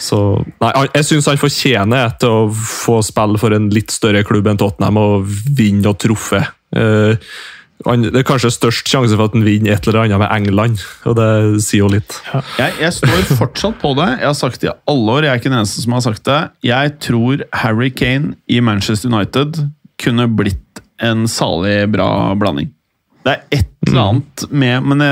så 0.00 0.18
nei, 0.62 0.72
Jeg 0.94 1.06
syns 1.08 1.28
han 1.28 1.40
fortjener 1.40 2.14
til 2.20 2.34
å 2.34 2.50
få 2.52 3.00
spille 3.04 3.40
for 3.40 3.56
en 3.56 3.68
litt 3.72 3.92
større 3.92 4.24
klubb 4.28 4.48
enn 4.48 4.60
Tottenham 4.60 5.00
og 5.00 5.32
vinne 5.56 5.92
og 5.92 5.98
truffe. 6.00 6.42
Eh, 6.76 7.32
det 7.80 8.12
er 8.20 8.26
kanskje 8.28 8.50
størst 8.52 8.88
sjanse 8.90 9.16
for 9.16 9.30
at 9.30 9.36
han 9.36 9.46
vinner 9.46 9.72
et 9.72 9.86
eller 9.88 10.02
annet 10.02 10.20
med 10.20 10.28
England, 10.34 10.82
og 11.08 11.14
det 11.16 11.28
sier 11.64 11.86
jo 11.86 11.92
litt. 11.94 12.18
jeg, 12.58 12.74
jeg 12.82 12.92
står 12.98 13.30
fortsatt 13.38 13.78
på 13.80 13.94
det. 13.96 14.08
Jeg 14.18 14.28
har 14.28 14.36
sagt 14.36 14.60
det 14.60 14.68
i 14.68 14.74
alle 14.92 15.14
år. 15.14 15.24
Jeg 15.24 15.32
er 15.32 15.40
ikke 15.40 15.52
den 15.52 15.60
eneste 15.62 15.84
som 15.84 15.96
har 15.96 16.04
sagt 16.04 16.26
det. 16.28 16.40
Jeg 16.68 16.92
tror 17.06 17.46
Harry 17.62 17.88
Kane 17.88 18.34
i 18.52 18.60
Manchester 18.60 19.08
United 19.08 19.62
kunne 20.00 20.28
blitt 20.28 20.82
en 21.00 21.24
salig 21.30 21.88
bra 21.94 22.10
blanding. 22.36 22.68
Det 23.24 23.32
er 23.32 23.58
et 23.60 23.88
eller 23.88 24.00
annet 24.00 24.44
med 24.48 24.86
Men 24.88 25.02
det, 25.02 25.10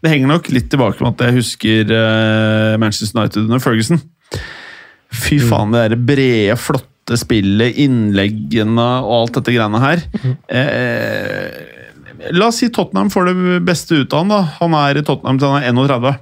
det 0.00 0.12
henger 0.12 0.30
nok 0.30 0.48
litt 0.52 0.70
tilbake 0.72 1.00
med 1.02 1.12
at 1.12 1.26
jeg 1.26 1.40
husker 1.40 1.92
eh, 1.96 2.76
Manchester 2.80 3.20
United 3.20 3.48
under 3.48 3.64
Ferguson. 3.64 4.00
Fy 5.10 5.40
faen, 5.42 5.72
det 5.74 5.88
der 5.90 6.04
brede, 6.06 6.56
flotte 6.60 7.18
spillet, 7.18 7.80
innleggene 7.82 8.86
og 9.02 9.14
alt 9.16 9.40
dette 9.40 9.56
greiene 9.56 9.80
her. 9.82 10.04
Eh, 10.46 11.69
La 12.36 12.50
oss 12.50 12.60
si 12.60 12.68
Tottenham 12.72 13.10
får 13.12 13.30
det 13.30 13.60
beste 13.66 14.02
ut 14.02 14.12
av 14.12 14.24
han. 14.24 14.32
da. 14.32 14.40
Han 14.60 14.76
er 14.76 15.00
i 15.00 15.04
Tottenham 15.06 15.40
til 15.40 15.52
han 15.52 15.62
er 15.62 15.72
31 15.72 16.18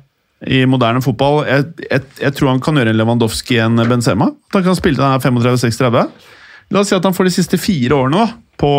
i 0.46 0.62
moderne 0.70 1.02
fotball. 1.02 1.40
Jeg, 1.48 1.64
jeg, 1.88 2.04
jeg 2.22 2.36
tror 2.38 2.52
han 2.52 2.62
kan 2.62 2.78
gjøre 2.78 2.94
en 2.94 3.00
Lewandowski 3.00 3.58
enn 3.58 3.80
en 3.82 3.90
Benzema. 3.90 4.30
At 4.50 4.60
han 4.60 4.68
kan 4.68 4.78
spille 4.78 5.00
til 5.00 5.06
han 5.06 5.18
er 5.18 5.24
35-36. 5.24 6.28
La 6.74 6.82
oss 6.82 6.92
si 6.92 6.98
at 6.98 7.06
han 7.08 7.16
får 7.16 7.30
de 7.30 7.34
siste 7.34 7.58
fire 7.58 7.96
årene 7.96 8.22
da, 8.22 8.36
på 8.60 8.70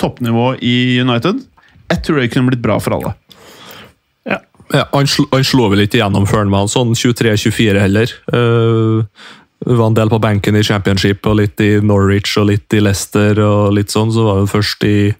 toppnivå 0.00 0.52
i 0.62 1.00
United. 1.02 1.42
Jeg 1.90 2.04
tror 2.06 2.20
det 2.20 2.30
kunne 2.30 2.52
blitt 2.52 2.62
bra 2.62 2.78
for 2.82 2.98
alle. 2.98 3.16
Ja, 4.70 4.86
han, 4.92 5.08
slo, 5.10 5.26
han 5.32 5.44
slo 5.46 5.66
vel 5.72 5.84
ikke 5.84 5.98
igjennom 5.98 6.28
før 6.30 6.44
han 6.44 6.52
var 6.52 6.68
sånn 6.70 6.94
23-24 6.94 7.80
heller. 7.82 8.12
Uh, 8.30 9.02
var 9.66 9.88
en 9.90 9.96
del 9.98 10.12
på 10.12 10.20
benken 10.22 10.56
i 10.56 10.64
Championship 10.64 11.26
og 11.26 11.40
litt 11.40 11.60
i 11.64 11.72
Norwich 11.84 12.36
og 12.40 12.48
litt 12.52 12.76
i 12.76 12.82
Leicester. 12.82 13.40
og 13.42 13.74
litt 13.76 13.90
sånn, 13.92 14.12
Så 14.14 14.24
var 14.24 14.38
han 14.38 14.50
først 14.50 14.86
i 14.86 15.12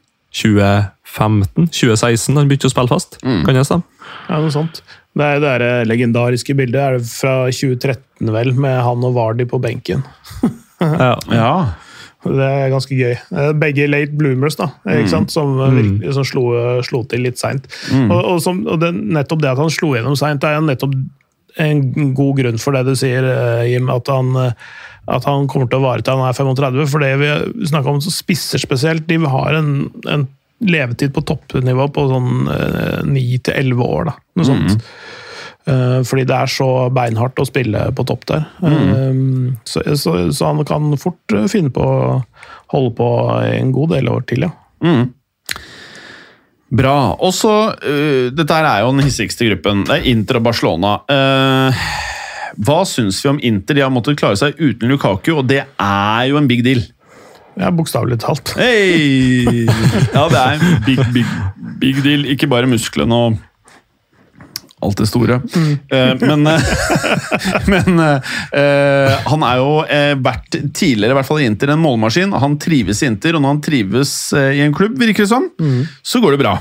2015-2016 1.11 2.39
han 2.39 2.49
begynte 2.51 2.69
å 2.71 2.73
spille 2.73 2.91
fast. 2.91 3.19
Kan 3.23 3.57
jeg 3.59 3.67
stemme? 3.69 3.85
Ja, 4.29 4.39
noe 4.41 4.53
sånt. 4.55 4.83
Det 5.19 5.27
er 5.27 5.41
det 5.43 5.51
der 5.61 5.89
legendariske 5.91 6.55
bildet 6.59 6.81
er 6.81 6.99
det 6.99 7.07
fra 7.11 7.35
2013, 7.51 8.31
vel, 8.35 8.53
med 8.55 8.77
han 8.87 9.07
og 9.07 9.15
Vardy 9.19 9.47
på 9.51 9.61
benken. 9.63 10.05
Ja. 10.81 11.11
Ja. 11.29 11.49
Det 12.25 12.41
er 12.47 12.71
ganske 12.73 12.97
gøy. 12.97 13.11
Eh, 13.37 13.51
Begge 13.61 13.85
late 13.91 14.15
bloomers, 14.17 14.55
da, 14.57 14.71
ikke 14.89 15.11
sant? 15.13 15.29
som, 15.35 15.51
eh, 15.61 15.75
virkelig, 15.77 16.15
som 16.17 16.25
slo, 16.25 16.45
slo 16.87 17.03
til 17.05 17.21
litt 17.27 17.37
seint. 17.37 17.67
Og, 17.99 18.15
og, 18.17 18.39
som- 18.41 18.63
og 18.65 18.79
det, 18.81 18.89
nettopp 18.97 19.43
det 19.45 19.51
at 19.51 19.61
han 19.61 19.69
slo 19.69 19.91
gjennom 19.93 20.17
seint, 20.17 20.41
er 20.49 20.55
jo 20.57 20.63
nettopp 20.65 20.95
en 21.61 21.83
god 22.17 22.39
grunn 22.41 22.57
for 22.65 22.73
det 22.79 22.87
du 22.89 22.95
sier, 22.97 23.29
eh, 23.29 23.67
Jim. 23.75 23.91
At 23.93 24.09
han, 24.09 24.33
eh, 24.41 24.57
at 25.19 25.29
han 25.29 25.45
kommer 25.53 25.69
til 25.69 25.83
å 25.83 25.85
vare 25.85 26.01
til 26.07 26.17
han 26.17 26.31
er 26.31 26.39
35. 26.41 26.89
For 26.95 27.05
det 27.05 27.13
vi 27.21 27.67
snakker 27.69 27.93
om 27.93 28.01
så 28.01 28.15
spisser 28.17 28.65
spesielt, 28.65 29.05
de 29.11 29.21
har 29.21 29.59
en, 29.61 29.73
en 30.09 30.25
levetid 30.61 31.15
på 31.17 31.23
toppnivå 31.25 31.87
på 31.95 32.09
sånn 32.11 32.33
ni 33.09 33.39
til 33.39 33.55
elleve 33.57 33.87
år. 33.87 34.11
da, 34.11 34.17
noe 34.37 34.49
sånt. 34.49 34.85
Eh, 35.69 36.01
Fordi 36.07 36.25
det 36.29 36.37
er 36.37 36.51
så 36.51 36.69
beinhardt 36.95 37.41
å 37.41 37.47
spille 37.49 37.87
på 37.97 38.05
topp 38.09 38.27
der. 38.31 38.47
Eh, 38.65 39.23
Så, 39.65 39.83
så, 39.97 40.17
så 40.33 40.51
han 40.51 40.65
kan 40.69 40.93
fort 41.01 41.35
eh, 41.37 41.49
finne 41.53 41.73
på 41.75 41.85
å 41.85 42.21
holde 42.75 42.93
på 42.97 43.09
en 43.45 43.73
god 43.75 43.97
del 43.97 44.09
år 44.13 44.25
til, 44.31 44.47
ja. 44.49 44.53
Bra. 46.71 47.17
Og 47.19 47.33
så 47.35 47.53
uh, 47.75 48.31
Dette 48.31 48.55
her 48.55 48.69
er 48.69 48.85
jo 48.85 48.93
den 48.95 49.03
hissigste 49.03 49.49
gruppen. 49.49 49.83
Det 49.89 49.97
er 49.97 50.07
Inter 50.13 50.39
og 50.39 50.45
Barcelona. 50.47 50.93
Eh, 51.11 51.81
hva 52.63 52.79
syns 52.87 53.19
vi 53.25 53.31
om 53.33 53.41
Inter? 53.43 53.75
De 53.75 53.83
har 53.83 53.91
måttet 53.91 54.21
klare 54.21 54.39
seg 54.39 54.59
uten 54.61 54.91
Lukaku, 54.91 55.33
og 55.41 55.49
det 55.51 55.65
er 55.67 56.23
jo 56.31 56.39
en 56.39 56.47
big 56.51 56.63
deal. 56.67 56.85
Ja, 57.61 57.69
Bokstavelig 57.77 58.17
talt. 58.23 58.55
Hey! 58.57 59.67
Ja, 60.15 60.27
det 60.33 60.41
er 60.41 60.57
en 60.57 60.83
big, 60.87 61.01
big, 61.13 61.27
big 61.83 62.03
deal. 62.07 62.25
Ikke 62.33 62.49
bare 62.49 62.69
musklene 62.71 63.19
og 63.27 63.39
alt 64.81 64.97
det 65.03 65.11
store. 65.11 65.37
Eh, 65.93 66.15
men 66.23 66.47
eh, 66.49 66.71
men 67.73 68.01
eh, 68.01 69.19
han 69.29 69.45
er 69.45 69.61
jo 69.61 69.75
eh, 69.85 70.15
vært 70.25 70.57
tidligere, 70.73 71.13
i 71.13 71.19
hvert 71.19 71.29
fall 71.29 71.43
i 71.43 71.49
Inter, 71.51 71.75
en 71.75 71.83
målmaskin. 71.83 72.33
Han 72.41 72.57
trives 72.63 73.03
i 73.05 73.11
Inter, 73.11 73.37
og 73.37 73.45
når 73.45 73.53
han 73.55 73.63
trives 73.69 74.15
i 74.41 74.63
en 74.65 74.73
klubb, 74.77 74.97
virker 75.01 75.27
det 75.27 75.33
som, 75.35 75.51
så 76.01 76.23
går 76.25 76.37
det 76.39 76.41
bra. 76.47 76.55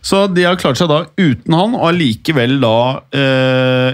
Så 0.00 0.22
de 0.32 0.46
har 0.48 0.56
klart 0.56 0.80
seg 0.80 0.88
da 0.88 1.02
uten 1.20 1.52
han, 1.58 1.76
og 1.76 1.90
allikevel 1.90 2.56
da 2.62 2.76
eh, 3.12 3.90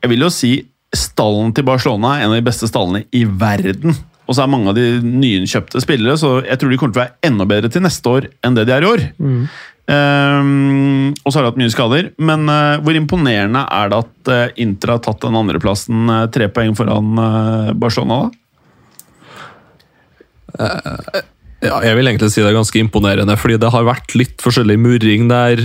Jeg 0.00 0.08
vil 0.14 0.24
jo 0.24 0.30
si 0.32 0.54
stallen 0.96 1.52
til 1.56 1.64
Barcelona 1.68 2.14
er 2.16 2.24
en 2.24 2.32
av 2.32 2.38
de 2.40 2.46
beste 2.48 2.68
stallene 2.68 3.04
i 3.16 3.26
verden. 3.28 3.92
Og 4.28 4.36
så 4.36 4.44
er 4.44 4.50
mange 4.52 4.70
av 4.70 4.78
de 4.78 4.86
nyinnkjøpte 5.02 5.82
spillere, 5.82 6.14
så 6.20 6.36
jeg 6.46 6.60
tror 6.60 6.70
de 6.70 6.78
kommer 6.80 6.94
til 6.94 7.00
å 7.00 7.04
være 7.04 7.28
enda 7.28 7.46
bedre 7.48 7.70
til 7.72 7.82
neste 7.84 8.12
år 8.12 8.28
enn 8.46 8.56
det 8.56 8.66
de 8.68 8.74
er 8.76 8.86
i 8.86 8.90
år. 8.90 9.02
Ehm, 9.90 11.10
og 11.24 11.32
så 11.32 11.38
har 11.38 11.44
de 11.44 11.50
hatt 11.50 11.58
mye 11.58 11.72
skader, 11.72 12.12
men 12.22 12.46
uh, 12.46 12.78
hvor 12.84 12.94
imponerende 12.96 13.64
er 13.66 13.90
det 13.90 13.98
at 14.04 14.30
uh, 14.30 14.54
Inter 14.62 14.94
har 14.94 15.02
tatt 15.02 15.24
den 15.24 15.38
andreplassen 15.40 16.06
uh, 16.06 16.28
tre 16.32 16.46
poeng 16.54 16.76
foran 16.78 17.18
uh, 17.18 17.72
Barcelona? 17.74 18.22
da? 18.22 18.38
Ja, 21.62 21.76
jeg 21.86 21.94
vil 21.96 22.10
egentlig 22.10 22.32
si 22.34 22.42
det 22.42 22.50
er 22.50 22.56
ganske 22.58 22.80
imponerende, 22.82 23.36
fordi 23.38 23.56
det 23.62 23.70
har 23.70 23.86
vært 23.86 24.14
litt 24.18 24.42
forskjellig 24.42 24.74
murring 24.82 25.28
der. 25.30 25.60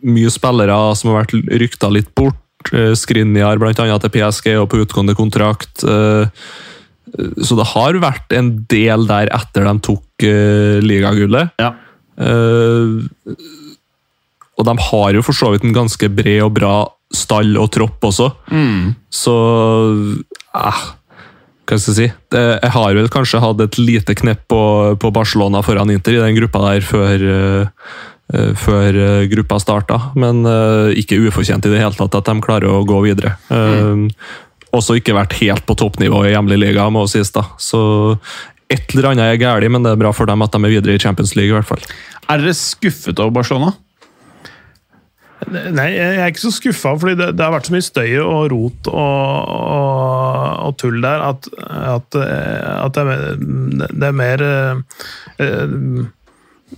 Mye 0.00 0.30
spillere 0.32 0.78
som 0.96 1.12
har 1.12 1.20
vært 1.20 1.34
rykta 1.60 1.90
litt 1.92 2.08
bort. 2.16 2.40
Uh, 2.72 2.92
Skrinjar 2.96 3.60
annet 3.60 4.02
til 4.04 4.12
PSG 4.16 4.56
og 4.56 4.70
på 4.72 4.80
utgående 4.82 5.14
kontrakt. 5.16 5.84
Eh, 5.84 6.28
så 7.42 7.56
det 7.58 7.66
har 7.72 7.98
vært 8.02 8.34
en 8.38 8.52
del 8.70 9.06
der 9.10 9.30
etter 9.34 9.66
de 9.66 9.74
tok 9.86 10.26
uh, 10.26 10.78
ligagullet. 10.84 11.54
Ja. 11.60 11.74
Uh, 12.20 13.02
og 14.60 14.66
de 14.68 14.76
har 14.90 15.16
jo 15.16 15.24
for 15.24 15.36
så 15.36 15.54
vidt 15.54 15.64
en 15.64 15.76
ganske 15.76 16.10
bred 16.12 16.42
og 16.44 16.54
bra 16.58 16.74
stall 17.10 17.56
og 17.58 17.70
tropp 17.74 18.04
også. 18.10 18.28
Så 19.10 19.36
eh, 20.54 20.82
Hva 21.70 21.78
skal 21.78 21.78
jeg 21.78 21.96
si? 21.96 22.08
Det, 22.30 22.42
jeg 22.60 22.74
har 22.76 22.98
vel 22.98 23.10
kanskje 23.12 23.40
hatt 23.42 23.64
et 23.64 23.80
lite 23.80 24.16
knepp 24.18 24.44
på, 24.52 24.62
på 25.00 25.12
Barcelona 25.14 25.64
foran 25.66 25.90
Inter 25.94 26.18
i 26.18 26.22
den 26.22 26.36
gruppa 26.38 26.62
der 26.66 26.86
før, 26.86 27.24
eh, 27.32 28.52
før 28.58 29.00
gruppa 29.32 29.58
starta, 29.62 29.98
men 30.18 30.44
uh, 30.46 30.92
ikke 30.94 31.18
ufortjent 31.24 31.66
i 31.66 31.72
det 31.72 31.80
hele 31.82 31.96
tatt 31.98 32.14
at 32.20 32.30
de 32.30 32.44
klarer 32.44 32.70
å 32.70 32.84
gå 32.86 33.00
videre. 33.08 33.34
Eh, 33.50 34.06
også 34.76 34.96
ikke 35.00 35.16
vært 35.16 35.34
helt 35.40 35.64
på 35.66 35.74
toppnivå 35.80 36.24
i 36.28 36.32
hjemlig 36.34 36.60
liga, 36.62 36.86
må 36.94 37.06
sies 37.10 37.32
da. 37.34 37.42
Så 37.58 37.80
et 38.70 38.92
eller 38.94 39.10
annet 39.12 39.32
er 39.34 39.40
galt, 39.42 39.66
men 39.72 39.82
det 39.82 39.92
er 39.96 40.00
bra 40.02 40.12
for 40.14 40.30
dem 40.30 40.42
at 40.46 40.52
de 40.54 40.60
er 40.62 40.74
videre 40.76 40.94
i 40.94 41.02
Champions 41.02 41.34
League. 41.34 41.50
i 41.50 41.56
hvert 41.58 41.66
fall. 41.70 41.82
Er 42.30 42.38
dere 42.44 42.54
skuffet 42.54 43.18
over 43.18 43.34
Barcelona? 43.40 43.72
Nei, 45.50 45.86
jeg 45.96 46.18
er 46.20 46.28
ikke 46.28 46.42
så 46.42 46.50
skuffa, 46.52 46.90
fordi 47.00 47.14
det, 47.16 47.30
det 47.38 47.42
har 47.46 47.54
vært 47.54 47.70
så 47.70 47.72
mye 47.72 47.84
støy 47.86 48.10
og 48.20 48.50
rot 48.52 48.90
og, 48.92 49.52
og, 49.56 50.66
og 50.68 50.74
tull 50.78 50.98
der 51.02 51.22
at, 51.30 51.48
at, 51.64 52.18
at 52.20 52.98
det, 52.98 53.04
er, 53.06 53.40
mer- 53.40 53.94
det 53.96 54.10
er 54.10 54.18
mer 54.20 54.44
eh, 54.44 54.82
eh, 55.40 55.72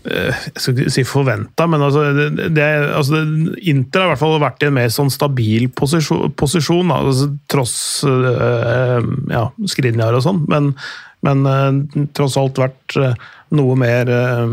jeg 0.03 0.57
skal 0.57 0.79
ikke 0.81 0.95
si 0.95 1.05
forventa, 1.07 1.67
men 1.71 1.85
altså, 1.85 2.05
det, 2.17 2.49
det, 2.57 2.65
altså 2.97 3.21
det, 3.21 3.59
Inter 3.71 4.03
har 4.03 4.09
i 4.09 4.13
hvert 4.13 4.23
fall 4.23 4.41
vært 4.43 4.65
i 4.65 4.71
en 4.71 4.77
mer 4.79 4.91
sånn 4.93 5.13
stabil 5.13 5.69
posisjon, 5.79 6.33
posisjon 6.39 6.91
da, 6.91 6.99
altså, 7.05 7.29
tross 7.53 7.77
øh, 8.09 9.13
ja, 9.31 9.47
Skriniar 9.71 10.17
og 10.19 10.25
sånn, 10.25 10.43
men, 10.51 10.73
men 11.27 11.47
øh, 11.47 12.09
tross 12.17 12.39
alt 12.41 12.61
vært 12.63 12.99
eh, 12.99 13.15
noe 13.57 13.77
mer 13.79 14.09
øh, 14.09 14.53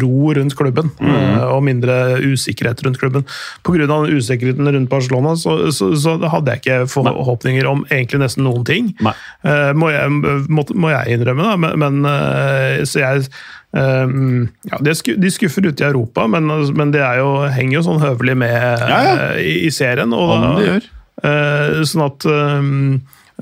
ro 0.00 0.32
rundt 0.34 0.56
klubben, 0.58 0.90
eh, 0.98 1.44
og 1.46 1.62
mindre 1.66 2.18
usikkerhet 2.26 2.82
rundt 2.86 2.98
klubben. 3.00 3.26
Pga. 3.66 3.86
usikkerheten 4.10 4.66
rundt 4.66 4.90
Barcelona 4.90 5.36
så, 5.36 5.70
så, 5.70 5.92
så 5.94 6.16
hadde 6.18 6.52
jeg 6.52 6.64
ikke 6.64 6.86
forhåpninger 6.90 7.66
om 7.70 7.84
egentlig 7.90 8.24
nesten 8.24 8.46
noen 8.46 8.64
ting. 8.66 8.94
Eh, 9.06 9.72
må, 9.74 9.90
jeg, 9.94 10.10
må, 10.48 10.66
må 10.74 10.90
jeg 10.90 11.16
innrømme, 11.16 11.46
da. 11.46 11.56
Men, 11.56 11.78
men 11.78 12.10
eh, 12.10 12.82
så 12.84 13.04
jeg 13.04 13.26
eh, 13.26 13.30
ja, 13.76 14.78
de, 14.80 15.30
skuffer 15.30 15.66
ute 15.68 15.84
i 15.84 15.88
Europa, 15.88 16.26
men, 16.30 16.46
men 16.76 16.92
det 16.94 17.02
er 17.04 17.18
jo, 17.20 17.30
henger 17.52 17.78
jo 17.80 17.82
sånn 17.88 18.00
høvelig 18.00 18.36
med 18.40 18.54
Ja, 18.56 19.00
ja. 19.04 19.16
eh, 19.34 19.40
I, 19.42 19.54
i 19.66 19.70
serien. 19.74 20.12
Og, 20.16 20.30
Om 20.36 20.46
de 20.60 20.68
gjør. 20.70 20.86
eh, 21.28 21.82
sånn 21.90 22.04
at 22.06 22.26
eh, 22.30 22.70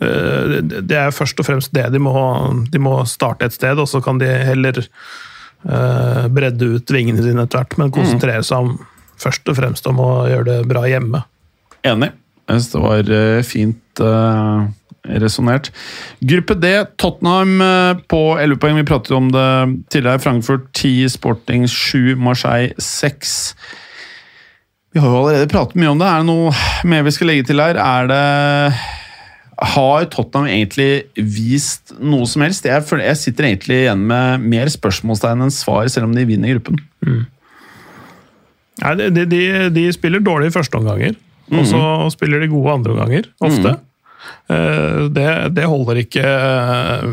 eh, 0.08 0.56
det- 0.68 0.82
det 0.90 0.98
er 1.04 1.14
først 1.14 1.38
og 1.40 1.46
fremst 1.46 1.72
det 1.76 1.86
de 1.94 2.00
må, 2.02 2.14
de 2.70 2.78
må 2.82 2.96
starte 3.06 3.46
et 3.46 3.52
sted, 3.54 3.78
og 3.78 3.86
så 3.90 4.02
kan 4.02 4.18
de 4.18 4.26
heller 4.26 4.80
eh, 4.82 6.26
bredde 6.28 6.72
ut 6.76 6.90
vingene 6.92 7.22
sine 7.22 7.46
etter 7.46 7.62
hvert, 7.62 7.78
men 7.80 7.92
konsentrere 7.94 8.42
seg 8.44 8.58
om 8.66 8.74
først 9.20 9.48
og 9.48 9.56
fremst 9.60 9.86
om 9.86 10.00
å 10.02 10.10
gjøre 10.28 10.44
det 10.50 10.58
bra 10.68 10.82
hjemme. 10.90 11.22
Enig. 11.86 12.10
Jeg 12.48 12.58
synes 12.60 12.72
det 12.74 12.80
var 12.82 13.10
eh, 13.16 13.42
fint 13.46 14.00
resonnert. 15.04 15.70
Gruppe 16.24 16.56
D, 16.56 16.72
Tottenham 17.00 17.60
eh, 17.60 18.02
på 18.08 18.22
11 18.40 18.60
poeng. 18.60 18.78
Vi 18.80 18.88
pratet 18.88 19.16
om 19.16 19.30
det 19.32 19.46
tidligere. 19.92 20.22
Frankfurt 20.24 20.68
10, 20.72 21.08
Sporting 21.16 21.68
7, 21.68 22.14
Marseille 22.16 22.72
6. 22.78 23.54
Vi 24.94 25.02
har 25.02 25.10
jo 25.10 25.24
allerede 25.24 25.50
pratet 25.50 25.78
mye 25.80 25.92
om 25.92 26.00
det. 26.00 26.08
Er 26.08 26.22
det 26.22 26.30
noe 26.30 26.52
mer 26.88 27.06
vi 27.06 27.14
skal 27.14 27.32
legge 27.32 27.48
til 27.50 27.62
her? 27.62 27.78
Er 27.82 28.10
det 28.10 28.24
Har 29.74 30.08
Tottenham 30.10 30.48
egentlig 30.50 31.04
vist 31.14 31.94
noe 32.00 32.26
som 32.30 32.46
helst? 32.46 32.66
Jeg, 32.66 32.86
føler, 32.86 33.08
jeg 33.10 33.20
sitter 33.20 33.50
egentlig 33.50 33.84
igjen 33.84 34.04
med 34.10 34.44
mer 34.54 34.70
spørsmålstegn 34.72 35.44
enn 35.46 35.54
svar, 35.54 35.86
selv 35.92 36.08
om 36.08 36.14
de 36.16 36.26
vinner 36.28 36.56
gruppen. 36.56 36.80
Nei, 38.82 38.94
de, 38.98 39.26
de, 39.30 39.42
de, 39.70 39.84
spiller 39.94 40.22
dårlig 40.22 40.50
i 40.50 40.54
første 40.54 40.78
omganger, 40.80 41.14
og 41.54 41.66
så 41.70 41.82
spiller 42.10 42.42
de 42.42 42.50
gode 42.50 42.72
andre 42.72 42.94
omganger, 42.96 43.28
ofte. 43.38 43.76
Eh, 43.76 43.93
Det, 44.46 45.28
det 45.56 45.68
holder 45.70 46.00
ikke 46.02 46.24
eh, 46.24 47.06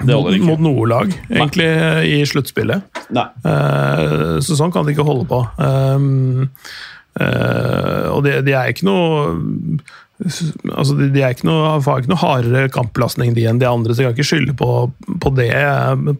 Det 0.00 0.14
holder 0.14 0.38
ikke. 0.38 0.48
mot 0.48 0.62
noe 0.64 0.86
lag, 0.88 1.12
egentlig, 1.30 1.68
i 2.10 2.22
sluttspillet. 2.28 3.02
Nei. 3.14 3.26
Eh, 3.44 4.38
Så 4.44 4.56
sånn 4.58 4.72
kan 4.74 4.86
det 4.86 4.96
ikke 4.96 5.06
holde 5.06 5.28
på. 5.30 5.42
Um, 5.58 6.48
eh, 7.20 8.06
og 8.10 8.24
de, 8.26 8.38
de 8.46 8.56
er 8.56 8.72
ikke 8.72 8.88
noe 8.88 9.84
Altså, 10.24 10.94
de, 10.94 11.08
de 11.10 11.22
er 11.26 11.32
ikke 11.34 11.48
noe, 11.48 11.72
har 11.82 12.00
ikke 12.00 12.12
noe 12.12 12.20
hardere 12.22 12.68
kampbelastning 12.72 13.32
de 13.34 13.48
enn 13.50 13.58
de 13.58 13.66
andre, 13.66 13.92
så 13.92 14.04
jeg 14.04 14.12
kan 14.12 14.14
ikke 14.14 14.28
skylde 14.28 14.54
på, 14.56 14.68
på 15.20 15.32
det 15.34 15.50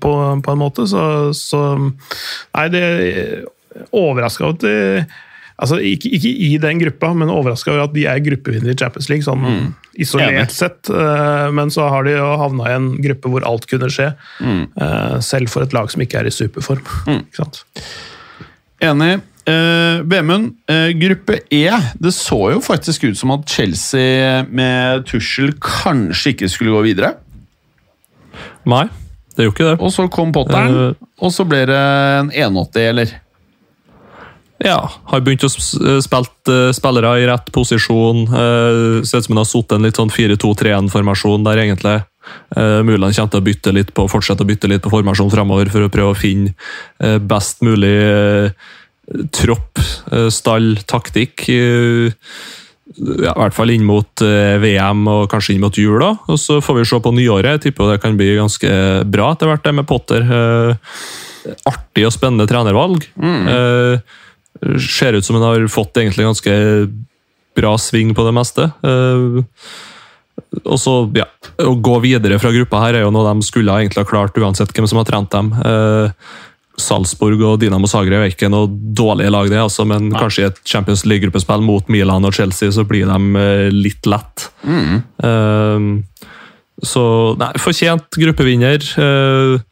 på, 0.02 0.12
på, 0.42 0.50
en 0.50 0.60
måte. 0.60 0.88
Så, 0.90 1.04
så 1.38 1.60
Nei, 1.78 2.64
det 2.74 2.82
overraska 3.94 4.48
over 4.48 4.56
at 4.56 4.66
de 4.66 4.74
Altså, 5.54 5.78
ikke, 5.78 6.10
ikke, 6.16 6.30
i 6.48 6.56
den 6.58 6.80
gruppa, 6.82 7.12
men 7.14 7.30
overraska 7.30 7.70
over 7.70 7.84
at 7.84 7.92
de 7.94 8.08
er 8.10 8.22
gruppevinnere 8.24 8.74
i 8.74 8.78
Champions 8.78 9.06
League, 9.10 9.22
sånn 9.22 9.44
mm. 9.44 9.68
isolert 10.02 10.34
Enig. 10.34 10.54
sett. 10.54 10.90
Uh, 10.90 11.46
men 11.54 11.70
så 11.70 11.86
har 11.92 12.08
de 12.08 12.16
jo 12.16 12.32
havna 12.40 12.72
i 12.72 12.74
en 12.74 12.88
gruppe 13.04 13.30
hvor 13.30 13.46
alt 13.46 13.68
kunne 13.70 13.90
skje. 13.92 14.10
Mm. 14.42 14.64
Uh, 14.74 15.20
selv 15.22 15.52
for 15.52 15.62
et 15.62 15.76
lag 15.76 15.92
som 15.92 16.02
ikke 16.02 16.18
er 16.24 16.30
i 16.30 16.34
superform. 16.34 16.82
Mm. 17.06 17.22
Ikke 17.28 17.44
sant? 17.44 17.62
Enig. 18.82 19.12
Uh, 19.44 20.00
Vemund, 20.08 20.54
uh, 20.72 20.90
gruppe 20.96 21.38
E. 21.52 21.68
Det 22.00 22.14
så 22.16 22.40
jo 22.54 22.60
faktisk 22.64 23.04
ut 23.04 23.18
som 23.20 23.34
at 23.36 23.46
Chelsea 23.50 24.42
med 24.48 25.04
Tussel 25.06 25.52
kanskje 25.62 26.32
ikke 26.32 26.48
skulle 26.50 26.72
gå 26.74 26.80
videre. 26.88 27.14
Nei, 28.66 28.86
det 29.36 29.46
gjorde 29.46 29.54
ikke 29.54 29.68
det. 29.68 29.76
Og 29.84 29.92
så 29.92 30.08
kom 30.10 30.32
Potteren, 30.34 30.96
uh, 30.96 31.10
og 31.20 31.34
så 31.34 31.46
ble 31.46 31.62
det 31.68 31.78
en 31.78 32.32
180, 32.32 32.88
eller? 32.88 33.20
Ja, 34.64 34.78
har 35.10 35.24
begynt 35.26 35.44
å 35.44 35.50
spille 35.52 36.72
spillere 36.72 37.10
i 37.20 37.26
rett 37.28 37.50
posisjon. 37.52 38.24
Ser 39.04 39.20
ut 39.20 39.26
som 39.26 39.34
han 39.34 39.42
har 39.42 39.50
sittet 39.50 39.76
en 39.76 39.84
litt 39.84 40.00
sånn 40.00 40.12
4-2-3-1-formasjon 40.14 41.44
der, 41.44 41.60
egentlig. 41.66 41.98
Uh, 42.56 42.80
mulig 42.80 43.04
han 43.04 43.12
kommer 43.28 43.52
til 43.60 43.82
å 43.82 43.84
på, 43.92 44.06
fortsette 44.08 44.40
å 44.40 44.48
bytte 44.48 44.70
litt 44.72 44.80
på 44.80 44.92
formasjon 44.94 45.28
framover 45.28 45.68
for 45.68 45.84
å 45.84 45.90
prøve 45.92 46.14
å 46.14 46.16
finne 46.16 46.54
best 47.28 47.60
mulig 47.66 47.92
tropp, 49.34 49.78
eh, 50.12 50.28
stall, 50.32 50.76
taktikk. 50.86 51.48
Eh, 51.48 52.12
ja, 52.94 53.32
I 53.32 53.40
hvert 53.40 53.56
fall 53.56 53.72
inn 53.72 53.84
mot 53.86 54.22
eh, 54.22 54.56
VM 54.60 55.06
og 55.08 55.30
kanskje 55.32 55.54
inn 55.54 55.64
mot 55.64 55.76
jul. 55.76 55.98
da. 56.00 56.14
Og 56.28 56.38
Så 56.38 56.60
får 56.60 56.78
vi 56.78 56.84
se 56.84 57.00
på 57.00 57.14
nyåret. 57.14 57.56
Jeg 57.56 57.62
tipper 57.68 57.92
det 57.92 58.02
kan 58.02 58.16
bli 58.16 58.34
ganske 58.36 59.04
bra 59.04 59.32
etter 59.32 59.50
hvert, 59.50 59.64
det 59.64 59.74
med 59.74 59.88
Potter. 59.88 60.24
Artig 61.68 62.06
og 62.06 62.12
spennende 62.14 62.48
trenervalg. 62.48 63.04
Mm. 63.16 64.00
Ser 64.80 65.18
ut 65.18 65.26
som 65.26 65.38
han 65.38 65.44
har 65.46 65.66
fått 65.72 65.98
egentlig 66.00 66.26
ganske 66.26 66.54
bra 67.54 67.74
sving 67.78 68.14
på 68.16 68.24
det 68.26 68.34
meste. 68.34 68.68
Og 70.64 70.78
så, 70.80 70.94
ja, 71.14 71.28
Å 71.62 71.74
gå 71.78 71.98
videre 72.02 72.40
fra 72.42 72.50
gruppa 72.54 72.80
her 72.82 72.98
er 72.98 73.04
jo 73.04 73.12
noe 73.14 73.28
de 73.28 73.46
skulle 73.46 73.76
egentlig 73.78 74.02
ha 74.02 74.08
klart, 74.08 74.38
uansett 74.40 74.72
hvem 74.74 74.88
som 74.90 74.98
har 75.00 75.06
trent 75.10 75.30
dem. 75.34 75.52
Salzburg 76.80 77.42
og 77.46 77.60
Dinamo 77.62 77.88
Zagreb 77.90 78.24
er 78.24 78.32
ikke 78.32 78.50
noe 78.50 78.66
dårlige 78.68 79.30
lag, 79.32 79.50
det, 79.50 79.60
altså, 79.62 79.86
men 79.86 80.08
Nei. 80.10 80.18
kanskje 80.18 80.42
i 80.42 80.48
et 80.48 80.58
Champions 80.66 81.04
League-gruppespill 81.06 81.62
mot 81.64 81.90
Milan 81.92 82.26
og 82.26 82.34
Chelsea 82.34 82.72
så 82.74 82.86
blir 82.88 83.06
de 83.10 83.18
uh, 83.38 83.68
litt 83.70 84.08
lett. 84.10 84.48
Mm. 84.66 85.04
Uh, 85.22 86.34
så 86.84 87.04
nei, 87.38 87.52
fortjent 87.62 88.18
gruppevinner. 88.18 88.82
Uh, 88.98 89.62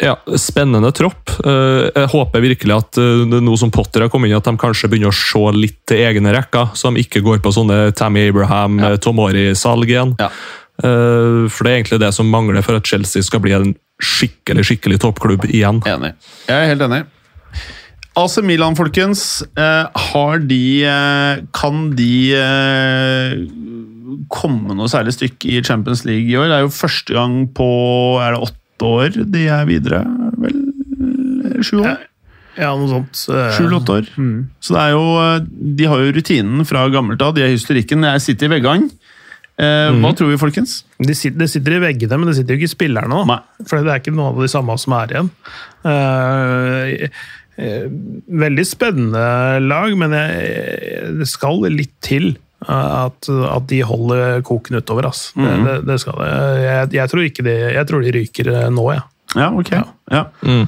ja, 0.00 0.14
Spennende 0.40 0.92
tropp. 0.96 1.30
jeg 1.44 2.08
håper 2.10 2.42
virkelig 2.42 2.74
at 2.74 2.98
nå 3.28 3.56
som 3.60 3.70
Potter 3.74 4.06
har 4.06 4.10
kommet 4.12 4.30
inn, 4.30 4.38
at 4.38 4.48
de 4.48 4.56
kanskje 4.58 4.88
begynner 4.90 5.12
å 5.12 5.16
se 5.16 5.42
litt 5.56 5.78
til 5.88 6.02
egne 6.06 6.32
rekker, 6.34 6.72
så 6.78 6.90
de 6.90 7.04
ikke 7.04 7.22
går 7.22 7.42
på 7.44 7.52
sånne 7.54 7.92
Tammy 7.98 8.24
Abraham, 8.30 8.80
ja. 8.82 8.96
Tomori-salg 9.02 9.92
igjen. 9.92 10.16
Ja. 10.18 10.30
for 10.82 11.62
det 11.62 11.70
er 11.70 11.76
egentlig 11.76 12.00
det 12.02 12.12
som 12.16 12.30
mangler 12.32 12.64
for 12.66 12.80
at 12.80 12.88
Chelsea 12.88 13.22
skal 13.22 13.42
bli 13.44 13.54
en 13.54 13.74
skikkelig 14.02 14.66
skikkelig 14.66 15.02
toppklubb 15.02 15.46
igjen. 15.50 15.82
Enig. 15.86 16.14
Jeg 16.48 16.56
er 16.56 16.72
helt 16.72 16.86
enig. 16.88 17.04
AC 18.18 18.38
Milan, 18.44 18.76
folkens. 18.76 19.42
Eh, 19.56 19.86
har 20.12 20.42
de 20.44 20.64
eh, 20.84 21.44
Kan 21.56 21.94
de 21.96 22.14
eh, 22.36 23.36
komme 24.32 24.76
noe 24.76 24.90
særlig 24.92 25.14
stykke 25.16 25.54
i 25.54 25.62
Champions 25.64 26.04
League 26.04 26.28
i 26.28 26.36
år? 26.36 26.50
Det 26.50 26.58
er 26.58 26.66
jo 26.66 26.74
første 26.76 27.16
gang 27.16 27.38
på 27.56 27.68
er 28.20 28.36
det 28.36 28.42
åtte 28.48 28.61
år 28.80 29.18
de 29.34 29.44
er 29.52 29.68
videre, 29.68 30.00
vel? 30.40 30.62
Sju 31.62 31.82
år? 31.82 32.00
Ja, 32.58 32.72
noe 32.76 32.88
sånt. 32.90 33.16
Sju-åtte 33.56 33.98
år. 34.00 34.08
Mm. 34.20 34.50
Så 34.60 34.74
det 34.76 34.82
er 34.82 34.90
jo 34.92 35.04
De 35.78 35.86
har 35.88 36.02
jo 36.02 36.12
rutinen 36.12 36.66
fra 36.68 36.84
gammelt 36.92 37.22
av. 37.24 37.32
De 37.36 37.44
er 37.44 37.54
historikken. 37.54 38.04
Jeg 38.04 38.24
sitter 38.26 38.50
i 38.50 38.54
veggene. 38.58 38.90
Eh, 39.60 39.88
mm. 39.92 40.00
Hva 40.02 40.12
tror 40.16 40.32
vi, 40.32 40.40
folkens? 40.40 40.80
Det 40.98 41.14
sitter, 41.18 41.42
de 41.44 41.50
sitter, 41.50 41.76
i 41.76 41.82
veggene, 41.82 42.18
men 42.18 42.30
det 42.30 42.38
sitter 42.38 42.56
jo 42.56 42.62
ikke 42.62 42.70
i 42.70 42.72
spillerne 42.72 43.20
òg. 43.20 43.32
For 43.68 43.84
det 43.84 43.92
er 43.92 44.02
ikke 44.02 44.14
noen 44.14 44.32
av 44.32 44.40
de 44.42 44.50
samme 44.50 44.76
som 44.80 44.96
er 44.96 45.12
igjen. 45.12 45.28
Eh, 45.92 47.20
eh, 47.60 47.84
veldig 48.44 48.66
spennende 48.68 49.26
lag, 49.66 49.92
men 50.00 50.16
jeg, 50.16 51.12
det 51.20 51.28
skal 51.30 51.68
litt 51.68 51.94
til 52.04 52.32
at, 52.68 53.28
at 53.28 53.68
de 53.70 53.82
holder 53.86 54.40
koken 54.46 54.78
utover. 54.78 55.10
Ass. 55.10 55.30
Mm. 55.34 55.48
Det, 55.48 55.56
det, 55.66 55.76
det, 55.90 55.98
skal 56.02 56.18
det. 56.20 56.30
Jeg, 56.62 56.92
jeg, 56.98 57.12
tror 57.12 57.26
ikke 57.26 57.46
de, 57.48 57.58
jeg 57.74 57.90
tror 57.90 58.06
de 58.06 58.16
ryker 58.18 58.54
nå, 58.70 58.88
jeg. 58.94 59.04
Ja. 59.34 59.44
ja, 59.46 59.52
ok. 59.58 59.74
Ja. 59.76 59.84
Ja. 60.12 60.24
Mm. 60.46 60.66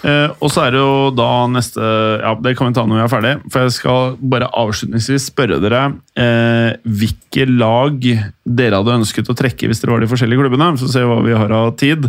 Eh, 0.00 0.30
og 0.40 0.48
så 0.48 0.62
er 0.64 0.72
det 0.72 0.80
jo 0.80 1.10
da 1.12 1.28
neste 1.52 1.80
Ja, 2.22 2.32
det 2.40 2.54
kan 2.56 2.70
vi 2.70 2.76
ta 2.76 2.86
når 2.88 3.00
vi 3.00 3.04
er 3.04 3.12
ferdig. 3.12 3.32
For 3.52 3.66
jeg 3.66 3.76
skal 3.76 4.14
bare 4.32 4.50
avslutningsvis 4.62 5.28
spørre 5.32 5.60
dere 5.62 5.82
eh, 6.16 6.78
hvilke 6.84 7.48
lag 7.50 7.98
dere 8.00 8.80
hadde 8.80 9.00
ønsket 9.02 9.28
å 9.28 9.36
trekke 9.36 9.68
hvis 9.68 9.82
dere 9.82 9.96
var 9.96 10.04
de 10.04 10.10
forskjellige 10.10 10.40
klubbene. 10.40 10.72
Så 10.80 10.88
ser 10.92 11.04
vi 11.04 11.12
hva 11.12 11.26
vi 11.26 11.36
har 11.36 11.56
av 11.56 11.74
tid. 11.80 12.08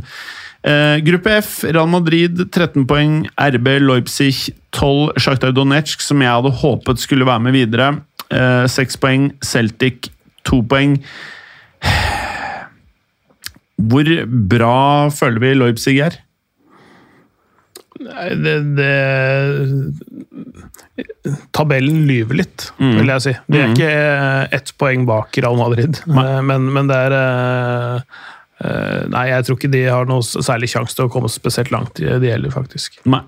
Eh, 0.62 1.02
gruppe 1.04 1.40
F, 1.42 1.54
Real 1.66 1.90
Madrid 1.90 2.38
13 2.46 2.86
poeng, 2.88 3.24
RB 3.34 3.68
Leipzig 3.82 4.52
12, 4.78 5.18
Sjaktar 5.20 5.56
Donetsk, 5.56 6.04
som 6.06 6.22
jeg 6.22 6.32
hadde 6.32 6.54
håpet 6.62 7.02
skulle 7.02 7.28
være 7.28 7.44
med 7.48 7.58
videre, 7.58 7.96
6 8.32 9.00
poeng, 9.04 9.30
Celtic 9.44 10.12
2 10.48 10.62
poeng. 10.72 10.98
Hvor 13.92 14.10
bra 14.52 15.10
føler 15.14 15.42
vi 15.44 15.54
Leipzig 15.58 16.02
er? 16.06 16.20
Nei, 18.02 18.28
det, 18.42 18.56
det, 18.78 18.94
Tabellen 21.54 22.06
lyver 22.10 22.40
litt, 22.42 22.68
mm. 22.80 22.96
vil 22.98 23.12
jeg 23.14 23.24
si. 23.26 23.34
De 23.52 23.60
er 23.60 23.68
mm. 23.70 23.76
ikke 23.76 23.92
ett 24.58 24.74
poeng 24.82 25.06
bak 25.10 25.38
Real 25.38 25.58
Madrid, 25.60 26.02
men, 26.10 26.70
men, 26.74 26.90
det 26.90 26.98
er 26.98 27.18
eh, 27.18 27.96
eh, 28.66 29.02
Nei, 29.12 29.26
jeg 29.34 29.48
tror 29.48 29.60
ikke 29.60 29.74
de 29.76 29.84
har 29.86 30.10
noe 30.10 30.26
særlig 30.26 30.72
sjanse 30.74 30.98
til 30.98 31.08
å 31.08 31.14
komme 31.14 31.30
spesielt 31.32 31.72
langt, 31.74 32.02
de 32.02 32.32
heller, 32.32 32.54
faktisk. 32.54 32.98
Nei. 33.06 33.24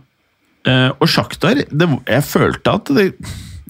Eh, 0.70 0.89
og 0.95 1.10
Sjaktar, 1.12 1.60
jeg 1.60 2.24
følte 2.26 2.78
at 2.80 2.93
det, 2.95 3.12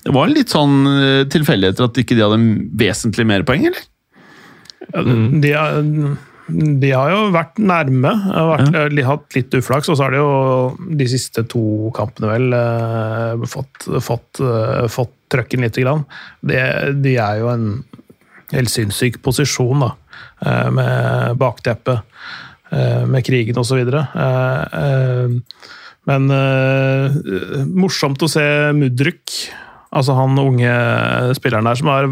det, 0.04 0.14
var 0.16 0.32
litt 0.32 0.54
sånn 0.54 0.84
tilfeldigheter 1.32 1.88
at 1.88 2.00
ikke 2.02 2.18
de 2.18 2.26
hadde 2.26 2.40
vesentlig 2.80 3.28
mer 3.30 3.46
poeng, 3.48 3.68
eller? 3.70 3.90
Ja, 4.94 5.04
de, 5.04 5.40
de 5.42 6.14
de 6.52 6.90
har 6.92 7.12
jo 7.14 7.20
vært 7.32 7.60
nærme. 7.64 8.12
Vært, 8.52 8.76
ja. 8.76 9.06
Hatt 9.08 9.36
litt 9.38 9.56
uflaks, 9.56 9.90
og 9.90 9.98
så 9.98 10.06
har 10.06 10.16
de 10.16 10.20
jo 10.20 10.96
de 11.00 11.08
siste 11.08 11.46
to 11.50 11.92
kampene 11.96 12.32
vel 12.34 12.56
uh, 12.56 13.46
fått, 13.48 13.88
fått, 14.04 14.42
uh, 14.44 14.84
fått 14.92 15.14
trøkken 15.32 15.64
lite 15.64 15.86
grann. 15.86 16.04
De, 16.44 16.60
de, 17.00 17.16
er 17.16 17.40
jo 17.40 17.52
en 17.54 17.68
helt 18.54 18.74
sinnssyk 18.74 19.22
posisjon, 19.26 19.86
da. 19.88 19.94
Med 20.44 21.38
bakteppet. 21.40 22.04
med 23.08 23.24
krigen 23.26 23.58
osv. 23.58 23.80
Uh, 23.88 25.40
men 26.10 26.28
morsomt 27.72 28.26
å 28.26 28.30
se 28.30 28.44
Mudryk, 28.76 29.32
altså 29.94 30.18
han 30.18 30.42
unge 30.42 30.74
spilleren 31.38 31.70
der, 31.70 31.80
som 31.80 31.92
har 31.94 32.10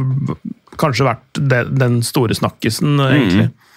kanskje 0.82 1.08
vært 1.08 1.42
den 1.42 2.02
store 2.06 2.38
snakkisen, 2.38 3.00
egentlig. 3.10 3.50
Mm. 3.52 3.68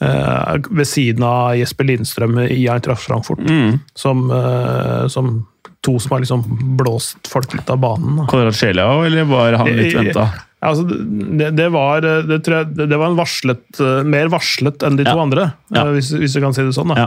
Uh, 0.00 0.56
ved 0.72 0.88
siden 0.88 1.24
av 1.28 1.58
Jesper 1.58 1.84
Lindstrøm 1.84 2.38
i 2.46 2.62
Eintracht 2.72 3.04
Frankfurt. 3.04 3.42
Mm. 3.44 3.80
Som, 3.98 4.30
uh, 4.32 5.04
som, 5.12 5.42
to 5.84 5.98
som 6.00 6.14
har 6.14 6.22
liksom 6.24 6.44
blåst 6.78 7.28
folk 7.28 7.52
litt 7.52 7.68
av 7.68 7.82
banen. 7.82 8.22
Kvaratskhelia 8.30 8.86
eller 9.04 9.28
var 9.28 9.58
han 9.60 9.68
litt 9.76 9.98
venta? 9.98 10.30
Altså, 10.60 10.86
det, 10.88 11.50
det, 11.56 11.68
var, 11.72 12.04
det, 12.04 12.38
jeg, 12.40 12.70
det, 12.76 12.96
var 12.96 13.10
en 13.10 13.16
varslet, 13.16 13.82
mer 14.04 14.28
varslet 14.32 14.84
enn 14.84 14.96
de 14.98 15.06
ja. 15.06 15.12
to 15.12 15.22
andre, 15.22 15.46
ja. 15.72 15.86
hvis, 15.92 16.10
hvis, 16.20 16.36
du 16.36 16.44
kan 16.44 16.56
si 16.56 16.64
det 16.64 16.74
sånn. 16.76 16.92
da. 16.92 17.06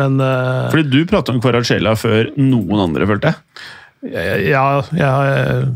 men 0.00 0.16
Fordi 0.20 0.84
du 0.88 1.02
pratet 1.08 1.34
om 1.34 1.42
Kvaratskhelia 1.44 1.92
før 2.00 2.32
noen 2.40 2.86
andre, 2.86 3.08
følte 3.08 3.32
jeg? 3.32 3.66
Ja, 4.12 4.80
jeg 4.84 5.74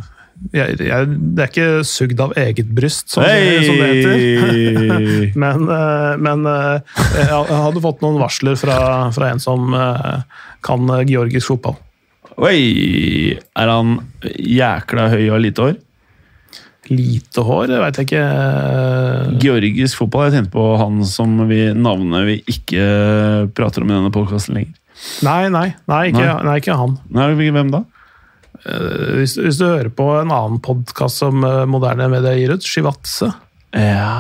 jeg, 0.55 0.79
jeg, 0.81 1.09
det 1.35 1.43
er 1.43 1.51
ikke 1.51 1.87
sugd 1.87 2.21
av 2.23 2.33
eget 2.39 2.71
bryst, 2.75 3.11
som, 3.13 3.25
hey! 3.27 3.59
som 3.67 3.81
det 3.81 3.89
heter. 3.91 5.27
men, 5.43 5.67
eh, 5.75 6.13
men 6.25 6.47
eh, 6.49 7.03
jeg 7.19 7.27
hadde 7.51 7.83
fått 7.85 8.05
noen 8.05 8.21
varsler 8.23 8.57
fra, 8.59 8.79
fra 9.15 9.33
en 9.33 9.43
som 9.43 9.75
eh, 9.77 10.23
kan 10.65 10.95
georgisk 11.11 11.51
fotball. 11.53 11.77
Oi! 12.39 13.35
Er 13.59 13.75
han 13.75 13.99
jækla 14.23 15.11
høy 15.13 15.27
og 15.27 15.43
lite 15.43 15.67
hår? 15.67 15.77
Lite 16.89 17.45
hår? 17.45 17.75
Jeg 17.75 17.83
veit 17.83 18.03
ikke. 18.07 18.25
Georgisk 19.43 20.05
fotball? 20.05 20.29
Jeg 20.29 20.39
tenkte 20.39 20.55
på 20.55 20.71
han 20.81 21.03
som 21.05 21.35
vi, 21.51 21.65
navnet 21.77 22.29
vi 22.31 22.41
ikke 22.55 22.89
prater 23.59 23.85
om 23.85 23.91
i 23.91 23.99
denne 23.99 24.15
podkasten 24.15 24.57
lenger. 24.57 24.79
Nei, 25.27 25.45
nei, 25.53 25.69
nei, 25.91 26.03
ikke, 26.11 26.25
nei. 26.25 26.43
nei, 26.47 26.59
ikke 26.63 26.79
han. 26.79 26.97
Nei, 27.15 27.33
Hvem 27.37 27.75
da? 27.75 27.85
Eh, 28.67 29.19
Hvis, 29.21 29.37
hvis 29.39 29.59
du 29.61 29.67
hører 29.69 29.91
på 29.95 30.09
en 30.21 30.33
annen 30.35 30.59
podkast 30.65 31.23
som 31.23 31.45
eh, 31.47 31.65
moderne 31.71 32.09
media 32.11 32.35
gir 32.39 32.57
ut, 32.57 32.65
Shivatse, 32.67 33.33
Ja 33.77 34.13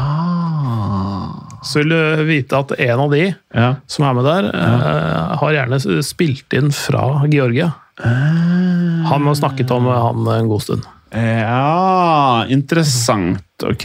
så 1.68 1.80
vil 1.82 1.90
du 1.90 2.24
vite 2.28 2.54
at 2.56 2.70
en 2.78 3.00
av 3.02 3.10
de 3.10 3.22
Ja. 3.54 3.74
som 3.90 4.04
er 4.06 4.14
med 4.14 4.24
der, 4.24 4.46
eh, 4.54 5.36
har 5.40 5.52
gjerne 5.52 6.02
spilt 6.06 6.54
inn 6.54 6.70
fra 6.72 7.24
Georgia. 7.28 7.72
Han 8.00 9.26
har 9.26 9.34
snakket 9.34 9.70
om 9.74 9.86
han 9.90 10.26
en 10.36 10.48
god 10.48 10.62
stund. 10.62 10.82
ja 11.12 12.44
Interessant. 12.48 13.42
Ok. 13.64 13.84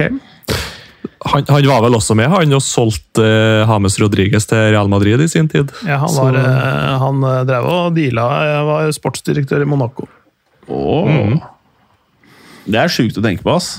Han, 1.26 1.44
han 1.50 1.66
var 1.68 1.82
vel 1.82 1.96
også 1.96 2.16
med, 2.16 2.30
han, 2.30 2.54
og 2.54 2.62
solgte 2.62 3.24
eh, 3.26 3.68
James 3.68 4.00
Rodriguez 4.00 4.46
til 4.46 4.70
Real 4.72 4.88
Madrid 4.88 5.20
i 5.22 5.28
sin 5.28 5.48
tid. 5.50 5.72
Ja, 5.88 5.98
han, 5.98 6.14
var, 6.14 6.38
han 7.00 7.22
drev 7.48 7.66
og 7.66 7.96
deala, 7.96 8.28
jeg 8.54 8.66
var 8.70 8.92
sportsdirektør 8.92 9.64
i 9.64 9.66
Monaco. 9.66 10.08
Åh. 10.68 11.34
Det 12.64 12.80
er 12.80 12.92
sjukt 12.92 13.18
å 13.20 13.24
tenke 13.26 13.44
på, 13.44 13.56
ass. 13.58 13.76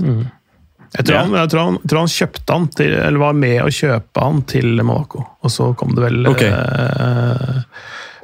Jeg 0.94 1.08
tror, 1.08 1.16
han, 1.24 1.32
jeg, 1.34 1.50
tror 1.50 1.62
han, 1.64 1.76
tror 1.90 2.02
han 2.04 2.12
kjøpte 2.12 2.54
han 2.54 2.66
til, 2.78 2.92
eller 2.94 3.18
var 3.22 3.34
med 3.38 3.56
å 3.64 3.70
kjøpe 3.74 4.22
han 4.22 4.42
til 4.50 4.76
Monaco. 4.86 5.24
Og 5.42 5.50
så 5.50 5.70
kom 5.78 5.94
det 5.96 6.04
vel 6.04 6.28
okay. 6.30 6.52
eh, 6.54 7.58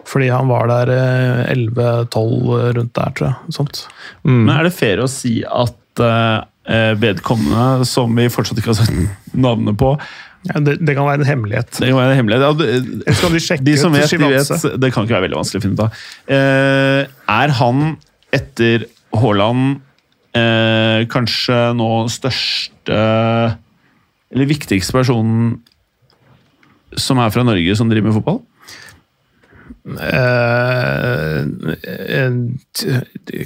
Fordi 0.07 0.29
han 0.31 0.47
var 0.53 0.71
der 0.71 0.93
eh, 0.95 1.51
11-12 1.57 2.77
rundt 2.77 2.93
der, 2.95 3.17
tror 3.19 3.31
jeg. 3.33 3.55
Sånt. 3.57 3.81
Mm. 4.23 4.45
Men 4.45 4.53
er 4.55 4.69
det 4.69 4.75
fair 4.77 5.03
å 5.03 5.09
si 5.11 5.41
at 5.43 6.05
eh, 6.07 6.93
vedkommende, 7.01 7.89
som 7.91 8.15
vi 8.15 8.29
fortsatt 8.31 8.61
ikke 8.63 8.71
har 8.71 8.83
sett 8.85 9.35
navnet 9.35 9.79
på 9.81 9.97
Ja, 10.47 10.61
det, 10.63 10.77
det 10.87 10.95
kan 10.97 11.09
være 11.09 11.25
en 11.25 11.29
hemmelighet. 11.29 11.73
Det 11.75 11.91
kan 11.91 11.99
være 11.99 12.15
en 12.15 12.21
hemmelighet. 12.21 12.45
Ja, 12.47 12.53
det- 12.61 13.03
Eller 13.03 13.19
skal 13.19 13.35
vi 13.35 13.43
sjekke 13.45 13.67
De 13.67 13.75
som 13.81 13.93
ut 13.97 13.99
vet, 13.99 14.15
de 14.15 14.31
vet. 14.37 14.69
Det 14.81 14.93
kan 14.95 15.05
ikke 15.09 15.17
være 15.19 15.27
veldig 15.27 15.41
vanskelig 15.41 15.61
å 15.61 15.67
finne 15.67 15.77
ut 15.77 15.83
av. 15.89 16.07
Eh, 16.39 17.03
er 17.41 17.57
han 17.59 17.83
etter 18.37 18.87
Haaland 19.17 19.81
eh, 20.37 21.07
kanskje 21.11 21.59
nå 21.79 21.91
største 22.13 23.01
Eller 24.31 24.51
viktigste 24.51 24.95
personen 24.95 25.59
som 26.99 27.21
er 27.23 27.31
fra 27.31 27.45
Norge, 27.47 27.75
som 27.79 27.91
driver 27.91 28.11
med 28.11 28.17
fotball? 28.19 28.41
Eh, 30.11 31.47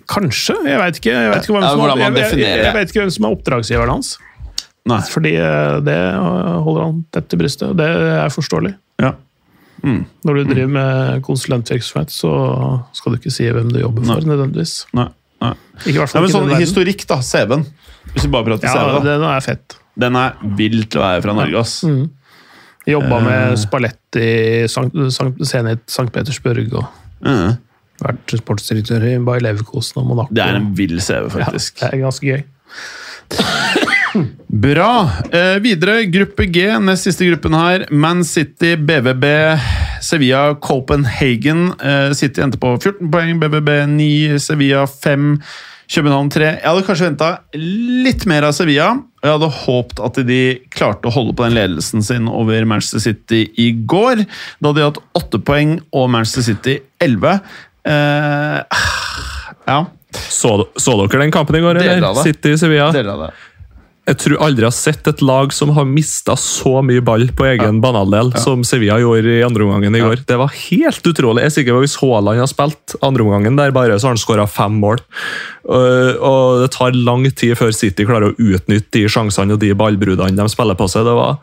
kanskje? 0.08 0.56
Jeg 0.64 0.80
veit 0.80 1.00
ikke. 1.00 1.12
Jeg 1.12 1.32
vet 1.32 1.44
ikke, 1.44 1.56
hvem 1.56 1.66
som, 1.68 1.82
jeg, 1.84 2.14
jeg, 2.40 2.62
jeg 2.64 2.76
vet 2.76 2.88
ikke 2.92 3.02
hvem 3.02 3.12
som 3.12 3.28
er 3.28 3.36
oppdragsgiveren 3.36 3.92
hans. 3.98 4.14
Nei. 4.88 5.00
Fordi 5.08 5.34
eh, 5.40 5.76
det 5.84 5.98
holder 6.64 6.82
han 6.84 7.04
tett 7.14 7.30
til 7.32 7.40
brystet. 7.40 7.76
Det 7.78 7.88
er 7.88 8.32
forståelig. 8.32 8.74
Ja. 9.02 9.14
Når 9.82 10.34
du 10.38 10.44
driver 10.48 10.70
med 10.72 11.22
konsulentvirksomhet, 11.26 12.10
så 12.14 12.30
skal 12.96 13.12
du 13.12 13.18
ikke 13.18 13.32
si 13.34 13.44
hvem 13.52 13.72
du 13.74 13.80
jobber 13.82 14.06
for, 14.08 14.20
nødvendigvis. 14.24 14.86
Nei. 14.96 15.08
Nei. 15.42 15.52
Ikke 15.84 16.06
Nei, 16.14 16.20
men 16.24 16.30
sånn 16.32 16.52
historikk, 16.56 17.02
da. 17.10 17.18
CV-en. 17.20 17.64
Hvis 18.14 18.24
vi 18.24 18.30
bare 18.32 18.44
prater 18.46 18.68
Ja, 18.70 18.74
CV, 18.78 18.92
da. 19.04 19.18
den 19.18 19.26
er 19.28 19.40
fett. 19.44 19.76
Den 20.00 20.16
er 20.16 20.36
vill 20.56 20.84
til 20.86 21.00
å 21.00 21.04
være 21.04 21.22
fra 21.26 21.34
Norge, 21.36 21.58
ass. 21.60 21.82
Mm. 21.84 22.06
Jobba 22.86 23.16
Eh. 23.18 23.24
med 23.24 23.58
Spalletti 23.58 24.24
i 24.64 24.68
Sankt, 24.68 24.96
Sankt, 25.12 25.40
Zenit 25.48 25.84
St. 25.88 26.10
Petersburg 26.12 26.72
og 26.74 26.84
uh. 27.26 27.54
vært 28.02 28.34
sportsdirektør 28.40 29.04
i 29.08 29.18
Bayer 29.24 29.40
Leverkosen 29.40 30.00
og 30.02 30.06
Monaco. 30.10 30.34
Det 30.34 30.42
er 30.44 30.56
en 30.60 30.74
vill 30.76 30.98
CV, 31.00 31.28
ja, 31.28 31.44
faktisk. 31.44 31.80
det 31.80 31.92
er 31.92 32.02
ganske 32.04 32.26
gøy. 32.26 32.44
Bra. 34.48 35.10
Eh, 35.32 35.56
videre, 35.64 36.04
gruppe 36.12 36.46
G, 36.52 36.66
nest 36.80 37.06
siste 37.08 37.26
gruppen 37.28 37.54
her. 37.58 37.86
Man 37.90 38.22
City, 38.24 38.74
BVB, 38.76 39.24
Sevilla, 40.04 40.54
Copenhagen. 40.62 41.72
Eh, 41.80 42.12
City 42.16 42.42
endte 42.44 42.60
på 42.62 42.74
14 42.78 43.10
poeng, 43.10 43.40
BVB 43.42 43.70
9, 43.90 44.38
Sevilla 44.42 44.84
5, 44.86 45.40
København 45.94 46.30
3. 46.32 46.46
Jeg 46.62 46.64
hadde 46.68 46.84
kanskje 46.86 47.08
venta 47.10 47.30
litt 47.58 48.24
mer 48.30 48.46
av 48.48 48.54
Sevilla, 48.56 48.92
og 48.94 49.26
jeg 49.28 49.34
hadde 49.34 49.50
håpet 49.64 50.04
at 50.06 50.20
de 50.28 50.38
klarte 50.72 51.10
å 51.10 51.14
holde 51.14 51.34
på 51.36 51.44
den 51.48 51.56
ledelsen 51.58 52.02
sin 52.06 52.30
over 52.30 52.64
Manchester 52.68 53.02
City 53.04 53.42
i 53.60 53.70
går. 53.84 54.24
Da 54.60 54.70
hadde 54.70 54.80
de 54.80 54.86
hatt 54.88 55.02
8 55.20 55.42
poeng 55.44 55.76
og 55.92 56.08
Manchester 56.14 56.46
City 56.52 56.78
11. 57.04 57.40
Eh, 57.84 58.62
ja, 59.68 59.82
Så, 60.14 60.50
så 60.78 60.94
dere 61.00 61.24
den 61.24 61.32
kampen 61.34 61.56
i 61.58 61.60
går, 61.64 61.80
Deler 61.82 61.96
eller? 61.98 62.06
av 62.06 63.34
Jeg 64.04 64.18
tror 64.20 64.34
aldri 64.44 64.66
jeg 64.66 64.68
har 64.68 64.76
sett 64.76 65.06
et 65.08 65.22
lag 65.24 65.52
som 65.56 65.70
har 65.72 65.86
mista 65.88 66.34
så 66.36 66.82
mye 66.84 67.00
ball 67.00 67.22
på 67.32 67.46
egen 67.48 67.78
banehalvdel 67.80 68.34
som 68.42 68.60
Sevilla 68.68 68.98
gjorde 69.00 69.38
i 69.38 69.44
andre 69.46 69.64
omgangen 69.64 69.96
i 69.96 70.02
Ja. 70.02 70.10
går. 70.10 70.26
Det 70.28 70.36
var 70.36 70.52
helt 70.52 71.06
utrolig. 71.08 71.40
Jeg 71.40 71.46
er 71.46 71.54
sikker 71.56 71.72
på 71.78 71.80
Hvis 71.86 71.96
Haaland 72.02 72.42
har 72.42 72.50
spilt 72.50 72.96
andre 73.00 73.24
omgangen 73.24 73.56
der 73.56 73.72
bare, 73.72 73.96
så 73.98 74.10
har 74.10 74.12
han 74.12 74.20
skåra 74.20 74.44
fem 74.46 74.76
mål. 74.82 75.00
Og, 75.64 76.20
og 76.20 76.60
det 76.60 76.70
tar 76.76 76.92
lang 76.92 77.24
tid 77.32 77.56
før 77.56 77.72
City 77.72 78.04
klarer 78.04 78.34
å 78.34 78.36
utnytte 78.36 78.92
de 78.92 79.06
sjansene 79.08 79.56
og 79.56 79.60
de 79.64 79.72
ballbrudene 79.72 80.36
de 80.36 80.48
spiller 80.52 80.76
på 80.76 80.84
seg. 80.92 81.08
Det 81.08 81.14
var, 81.16 81.38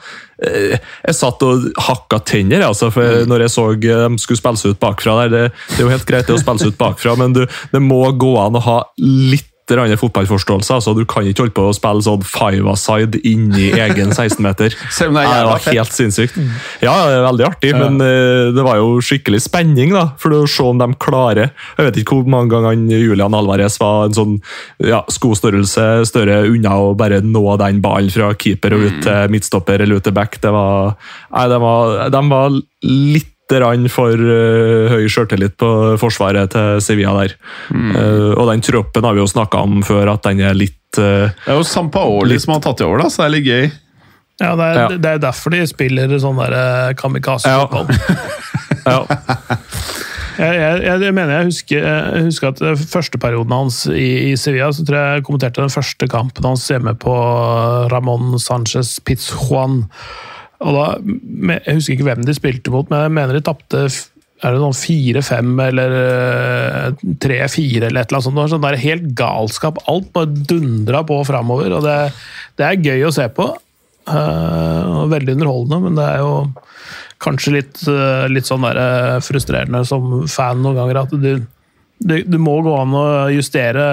eh, 0.45 0.77
jeg 1.07 1.17
satt 1.17 1.41
og 1.41 1.65
hakka 1.87 2.21
tenner 2.29 2.61
altså, 2.69 2.91
for 2.93 3.25
når 3.25 3.47
jeg 3.47 3.55
så 3.57 3.71
eh, 3.73 4.05
de 4.05 4.21
skulle 4.21 4.37
spille 4.37 4.61
seg 4.61 4.75
ut 4.75 4.83
bakfra. 4.85 5.17
der. 5.23 5.33
Det, 5.33 5.53
det 5.73 5.79
er 5.81 5.87
jo 5.89 5.95
helt 5.97 6.05
greit 6.05 6.29
det 6.29 6.37
å 6.37 6.43
spille 6.43 6.61
seg 6.61 6.75
ut 6.75 6.77
bakfra, 6.77 7.17
men 7.17 7.33
du, 7.33 7.47
det 7.73 7.81
må 7.81 8.03
gå 8.13 8.35
an 8.37 8.61
å 8.61 8.67
ha 8.69 8.83
litt 9.01 9.47
annen 9.79 9.99
fotballforståelse. 9.99 10.73
altså 10.73 10.93
Du 10.97 11.05
kan 11.05 11.23
ikke 11.27 11.45
holde 11.45 11.55
på 11.55 11.67
å 11.69 11.75
spille 11.75 12.03
sånn 12.05 12.25
five-a-side 12.27 13.21
inni 13.27 13.69
egen 13.77 14.11
16-meter. 14.11 14.75
Selv 14.97 15.13
om 15.13 15.19
det 15.19 15.25
er 15.29 15.47
var 15.47 15.63
helt 15.67 15.95
sinnssykt. 15.95 16.37
Ja, 16.83 16.95
det 17.07 17.19
er 17.19 17.25
veldig 17.27 17.47
artig, 17.47 17.71
men 17.77 18.01
uh, 18.03 18.51
det 18.55 18.65
var 18.65 18.81
jo 18.81 18.99
skikkelig 19.05 19.43
spenning 19.45 19.95
da, 19.95 20.09
for 20.21 20.35
å 20.35 20.43
se 20.49 20.65
om 20.67 20.81
de 20.81 20.89
klarer. 21.01 21.53
Jeg 21.77 21.89
vet 21.89 22.01
ikke 22.01 22.19
hvor 22.19 22.31
mange 22.31 22.51
ganger 22.53 22.99
Julian 22.99 23.37
Alvarez 23.37 23.79
var 23.81 24.09
en 24.09 24.17
sånn 24.17 24.37
ja, 24.83 25.03
skostørrelse 25.11 26.05
større 26.09 26.41
unna 26.49 26.77
å 26.81 26.93
bare 26.97 27.21
nå 27.23 27.43
den 27.61 27.81
ballen 27.83 28.11
fra 28.13 28.31
keeper 28.35 28.75
og 28.77 28.87
ut 28.87 29.01
til 29.05 29.33
midtstopper 29.33 29.83
eller 29.83 30.01
ut 30.01 30.07
til 30.07 30.15
back. 30.15 30.39
Det 30.43 30.51
var, 30.53 30.95
nei, 31.35 31.47
de, 31.51 31.61
var, 31.63 31.99
de 32.11 32.23
var 32.31 32.57
litt 32.81 33.30
for 33.91 34.15
uh, 34.15 34.89
høy 34.93 35.07
sjøltillit 35.11 35.57
på 35.59 35.69
forsvaret 36.01 36.51
til 36.53 36.81
Sevilla 36.81 37.13
der. 37.19 37.35
Eh, 37.71 38.31
og 38.35 38.47
den 38.51 38.63
troppen 38.63 39.03
har 39.03 39.13
vi 39.17 39.21
jo 39.23 39.27
snakka 39.29 39.61
om 39.65 39.81
før, 39.85 40.13
at 40.13 40.23
den 40.27 40.39
er 40.39 40.55
litt 40.57 40.99
uh, 40.99 41.29
Det 41.31 41.51
er 41.51 41.59
jo 41.59 41.63
Sampaoli 41.67 42.39
som 42.39 42.55
har 42.55 42.63
tatt 42.63 42.79
det 42.81 42.87
over, 42.87 43.03
da, 43.03 43.09
så 43.11 43.23
det 43.23 43.27
er 43.27 43.35
litt 43.35 43.49
gøy. 43.49 43.71
Ja, 44.41 44.55
det 44.57 44.65
er, 44.65 44.79
Ja. 44.79 44.87
det 44.97 45.09
er 45.11 45.19
derfor 45.21 45.53
de 45.53 45.61
spiller 45.69 46.15
sånn 46.19 46.39
der 46.41 46.55
eh, 46.57 46.93
kamikaze-fotball. 46.97 47.91
ja. 48.85 49.03
Jeg, 50.41 50.55
jeg, 50.57 50.77
jeg, 50.87 51.01
jeg 51.03 51.13
mener 51.13 51.35
jeg 51.35 51.47
husker, 51.51 51.83
jeg 51.85 52.21
husker 52.25 52.47
at 52.47 52.61
førsteperioden 52.61 52.89
første 52.89 53.19
perioden 53.21 53.51
hans 53.53 53.75
i, 53.91 54.31
i 54.31 54.37
Sevilla, 54.39 54.69
så 54.73 54.85
tror 54.87 54.97
jeg 54.97 55.17
jeg 55.19 55.25
kommenterte 55.27 55.61
den 55.61 55.73
første 55.73 56.07
kampen 56.09 56.47
hans 56.47 56.63
hjemme 56.71 56.93
på 56.97 57.13
Ramón 57.91 58.39
Sánchez 58.41 58.95
Pizjuan. 59.05 59.83
Og 60.61 60.75
da, 60.77 60.87
Jeg 61.65 61.77
husker 61.77 61.95
ikke 61.95 62.09
hvem 62.09 62.25
de 62.27 62.35
spilte 62.37 62.73
mot, 62.73 62.89
men 62.91 63.05
jeg 63.07 63.13
mener 63.17 63.37
de 63.37 63.45
tapte 63.45 63.85
er 64.41 64.55
det 64.55 64.61
noen 64.61 64.73
4-5 64.73 65.49
eller 65.67 65.95
eh, 65.99 67.01
3-4 67.21 67.83
eller 67.85 68.01
et 68.01 68.09
eller 68.09 68.17
annet 68.17 68.25
sånt. 68.25 68.39
Sånn 68.55 68.63
der 68.63 68.79
helt 68.81 69.11
galskap. 69.17 69.77
Alt 69.91 70.07
bare 70.15 70.31
dundra 70.49 71.03
på 71.05 71.19
framover. 71.27 71.75
Og 71.77 71.85
det, 71.85 71.97
det 72.57 72.65
er 72.65 72.87
gøy 72.89 73.05
å 73.05 73.13
se 73.13 73.27
på. 73.37 73.45
eh, 74.09 74.89
og 74.97 75.11
veldig 75.13 75.35
underholdende, 75.37 75.81
men 75.85 75.99
det 75.99 76.07
er 76.07 76.23
jo 76.23 76.33
kanskje 77.21 77.53
litt, 77.59 77.83
eh, 77.85 78.25
litt 78.33 78.49
sånn 78.49 78.65
der, 78.65 79.21
frustrerende 79.21 79.83
som 79.85 80.23
fan 80.25 80.63
noen 80.65 80.79
ganger 80.79 81.03
at 81.03 81.13
du, 81.13 81.45
du, 82.01 82.15
du 82.25 82.37
må 82.41 82.57
gå 82.65 82.73
an 82.81 82.97
å 82.97 83.05
justere 83.29 83.85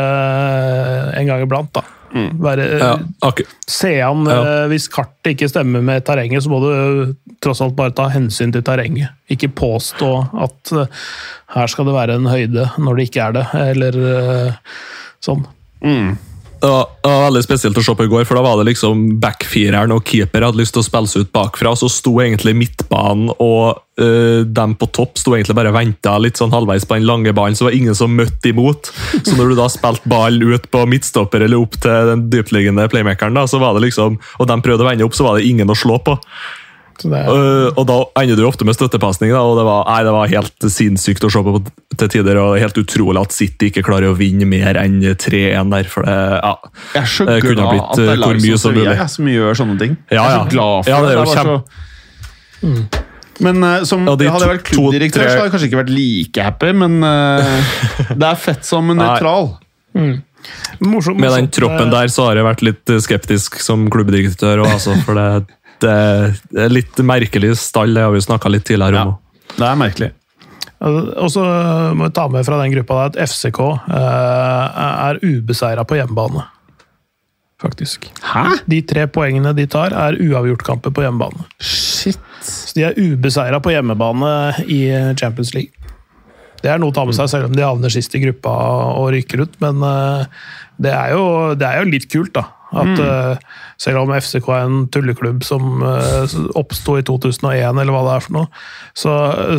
en 1.12 1.28
gang 1.28 1.44
iblant. 1.44 1.74
da. 1.76 1.84
Være, 2.12 2.66
ja, 2.80 2.90
ak 3.22 3.42
Se 3.68 3.90
an 4.02 4.24
Ja. 4.26 4.38
eh, 4.64 4.68
Hvis 4.72 4.88
kartet 4.88 5.34
ikke 5.34 5.48
stemmer 5.50 5.82
med 5.84 6.04
terrenget, 6.06 6.42
så 6.44 6.48
må 6.52 6.61
du 6.62 6.68
eh, 6.72 7.12
tross 7.44 7.61
alt 7.61 7.76
bare 7.76 7.92
ta 7.94 8.09
hensyn 8.09 8.52
til 8.52 8.62
terrenget. 8.62 9.11
Ikke 9.30 9.48
påstå 9.52 10.12
at 10.46 10.72
eh, 10.72 10.86
her 11.56 11.66
skal 11.66 11.84
det 11.88 11.94
være 11.94 12.16
en 12.18 12.26
høyde 12.30 12.70
når 12.78 12.96
det 12.96 13.09
ikke 13.11 13.26
er 13.28 13.32
det, 13.38 13.46
eller 13.54 14.00
sånn. 15.24 15.44
sånn. 15.82 16.18
Det 16.59 16.68
var, 16.68 16.88
veldig 17.28 17.42
spesielt 17.44 17.78
å 17.78 17.82
se 17.84 17.94
på 17.94 18.06
i 18.06 18.11
går, 18.11 18.24
for 18.26 18.38
da 18.38 18.42
var 18.42 18.59
det 18.59 18.72
liksom 18.72 19.04
backfireren 19.22 19.92
og 19.94 20.02
keeper 20.09 20.42
hadde 20.42 20.59
lyst 20.59 20.74
til 20.74 20.82
å 20.82 20.86
spille 20.86 21.11
seg 21.11 21.26
ut 21.26 21.30
bakfra, 21.34 21.74
så 21.78 21.90
sto 21.92 22.16
egentlig 22.24 22.56
midtbanen 22.59 23.30
og 23.36 23.78
øh, 24.02 24.42
dem 24.42 24.74
på 24.78 24.88
topp 24.96 25.20
sto 25.22 25.36
egentlig 25.36 25.54
bare 25.59 25.70
og 25.70 25.78
venta 25.78 26.16
litt 26.18 26.40
sånn 26.40 26.54
halvveis 26.54 26.88
på 26.88 26.98
den 26.98 27.06
lange 27.06 27.34
ballen, 27.36 27.54
så 27.59 27.68
var 27.68 27.74
det 27.74 27.82
ingen 27.84 27.98
som 27.98 28.16
møtte 28.18 28.50
imot. 28.50 28.90
Så 29.22 29.38
når 29.38 29.52
du 29.52 29.59
da 29.61 29.68
spilte 29.70 30.11
ballen 30.11 30.50
ut 30.50 30.66
på 30.74 30.82
midtstopper 30.90 31.46
eller 31.46 31.62
opp 31.62 31.78
til 31.78 32.12
den 32.12 32.26
dyptliggende 32.32 32.88
playmakeren, 32.90 33.38
da, 33.38 33.46
så 33.46 33.62
var 33.62 33.78
det 33.78 33.86
liksom, 33.86 34.18
og 34.18 34.50
de 34.50 34.62
prøvde 34.64 34.86
å 34.86 34.90
vende 34.90 35.06
opp, 35.06 35.14
så 35.14 35.28
var 35.28 35.38
det 35.38 35.46
ingen 35.46 35.70
å 35.70 35.78
slå 35.78 36.02
på. 36.02 36.18
Det, 37.05 37.20
Uh, 37.30 37.68
og 37.78 37.84
da 37.86 37.96
ender 38.22 38.36
du 38.40 38.42
ofte 38.49 38.64
med 38.66 38.74
støttepasning, 38.74 39.30
da, 39.30 39.40
og 39.46 39.59
det 39.61 39.64
var, 39.68 39.84
nei, 39.86 39.99
det 40.07 40.12
var 40.16 40.30
helt 40.32 40.66
sinnssykt 40.74 41.24
å 41.24 41.30
se 41.30 41.42
på 41.46 41.53
til 41.99 42.09
tider. 42.16 42.38
og 42.42 42.57
Helt 42.59 42.78
utrolig 42.80 43.20
at 43.22 43.32
City 43.36 43.68
ikke 43.70 43.84
klarer 43.86 44.11
å 44.11 44.16
vinne 44.18 44.46
mer 44.49 44.74
enn 44.80 44.99
3-1 45.03 45.70
der. 45.74 45.84
for 45.92 46.03
det, 46.09 46.16
ja. 46.42 46.55
Jeg 46.94 47.03
er 47.03 47.11
så 47.14 47.26
Det 47.28 47.36
kunne 47.44 47.55
glad 47.55 47.66
ha 47.66 47.72
blitt, 47.74 47.90
at 47.90 47.96
det 48.03 48.09
er 48.09 48.22
lag 48.22 48.28
hvor 48.32 48.40
mye 48.44 48.59
som 48.59 48.74
mulig. 48.74 48.96
som 49.14 49.30
gjør 49.34 49.61
sånne 49.62 49.78
ting. 49.78 49.96
Ja, 50.11 50.22
jeg 50.22 50.32
er 50.32 50.38
så 50.42 50.51
glad 50.57 50.84
for 50.84 50.90
Ja, 50.90 51.01
det 51.03 51.11
er 51.11 51.18
jo 51.18 51.24
det. 51.24 51.36
kjempe- 51.36 51.62
Så... 51.62 52.66
Mm. 52.68 53.05
Men 53.40 53.62
uh, 53.62 53.84
som, 53.86 54.07
Ja, 54.09 54.16
de 54.18 54.26
hadde 54.34 54.46
jeg 54.49 54.51
vært 54.57 54.64
klubbdirektør, 54.66 55.22
tre- 55.22 55.30
så 55.30 55.36
hadde 55.38 55.44
jeg 55.46 55.53
kanskje 55.55 55.68
ikke 55.70 55.82
vært 55.84 55.92
like 55.94 56.42
happy, 56.49 56.72
men 56.74 56.96
uh, 57.07 57.76
det 58.18 58.26
er 58.32 58.40
fett 58.49 58.64
som 58.66 58.88
nøytral. 58.90 59.53
Morsom, 60.78 61.18
Med 61.18 61.32
den 61.34 61.49
troppen 61.51 61.90
der 61.90 62.07
så 62.12 62.28
har 62.28 62.38
jeg 62.38 62.46
vært 62.46 62.62
litt 62.62 62.92
skeptisk 63.03 63.57
som 63.62 63.88
klubbdirektør 63.90 64.61
Også. 64.62 64.94
For 65.05 65.18
det, 65.18 65.46
det 65.82 66.64
er 66.64 66.72
litt 66.72 67.00
merkelig 67.04 67.54
stall, 67.60 67.94
det 67.96 68.06
har 68.06 68.14
vi 68.14 68.22
snakka 68.24 68.50
litt 68.52 68.66
tidligere 68.68 69.04
om. 69.06 69.16
Ja. 69.16 69.54
Det 69.58 69.66
er 69.68 69.80
merkelig. 69.80 70.12
Og 70.78 71.26
så 71.34 71.42
må 71.98 72.06
vi 72.06 72.14
ta 72.14 72.28
med 72.30 72.46
fra 72.46 72.60
den 72.60 72.74
gruppa 72.76 73.00
der 73.00 73.10
at 73.10 73.32
FCK 73.32 73.58
eh, 73.98 74.84
er 75.08 75.18
ubeseira 75.24 75.84
på 75.88 75.98
hjemmebane. 75.98 76.44
Faktisk. 77.58 78.06
Hæ? 78.22 78.44
De 78.70 78.78
tre 78.86 79.08
poengene 79.10 79.50
de 79.58 79.66
tar, 79.66 79.90
er 79.90 80.20
uavgjortkamper 80.22 80.94
på 80.94 81.02
hjemmebane. 81.02 81.48
Shit. 81.58 82.20
Så 82.46 82.76
de 82.76 82.84
er 82.86 83.00
ubeseira 83.00 83.58
på 83.58 83.72
hjemmebane 83.74 84.30
i 84.70 84.84
Champions 85.18 85.50
League. 85.56 85.74
Det 86.62 86.70
er 86.70 86.78
noe 86.78 86.90
å 86.90 86.94
ta 86.94 87.04
med 87.06 87.14
seg, 87.14 87.30
selv 87.30 87.50
om 87.50 87.54
de 87.54 87.62
havner 87.62 87.92
sist 87.92 88.14
i 88.18 88.22
gruppa 88.22 88.52
og 88.98 89.10
rykker 89.14 89.42
ut. 89.46 89.58
Men 89.62 89.82
eh, 89.86 90.46
det 90.86 90.94
er 90.94 91.14
jo, 91.14 91.26
det 91.58 91.66
er 91.66 91.82
jo 91.82 91.90
litt 91.90 92.08
kult, 92.12 92.34
da. 92.38 92.46
At 92.76 93.00
eh, 93.00 93.44
selv 93.80 94.02
om 94.02 94.10
FCK 94.12 94.48
er 94.52 94.66
en 94.66 94.82
tulleklubb 94.92 95.44
som 95.46 95.80
uh, 95.80 96.34
oppsto 96.58 96.98
i 96.98 97.04
2001, 97.06 97.64
eller 97.80 97.94
hva 97.94 98.02
det 98.04 98.16
er 98.16 98.24
for 98.26 98.36
noe, 98.36 98.50
så, 98.92 99.14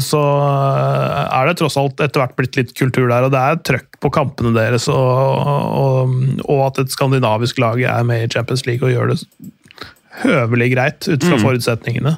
så 0.05 0.21
eh, 0.21 1.23
er 1.39 1.49
det 1.49 1.55
tross 1.57 1.79
alt 1.81 2.03
etter 2.05 2.21
hvert 2.21 2.35
blitt 2.37 2.59
litt 2.59 2.75
kultur 2.77 3.07
der. 3.09 3.25
Og 3.25 3.33
det 3.33 3.41
er 3.41 3.61
trøkk 3.71 3.99
på 4.03 4.13
kampene 4.13 4.53
deres, 4.53 4.85
og, 4.93 5.49
og, 5.81 6.13
og 6.45 6.63
at 6.67 6.83
et 6.83 6.93
skandinavisk 6.93 7.61
lag 7.63 7.81
er 7.81 8.05
med 8.05 8.27
i 8.27 8.31
Champions 8.31 8.67
League 8.69 8.85
og 8.85 8.93
gjør 8.93 9.15
det 9.15 9.21
høvelig 10.19 10.73
greit 10.75 11.09
ut 11.09 11.25
fra 11.25 11.41
forutsetningene. 11.41 12.17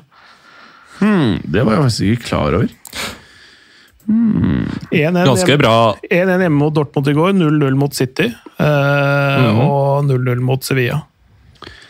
Mm, 1.01 1.41
det 1.49 1.63
var 1.65 1.77
jeg 1.77 1.87
faktisk 1.87 2.15
ikke 2.15 2.29
klar 2.33 2.59
over. 2.59 2.69
1-1 4.07 5.25
Ganske 5.25 5.47
hjemme- 5.51 5.61
bra 5.61 5.95
1-1 6.09 6.41
hjemme 6.45 6.57
mot 6.57 6.73
Dortmund 6.73 7.07
i 7.07 7.13
går, 7.13 7.33
0-0 7.37 7.75
mot 7.79 7.93
City 7.95 8.27
eh, 8.31 9.59
og 9.65 10.05
0-0 10.09 10.39
mot 10.41 10.63
Sevilla. 10.63 11.01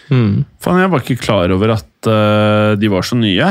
mm. 0.09 0.45
Fan, 0.62 0.80
jeg 0.84 0.91
var 0.91 0.99
ikke 1.05 1.22
klar 1.24 1.51
over 1.55 1.76
at 1.78 2.09
uh, 2.09 2.76
de 2.80 2.89
var 2.91 3.01
så 3.07 3.16
nye. 3.18 3.47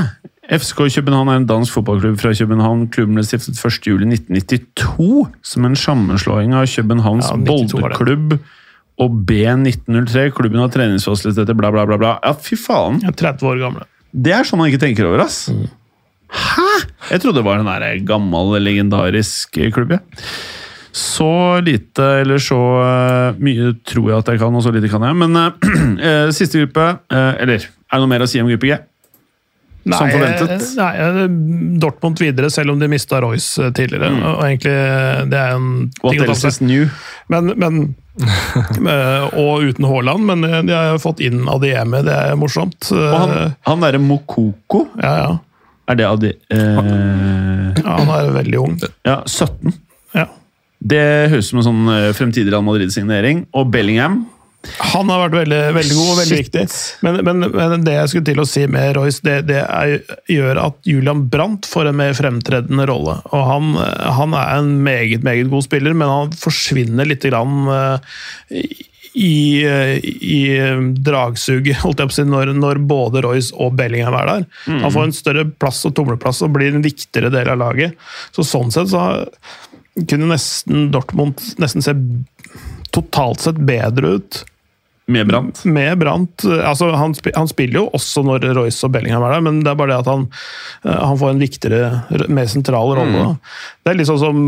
FSK 0.50 0.86
København 0.96 1.28
er 1.30 1.36
en 1.40 1.46
dansk 1.46 1.72
fotballklubb 1.78 2.18
fra 2.20 2.32
København. 2.34 2.88
Klubben 2.90 3.14
ble 3.18 3.24
stiftet 3.26 3.54
1.7.1992 3.54 5.28
som 5.46 5.64
en 5.68 5.76
sammenslåing 5.78 6.54
av 6.58 6.66
Københavns 6.66 7.28
Ja, 7.30 7.36
92 7.38 7.74
var 7.78 7.94
boldeklubb 7.94 8.38
og 9.00 9.20
B1903. 9.30 10.26
Klubben 10.36 10.60
har 10.60 10.68
treningsfasiliteter, 10.74 11.54
bla, 11.56 11.70
bla, 11.72 11.86
bla. 11.88 11.96
bla. 12.02 12.16
Ja, 12.22 12.34
fy 12.34 12.58
faen. 12.58 12.98
Ja, 13.04 13.14
30 13.16 13.46
år 13.48 13.62
gamle. 13.62 13.86
Det 14.12 14.34
er 14.34 14.44
sånn 14.44 14.58
man 14.60 14.68
ikke 14.72 14.82
tenker 14.82 15.06
over, 15.06 15.22
ass. 15.24 15.46
Mm. 15.54 15.68
Hæ?! 16.30 16.68
Jeg 17.10 17.20
trodde 17.22 17.40
det 17.40 17.46
var 17.46 17.60
en 17.62 18.04
gammel, 18.06 18.56
legendarisk 18.62 19.58
klubb. 19.74 19.96
Ja. 19.96 20.00
Så 20.92 21.60
lite, 21.62 22.02
eller 22.24 22.38
så 22.42 22.56
eh, 22.82 23.38
mye 23.38 23.72
tror 23.86 24.08
jeg 24.10 24.18
at 24.24 24.30
jeg 24.32 24.40
kan, 24.42 24.54
og 24.58 24.62
så 24.64 24.72
lite 24.74 24.88
kan 24.90 25.04
jeg. 25.06 25.16
Men 25.22 25.36
eh, 25.38 26.30
siste 26.38 26.58
gruppe 26.64 26.86
eh, 27.14 27.34
Eller 27.44 27.62
er 27.62 27.94
det 27.94 28.00
noe 28.02 28.10
mer 28.10 28.24
å 28.26 28.30
si 28.30 28.40
om 28.42 28.50
gruppe 28.50 28.70
G? 28.72 28.78
Som 29.90 30.10
forventet. 30.12 30.50
eh, 30.50 30.64
Nei, 30.76 30.90
eh, 31.00 31.20
Dortmund 31.80 32.18
videre, 32.20 32.50
selv 32.52 32.74
om 32.74 32.82
de 32.82 32.88
mista 32.90 33.20
Royce 33.22 33.70
tidligere. 33.72 34.10
tidligere. 34.10 34.34
Og 34.34 34.42
egentlig, 34.48 34.74
eh, 34.76 35.22
det 35.30 35.38
er 35.40 35.54
en 35.56 35.68
What 36.02 36.12
ting 36.18 36.24
else 36.26 36.50
is 36.50 36.58
new? 36.60 36.88
Men, 37.32 37.52
men 37.56 37.78
eh, 38.90 39.38
Og 39.40 39.64
uten 39.70 39.86
Haaland, 39.88 40.26
men 40.28 40.44
eh, 40.44 40.58
de 40.68 40.74
har 40.76 40.98
fått 41.00 41.22
inn 41.24 41.46
Adiemi. 41.48 42.02
det 42.06 42.18
er 42.18 42.34
morsomt. 42.38 42.90
Og 42.92 43.14
han, 43.14 43.30
Eh, 43.38 43.54
han 43.70 43.86
derre 43.86 44.02
Mokoko, 44.02 44.88
Ja, 45.00 45.14
ja. 45.22 45.30
Er 45.90 46.00
det 46.00 46.08
Adi... 46.08 46.32
Eh, 46.54 46.82
ja. 47.80 47.94
Han 48.00 48.12
er 48.16 48.34
veldig 48.34 48.60
ung. 48.60 48.76
ja, 49.06 49.20
17. 49.26 49.72
Ja. 50.16 50.26
Det 50.80 51.06
høres 51.32 51.48
ut 51.48 51.52
som 51.52 51.62
en 51.62 51.68
sånn 51.70 51.94
eh, 51.94 52.10
fremtidig 52.16 52.52
Real 52.52 52.66
Madrid-signering. 52.66 53.44
Og 53.56 53.68
Bellingham 53.72 54.22
Han 54.90 55.08
har 55.08 55.22
vært 55.22 55.36
veldig, 55.38 55.60
veldig 55.76 55.94
god 55.96 56.08
og 56.12 56.18
veldig 56.20 56.36
Shit. 56.36 56.48
viktig. 56.50 56.64
Men, 57.06 57.20
men, 57.24 57.46
men 57.54 57.84
det 57.86 57.94
jeg 57.96 58.12
skulle 58.12 58.28
til 58.28 58.42
å 58.42 58.48
si 58.48 58.66
med 58.68 58.92
Royce, 58.98 59.22
det, 59.24 59.36
det 59.48 59.62
er, 59.64 59.94
gjør 60.28 60.60
at 60.66 60.76
Julian 60.88 61.22
Brandt 61.32 61.68
får 61.70 61.88
en 61.88 62.00
mer 62.00 62.12
fremtredende 62.18 62.84
rolle. 62.90 63.16
Og 63.32 63.46
han, 63.48 63.72
han 64.20 64.36
er 64.36 64.58
en 64.58 64.74
meget, 64.84 65.24
meget 65.24 65.48
god 65.52 65.64
spiller, 65.64 65.96
men 65.96 66.12
han 66.12 66.36
forsvinner 66.36 67.08
litt 67.08 67.24
grann 67.24 67.64
uh, 67.72 68.20
i, 68.52 68.66
i 69.18 70.42
dragsuget, 71.02 71.80
holdt 71.82 72.02
jeg 72.02 72.10
på 72.10 72.14
å 72.14 72.18
si, 72.20 72.26
når, 72.28 72.52
når 72.56 72.82
både 72.90 73.24
Royce 73.24 73.54
og 73.58 73.74
Bellingham 73.78 74.16
er 74.20 74.30
der. 74.30 74.44
Han 74.84 74.94
får 74.94 75.08
en 75.08 75.16
større 75.16 75.46
plass 75.50 75.82
og 75.88 75.96
tomleplass 75.98 76.44
og 76.46 76.54
blir 76.54 76.74
en 76.74 76.84
viktigere 76.84 77.32
del 77.34 77.50
av 77.50 77.58
laget. 77.62 77.98
Så 78.36 78.46
sånn 78.46 78.70
sett 78.74 78.92
så 78.92 79.08
kunne 80.06 80.30
nesten 80.30 80.88
Dortmund 80.94 81.42
nesten 81.60 81.82
se 81.84 81.96
totalt 82.94 83.42
sett 83.42 83.58
bedre 83.66 84.16
ut 84.18 84.44
med 85.10 85.26
Brandt. 85.26 85.64
med 85.64 85.98
Brandt. 85.98 86.44
Altså, 86.44 86.90
han, 86.94 87.14
han 87.34 87.48
spiller 87.50 87.80
jo 87.80 87.88
også 87.96 88.22
når 88.26 88.44
Royce 88.54 88.86
og 88.86 88.92
Bellingham 88.94 89.24
er 89.26 89.34
der, 89.34 89.42
men 89.42 89.58
det 89.64 89.72
er 89.72 89.78
bare 89.80 89.90
det 89.90 90.04
at 90.04 90.10
han, 90.10 90.28
eh, 90.84 91.00
han 91.02 91.18
får 91.18 91.32
en 91.32 91.42
viktigere, 91.42 92.28
mer 92.30 92.46
sentral 92.50 92.94
rolle. 92.94 93.24
Mm. 93.32 93.40
Det 93.82 93.90
er 93.90 93.98
litt 93.98 94.10
sånn 94.10 94.22
som 94.22 94.44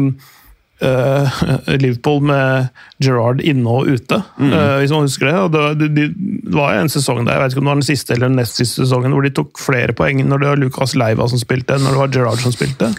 eh, 0.83 1.43
Liverpool 1.83 2.21
med 2.27 2.69
Gerrard 3.03 3.43
inne 3.45 3.71
og 3.71 3.89
ute, 3.91 4.19
eh, 4.43 4.75
hvis 4.81 4.93
man 4.95 5.07
husker 5.07 5.29
det. 5.29 5.35
Og 5.39 5.55
det, 5.55 5.89
det, 5.95 6.07
det 6.17 6.55
var 6.57 6.77
en 6.77 6.93
sesong 6.93 7.25
der, 7.25 7.37
jeg 7.37 7.45
vet 7.45 7.55
ikke 7.55 7.63
om 7.63 7.69
det 7.69 7.73
var 7.73 7.81
den 7.81 7.89
siste 7.89 8.17
eller 8.17 8.31
den 8.31 8.39
nest 8.41 8.61
siste 8.61 8.85
sesongen, 8.85 9.15
hvor 9.15 9.27
de 9.27 9.33
tok 9.35 9.63
flere 9.63 9.97
poeng 9.97 10.23
når 10.27 10.43
det 10.43 10.51
var 10.51 10.63
Lucas 10.63 10.97
Leiva 10.99 11.29
som 11.31 11.41
spilte, 11.41 11.77
enn 11.77 11.87
når 11.87 11.97
det 11.97 12.03
var 12.03 12.15
Gerrard 12.17 12.45
som 12.45 12.55
spilte. 12.55 12.93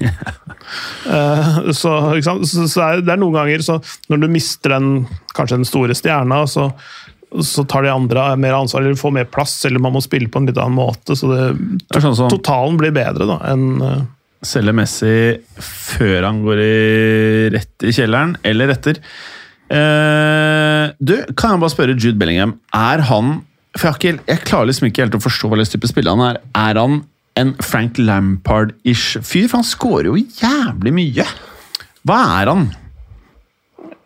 uh, 1.13 1.71
så, 1.75 1.95
så, 2.23 2.37
så 2.47 2.85
er, 2.87 3.03
det 3.03 3.15
er 3.15 3.21
noen 3.21 3.37
ganger 3.37 3.65
så 3.65 3.79
når 4.11 4.23
du 4.23 4.29
mister 4.31 4.77
den, 4.77 4.91
kanskje 5.37 5.59
den 5.61 5.69
store 5.69 5.97
stjerna, 5.97 6.43
så, 6.49 6.69
så 7.43 7.65
tar 7.69 7.85
de 7.85 7.93
andre 7.93 8.33
mer 8.39 8.57
ansvar 8.57 8.83
eller 8.83 8.99
får 8.99 9.15
mer 9.19 9.29
plass, 9.29 9.59
eller 9.67 9.83
man 9.83 9.95
må 9.95 10.03
spille 10.03 10.31
på 10.31 10.41
en 10.41 10.49
litt 10.49 10.59
annen 10.59 10.77
måte. 10.77 11.17
Så 11.19 11.31
det, 11.31 11.53
er 11.93 12.03
sånn 12.03 12.31
totalen 12.31 12.79
blir 12.81 12.95
bedre 12.95 13.29
da, 13.29 13.39
enn 13.53 14.11
selger 14.47 14.75
Messi 14.75 15.15
før 15.63 16.27
han 16.27 16.43
går 16.43 16.61
i, 16.63 16.73
rett 17.55 17.87
i 17.87 17.93
kjelleren, 17.95 18.35
eller 18.45 18.73
etter. 18.75 18.99
Eh, 19.73 20.91
du, 20.99 21.15
kan 21.39 21.55
jeg 21.55 21.63
bare 21.63 21.73
spørre 21.73 21.95
Jude 21.97 22.19
Bellingham, 22.19 22.57
er 22.75 23.01
han 23.07 23.39
For 23.73 23.87
jeg, 23.87 23.95
ikke, 23.95 24.25
jeg 24.27 24.41
klarer 24.45 24.67
liksom 24.69 24.89
ikke 24.89 25.05
helt 25.05 25.15
å 25.17 25.23
forstå 25.23 25.49
hva 25.49 25.57
slags 25.57 25.73
type 25.73 25.89
spiller 25.89 26.13
han 26.13 26.27
er. 26.27 26.41
Er 26.53 26.77
han 26.77 26.99
en 27.39 27.55
Frank 27.63 27.97
Lampard-ish 27.97 29.17
fyr? 29.25 29.47
For 29.47 29.61
han 29.61 29.65
scorer 29.65 30.11
jo 30.11 30.19
jævlig 30.19 30.93
mye. 30.93 31.25
Hva 32.05 32.19
er 32.41 32.51
han? 32.51 32.67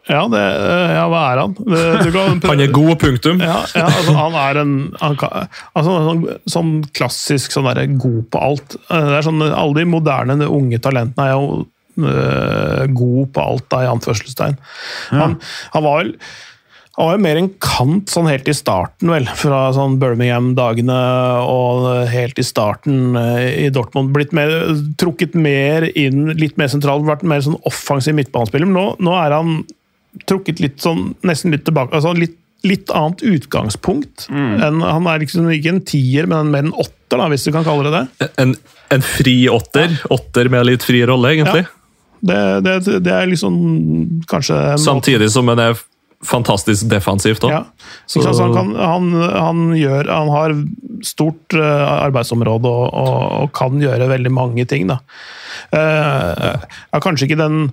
Ja, 0.08 0.24
det, 0.32 0.42
eh, 0.42 0.94
ja 0.96 1.06
hva 1.12 1.22
er 1.34 1.42
han? 1.44 1.56
Det, 1.58 2.12
kan 2.16 2.42
Han 2.52 2.64
er 2.64 2.74
god, 2.74 2.94
punktum. 3.02 3.44
Ja, 3.44 3.60
ja 3.76 3.88
altså, 3.92 4.16
han 4.16 4.38
er 4.40 4.62
en 4.64 4.76
han 5.02 5.18
kan, 5.20 5.48
altså, 5.74 5.96
sånn, 6.08 6.26
sånn 6.48 6.74
klassisk 6.96 7.56
sånn 7.56 7.68
der, 7.70 7.84
god 8.00 8.24
på 8.34 8.44
alt. 8.50 8.78
Eh, 8.88 9.10
Det 9.12 9.20
er 9.20 9.28
sånn, 9.28 9.44
Alle 9.48 9.82
de 9.82 9.88
moderne 9.90 10.40
unge 10.48 10.80
talentene 10.84 11.28
er 11.28 11.36
jo 11.36 11.64
øh, 12.00 12.84
god 12.96 13.32
på 13.36 13.48
alt, 13.52 13.70
da, 13.74 13.84
i 13.84 13.94
anførselstegn. 13.96 14.60
Han, 15.12 15.40
han 15.76 15.90
var 15.90 16.04
vel 16.04 16.14
han 16.98 17.06
var 17.06 17.14
jo 17.14 17.22
mer 17.22 17.38
en 17.38 17.50
kant 17.62 18.10
sånn 18.10 18.26
helt 18.26 18.48
i 18.50 18.56
starten, 18.58 19.12
vel. 19.14 19.28
Fra 19.38 19.68
sånn 19.76 20.00
Birmingham-dagene 20.02 20.96
og 21.46 21.84
helt 22.10 22.42
i 22.42 22.46
starten 22.46 23.14
i 23.14 23.68
Dortmund. 23.70 24.10
Blitt 24.16 24.34
mer, 24.34 24.50
trukket 24.98 25.38
mer 25.38 25.86
inn, 25.92 26.32
litt 26.42 26.58
mer 26.58 26.72
sentralt, 26.74 27.06
vært 27.06 27.22
mer 27.22 27.44
sånn 27.46 27.60
offensiv 27.70 28.18
midtbanespiller. 28.18 28.66
Men 28.66 28.80
nå, 28.80 28.88
nå 29.06 29.14
er 29.14 29.36
han 29.38 29.60
trukket 30.30 30.62
litt 30.64 30.82
sånn, 30.84 31.12
nesten 31.28 31.54
litt 31.54 31.66
tilbake. 31.68 31.96
altså 31.96 32.14
litt, 32.18 32.38
litt 32.66 32.92
annet 32.96 33.22
utgangspunkt. 33.22 34.28
enn 34.32 34.82
Han 34.82 35.10
er 35.10 35.24
liksom 35.24 35.50
ikke 35.54 35.76
en 35.76 35.84
tier, 35.86 36.30
men 36.30 36.48
en, 36.48 36.54
mer 36.54 36.66
en 36.66 36.74
åtter, 36.74 37.18
da, 37.18 37.28
hvis 37.32 37.48
du 37.48 37.52
kan 37.56 37.68
kalle 37.68 37.90
det 37.90 38.00
det. 38.00 38.32
En, 38.42 38.56
en 38.94 39.06
fri 39.06 39.38
åtter. 39.52 40.00
Åtter 40.14 40.50
med 40.54 40.66
litt 40.68 40.86
fri 40.88 41.04
rolle, 41.08 41.36
egentlig. 41.36 41.68
Det, 42.20 42.40
det, 42.66 42.80
det 43.06 43.14
er 43.14 43.30
liksom 43.30 43.54
kanskje 44.28 44.58
Samtidig 44.82 45.30
som 45.30 45.50
en 45.54 45.62
er 45.62 45.78
fantastisk 46.26 46.88
defensivt 46.90 47.44
òg. 47.46 47.54
Ja. 47.54 47.60
Så 48.10 48.24
han, 48.26 48.54
kan, 48.56 48.72
han, 48.76 49.12
han, 49.22 49.60
gjør, 49.78 50.10
han 50.10 50.32
har 50.34 50.56
stort 51.06 51.54
eh, 51.54 51.84
arbeidsområde 52.08 52.72
og, 52.72 52.88
og, 52.90 53.20
og 53.44 53.52
kan 53.58 53.78
gjøre 53.82 54.10
veldig 54.10 54.32
mange 54.34 54.66
ting. 54.70 54.90
Da. 54.90 54.98
Uh, 55.74 56.58
er 56.94 57.04
kanskje 57.04 57.30
ikke 57.30 57.40
den 57.44 57.70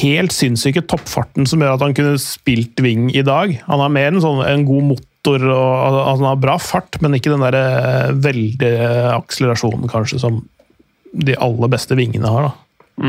helt 0.00 0.34
sinnssyke 0.34 0.82
toppfarten 0.90 1.46
som 1.46 1.62
gjør 1.62 1.76
at 1.76 1.84
han 1.84 1.94
kunne 1.94 2.18
spilt 2.18 2.80
wing 2.82 3.08
i 3.14 3.22
dag. 3.26 3.54
Han 3.68 3.82
har 3.84 3.92
mer 3.94 4.10
en, 4.10 4.22
sånn, 4.22 4.42
en 4.42 4.66
god 4.66 4.88
motor 4.90 5.44
og 5.46 5.70
altså, 5.86 6.02
han 6.10 6.28
har 6.32 6.42
bra 6.42 6.56
fart, 6.62 6.98
men 7.02 7.14
ikke 7.14 7.32
den 7.34 7.44
der 7.46 8.12
veldige 8.26 8.90
akselerasjonen 9.14 9.90
kanskje 9.90 10.20
som 10.22 10.42
de 11.16 11.36
aller 11.38 11.70
beste 11.72 11.96
vingene 11.98 12.30
har. 12.30 12.50
Da. 12.50 13.06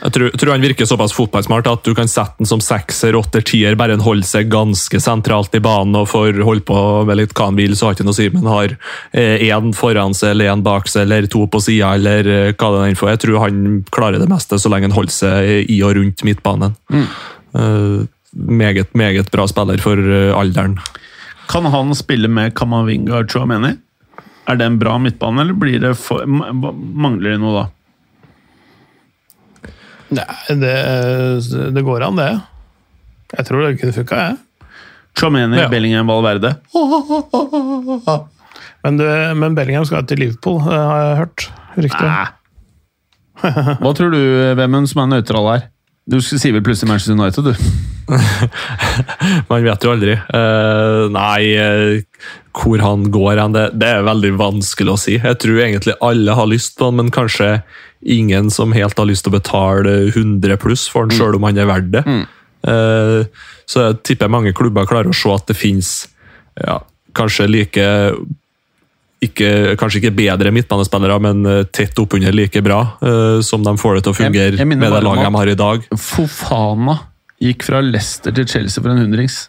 Jeg 0.00 0.14
tror, 0.14 0.30
tror 0.40 0.54
han 0.54 0.62
virker 0.64 0.88
såpass 0.88 1.12
fotballsmart 1.12 1.66
at 1.68 1.84
du 1.84 1.92
kan 1.96 2.08
sette 2.08 2.40
den 2.40 2.48
som 2.48 2.62
sekser, 2.64 3.16
åtter, 3.18 3.42
tier, 3.44 3.76
bare 3.76 3.92
han 3.92 4.04
holder 4.04 4.26
seg 4.26 4.48
ganske 4.52 5.00
sentralt 5.02 5.54
i 5.56 5.60
banen 5.60 5.98
og 5.98 6.08
får 6.08 6.40
holde 6.46 6.64
på 6.64 6.78
med 7.08 7.20
litt 7.20 7.34
hva 7.36 7.50
han 7.50 7.58
vil, 7.58 7.76
så 7.76 7.88
har 7.88 7.98
ikke 7.98 8.06
noe 8.08 8.16
å 8.16 8.20
si, 8.20 8.28
men 8.32 8.48
har 8.48 8.76
én 9.12 9.68
eh, 9.68 9.74
foran 9.76 10.16
seg 10.16 10.32
eller 10.32 10.54
én 10.54 10.64
bak 10.64 10.88
seg 10.88 11.04
eller 11.04 11.28
to 11.30 11.44
på 11.52 11.60
sida 11.64 11.92
eller 11.98 12.30
eh, 12.32 12.54
hva 12.54 12.70
det 12.72 12.86
er 12.86 12.96
for. 12.96 13.12
Jeg 13.12 13.22
tror 13.26 13.42
han 13.44 13.60
klarer 13.92 14.22
det 14.22 14.30
meste 14.30 14.60
så 14.60 14.72
lenge 14.72 14.88
han 14.88 14.96
holder 14.96 15.16
seg 15.18 15.68
i 15.68 15.82
og 15.84 15.98
rundt 15.98 16.24
midtbanen. 16.24 16.78
Mm. 16.88 17.04
Eh, 17.60 18.00
meget, 18.32 18.94
meget 18.96 19.30
bra 19.34 19.46
spiller 19.50 19.84
for 19.84 20.00
eh, 20.00 20.32
alderen. 20.36 20.78
Kan 21.50 21.68
han 21.68 21.92
spille 21.98 22.30
med 22.30 22.54
Kamavinga 22.56 23.26
Chouameni? 23.28 23.74
Er 24.48 24.56
det 24.56 24.64
en 24.66 24.80
bra 24.80 24.96
midtbane, 24.98 25.44
eller 25.44 25.54
blir 25.54 25.82
det 25.82 25.92
for, 26.00 26.24
mangler 26.24 27.34
det 27.34 27.42
noe 27.42 27.54
da? 27.58 27.66
Nei, 30.10 30.26
det, 30.58 30.74
det 31.74 31.82
går 31.86 32.02
an, 32.08 32.16
det. 32.18 32.30
Jeg 33.36 33.46
tror 33.46 33.62
det 33.66 33.76
kunne 33.80 33.94
funka, 33.94 34.16
jeg. 34.26 34.38
Chouameni, 35.18 35.58
Ja. 35.58 35.68
Bellingham, 35.70 36.06
Valverde. 36.10 36.54
Men, 38.82 38.96
du, 38.96 39.04
men 39.36 39.52
Bellingham 39.54 39.84
skal 39.84 40.06
til 40.08 40.22
Liverpool, 40.22 40.56
det 40.64 40.72
har 40.78 41.00
jeg 41.04 41.16
hørt. 41.18 41.42
Riktig. 41.84 42.12
Hva 43.82 43.90
tror 43.96 44.14
du, 44.14 44.20
Vemund, 44.56 44.88
som 44.88 45.02
er 45.04 45.10
nøytral 45.18 45.48
her? 45.50 45.66
Du 46.08 46.16
sier 46.24 46.54
vel 46.56 46.64
plutselig 46.64 46.88
Manchester 46.88 47.12
United, 47.18 47.44
du? 47.44 47.89
Man 49.50 49.64
vet 49.64 49.84
jo 49.84 49.92
aldri. 49.92 50.16
Uh, 50.32 51.06
nei, 51.14 51.52
eh, 51.54 52.24
hvor 52.56 52.82
han 52.82 53.06
går 53.12 53.38
hen, 53.40 53.54
det, 53.54 53.66
det 53.80 53.92
er 53.94 54.06
veldig 54.06 54.32
vanskelig 54.40 54.94
å 54.94 54.98
si. 55.00 55.16
Jeg 55.20 55.38
tror 55.42 55.62
egentlig 55.62 55.96
alle 56.04 56.36
har 56.36 56.50
lyst 56.50 56.76
på 56.78 56.90
han, 56.90 56.98
men 57.00 57.14
kanskje 57.14 57.60
ingen 58.00 58.50
som 58.52 58.74
helt 58.74 58.98
har 58.98 59.08
lyst 59.08 59.26
til 59.26 59.34
å 59.34 59.38
betale 59.38 59.96
100 60.10 60.58
pluss 60.62 60.86
for 60.90 61.06
han, 61.06 61.14
sjøl 61.14 61.38
om 61.38 61.48
han 61.48 61.60
er 61.60 61.70
verdt 61.70 61.94
det. 61.94 62.04
Eh, 62.70 63.46
så 63.70 63.86
jeg 63.86 64.02
tipper 64.10 64.32
mange 64.32 64.54
klubber 64.56 64.88
klarer 64.88 65.12
å 65.12 65.16
se 65.16 65.32
at 65.32 65.46
det 65.48 65.56
finnes 65.58 65.94
ja, 66.60 66.80
kanskje 67.16 67.48
like 67.48 67.86
ikke, 69.20 69.76
kanskje 69.76 70.00
ikke 70.00 70.14
bedre 70.16 70.52
midtbanespillere, 70.56 71.18
men 71.20 71.44
tett 71.76 71.98
oppunder 72.00 72.32
like 72.32 72.62
bra, 72.64 72.78
uh, 73.04 73.36
som 73.44 73.60
de 73.60 73.74
får 73.76 73.98
det 73.98 74.04
til 74.06 74.14
å 74.14 74.16
fungere 74.16 74.56
jeg 74.56 74.68
med 74.70 74.80
det 74.80 75.02
laget 75.04 75.28
de 75.28 75.32
har 75.36 75.50
i 75.52 75.56
dag. 75.60 75.84
Fofana 76.00 76.96
gikk 77.40 77.64
fra 77.66 77.80
Leicester 77.84 78.34
til 78.36 78.48
Chelsea 78.48 78.82
for 78.82 78.92
en 78.92 79.02
hundrings. 79.04 79.48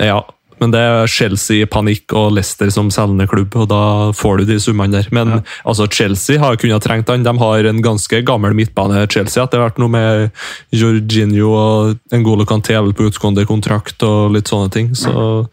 Ja, 0.00 0.20
men 0.60 0.74
det 0.74 0.80
er 0.84 1.08
Chelsea 1.08 1.64
i 1.64 1.68
panikk 1.68 2.12
og 2.16 2.34
Leicester 2.36 2.68
som 2.72 2.90
selgende 2.92 3.26
klubb, 3.30 3.54
og 3.56 3.70
da 3.70 3.82
får 4.16 4.42
du 4.42 4.50
de 4.50 4.58
summene 4.60 4.98
der. 4.98 5.08
Men 5.14 5.38
altså, 5.64 5.88
Chelsea 5.88 6.40
har 6.40 6.58
kunnet 6.60 6.84
trengt 6.84 7.08
han. 7.08 7.24
De 7.24 7.32
har 7.40 7.68
en 7.70 7.80
ganske 7.84 8.20
gammel 8.28 8.56
midtbane, 8.56 9.06
Chelsea. 9.08 9.42
Etter 9.44 9.62
hvert 9.62 9.80
noe 9.80 9.92
med 9.92 10.28
Jorginho 10.76 11.54
og 11.56 11.96
Ngolo 12.12 12.44
Kanté 12.48 12.76
på 12.76 13.08
utgående 13.08 13.46
kontrakt 13.48 14.04
og 14.04 14.36
litt 14.36 14.52
sånne 14.52 14.72
ting. 14.74 14.92
Så 14.96 15.46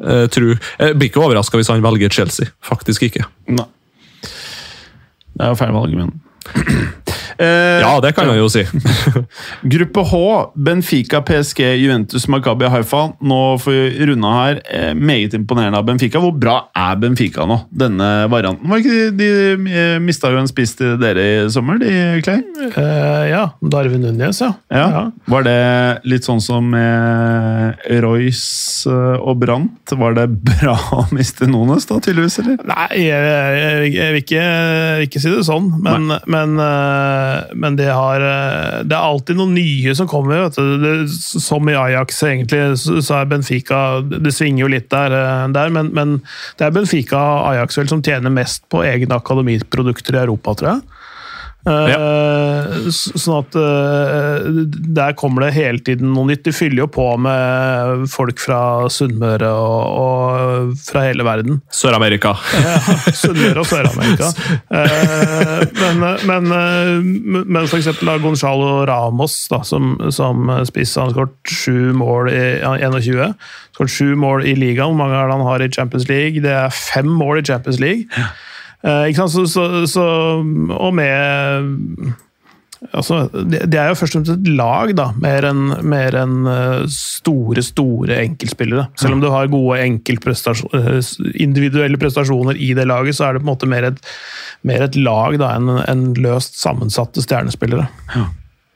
jeg 0.00 0.30
tror 0.32 0.54
Jeg 0.56 0.96
blir 0.96 1.10
ikke 1.10 1.20
overraska 1.20 1.58
hvis 1.60 1.68
han 1.70 1.84
velger 1.84 2.10
Chelsea. 2.10 2.50
Faktisk 2.64 3.04
ikke. 3.06 3.26
Nei. 3.52 3.68
Det 5.30 5.46
er 5.46 5.52
jo 5.52 5.60
feil 5.60 5.76
valg, 5.76 5.94
men 5.94 6.10
Eh, 7.40 7.80
Ja, 7.80 7.94
det 8.04 8.12
kan 8.16 8.28
man 8.28 8.36
jo 8.38 8.48
si. 8.52 8.62
Gruppe 9.72 10.02
H, 10.10 10.20
Benfica, 10.56 11.22
PSG, 11.24 11.62
Juventus, 11.80 12.26
Maccabi 12.28 12.68
Haifa. 12.68 13.06
Nå 13.24 13.40
får 13.62 13.72
vi 13.76 14.06
runda 14.10 14.32
her. 14.36 14.60
Eh, 14.68 14.90
meget 14.94 15.34
imponerende 15.38 15.78
av 15.80 15.86
Benfica. 15.88 16.20
Hvor 16.20 16.34
bra 16.36 16.56
er 16.76 16.98
Benfica 17.00 17.46
nå, 17.48 17.60
denne 17.72 18.10
varianten? 18.32 18.68
Var 18.70 18.82
ikke 18.82 18.98
de, 19.16 19.30
de 19.64 19.72
eh, 19.72 19.96
mista 20.04 20.30
jo 20.32 20.40
en 20.42 20.50
spiss 20.50 20.76
til 20.78 20.96
dere 21.00 21.24
i 21.24 21.48
sommer, 21.52 21.80
de, 21.80 21.94
Clay? 22.26 22.42
Eh, 22.70 23.24
ja, 23.32 23.46
Darwin 23.72 24.04
Núñez, 24.04 24.42
ja. 24.44 24.52
Ja. 24.74 25.06
Var 25.30 25.46
det 25.46 25.58
litt 26.10 26.26
sånn 26.28 26.42
som 26.44 26.68
med 26.72 27.80
Royce 28.04 28.90
eh, 28.90 29.16
og 29.24 29.40
Brandt? 29.42 29.94
Var 30.00 30.16
det 30.18 30.26
bra 30.44 30.76
å 31.00 31.06
miste 31.14 31.48
Nones, 31.50 31.88
da, 31.88 31.98
tydeligvis, 32.04 32.38
eller? 32.44 32.60
Nei, 32.68 32.88
jeg, 33.06 33.32
jeg, 33.32 33.92
jeg 33.96 34.14
vil 34.16 34.22
ikke, 34.24 34.44
ikke 35.08 35.22
si 35.24 35.32
det 35.32 35.44
sånn, 35.48 35.72
men, 35.84 36.10
men, 36.30 36.56
eh, 36.60 37.29
men 37.54 37.76
det, 37.78 37.88
har, 37.90 38.22
eh, 38.24 38.80
det 38.86 38.96
er 38.96 39.00
alltid 39.00 39.38
noen 39.38 39.54
nye 39.56 39.94
som 39.96 40.08
kommer. 40.10 40.48
Det, 40.50 40.94
som 41.10 41.68
i 41.70 41.76
Ajax, 41.78 42.22
egentlig, 42.26 42.62
så 42.80 43.00
så 43.00 43.20
er 43.20 43.30
Benfica 43.30 43.80
Det 44.02 44.32
svinger 44.34 44.64
jo 44.64 44.70
litt 44.70 44.90
der, 44.92 45.14
eh, 45.16 45.46
der 45.54 45.72
men, 45.74 45.92
men 45.96 46.18
det 46.58 46.68
er 46.68 46.74
Benfica 46.74 47.18
og 47.18 47.50
Ajax 47.52 47.80
vel 47.80 47.90
som 47.90 48.04
tjener 48.04 48.32
mest 48.34 48.66
på 48.72 48.84
egne 48.86 49.18
akademiprodukter 49.18 50.18
i 50.18 50.22
Europa, 50.24 50.56
tror 50.58 50.72
jeg. 50.74 50.99
Eh, 51.68 52.86
s- 52.88 53.10
Sånn 53.20 53.42
at 53.42 53.56
eh, 53.60 54.46
der 54.96 55.12
kommer 55.18 55.44
det 55.44 55.50
hele 55.58 55.82
tiden 55.84 56.12
noe 56.14 56.24
nytt. 56.30 56.42
De 56.46 56.54
fyller 56.56 56.84
jo 56.84 56.88
på 56.94 57.04
med 57.20 58.06
folk 58.10 58.40
fra 58.40 58.60
Sunnmøre 58.92 59.50
og, 59.52 59.82
og 60.00 60.78
fra 60.86 61.02
hele 61.04 61.26
verden. 61.26 61.58
Sør-Amerika. 61.74 62.32
Ja, 62.64 62.78
Sunnmøre 63.12 63.60
og 63.64 63.68
Sør-Amerika. 63.70 64.30
Eh, 64.80 65.64
men, 65.98 66.18
men, 66.28 66.46
eh, 66.54 67.42
men 67.44 67.66
for 67.68 67.76
eksempel 67.80 68.08
Gonzalo 68.22 68.84
Ramos, 68.88 69.34
da, 69.50 69.60
som, 69.66 69.96
som 70.14 70.48
spiss, 70.68 70.94
han 71.00 71.12
skåret 71.12 71.34
sju 71.50 71.90
mål 71.96 72.30
i 72.32 72.42
21. 72.64 73.34
Skåret 73.74 73.92
sju 73.92 74.14
mål 74.20 74.46
i 74.48 74.54
ligaen. 74.58 74.92
Hvor 74.94 75.00
mange 75.02 75.18
er 75.18 75.28
det 75.28 75.36
han 75.36 75.46
har 75.48 75.64
i 75.64 75.70
Champions 75.74 76.06
League? 76.10 76.40
Det 76.44 76.52
er 76.54 76.72
fem 76.74 77.08
mål 77.10 77.42
i 77.42 77.46
Champions 77.50 77.80
League. 77.82 78.06
Eh, 78.16 78.30
ikke 78.80 79.20
sant? 79.20 79.34
Så, 79.34 79.46
så, 79.50 79.86
så, 79.90 80.08
og 80.72 80.94
med 80.96 82.14
Altså, 82.80 83.26
det, 83.44 83.76
er 83.76 83.90
jo 83.90 83.96
først 83.98 84.14
og 84.14 84.22
fremst 84.22 84.32
et 84.32 84.46
lag, 84.56 84.90
da, 84.96 85.10
mer 85.20 85.44
enn 85.50 85.74
en 85.76 86.36
eh, 86.48 86.86
store, 86.88 87.60
store 87.64 88.16
enkeltspillere. 88.22 88.86
Selv 88.98 89.18
om 89.18 89.20
du 89.20 89.28
har 89.28 89.50
gode 89.52 89.76
eh, 89.84 91.10
individuelle 91.44 92.00
prestasjoner 92.00 92.56
i 92.56 92.72
det 92.78 92.88
laget, 92.88 93.18
så 93.18 93.28
er 93.28 93.36
det 93.36 93.42
på 93.42 93.48
en 93.50 93.52
måte 93.52 93.68
mer 93.68 93.90
et, 93.90 94.00
mer 94.64 94.86
et 94.86 94.96
lag 94.96 95.36
da, 95.42 95.52
enn 95.58 95.68
en 95.84 96.06
løst 96.24 96.56
sammensatte 96.62 97.20
stjernespillere. 97.26 97.90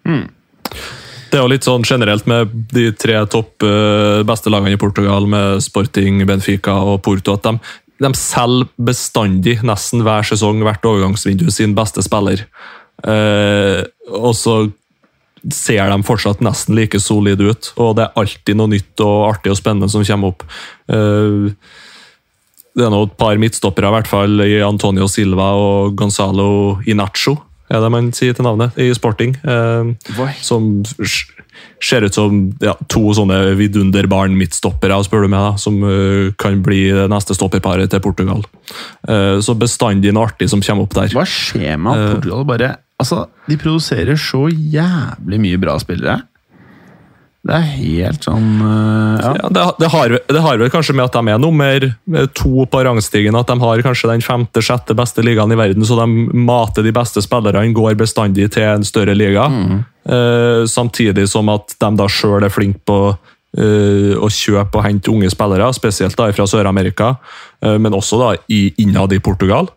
Det 0.05 1.41
er 1.41 1.43
jo 1.43 1.51
litt 1.51 1.67
sånn 1.67 1.83
generelt 1.89 2.29
med 2.31 2.53
de 2.77 2.91
tre 3.01 3.17
topp 3.33 3.65
eh, 3.67 4.21
beste 4.29 4.53
lagene 4.53 4.77
i 4.77 4.83
Portugal, 4.85 5.25
med 5.27 5.65
Sporting, 5.65 6.21
Benfica 6.29 6.77
og 6.93 7.01
Porto, 7.09 7.39
at 7.39 7.49
de, 7.49 7.73
de 8.03 8.11
selger 8.19 8.71
bestandig, 8.81 9.61
nesten 9.67 10.03
hver 10.07 10.27
sesong, 10.27 10.63
hvert 10.67 10.87
overgangsvindu, 10.89 11.47
sin 11.55 11.77
beste 11.77 12.03
spiller. 12.05 12.47
Eh, 13.07 13.83
og 14.11 14.35
så 14.39 14.57
ser 15.53 15.91
de 15.93 16.07
fortsatt 16.07 16.43
nesten 16.45 16.77
like 16.79 16.99
solide 17.03 17.51
ut, 17.53 17.71
og 17.77 17.97
det 17.99 18.07
er 18.07 18.21
alltid 18.23 18.59
noe 18.59 18.73
nytt 18.73 19.03
og 19.05 19.29
artig 19.29 19.53
og 19.53 19.59
spennende 19.61 19.91
som 19.93 20.07
kommer 20.07 20.33
opp. 20.33 20.47
Eh, 20.89 21.51
det 22.75 22.83
er 22.83 22.91
nå 22.91 23.05
et 23.07 23.19
par 23.21 23.39
midtstoppere, 23.39 23.91
i 23.91 23.95
hvert 23.95 24.11
fall 24.11 24.41
i 24.43 24.57
Antonio 24.67 25.07
Silva 25.11 25.53
og 25.55 25.95
Gonzalo 25.99 26.81
Inacho, 26.91 27.37
er 27.73 27.81
det 27.81 27.91
man 27.93 28.11
sier 28.17 28.37
til 28.37 28.47
navnet, 28.47 28.77
i 28.81 28.91
Sporting. 28.97 29.37
Eh, 29.41 30.29
som 30.45 30.85
ser 31.83 32.05
ut 32.05 32.17
som 32.17 32.39
ja, 32.65 32.75
to 32.91 33.03
sånne 33.17 33.39
vidunderbarn 33.59 34.37
midtstoppere, 34.39 34.99
spør 35.07 35.27
du 35.27 35.33
meg, 35.33 35.45
da, 35.45 35.61
som 35.61 35.81
uh, 35.85 36.33
kan 36.41 36.61
bli 36.65 36.87
det 36.95 37.07
neste 37.13 37.37
stopperparet 37.37 37.93
til 37.93 38.03
Portugal. 38.05 38.45
Eh, 39.09 39.41
så 39.45 39.57
bestandig 39.59 40.15
noe 40.15 40.31
artig 40.31 40.51
som 40.53 40.63
kommer 40.65 40.89
opp 40.89 40.97
der. 40.97 41.13
Hva 41.15 41.27
skjer 41.29 41.79
med 41.81 41.93
at 41.95 42.17
Portugal 42.17 42.49
bare 42.49 42.75
Altså, 42.95 43.25
de 43.51 43.57
produserer 43.59 44.15
så 44.15 44.45
jævlig 44.47 45.41
mye 45.43 45.59
bra 45.59 45.75
spillere. 45.83 46.21
Det 47.45 47.53
er 47.53 47.65
helt 47.77 48.25
sånn 48.25 48.47
øh, 48.65 49.19
Ja. 49.21 49.33
Ja, 49.37 49.49
det, 49.53 49.65
det, 49.83 49.89
har, 49.93 50.15
det 50.33 50.43
har 50.47 50.61
vel 50.61 50.73
kanskje 50.73 50.95
med 50.97 51.07
at 51.07 51.17
de 51.17 51.33
er 51.33 51.41
nummer 51.41 51.87
to 52.37 52.65
på 52.71 52.85
rangstigen, 52.87 53.37
at 53.37 53.51
de 53.51 53.57
har 53.61 53.85
kanskje 53.85 54.11
den 54.11 54.25
femte-sjette 54.25 54.97
beste 54.97 55.25
ligaen 55.25 55.53
i 55.53 55.59
verden, 55.61 55.85
så 55.85 55.99
de 56.01 56.09
mater 56.45 56.87
de 56.87 56.95
beste 56.95 57.23
spillerne, 57.25 57.67
går 57.77 57.99
bestandig 58.01 58.49
til 58.57 58.67
en 58.71 58.87
større 58.87 59.17
liga. 59.17 59.47
Eh, 60.09 60.65
samtidig 60.71 61.29
som 61.31 61.53
at 61.53 61.77
de 61.81 61.93
da 62.01 62.09
sjøl 62.09 62.45
er 62.45 62.53
flinke 62.53 62.83
på 62.89 62.99
uh, 63.15 64.15
å 64.19 64.29
kjøpe 64.33 64.81
og 64.81 64.85
hente 64.85 65.13
unge 65.13 65.31
spillere, 65.33 65.71
spesielt 65.77 66.17
da 66.19 66.31
fra 66.35 66.47
Sør-Amerika, 66.49 67.15
uh, 67.65 67.77
men 67.79 67.95
også 67.95 68.21
da 68.21 68.35
i, 68.53 68.67
innad 68.83 69.15
i 69.15 69.23
Portugal. 69.23 69.71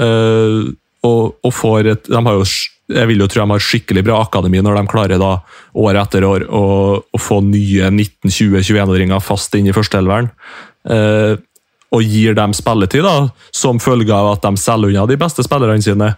Eh, 0.00 0.70
og, 1.00 1.22
og 1.44 1.52
får 1.56 1.88
et, 1.94 2.10
de 2.12 2.20
har 2.20 2.36
jo, 2.36 2.44
jeg 2.90 3.10
vil 3.10 3.22
jo 3.22 3.28
tro 3.30 3.44
de 3.44 3.54
har 3.54 3.64
skikkelig 3.64 4.02
bra 4.06 4.20
akademi 4.24 4.62
når 4.64 4.80
de 4.80 4.90
klarer 4.90 5.20
da 5.20 5.36
år 5.78 5.98
etter 6.02 6.26
år 6.26 6.46
å, 6.48 6.64
å 7.00 7.20
få 7.20 7.40
nye 7.46 7.90
19-20-21-åringer 7.92 9.22
fast 9.24 9.54
inn 9.58 9.70
i 9.70 9.74
førsteelveren. 9.76 10.30
Eh, 10.90 11.34
og 11.90 12.06
gir 12.06 12.36
dem 12.38 12.54
spilletid, 12.54 13.02
da, 13.02 13.30
som 13.54 13.80
følge 13.82 14.14
av 14.14 14.36
at 14.36 14.44
de 14.46 14.62
selger 14.62 14.92
unna 14.92 15.06
de 15.10 15.18
beste 15.18 15.42
spillerne 15.46 15.82
sine. 15.82 16.12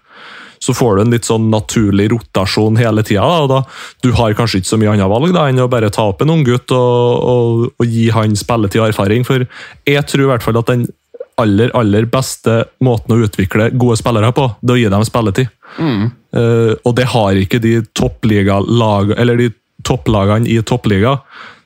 Så 0.62 0.75
får 0.79 0.95
du 0.95 1.03
en 1.03 1.14
litt 1.14 1.27
sånn 1.27 1.49
naturlig 1.51 2.07
rotasjon 2.12 2.77
hele 2.79 3.03
tida. 3.03 3.25
Da, 3.25 3.47
da, 3.51 3.62
du 4.05 4.12
har 4.18 4.37
kanskje 4.39 4.61
ikke 4.61 4.70
så 4.70 4.79
mye 4.79 4.93
annet 4.93 5.11
valg 5.11 5.33
da, 5.35 5.49
enn 5.51 5.62
å 5.64 5.70
bare 5.73 5.91
ta 5.91 6.05
opp 6.12 6.23
en 6.23 6.35
unggutt 6.37 6.70
og, 6.77 7.25
og, 7.33 7.64
og 7.81 7.89
gi 7.89 8.11
han 8.14 8.37
spilletid 8.39 8.85
og 8.85 8.93
erfaring. 8.93 9.27
For 9.27 9.43
jeg 9.89 10.05
tror 10.12 10.27
i 10.27 10.31
hvert 10.31 10.45
fall 10.45 10.61
at 10.61 10.70
den 10.70 10.87
aller 11.43 11.72
aller 11.78 12.07
beste 12.11 12.62
måten 12.84 13.16
å 13.16 13.26
utvikle 13.26 13.70
gode 13.74 13.99
spillere 14.01 14.32
på, 14.36 14.49
det 14.61 14.72
er 14.72 14.78
å 14.78 14.82
gi 14.82 14.93
dem 14.95 15.07
spilletid. 15.09 15.51
Eh, 15.78 16.74
og 16.84 16.95
det 16.99 17.09
har 17.12 17.40
ikke 17.40 17.61
de 17.62 17.80
toppligalag, 17.97 19.16
eller 19.18 19.40
de 19.40 19.51
topplagene 19.86 20.49
i 20.51 20.61
toppliga. 20.66 21.18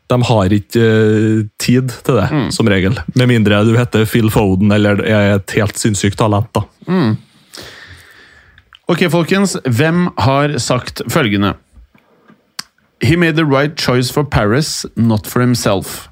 De 0.07 0.17
har 0.23 0.53
ikke 0.55 0.83
uh, 0.87 1.39
tid 1.59 1.91
til 2.07 2.19
det, 2.21 2.27
som 2.55 2.69
regel. 2.71 2.95
Med 3.19 3.27
mindre 3.27 3.65
du 3.67 3.73
heter 3.75 4.07
Phil 4.07 4.31
Foden 4.31 4.71
eller 4.73 5.03
er 5.03 5.33
et 5.41 5.55
helt 5.59 5.81
sinnssykt 5.81 6.21
talent. 6.21 6.47
da. 6.55 6.63
Ok, 8.87 9.09
folkens. 9.11 9.57
Hvem 9.67 10.07
har 10.23 10.59
sagt 10.63 11.03
følgende? 11.11 11.57
He 13.03 13.17
made 13.17 13.35
the 13.35 13.45
right 13.45 13.75
choice 13.77 14.13
for 14.15 14.23
Paris, 14.23 14.87
not 14.95 15.27
for 15.27 15.41
himself. 15.41 16.09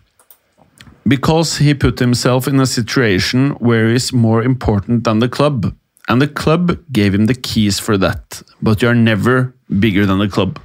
Because 1.06 1.58
he 1.58 1.74
put 1.74 1.98
himself 1.98 2.48
in 2.48 2.60
a 2.60 2.66
situation 2.66 3.50
where 3.60 3.88
he 3.88 3.94
is 3.94 4.12
more 4.12 4.42
important 4.42 5.04
than 5.04 5.20
the 5.20 5.28
club. 5.28 5.74
And 6.08 6.20
the 6.20 6.28
club 6.28 6.78
gave 6.92 7.14
him 7.14 7.26
the 7.26 7.34
keys 7.34 7.78
for 7.78 7.98
that. 7.98 8.42
But 8.62 8.82
you 8.82 8.88
are 8.88 8.94
never 8.94 9.54
bigger 9.68 10.06
than 10.06 10.18
the 10.18 10.28
club. 10.28 10.58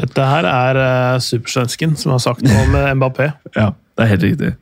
Dette 0.00 0.24
her 0.24 0.46
er 0.48 0.78
uh, 0.80 1.20
supersvensken 1.20 1.96
som 1.96 2.14
har 2.14 2.22
sagt 2.24 2.44
noe 2.46 2.62
om 2.64 2.76
eh, 2.78 2.92
Mbappé. 2.96 3.32
Ja, 3.58 3.72
det 3.96 4.04
er 4.04 4.12
helt 4.14 4.24
riktig. 4.28 4.52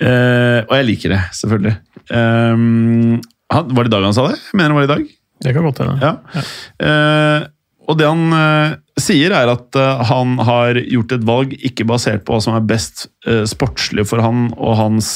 Uh, 0.00 0.64
og 0.64 0.72
jeg 0.78 0.86
liker 0.88 1.12
det, 1.12 1.20
selvfølgelig. 1.36 1.74
Um, 2.08 3.20
han, 3.52 3.68
var 3.76 3.84
det 3.84 3.92
i 3.92 3.94
dag 3.94 4.08
han 4.08 4.16
sa 4.16 4.24
det? 4.30 4.38
Jeg 4.40 4.58
mener 4.58 4.72
det 4.72 4.78
var 4.78 4.88
i 4.88 4.92
dag. 4.94 5.04
Det 5.44 5.52
kan 5.52 5.66
godt 5.66 5.82
hende. 5.82 5.96
Ja. 6.00 6.42
Eh, 6.80 7.46
og 7.84 7.98
det 8.00 8.08
han 8.08 8.32
uh, 8.32 8.76
sier, 9.00 9.34
er 9.36 9.50
at 9.52 9.78
uh, 9.78 10.02
han 10.08 10.38
har 10.46 10.78
gjort 10.80 11.14
et 11.16 11.26
valg 11.28 11.54
ikke 11.68 11.86
basert 11.88 12.24
på 12.24 12.34
hva 12.34 12.42
som 12.44 12.56
er 12.56 12.66
best 12.68 13.06
uh, 13.28 13.44
sportslig 13.48 14.06
for 14.08 14.24
han 14.24 14.48
og 14.54 14.76
hans 14.80 15.10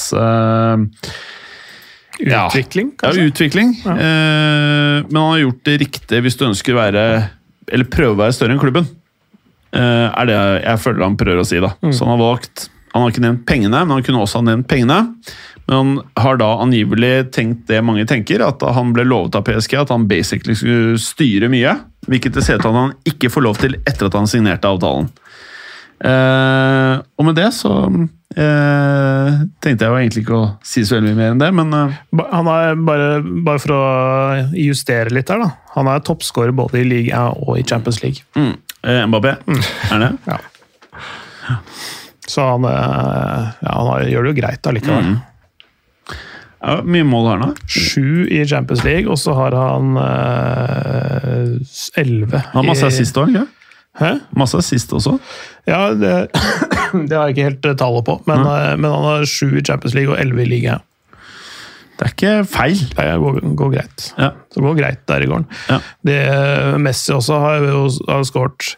ja. 2.18 2.48
Utvikling, 2.48 2.90
ja, 2.96 3.00
kanskje? 3.04 3.26
utvikling. 3.30 3.68
Eh, 3.78 4.96
men 5.06 5.18
han 5.20 5.28
har 5.36 5.42
gjort 5.44 5.60
det 5.68 5.76
riktig 5.84 6.22
hvis 6.24 6.34
du 6.34 6.48
ønsker 6.48 6.74
å 6.74 6.80
være 6.80 7.02
Eller 7.70 7.86
prøve 7.86 8.16
å 8.16 8.18
være 8.18 8.34
større 8.34 8.56
enn 8.56 8.62
klubben. 8.62 8.88
Er 9.70 10.26
det 10.26 10.34
jeg 10.34 10.80
føler 10.82 11.04
han 11.04 11.18
prøver 11.20 11.44
å 11.44 11.46
si. 11.46 11.60
da. 11.62 11.70
Så 11.92 12.08
han 12.08 12.16
har 12.16 12.24
valgt 12.24 12.66
Han 12.94 13.04
har 13.04 13.12
ikke 13.12 13.24
nevnt 13.24 13.44
pengene, 13.48 13.84
men 13.84 13.96
han 13.98 14.04
kunne 14.06 14.22
også 14.24 14.40
ha 14.40 14.46
nevnt 14.48 14.68
pengene. 14.70 14.98
Men 15.68 15.76
han 15.76 16.24
har 16.24 16.38
da 16.40 16.48
angivelig 16.64 17.30
tenkt 17.36 17.66
det 17.68 17.82
mange 17.84 18.06
tenker, 18.08 18.40
at 18.46 18.62
han 18.74 18.94
ble 18.96 19.04
lovet 19.04 19.36
av 19.36 19.44
PSG 19.44 19.74
at 19.82 19.92
han 19.92 20.06
basically 20.08 20.56
skulle 20.56 21.00
styre 21.02 21.50
mye. 21.52 21.74
Hvilket 22.08 22.38
det 22.38 22.44
ser 22.46 22.56
ut 22.56 22.64
til 22.64 22.72
at 22.72 22.78
han 22.78 22.94
ikke 23.10 23.28
får 23.34 23.44
lov 23.44 23.58
til 23.60 23.76
etter 23.82 24.08
at 24.08 24.16
han 24.16 24.30
signerte 24.30 24.70
avtalen. 24.70 25.10
Eh, 25.98 26.94
og 27.18 27.26
med 27.26 27.34
det 27.34 27.48
så 27.56 27.72
eh, 28.38 29.38
tenkte 29.58 29.82
jeg 29.82 29.90
jo 29.90 29.98
egentlig 29.98 30.22
ikke 30.22 30.36
å 30.38 30.44
si 30.62 30.84
så 30.86 30.94
veldig 30.94 31.10
mye 31.10 31.18
mer 31.18 31.32
enn 31.34 31.40
det, 31.42 31.48
men 31.58 31.74
eh, 31.74 31.96
Han 32.36 32.50
er 32.52 32.78
bare, 32.86 33.08
bare 33.44 33.62
for 33.64 33.74
å 33.74 33.82
justere 34.54 35.10
litt 35.10 35.32
her, 35.34 35.42
da. 35.42 35.50
Han 35.74 35.90
er 35.90 36.04
toppskårer 36.06 36.54
både 36.54 36.84
i 36.84 36.86
liga 36.86 37.26
og 37.34 37.58
i 37.58 37.66
Champions 37.66 37.98
League. 38.04 38.22
mm, 38.38 38.54
eh, 38.86 39.02
Mbappé 39.10 39.36
er 39.92 40.06
det. 40.06 40.12
Ja. 41.48 41.58
Så 42.28 42.44
han, 42.44 42.64
eh, 42.68 43.50
ja, 43.64 43.74
han 43.74 44.08
gjør 44.10 44.26
det 44.26 44.32
jo 44.32 44.38
greit 44.42 44.68
allikevel. 44.68 45.12
Ja, 46.58 46.80
mye 46.82 47.06
mål 47.06 47.28
har 47.28 47.38
han 47.38 47.52
da. 47.52 47.68
Sju 47.70 48.26
i 48.26 48.42
Champions 48.48 48.82
League, 48.84 49.06
og 49.08 49.20
så 49.22 49.36
har 49.38 49.54
han 49.54 49.94
eh, 50.02 51.54
elleve 52.02 52.42
Han 52.50 52.60
har 52.60 52.66
masse 52.72 52.90
assist 52.90 53.20
òg, 53.20 53.30
ikke 53.32 53.46
Hæ? 53.98 54.10
Masse 54.38 54.58
assist 54.60 54.92
også. 54.94 55.16
Ja, 55.66 55.88
det, 55.94 56.12
det 57.08 57.16
har 57.16 57.26
jeg 57.26 57.34
ikke 57.34 57.46
helt 57.48 57.66
eh, 57.66 57.78
tallet 57.78 58.06
på, 58.06 58.18
men, 58.30 58.44
men 58.78 58.92
han 58.92 59.06
har 59.08 59.26
sju 59.26 59.56
i 59.58 59.64
Champions 59.64 59.96
League 59.96 60.12
og 60.12 60.20
elleve 60.20 60.44
i 60.44 60.50
liga. 60.52 60.76
Det 61.98 62.06
er 62.06 62.12
ikke 62.14 62.32
feil. 62.46 62.78
Det 62.94 63.04
går, 63.18 63.38
går 63.58 63.70
greit. 63.74 64.04
Ja. 64.18 64.28
Det 64.54 64.62
går 64.62 64.76
greit 64.78 65.00
der 65.10 65.24
i 65.24 65.26
gården. 65.26 65.46
Ja. 65.68 65.78
Det, 66.06 66.18
Messi 66.84 67.10
også 67.16 67.38
har 67.42 67.64
jo 67.66 67.80
har 68.06 68.22
skåret 68.28 68.76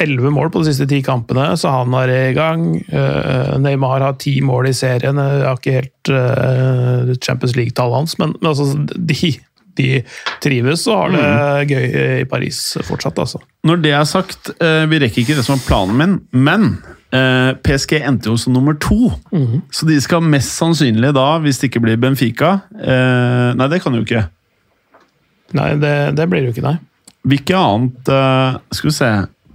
elleve 0.00 0.30
mål 0.32 0.52
på 0.54 0.62
de 0.62 0.70
siste 0.70 0.86
ti 0.88 1.00
kampene, 1.04 1.48
så 1.58 1.72
han 1.74 1.92
er 1.98 2.12
i 2.14 2.32
gang. 2.36 2.62
Eh, 2.88 3.56
Neymar 3.60 4.04
har 4.06 4.14
ti 4.22 4.36
mål 4.46 4.70
i 4.70 4.72
serien. 4.78 5.18
Jeg 5.18 5.44
har 5.48 5.58
ikke 5.58 5.74
helt 5.80 6.12
eh, 6.14 7.12
Champions 7.26 7.56
League-tallet 7.58 7.98
hans, 7.98 8.14
men, 8.22 8.36
men 8.40 8.50
altså, 8.52 8.70
de, 8.86 9.32
de 9.78 9.88
trives 10.44 10.86
og 10.88 11.02
har 11.02 11.16
det 11.16 11.26
Mm. 11.28 11.72
gøy 11.74 11.98
i 12.22 12.24
Paris 12.30 12.60
fortsatt, 12.86 13.18
altså. 13.18 13.42
Når 13.66 13.82
det 13.82 13.92
er 13.98 14.06
sagt, 14.08 14.52
eh, 14.62 14.86
vi 14.90 15.02
rekker 15.02 15.24
ikke 15.26 15.36
det 15.40 15.44
som 15.44 15.58
var 15.58 15.66
planen 15.66 15.98
min, 15.98 16.16
men 16.32 16.70
PSG 17.10 18.02
endte 18.04 18.28
jo 18.28 18.34
som 18.36 18.52
nummer 18.52 18.74
to. 18.76 19.14
Så 19.72 19.86
de 19.88 19.96
skal 20.04 20.20
mest 20.20 20.52
sannsynlig 20.58 21.14
da, 21.16 21.38
hvis 21.40 21.60
det 21.60 21.70
ikke 21.70 21.80
blir 21.86 21.96
Benfica 22.00 22.58
eh, 22.76 23.54
Nei, 23.56 23.68
det 23.72 23.80
kan 23.80 23.96
jo 23.96 24.02
ikke. 24.04 24.26
Nei, 25.56 25.70
det, 25.80 25.94
det 26.18 26.26
blir 26.28 26.44
det 26.44 26.50
jo 26.50 26.56
ikke, 26.58 26.66
nei. 26.66 26.76
Hvilke 27.28 27.56
annet 27.56 28.10
eh, 28.12 28.58
Skal 28.76 28.90
vi 28.90 28.94
se 28.98 29.08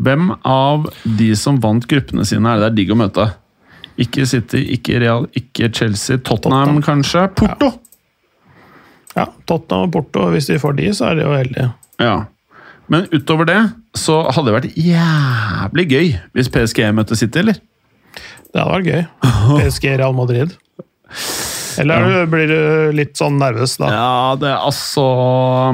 Hvem 0.03 0.31
av 0.49 0.89
de 1.19 1.29
som 1.37 1.59
vant 1.61 1.85
gruppene 1.87 2.25
sine, 2.25 2.49
er 2.49 2.57
det 2.57 2.65
det 2.65 2.71
er 2.71 2.77
digg 2.79 2.93
å 2.95 2.97
møte? 2.97 3.27
Ikke 4.01 4.25
City, 4.25 4.63
ikke 4.73 4.97
Real, 5.03 5.27
ikke 5.37 5.69
Chelsea. 5.69 6.17
Tottenham, 6.17 6.79
Tottenham. 6.79 6.81
kanskje? 6.83 7.27
Porto! 7.37 7.69
Ja, 9.13 9.27
Tottenham 9.45 9.85
og 9.85 9.93
Porto, 9.93 10.25
hvis 10.33 10.49
de 10.49 10.57
får 10.59 10.73
de, 10.81 10.87
så 10.97 11.11
er 11.11 11.19
de 11.19 11.27
jo 11.27 11.35
heldige. 11.37 11.67
Ja. 12.01 12.15
Men 12.91 13.07
utover 13.13 13.47
det 13.47 13.59
så 13.97 14.23
hadde 14.27 14.49
det 14.49 14.55
vært 14.57 14.77
jævlig 14.79 15.85
gøy 15.91 16.07
hvis 16.35 16.49
PSG 16.51 16.83
møtte 16.95 17.17
City, 17.19 17.43
eller? 17.43 17.59
Det 18.53 18.59
hadde 18.59 18.73
vært 18.73 18.89
gøy. 18.89 19.03
PSG 19.61 19.87
Real 20.01 20.15
Madrid. 20.17 20.55
Eller 21.81 22.05
ja. 22.05 22.25
blir 22.29 22.49
du 22.51 22.59
litt 22.97 23.17
sånn 23.17 23.39
nervøs 23.41 23.77
da? 23.81 23.89
Ja, 23.93 24.35
det 24.37 24.49
er 24.51 24.59
altså 24.61 25.05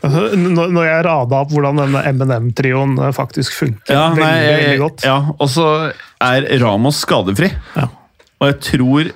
Når 0.00 0.70
når 0.74 0.84
jeg 0.86 1.04
rada 1.06 1.40
opp 1.42 1.52
hvordan 1.54 1.80
denne 1.80 2.02
M&M-trioen 2.10 2.98
faktisk 3.16 3.54
funker 3.56 3.94
Ja, 3.94 4.08
nei, 4.14 4.18
veldig, 4.20 4.52
veldig 4.52 4.80
godt. 4.82 5.06
Ja, 5.06 5.18
og 5.36 5.50
så 5.50 5.66
er 6.20 6.46
Ramos 6.62 7.00
skadefri. 7.04 7.50
Ja. 7.76 7.86
Og 8.40 8.50
jeg 8.50 8.58
tror 8.66 9.10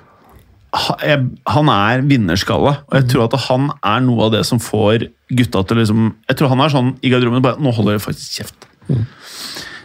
Han 0.74 1.68
er 1.70 2.02
vinnerskalle, 2.02 2.72
og 2.88 2.94
jeg 2.98 3.06
tror 3.12 3.28
at 3.28 3.36
han 3.46 3.68
er 3.78 4.00
noe 4.02 4.26
av 4.26 4.32
det 4.34 4.40
som 4.48 4.58
får 4.62 5.04
gutta 5.30 5.62
til 5.68 5.78
liksom 5.80 6.08
Jeg 6.28 6.38
tror 6.38 6.50
han 6.50 6.62
er 6.64 6.72
sånn 6.72 6.88
i 7.04 7.12
garderoben 7.12 7.44
bare 7.44 7.62
Nå 7.62 7.70
holder 7.76 7.96
jeg 7.96 8.02
faktisk 8.04 8.40
kjeft. 8.40 8.66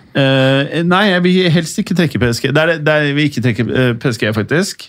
Uh, 0.10 0.82
nei, 0.90 1.04
jeg 1.12 1.22
vil 1.24 1.52
helst 1.54 1.78
ikke 1.80 1.96
trekke 2.00 2.20
PSG. 2.22 2.50
Det 2.56 2.64
er 2.64 2.80
det, 2.82 2.96
jeg 3.06 3.16
vil 3.16 3.28
ikke 3.30 3.44
trekke 3.46 3.66
eh, 3.70 3.92
PSG, 4.02 4.26
faktisk. 4.36 4.88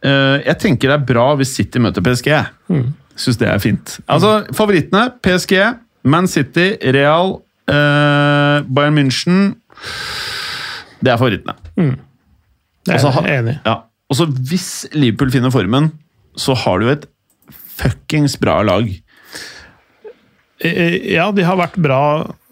Uh, 0.00 0.40
jeg 0.48 0.56
tenker 0.62 0.88
det 0.90 0.96
er 0.96 1.04
bra 1.12 1.26
hvis 1.38 1.52
City 1.58 1.82
møter 1.84 2.04
PSG. 2.04 2.32
Mm. 2.72 2.88
Syns 3.20 3.36
det 3.40 3.50
er 3.52 3.60
fint. 3.60 3.98
Altså, 4.08 4.46
Favorittene 4.56 5.10
PSG, 5.22 5.58
Man 6.08 6.30
City, 6.32 6.70
Real, 6.96 7.36
uh, 7.68 8.64
Bayern 8.64 8.96
München 8.96 9.42
Det 11.04 11.12
er 11.12 11.20
favorittene. 11.20 11.54
Det 11.76 11.92
er 12.88 12.96
Altså, 12.96 13.12
ha- 13.12 13.26
jeg 13.28 13.44
enig. 13.44 13.58
Ja. 13.68 13.76
Og 14.10 14.18
så 14.18 14.26
hvis 14.26 14.70
Liverpool 14.96 15.30
finner 15.32 15.54
formen, 15.54 15.92
så 16.38 16.56
har 16.58 16.82
du 16.82 16.90
et 16.90 17.06
fuckings 17.80 18.36
bra 18.40 18.60
lag. 18.66 18.90
Ja, 20.60 21.30
de 21.32 21.46
har 21.46 21.56
vært 21.56 21.78
bra 21.80 22.02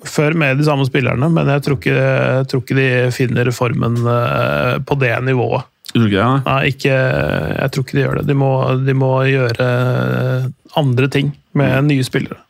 før 0.08 0.36
med 0.38 0.60
de 0.60 0.66
samme 0.68 0.86
spillerne, 0.88 1.28
men 1.34 1.50
jeg 1.50 1.64
tror 1.66 1.76
ikke, 1.80 1.96
jeg 1.96 2.46
tror 2.48 2.62
ikke 2.62 2.78
de 2.78 2.88
finner 3.12 3.50
formen 3.52 3.98
eh, 3.98 4.78
på 4.86 4.96
det 5.02 5.12
nivået. 5.26 5.66
Ikke 5.94 6.14
det? 6.14 6.30
Nei, 6.46 6.58
ikke, 6.70 6.94
jeg 6.94 7.74
tror 7.74 7.84
ikke 7.84 7.96
de 7.96 8.02
gjør 8.04 8.18
det. 8.20 8.24
De 8.28 8.36
må, 8.38 8.50
de 8.86 8.94
må 8.96 9.12
gjøre 9.28 9.68
andre 10.78 11.08
ting 11.12 11.32
med 11.58 11.88
nye 11.88 12.06
spillere. 12.06 12.40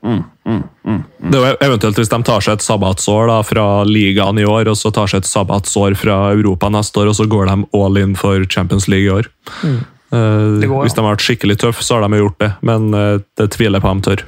Det 0.00 1.38
er 1.38 1.52
jo 1.52 1.56
eventuelt 1.62 1.98
hvis 2.00 2.10
de 2.10 2.18
tar 2.26 2.40
seg 2.42 2.56
et 2.56 2.64
sabbatsår 2.64 3.28
da, 3.30 3.38
fra 3.46 3.64
ligaen 3.86 4.40
i 4.40 4.46
år, 4.48 4.70
og 4.72 4.76
så 4.80 4.90
tar 4.94 5.10
seg 5.12 5.22
et 5.22 5.28
sabbatsår 5.30 5.94
fra 6.00 6.16
Europa 6.32 6.70
neste 6.72 7.02
år, 7.02 7.12
og 7.12 7.18
så 7.18 7.26
går 7.30 7.50
de 7.50 7.56
all 7.76 8.00
in 8.00 8.16
for 8.18 8.42
Champions 8.50 8.88
League 8.90 9.06
i 9.06 9.12
år. 9.20 9.28
Eh, 9.64 9.76
Det 10.10 10.66
går, 10.66 10.80
ja. 10.80 10.82
Hvis 10.88 10.96
de 10.96 11.04
har 11.04 11.12
vært 11.12 11.26
skikkelig 11.26 11.58
tøffe, 11.62 11.84
så 11.86 12.00
har 12.00 12.08
de 12.08 12.18
gjort 12.22 12.38
det, 12.42 12.52
men 12.66 12.88
eh, 12.94 13.18
det 13.38 13.50
tviler 13.54 13.78
jeg 13.78 13.84
på 13.86 13.92
om 13.92 14.00
de 14.00 14.08
tør. 14.10 14.24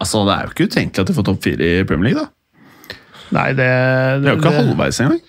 Altså, 0.00 0.24
Det 0.28 0.36
er 0.36 0.44
jo 0.46 0.52
ikke 0.54 0.68
utenkelig 0.70 1.02
at 1.02 1.10
de 1.10 1.16
får 1.18 1.26
topp 1.30 1.42
fire 1.48 1.72
i 1.80 1.84
Premier 1.84 2.12
League. 2.12 2.22
da. 2.22 2.28
Nei, 3.30 3.48
det, 3.54 3.66
Det 4.22 4.28
er 4.28 4.34
jo 4.34 4.38
ikke 4.40 4.56
halvveis 4.60 5.00
engang. 5.02 5.20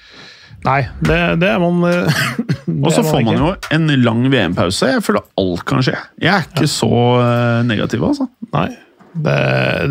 Nei, 0.61 0.81
det, 1.01 1.17
det 1.41 1.47
er 1.49 1.57
man 1.57 1.81
eh, 1.89 2.19
Og 2.85 2.91
så 2.93 3.01
får 3.01 3.23
man 3.25 3.37
jo 3.39 3.49
en 3.73 3.87
lang 4.03 4.21
VM-pause. 4.29 4.91
Jeg 4.93 5.01
føler 5.01 5.23
alt 5.41 5.63
kan 5.65 5.81
skje. 5.81 5.97
Jeg 6.21 6.33
er 6.35 6.45
ikke 6.45 6.69
så 6.69 6.91
eh, 7.17 7.63
negativ, 7.65 8.03
altså. 8.05 8.27
Nei. 8.53 8.67
Det, 9.13 9.37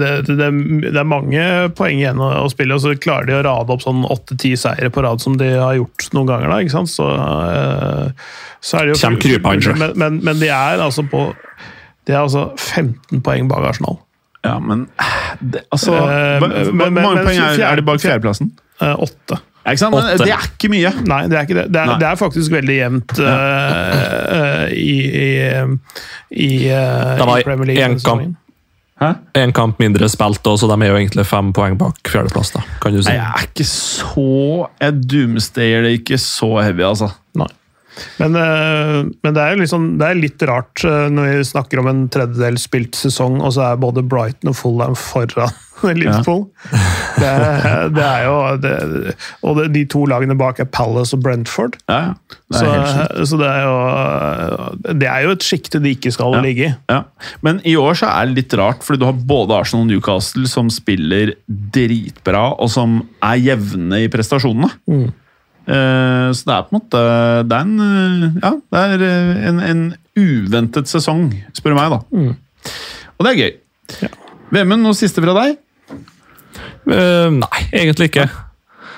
det, 0.01 0.11
det, 0.31 0.47
det 0.87 0.97
er 0.97 1.05
mange 1.05 1.43
poeng 1.77 1.99
igjen 2.01 2.21
å, 2.25 2.31
å 2.41 2.49
spille, 2.49 2.77
og 2.79 2.81
så 2.81 2.95
klarer 2.97 3.29
de 3.29 3.35
å 3.37 3.43
rade 3.45 3.75
opp 3.75 3.83
sånn 3.85 4.07
åtte-ti 4.09 4.55
seire 4.57 4.89
på 4.93 5.05
rad 5.05 5.21
som 5.21 5.37
de 5.41 5.51
har 5.61 5.77
gjort 5.77 6.07
noen 6.16 6.31
ganger. 6.31 6.49
da, 6.49 6.61
ikke 6.64 6.73
sant? 6.79 6.93
Så, 6.93 7.05
eh, 7.05 8.31
så 8.64 8.81
er 8.81 8.89
det 8.89 8.95
jo 8.95 9.01
Kjem 9.03 9.18
kryperen, 9.21 9.77
men, 9.82 9.93
men, 10.01 10.20
men 10.24 10.40
de 10.40 10.49
er 10.49 10.81
altså 10.81 11.05
på 11.05 11.27
De 12.09 12.15
er 12.15 12.23
altså 12.23 12.47
15 12.57 13.20
poeng 13.27 13.51
bak 13.51 13.69
Arsenal. 13.74 14.01
Ja, 14.40 14.57
men 14.59 14.86
det, 15.40 15.66
altså 15.69 15.93
Eh, 16.01 16.40
Hvor 16.40 16.73
men- 16.73 16.97
mange 16.97 17.24
poeng 17.27 17.39
er, 17.44 17.61
er 17.61 17.77
de 17.77 17.85
bak 17.85 18.01
fjerdeplassen? 18.01 18.55
Eh, 18.81 18.97
åtte. 18.97 19.36
Ja, 19.61 19.74
ikke 19.74 19.82
sant? 19.82 19.94
Men 19.94 20.16
det 20.16 20.32
er 20.32 20.47
ikke 20.49 20.70
mye. 20.73 20.90
Nei, 21.05 21.20
det 21.28 21.36
er 21.36 21.44
ikke 21.44 21.57
det. 21.59 21.66
Det 21.69 21.81
er, 21.82 21.90
det 22.01 22.07
er 22.09 22.16
faktisk 22.16 22.53
veldig 22.55 22.77
jevnt 22.78 23.19
uh, 23.20 23.27
uh, 23.28 24.66
i, 24.73 24.94
i, 25.05 25.27
i, 26.32 26.49
uh, 26.73 27.19
Det 27.20 27.27
i 27.28 27.44
Premier 27.44 27.69
League. 27.69 27.85
en 27.85 27.99
var 28.01 28.23
én 28.24 28.32
Hæ? 28.32 28.40
En 29.01 29.52
kamp 29.56 29.78
mindre 29.81 30.10
spilt, 30.12 30.44
så 30.44 30.68
de 30.68 30.77
er 30.77 30.93
jo 30.93 30.98
egentlig 30.98 31.24
fem 31.28 31.55
poeng 31.56 31.78
bak 31.81 32.10
fjerdeplass. 32.10 32.52
da, 32.56 32.64
kan 32.82 32.93
du 32.93 33.01
si. 33.01 33.09
Nei, 33.09 33.16
jeg 33.16 33.31
er 33.31 33.47
ikke 33.48 33.68
så 33.70 34.27
Jeg 34.82 34.98
doomsdayer 35.09 35.86
det 35.86 35.94
ikke 36.01 36.18
så 36.20 36.51
heavy, 36.60 36.85
altså. 36.85 37.09
Nei. 37.40 37.48
Men, 38.21 38.37
eh, 38.39 38.99
men 39.25 39.35
det 39.35 39.43
er 39.43 39.57
jo 39.57 39.62
liksom, 39.65 39.89
det 40.01 40.07
er 40.12 40.21
litt 40.21 40.43
rart 40.49 40.85
eh, 40.87 41.09
når 41.12 41.33
vi 41.41 41.49
snakker 41.51 41.81
om 41.83 41.89
en 41.91 42.05
tredjedel 42.12 42.57
spilt 42.62 42.95
sesong, 42.99 43.41
og 43.43 43.53
så 43.57 43.71
er 43.73 43.81
både 43.83 44.05
Brighton 44.07 44.53
og 44.53 44.57
Fulham 44.57 44.95
foran 44.99 45.51
Liverpool. 45.97 46.43
Det, 47.17 47.25
er- 47.27 47.89
det 47.97 48.05
er 48.05 48.25
jo 48.27 48.35
det, 48.61 48.73
Og 49.49 49.57
det, 49.57 49.65
de 49.73 49.85
to 49.89 50.03
lagene 50.11 50.37
bak 50.37 50.59
er 50.61 50.69
Palace 50.69 51.17
og 51.17 51.23
Brentford. 51.25 51.79
Ja, 51.89 52.01
ja. 52.11 52.12
Det 52.53 52.61
er 52.69 52.91
Så, 53.25 53.31
så 53.31 53.39
det 53.41 53.49
er 53.49 53.62
jo 53.65 54.97
Det 55.01 55.09
er 55.09 55.23
jo 55.25 55.31
et 55.37 55.47
sjikte 55.47 55.81
de 55.81 55.95
ikke 55.97 56.12
skal 56.12 56.35
Ja. 56.37 56.43
ligge 56.45 56.67
i. 56.69 56.75
Ja. 56.93 57.01
Men 57.47 57.62
i 57.65 57.77
år 57.81 57.97
så 57.97 58.11
er 58.12 58.29
det 58.29 58.37
litt 58.43 58.57
rart, 58.61 58.85
fordi 58.85 59.01
du 59.01 59.07
har 59.09 59.17
både 59.17 59.57
Arsenal 59.57 59.87
og 59.87 59.91
Newcastle 59.95 60.47
som 60.51 60.69
spiller 60.71 61.33
dritbra, 61.49 62.51
og 62.61 62.69
som 62.73 63.01
er 63.25 63.41
jevne 63.41 64.05
i 64.05 64.11
prestasjonene. 64.12 64.69
Mm. 64.91 65.09
Eh, 65.70 66.28
så 66.34 66.48
det 66.48 66.55
er 66.55 66.64
på 66.66 66.72
en 66.72 66.78
måte 66.80 67.01
Det 67.47 67.55
er 67.56 67.66
en, 67.66 67.82
eh, 67.84 68.38
ja, 68.42 68.51
det 68.59 68.80
er 68.80 69.05
eh, 69.06 69.42
en, 69.51 69.60
en 69.62 69.82
uventet 70.18 70.90
sesong, 70.90 71.28
spør 71.55 71.74
du 71.74 71.78
meg, 71.78 71.92
da. 71.92 72.01
Mm. 72.10 72.70
Og 73.14 73.26
det 73.26 73.30
er 73.30 73.38
gøy. 73.38 73.52
Ja. 74.02 74.10
Vemund, 74.51 74.82
noe 74.82 74.98
siste 74.98 75.22
fra 75.22 75.34
deg? 75.36 75.59
Uh, 76.90 77.28
nei, 77.36 77.60
egentlig 77.76 78.09
ikke. 78.10 78.26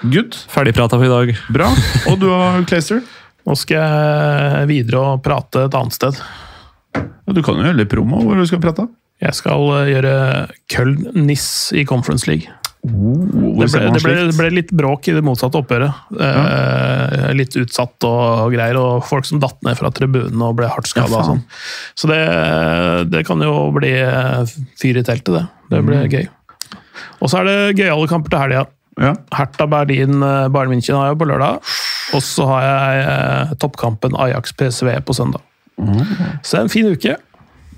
Good. 0.02 0.38
Ferdigprata 0.50 0.96
for 0.96 1.06
i 1.06 1.12
dag. 1.12 1.34
Bra. 1.52 1.68
Og 2.10 2.16
du 2.22 2.30
og 2.32 2.64
Clayster? 2.70 3.02
Nå 3.46 3.56
skal 3.58 3.82
jeg 3.82 4.70
videre 4.70 5.02
og 5.02 5.22
prate 5.22 5.66
et 5.66 5.76
annet 5.76 5.98
sted. 5.98 6.18
Ja, 6.96 7.34
du 7.34 7.42
kan 7.44 7.58
jo 7.58 7.66
gjøre 7.66 7.80
litt 7.82 7.92
promo 7.92 8.22
hvor 8.24 8.38
du 8.38 8.46
skal 8.48 8.62
prate. 8.62 8.88
Jeg 9.22 9.36
skal 9.38 9.68
gjøre 9.90 10.14
Köln-Niss 10.72 11.50
i 11.78 11.84
Conference 11.86 12.30
League. 12.30 12.50
Det 12.82 12.90
ble, 12.90 13.66
det, 13.94 14.00
ble, 14.02 14.12
det 14.26 14.34
ble 14.34 14.48
litt 14.50 14.70
bråk 14.74 15.06
i 15.06 15.12
det 15.14 15.22
motsatte 15.22 15.60
oppgjøret. 15.60 16.00
Eh, 16.18 17.28
litt 17.38 17.54
utsatt 17.60 18.02
og 18.08 18.50
greier, 18.56 18.74
og 18.80 19.04
folk 19.06 19.28
som 19.28 19.38
datt 19.42 19.60
ned 19.62 19.78
fra 19.78 19.92
tribunen 19.94 20.42
og 20.42 20.56
ble 20.58 20.66
hardt 20.72 20.90
skada. 20.90 21.20
Ja, 21.20 21.28
sånn. 21.28 21.44
Så 21.94 22.10
det, 22.10 22.18
det 23.14 23.22
kan 23.28 23.38
jo 23.44 23.54
bli 23.76 23.92
eh, 24.02 24.42
fyr 24.82 24.98
i 24.98 25.04
teltet, 25.06 25.30
det. 25.38 25.44
Det 25.70 25.82
blir 25.86 26.02
Mm. 26.02 26.10
gøy. 26.10 26.26
Og 27.22 27.30
så 27.30 27.38
er 27.40 27.46
det 27.48 27.78
gøyale 27.78 28.08
kamper 28.10 28.34
til 28.34 28.42
helga. 28.42 28.64
Ja. 29.00 29.14
Hertha 29.32 29.66
Berlin, 29.70 30.18
eh, 30.26 30.48
Bayern 30.52 30.74
München 30.74 30.98
har 30.98 31.12
jeg 31.12 31.20
på 31.22 31.28
lørdag. 31.30 31.62
Og 32.18 32.20
så 32.26 32.44
har 32.50 32.66
jeg 32.66 33.06
eh, 33.06 33.54
toppkampen 33.62 34.18
Ajax 34.18 34.52
PSV 34.58 34.98
på 35.06 35.14
søndag. 35.16 35.40
Så 35.78 36.50
det 36.50 36.58
er 36.58 36.64
en 36.66 36.72
fin 36.72 36.90
uke. 36.92 37.14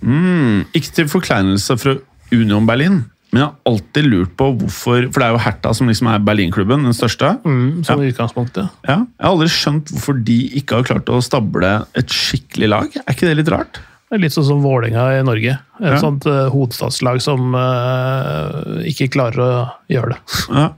Mm, 0.05 0.65
ikke 0.77 0.91
til 0.97 1.07
forkleinelse 1.13 1.77
fra 1.81 1.95
Union 2.35 2.67
Berlin, 2.67 3.05
men 3.35 3.41
jeg 3.43 3.49
har 3.49 3.73
alltid 3.73 4.07
lurt 4.07 4.35
på 4.39 4.47
hvorfor 4.61 5.09
For 5.11 5.19
det 5.19 5.27
er 5.27 5.33
jo 5.35 5.41
Hertha 5.43 5.73
som 5.75 5.89
liksom 5.91 6.07
er 6.13 6.21
Berlinklubben, 6.23 6.85
den 6.87 6.95
største. 6.95 7.33
Mm, 7.43 7.83
som 7.87 7.99
ja. 7.99 8.13
utgangspunktet. 8.13 8.71
Ja, 8.87 9.01
jeg 9.03 9.25
har 9.27 9.33
aldri 9.33 9.49
skjønt 9.51 9.91
hvorfor 9.91 10.21
de 10.29 10.37
ikke 10.61 10.79
har 10.79 10.87
klart 10.87 11.11
å 11.11 11.19
stable 11.27 11.73
et 11.99 12.15
skikkelig 12.15 12.71
lag. 12.71 12.97
Er 13.03 13.17
ikke 13.17 13.27
det 13.27 13.35
litt 13.41 13.51
rart? 13.51 13.81
Det 14.07 14.21
er 14.21 14.23
litt 14.23 14.37
sånn 14.37 14.47
som 14.47 14.63
Vålerenga 14.63 15.09
i 15.19 15.27
Norge. 15.27 15.57
Et 15.81 15.91
Ja. 15.91 15.99
sånt 15.99 16.29
uh, 16.31 16.47
hovedstadslag 16.55 17.19
som 17.25 17.57
uh, 17.59 18.79
ikke 18.87 19.11
klarer 19.11 19.43
å 19.43 19.53
gjøre 19.91 20.15
det, 20.15 20.21
Ja. 20.55 20.69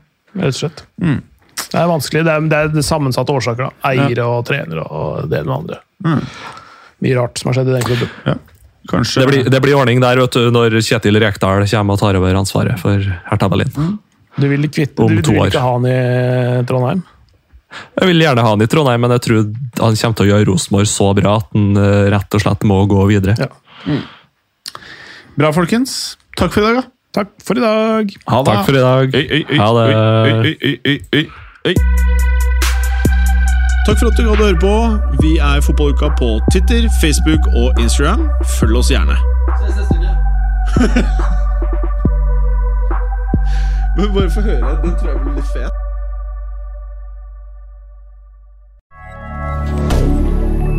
rett 0.40 0.54
og 0.54 0.60
slett. 0.62 0.84
Mm. 1.02 1.20
Det 1.66 1.80
er 1.82 1.88
vanskelig. 1.92 2.24
Det 2.24 2.32
er, 2.32 2.48
det 2.48 2.80
er 2.80 2.86
sammensatte 2.86 3.34
årsaker. 3.36 3.68
da. 3.68 3.90
Eiere 3.92 4.24
og 4.24 4.46
trenere 4.48 4.86
og 4.88 5.28
det 5.28 5.42
ene 5.44 5.52
og 5.52 5.66
det 5.68 5.76
andre. 5.76 5.80
Mm. 6.06 6.26
Mye 7.04 7.16
rart 7.18 7.38
som 7.38 7.50
har 7.50 7.58
skjedd 7.58 7.68
i 7.74 7.76
den 7.76 7.88
klubben. 7.90 8.40
Kanskje 8.90 9.22
Det 9.22 9.26
blir, 9.30 9.50
det 9.50 9.60
blir 9.64 9.76
ordning 9.78 10.00
der 10.02 10.20
vet 10.22 10.36
du, 10.36 10.50
når 10.54 10.78
Kjetil 10.84 11.18
Rekdal 11.22 11.64
kommer 11.70 11.96
og 11.96 12.00
tar 12.02 12.18
over 12.18 12.38
ansvaret 12.38 12.78
for 12.80 13.02
Hertha 13.30 13.48
Berlin. 13.52 13.72
Du 14.36 14.48
vil, 14.50 14.68
kvitte, 14.68 15.00
Om 15.02 15.14
du, 15.16 15.22
du 15.24 15.30
vil 15.32 15.46
ikke 15.48 15.62
ha 15.64 15.72
han 15.78 15.86
i 15.88 16.64
Trondheim? 16.68 17.02
Jeg 17.96 18.08
vil 18.10 18.20
gjerne 18.22 18.44
ha 18.44 18.50
han 18.52 18.62
i 18.62 18.68
Trondheim, 18.70 19.00
men 19.02 19.14
jeg 19.16 19.24
tror 19.26 19.40
han 19.80 19.96
kommer 20.00 20.18
til 20.18 20.26
å 20.26 20.28
gjøre 20.30 20.48
Rosenborg 20.50 20.90
så 20.92 21.08
bra 21.18 21.38
at 21.40 21.48
han 21.56 21.80
eh, 21.80 22.02
rett 22.14 22.36
og 22.38 22.44
slett 22.44 22.66
må 22.68 22.82
gå 22.90 23.00
videre. 23.10 23.34
Ja. 23.40 23.98
Bra, 25.36 25.50
folkens. 25.56 26.16
Takk 26.36 26.54
for 26.54 26.62
i 26.62 26.68
dag, 26.68 26.82
da. 26.82 26.86
Takk 27.16 27.32
for 27.48 27.56
i 27.58 27.64
dag. 27.64 28.14
Ha 28.28 28.42
det. 28.44 28.54
Takk 28.54 28.68
for 28.68 28.76
i 28.76 28.84
dag. 28.84 29.16
Øy, 29.16 29.26
øy, 29.26 29.42
øy, 29.50 29.58
Ha 29.60 29.68
det. 29.76 29.86
øy, 29.90 29.98
øy, 30.46 30.56
øy, 30.62 30.78
øy, 30.86 30.98
øy, 31.16 31.26
øy. 31.72 32.35
Takk 33.86 33.98
for 33.98 34.06
at 34.10 34.16
du 34.18 34.22
gadd 34.26 34.40
å 34.42 34.46
høre 34.48 34.58
på. 34.58 34.98
Vi 35.22 35.38
er 35.38 35.62
Fotballuka 35.62 36.10
på 36.18 36.42
Twitter, 36.50 36.90
Facebook 36.98 37.46
og 37.54 37.70
Instagram. 37.78 38.26
Følg 38.56 38.76
oss 38.80 38.90
gjerne. 38.90 39.14
Men 43.96 44.10
bare 44.10 44.30
få 44.34 44.42
høre. 44.42 44.74
Den 44.82 44.90
tror 44.98 45.08
jeg 45.12 45.18
blir 45.22 45.34
litt 45.38 45.50
fet. 45.54 45.70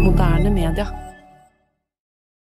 Moderne 0.03 0.51
media. 0.51 1.06